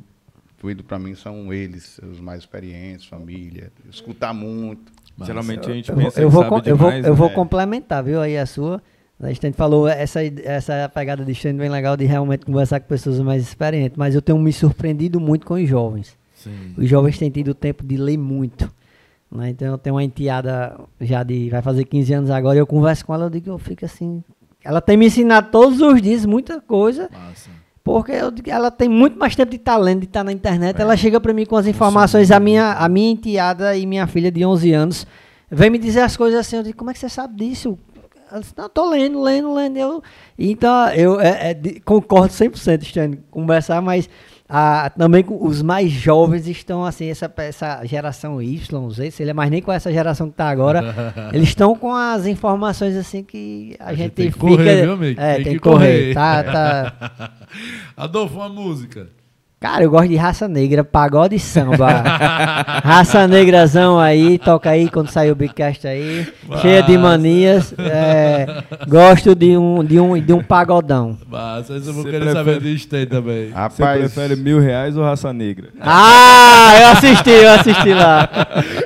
o 0.63 0.71
ídolo 0.71 0.87
para 0.87 0.97
mim 0.97 1.13
são 1.15 1.51
eles, 1.51 1.99
os 2.01 2.21
mais 2.21 2.39
experientes, 2.39 3.05
família, 3.05 3.73
escutar 3.91 4.33
muito. 4.33 4.89
Geralmente 5.21 5.69
a 5.69 5.73
gente 5.73 5.89
Eu 5.89 5.95
vou, 5.95 6.03
pensa 6.05 6.21
eu 6.21 6.29
que 6.29 6.33
vou, 6.33 6.43
sabe 6.43 6.61
com- 6.63 6.69
eu 6.69 6.77
vou, 6.77 6.87
demais, 6.91 7.05
eu 7.05 7.11
né? 7.11 7.17
vou 7.17 7.29
complementar, 7.31 8.01
viu, 8.01 8.21
aí 8.21 8.37
a 8.37 8.45
sua. 8.45 8.81
A 9.19 9.27
gente 9.33 9.51
falou 9.51 9.85
essa, 9.85 10.21
essa 10.23 10.87
pegada 10.87 11.25
de 11.25 11.33
stand 11.33 11.55
bem 11.57 11.67
legal 11.69 11.97
de 11.97 12.05
realmente 12.05 12.45
conversar 12.45 12.79
com 12.79 12.87
pessoas 12.87 13.19
mais 13.19 13.43
experientes, 13.43 13.97
mas 13.97 14.15
eu 14.15 14.21
tenho 14.21 14.39
me 14.39 14.53
surpreendido 14.53 15.19
muito 15.19 15.45
com 15.45 15.55
os 15.55 15.67
jovens. 15.67 16.17
Sim. 16.35 16.73
Os 16.77 16.87
jovens 16.87 17.17
têm 17.17 17.29
tido 17.29 17.53
tempo 17.53 17.85
de 17.85 17.97
ler 17.97 18.15
muito. 18.17 18.71
Né? 19.31 19.49
Então 19.49 19.67
eu 19.67 19.77
tenho 19.77 19.95
uma 19.95 20.03
enteada 20.03 20.79
já 21.01 21.23
de. 21.23 21.49
vai 21.49 21.61
fazer 21.61 21.83
15 21.85 22.13
anos 22.13 22.29
agora, 22.29 22.55
e 22.57 22.59
eu 22.59 22.67
converso 22.67 23.05
com 23.05 23.13
ela, 23.13 23.25
eu 23.25 23.29
digo, 23.29 23.49
eu 23.49 23.57
fico 23.57 23.85
assim. 23.85 24.23
Ela 24.63 24.81
tem 24.81 24.97
me 24.97 25.05
ensinado 25.07 25.49
todos 25.51 25.79
os 25.81 26.01
dias 26.01 26.25
muita 26.25 26.59
coisa, 26.59 27.09
Massa. 27.13 27.49
porque 27.83 28.11
eu 28.11 28.33
ela 28.47 28.69
tem 28.69 28.89
muito 28.89 29.17
mais 29.17 29.35
tempo 29.35 29.51
de 29.51 29.57
talento 29.57 29.99
de 30.01 30.05
estar 30.07 30.23
na 30.23 30.31
internet. 30.31 30.81
Ela 30.81 30.97
chega 30.97 31.21
para 31.21 31.33
mim 31.33 31.45
com 31.45 31.55
as 31.55 31.67
informações. 31.67 32.31
A 32.31 32.39
minha, 32.39 32.73
a 32.73 32.89
minha 32.89 33.11
enteada 33.11 33.77
e 33.77 33.85
minha 33.85 34.05
filha 34.07 34.29
de 34.31 34.45
11 34.45 34.73
anos 34.73 35.07
vem 35.49 35.69
me 35.69 35.77
dizer 35.77 36.01
as 36.01 36.17
coisas 36.17 36.39
assim. 36.39 36.57
Eu 36.57 36.63
digo, 36.63 36.77
como 36.77 36.89
é 36.89 36.93
que 36.93 36.99
você 36.99 37.07
sabe 37.07 37.35
disso? 37.35 37.77
Ela 38.29 38.41
disse, 38.41 38.53
não, 38.57 38.67
tô 38.67 38.89
lendo, 38.89 39.21
lendo, 39.21 39.53
lendo. 39.53 39.77
Eu, 39.77 40.03
então, 40.37 40.89
eu 40.89 41.21
é, 41.21 41.51
é, 41.51 41.53
de- 41.53 41.79
concordo 41.79 42.33
100%, 42.33 42.83
Stan, 42.83 43.11
conversar, 43.31 43.81
mas 43.81 44.09
ah, 44.49 44.89
também 44.97 45.25
os 45.27 45.61
mais 45.61 45.91
jovens 45.91 46.47
estão 46.47 46.85
assim, 46.85 47.09
essa, 47.09 47.31
essa 47.37 47.83
geração 47.85 48.41
Y, 48.41 48.79
não 48.81 48.91
sei 48.91 49.11
se 49.11 49.21
ele 49.21 49.31
é 49.31 49.33
mais 49.33 49.51
nem 49.51 49.61
com 49.61 49.71
essa 49.73 49.91
geração 49.91 50.29
que 50.29 50.37
tá 50.37 50.47
agora. 50.49 50.81
eles 51.33 51.49
estão 51.49 51.75
com 51.75 51.93
as 51.93 52.25
informações 52.25 52.95
assim 52.95 53.23
que 53.23 53.75
a, 53.79 53.87
A 53.87 53.93
gente 53.93 54.03
gente, 54.03 54.13
tem 54.13 54.25
que 54.27 54.39
fica. 54.39 54.47
correr, 54.47 54.81
viu, 54.83 54.93
amigo? 54.93 55.19
É, 55.19 55.35
Tem 55.35 55.43
tem, 55.43 55.53
que 55.53 55.59
que 55.59 55.59
correr. 55.59 56.13
correr. 56.13 56.13
Tá, 56.13 56.43
tá. 56.43 57.31
Adolfo, 57.97 58.35
uma 58.35 58.49
música. 58.49 59.09
Cara, 59.59 59.83
eu 59.83 59.89
gosto 59.89 60.07
de 60.09 60.15
raça 60.15 60.47
negra, 60.47 60.83
pagode 60.83 61.33
e 61.35 61.39
samba. 61.39 61.87
raça 62.85 63.27
negrazão 63.27 63.99
aí, 63.99 64.37
toca 64.37 64.69
aí 64.69 64.87
quando 64.87 65.09
sair 65.09 65.31
o 65.31 65.35
Bigcast 65.35 65.87
aí. 65.87 66.27
Cheia 66.61 66.83
de 66.83 66.95
manias. 66.95 67.73
é, 67.79 68.45
gosto 68.87 69.33
de 69.33 69.57
um, 69.57 69.83
de, 69.83 69.99
um, 69.99 70.21
de 70.21 70.31
um 70.31 70.43
pagodão. 70.43 71.17
Essa 71.59 71.73
eu 71.73 71.81
vou 71.91 72.03
Você 72.03 72.11
querer 72.11 72.19
prefere- 72.25 72.33
saber 72.33 72.59
de 72.61 72.77
Stênio 72.77 73.07
também. 73.07 73.47
Você 73.47 73.53
Rapaz, 73.55 73.99
prefere 74.13 74.35
mil 74.35 74.59
reais 74.59 74.95
ou 74.95 75.03
raça 75.03 75.33
negra? 75.33 75.69
Ah, 75.81 76.73
eu 76.79 76.87
assisti, 76.89 77.29
eu 77.31 77.51
assisti 77.53 77.93
lá. 77.95 78.29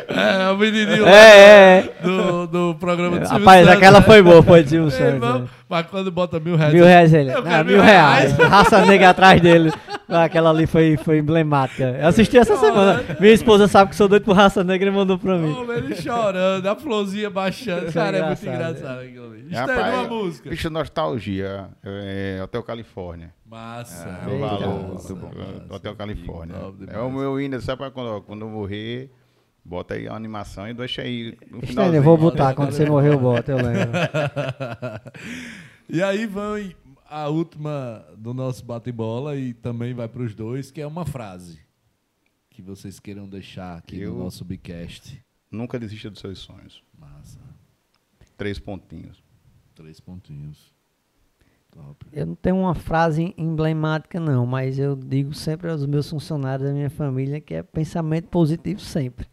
É, 0.07 0.52
o 0.52 0.57
menininho 0.57 1.03
lá 1.03 1.11
É, 1.11 1.38
é. 1.80 1.89
do, 2.02 2.48
do 2.48 2.76
programa 2.80 3.19
do 3.19 3.26
Silvio 3.27 3.39
Rapaz, 3.45 3.65
Santos. 3.65 3.77
aquela 3.77 4.02
foi 4.02 4.22
boa, 4.22 4.41
foi 4.41 4.64
de 4.64 4.69
Silvio 4.69 4.88
Ei, 4.88 4.91
Santos. 4.98 5.14
irmão, 5.15 5.39
né? 5.39 5.45
Mas 5.72 5.88
quando 5.88 6.11
bota 6.11 6.38
mil 6.38 6.57
reais... 6.57 6.73
Mil 6.73 6.84
reais 6.85 7.14
ele. 7.14 7.31
Eu 7.31 7.39
Ah, 7.39 7.43
quero 7.43 7.69
mil 7.69 7.81
reais. 7.81 8.34
Raça 8.38 8.85
negra 8.85 9.10
atrás 9.11 9.39
dele. 9.41 9.72
Aquela 10.10 10.49
ali 10.49 10.68
foi, 10.68 10.98
foi 10.98 11.19
emblemática. 11.19 11.98
Eu 11.98 12.07
assisti 12.07 12.38
essa 12.38 12.57
semana. 12.57 13.02
Minha 13.19 13.31
esposa 13.31 13.69
sabe 13.69 13.91
que 13.91 13.95
sou 13.95 14.10
doido 14.10 14.23
por 14.26 14.35
raça 14.35 14.61
negra 14.65 14.89
e 14.89 14.91
mandou 14.91 15.18
pra 15.18 15.38
mim. 15.38 15.56
Ele 15.72 15.95
chorando, 15.95 16.68
a 16.68 16.76
florzinha 16.76 17.30
baixando. 17.30 17.85
Isso 17.85 17.93
Cara, 17.93 18.18
é 18.18 18.19
é 18.19 18.26
muito 18.26 18.41
engraçado. 18.41 18.76
engraçado 18.77 18.99
aquilo 18.99 19.26
ali. 19.31 19.41
Stênio, 19.49 19.93
uma 19.93 20.03
música. 20.10 20.49
Bicho, 20.49 20.69
nostalgia. 20.69 21.69
É, 21.84 22.41
Hotel 22.43 22.64
Califórnia. 22.64 23.34
Massa. 23.49 24.10
É 24.26 24.27
o 24.27 24.31
Eita. 24.34 24.45
valor. 24.48 24.84
Muito 24.89 25.15
bom. 25.15 25.31
do 25.68 25.73
Hotel 25.76 25.95
Califórnia. 25.95 26.56
É 26.89 26.99
o 26.99 27.10
meu 27.10 27.39
hino, 27.39 27.61
sabe 27.61 27.77
pra 27.77 27.89
quando, 27.91 28.22
quando 28.23 28.41
eu 28.41 28.49
morrer, 28.49 29.10
bota 29.63 29.93
aí 29.93 30.07
a 30.07 30.15
animação 30.15 30.67
e 30.67 30.73
deixa 30.73 31.01
aí 31.01 31.38
no 31.49 31.61
final. 31.61 31.93
Eu 31.93 32.03
vou 32.03 32.17
botar. 32.17 32.53
Quando 32.53 32.71
você 32.71 32.85
morrer, 32.85 33.13
eu 33.13 33.19
boto, 33.19 33.51
eu 33.51 33.57
lembro. 33.57 33.99
e 35.89 36.01
aí 36.01 36.25
vem 36.25 36.75
a 37.09 37.27
última 37.27 38.05
do 38.17 38.33
nosso 38.33 38.63
bate-bola 38.65 39.35
e 39.35 39.53
também 39.53 39.93
vai 39.93 40.07
para 40.07 40.23
os 40.23 40.33
dois, 40.33 40.71
que 40.71 40.81
é 40.81 40.88
uma 40.88 41.05
frase 41.05 41.59
que 42.49 42.61
vocês 42.61 42.99
queiram 42.99 43.27
deixar 43.27 43.77
aqui 43.77 43.99
Eu- 43.99 44.13
no 44.13 44.23
nosso 44.23 44.45
Bicast. 44.45 45.21
Nunca 45.49 45.77
desista 45.77 46.09
dos 46.09 46.19
seus 46.19 46.39
sonhos. 46.39 46.81
Massa. 46.97 47.39
Três 48.38 48.57
pontinhos. 48.57 49.21
Três 49.75 49.99
pontinhos. 49.99 50.73
Top. 51.71 52.05
Eu 52.11 52.25
não 52.25 52.35
tenho 52.35 52.57
uma 52.57 52.75
frase 52.75 53.33
emblemática, 53.38 54.19
não, 54.19 54.45
mas 54.45 54.77
eu 54.77 54.95
digo 54.95 55.33
sempre 55.33 55.69
aos 55.69 55.85
meus 55.85 56.09
funcionários 56.09 56.67
da 56.67 56.73
minha 56.73 56.89
família 56.89 57.39
que 57.39 57.53
é 57.53 57.63
pensamento 57.63 58.27
positivo 58.27 58.79
sempre. 58.79 59.27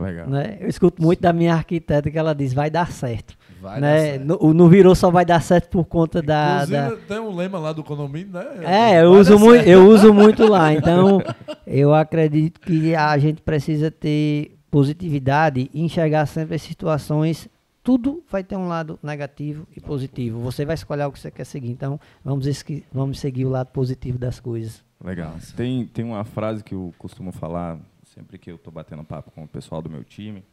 Legal. 0.00 0.28
Né? 0.28 0.56
Eu 0.60 0.68
escuto 0.68 1.02
muito 1.02 1.20
da 1.20 1.32
minha 1.32 1.54
arquiteta 1.54 2.10
que 2.10 2.18
ela 2.18 2.34
diz, 2.34 2.52
vai 2.52 2.70
dar 2.70 2.90
certo. 2.90 3.36
Vai 3.60 3.74
dar 3.80 3.80
né? 3.80 4.00
certo. 4.12 4.24
No, 4.24 4.38
o 4.40 4.54
não 4.54 4.68
virou 4.68 4.94
só 4.94 5.10
vai 5.10 5.24
dar 5.24 5.40
certo 5.42 5.68
por 5.68 5.84
conta 5.84 6.22
da. 6.22 6.64
Da- 6.64 6.96
tem 7.08 7.18
um 7.20 7.34
lema 7.34 7.58
lá 7.58 7.72
do 7.72 7.84
condomínio, 7.84 8.32
né? 8.32 8.46
É, 8.64 9.02
eu 9.02 9.10
Vai 9.10 9.20
uso, 9.20 9.30
dar 9.34 9.38
muito, 9.38 9.64
eu 9.68 9.86
uso 9.88 10.14
muito 10.14 10.46
lá. 10.48 10.72
Então, 10.74 11.22
eu 11.66 11.94
acredito 11.94 12.58
que 12.60 12.94
a 12.94 13.16
gente 13.18 13.42
precisa 13.42 13.90
ter 13.90 14.56
positividade 14.70 15.70
e 15.74 15.82
enxergar 15.82 16.26
sempre 16.26 16.54
as 16.56 16.62
situações. 16.62 17.48
Tudo 17.82 18.22
vai 18.30 18.44
ter 18.44 18.56
um 18.56 18.68
lado 18.68 18.98
negativo 19.02 19.66
e 19.76 19.80
positivo. 19.80 20.38
Você 20.40 20.64
vai 20.64 20.74
escolher 20.74 21.04
o 21.04 21.12
que 21.12 21.18
você 21.18 21.30
quer 21.30 21.44
seguir. 21.44 21.70
Então, 21.70 21.98
vamos, 22.24 22.46
esqui- 22.46 22.84
vamos 22.92 23.18
seguir 23.18 23.44
o 23.46 23.50
lado 23.50 23.68
positivo 23.68 24.18
das 24.18 24.38
coisas. 24.38 24.82
Legal. 25.02 25.34
Tem, 25.56 25.86
tem 25.86 26.04
uma 26.04 26.24
frase 26.24 26.62
que 26.62 26.74
eu 26.74 26.92
costumo 26.98 27.32
falar 27.32 27.78
sempre 28.14 28.38
que 28.38 28.50
eu 28.50 28.56
estou 28.56 28.72
batendo 28.72 29.04
papo 29.04 29.30
com 29.30 29.44
o 29.44 29.48
pessoal 29.48 29.80
do 29.80 29.88
meu 29.88 30.04
time, 30.04 30.44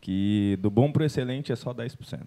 que 0.00 0.58
do 0.60 0.70
bom 0.70 0.90
para 0.90 1.02
o 1.02 1.06
excelente 1.06 1.52
é 1.52 1.56
só 1.56 1.72
10%. 1.72 2.26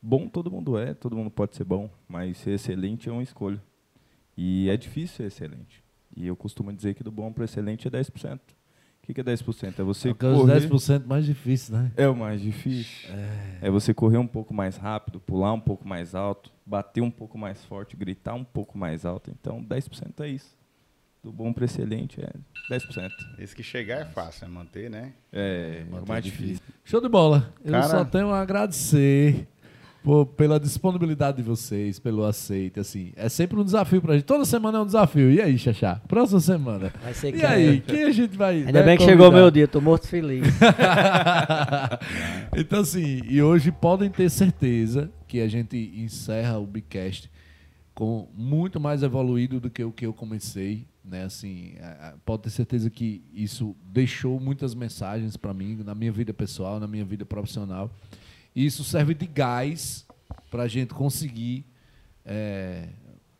Bom 0.00 0.28
todo 0.28 0.50
mundo 0.50 0.78
é, 0.78 0.94
todo 0.94 1.16
mundo 1.16 1.30
pode 1.30 1.56
ser 1.56 1.64
bom, 1.64 1.90
mas 2.08 2.36
ser 2.38 2.52
excelente 2.52 3.08
é 3.08 3.12
uma 3.12 3.22
escolha. 3.22 3.62
E 4.36 4.68
é 4.68 4.76
difícil 4.76 5.16
ser 5.16 5.24
excelente. 5.24 5.82
E 6.16 6.26
eu 6.26 6.36
costumo 6.36 6.72
dizer 6.72 6.94
que 6.94 7.02
do 7.02 7.10
bom 7.10 7.32
para 7.32 7.42
o 7.42 7.44
excelente 7.44 7.86
é 7.86 7.90
10%. 7.90 8.36
O 8.36 8.40
que, 9.02 9.14
que 9.14 9.20
é 9.20 9.24
10%? 9.24 9.78
É 9.78 9.82
você 9.82 10.10
Porque 10.10 10.26
os 10.26 10.40
correr... 10.40 10.68
10% 10.68 11.06
mais 11.06 11.24
difícil, 11.24 11.74
né? 11.76 11.90
É 11.96 12.06
o 12.06 12.14
mais 12.14 12.40
difícil. 12.40 13.08
É. 13.62 13.70
você 13.70 13.94
correr 13.94 14.18
um 14.18 14.26
pouco 14.26 14.52
mais 14.52 14.76
rápido, 14.76 15.18
pular 15.18 15.52
um 15.52 15.60
pouco 15.60 15.88
mais 15.88 16.14
alto, 16.14 16.52
bater 16.64 17.00
um 17.00 17.10
pouco 17.10 17.38
mais 17.38 17.64
forte, 17.64 17.96
gritar 17.96 18.34
um 18.34 18.44
pouco 18.44 18.76
mais 18.76 19.06
alto. 19.06 19.30
Então, 19.30 19.64
10% 19.64 20.20
é 20.20 20.28
isso. 20.28 20.57
Do 21.22 21.32
bom 21.32 21.52
para 21.52 21.64
excelente 21.64 22.20
é 22.20 22.30
10%. 22.72 23.10
Esse 23.38 23.54
que 23.54 23.62
chegar 23.62 24.00
é 24.00 24.04
fácil, 24.04 24.44
é 24.44 24.48
manter, 24.48 24.88
né? 24.88 25.12
É, 25.32 25.82
é 25.90 25.94
o 26.00 26.06
mais 26.06 26.24
difícil. 26.24 26.62
Show 26.84 27.00
de 27.00 27.08
bola. 27.08 27.52
Eu 27.64 27.72
Cara- 27.72 27.88
só 27.88 28.04
tenho 28.04 28.30
a 28.30 28.40
agradecer 28.40 29.46
por- 30.02 30.26
pela 30.26 30.60
disponibilidade 30.60 31.38
de 31.38 31.42
vocês, 31.42 31.98
pelo 31.98 32.24
aceite. 32.24 32.78
Assim, 32.78 33.12
é 33.16 33.28
sempre 33.28 33.58
um 33.58 33.64
desafio 33.64 34.00
pra 34.00 34.14
gente. 34.14 34.24
Toda 34.24 34.44
semana 34.44 34.78
é 34.78 34.80
um 34.80 34.86
desafio. 34.86 35.30
E 35.30 35.40
aí, 35.40 35.58
Xaxá? 35.58 36.00
Próxima 36.06 36.40
semana. 36.40 36.92
Vai 37.02 37.12
ser 37.12 37.34
E 37.34 37.38
que 37.40 37.44
aí, 37.44 37.80
quem 37.80 38.04
a 38.04 38.12
gente 38.12 38.36
vai. 38.36 38.58
Ainda 38.58 38.72
né, 38.72 38.82
bem 38.84 38.96
que 38.96 39.04
chegou 39.04 39.28
o 39.28 39.32
meu 39.32 39.50
dia, 39.50 39.66
tô 39.66 39.80
morto 39.80 40.06
feliz. 40.06 40.46
então, 42.56 42.80
assim, 42.80 43.20
e 43.28 43.42
hoje 43.42 43.72
podem 43.72 44.08
ter 44.10 44.30
certeza 44.30 45.10
que 45.26 45.40
a 45.40 45.48
gente 45.48 45.76
encerra 45.96 46.58
o 46.58 46.66
Bicast 46.66 47.30
com 47.94 48.28
muito 48.34 48.78
mais 48.78 49.02
evoluído 49.02 49.58
do 49.58 49.68
que 49.68 49.82
o 49.82 49.90
que 49.90 50.06
eu 50.06 50.12
comecei, 50.12 50.86
né? 51.08 51.24
Assim, 51.24 51.74
a- 51.80 52.08
a- 52.10 52.14
pode 52.24 52.42
ter 52.44 52.50
certeza 52.50 52.88
que 52.90 53.22
isso 53.32 53.74
deixou 53.92 54.38
muitas 54.38 54.74
mensagens 54.74 55.36
para 55.36 55.52
mim 55.54 55.76
na 55.84 55.94
minha 55.94 56.12
vida 56.12 56.32
pessoal, 56.32 56.78
na 56.78 56.86
minha 56.86 57.04
vida 57.04 57.24
profissional. 57.26 57.90
E 58.54 58.64
isso 58.64 58.84
serve 58.84 59.14
de 59.14 59.26
gás 59.26 60.06
para 60.50 60.64
a 60.64 60.68
gente 60.68 60.94
conseguir 60.94 61.64
é, 62.24 62.88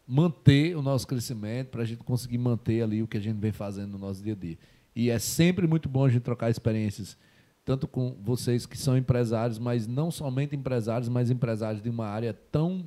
manter 0.06 0.76
o 0.76 0.80
nosso 0.82 1.06
crescimento, 1.06 1.68
para 1.68 1.82
a 1.82 1.84
gente 1.84 2.02
conseguir 2.02 2.38
manter 2.38 2.82
ali 2.82 3.02
o 3.02 3.06
que 3.06 3.18
a 3.18 3.20
gente 3.20 3.36
vem 3.38 3.52
fazendo 3.52 3.92
no 3.92 3.98
nosso 3.98 4.22
dia 4.22 4.32
a 4.32 4.36
dia. 4.36 4.56
E 4.96 5.10
é 5.10 5.18
sempre 5.18 5.66
muito 5.66 5.88
bom 5.88 6.04
a 6.04 6.08
gente 6.08 6.22
trocar 6.22 6.50
experiências 6.50 7.16
tanto 7.64 7.86
com 7.86 8.16
vocês 8.22 8.64
que 8.64 8.78
são 8.78 8.96
empresários, 8.96 9.58
mas 9.58 9.86
não 9.86 10.10
somente 10.10 10.56
empresários, 10.56 11.06
mas 11.10 11.30
empresários 11.30 11.82
de 11.82 11.90
uma 11.90 12.06
área 12.06 12.32
tão 12.50 12.86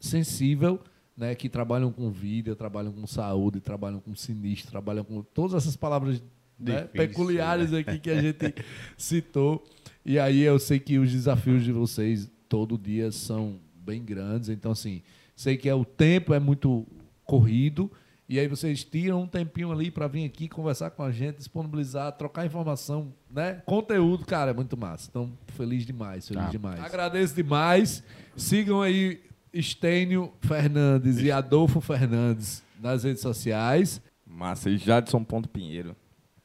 sensível, 0.00 0.80
né, 1.16 1.34
que 1.34 1.48
trabalham 1.48 1.92
com 1.92 2.10
vida, 2.10 2.54
trabalham 2.56 2.92
com 2.92 3.06
saúde, 3.06 3.60
trabalham 3.60 4.00
com 4.00 4.14
sinistro, 4.14 4.70
trabalham 4.70 5.04
com 5.04 5.22
todas 5.22 5.54
essas 5.54 5.76
palavras 5.76 6.22
né, 6.58 6.82
Difícil, 6.82 6.88
peculiares 6.92 7.72
aqui 7.72 7.98
que 7.98 8.10
a 8.10 8.20
gente 8.22 8.54
citou. 8.96 9.64
E 10.04 10.18
aí 10.18 10.40
eu 10.40 10.58
sei 10.58 10.78
que 10.78 10.98
os 10.98 11.10
desafios 11.10 11.62
de 11.64 11.72
vocês 11.72 12.30
todo 12.48 12.76
dia 12.78 13.12
são 13.12 13.58
bem 13.74 14.02
grandes, 14.04 14.48
então 14.48 14.72
assim, 14.72 15.02
sei 15.36 15.56
que 15.56 15.68
é 15.68 15.74
o 15.74 15.84
tempo 15.84 16.34
é 16.34 16.40
muito 16.40 16.86
corrido. 17.24 17.90
E 18.28 18.38
aí 18.38 18.46
vocês 18.46 18.84
tiram 18.84 19.22
um 19.22 19.26
tempinho 19.26 19.72
ali 19.72 19.90
para 19.90 20.06
vir 20.06 20.24
aqui 20.24 20.48
conversar 20.48 20.90
com 20.90 21.02
a 21.02 21.10
gente, 21.10 21.38
disponibilizar, 21.38 22.12
trocar 22.12 22.46
informação, 22.46 23.12
né? 23.28 23.54
Conteúdo, 23.66 24.24
cara, 24.24 24.52
é 24.52 24.54
muito 24.54 24.76
massa. 24.76 25.08
Então, 25.10 25.32
feliz 25.48 25.84
demais, 25.84 26.28
feliz 26.28 26.44
Ah. 26.44 26.48
demais. 26.48 26.78
Agradeço 26.80 27.34
demais. 27.34 28.04
Sigam 28.36 28.82
aí 28.82 29.20
Estênio 29.52 30.32
Fernandes 30.40 31.18
e 31.18 31.30
Adolfo 31.30 31.80
Fernandes 31.80 32.62
nas 32.80 33.04
redes 33.04 33.20
sociais. 33.22 34.00
Massa, 34.26 34.70
e 34.70 34.76
Jadson 34.78 35.22
Ponto 35.24 35.48
Pinheiro. 35.48 35.94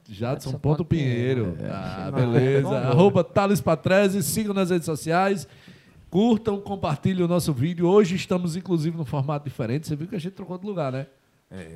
Jadson. 0.08 0.60
Pinheiro. 0.88 1.58
Ah, 1.72 2.08
É. 2.10 2.12
beleza. 2.12 2.78
Arroba 2.78 3.24
Thales 3.24 3.60
Patrese. 3.62 4.22
Sigam 4.22 4.54
nas 4.54 4.70
redes 4.70 4.86
sociais. 4.86 5.48
Curtam, 6.10 6.60
compartilhem 6.62 7.24
o 7.24 7.28
nosso 7.28 7.52
vídeo. 7.54 7.88
Hoje 7.88 8.16
estamos, 8.16 8.56
inclusive, 8.56 8.96
num 8.96 9.06
formato 9.06 9.46
diferente. 9.46 9.88
Você 9.88 9.96
viu 9.96 10.08
que 10.08 10.16
a 10.16 10.20
gente 10.20 10.34
trocou 10.34 10.58
de 10.58 10.66
lugar, 10.66 10.92
né? 10.92 11.08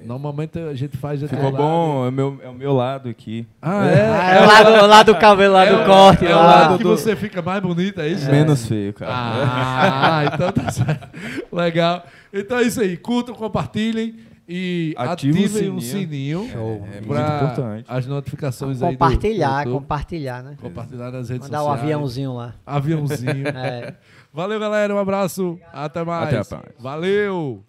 Normalmente 0.03 0.59
a 0.59 0.73
gente 0.73 0.97
faz... 0.97 1.21
Ficou 1.21 1.51
bom, 1.51 2.05
é, 2.07 2.11
meu, 2.11 2.39
é 2.43 2.49
o 2.49 2.53
meu 2.53 2.73
lado 2.73 3.07
aqui. 3.07 3.47
Ah, 3.61 3.85
é? 3.85 4.09
Ah, 4.09 4.33
é 4.33 4.43
o 4.43 4.47
lado, 4.47 4.83
o 4.83 4.87
lado 4.87 5.13
do 5.13 5.19
cabelo 5.19 5.53
lá 5.53 5.65
É 5.65 5.75
do 5.77 5.85
corte. 5.85 6.25
É 6.25 6.35
o 6.35 6.39
lado 6.39 6.77
que 6.77 6.83
do- 6.83 6.89
você 6.89 7.15
fica 7.15 7.41
mais 7.41 7.61
bonita, 7.61 8.01
é 8.01 8.09
isso? 8.09 8.29
Menos 8.29 8.65
feio, 8.65 8.93
cara. 8.93 9.11
Ah, 9.15 10.25
então 10.33 10.51
tá 10.51 10.71
certo. 10.71 11.07
Legal. 11.51 12.03
Então 12.33 12.57
é 12.57 12.63
isso 12.63 12.81
aí. 12.81 12.97
Curtam, 12.97 13.33
compartilhem 13.35 14.15
e 14.51 14.93
Ativa 14.97 15.09
o 15.09 15.13
ativem 15.13 15.45
o 15.45 15.79
sininho. 15.79 16.41
sininho. 16.43 16.83
É, 16.91 16.97
é 16.97 16.99
importante. 16.99 17.85
As 17.87 18.05
notificações 18.07 18.81
aí 18.81 18.89
do 18.89 18.97
Compartilhar, 18.97 19.59
YouTube. 19.65 19.73
compartilhar, 19.81 20.43
né? 20.43 20.55
Compartilhar 20.59 21.11
nas 21.11 21.29
redes 21.29 21.47
Mandar 21.47 21.61
o 21.61 21.65
sociais. 21.67 21.83
aviãozinho 21.83 22.33
lá. 22.33 22.53
Aviãozinho. 22.65 23.47
É. 23.55 23.93
Valeu, 24.33 24.59
galera. 24.59 24.93
Um 24.93 24.97
abraço. 24.99 25.57
Até 25.71 26.03
mais. 26.03 26.23
Até 26.27 26.37
a 26.39 26.43
próxima. 26.45 26.63
Valeu. 26.79 27.63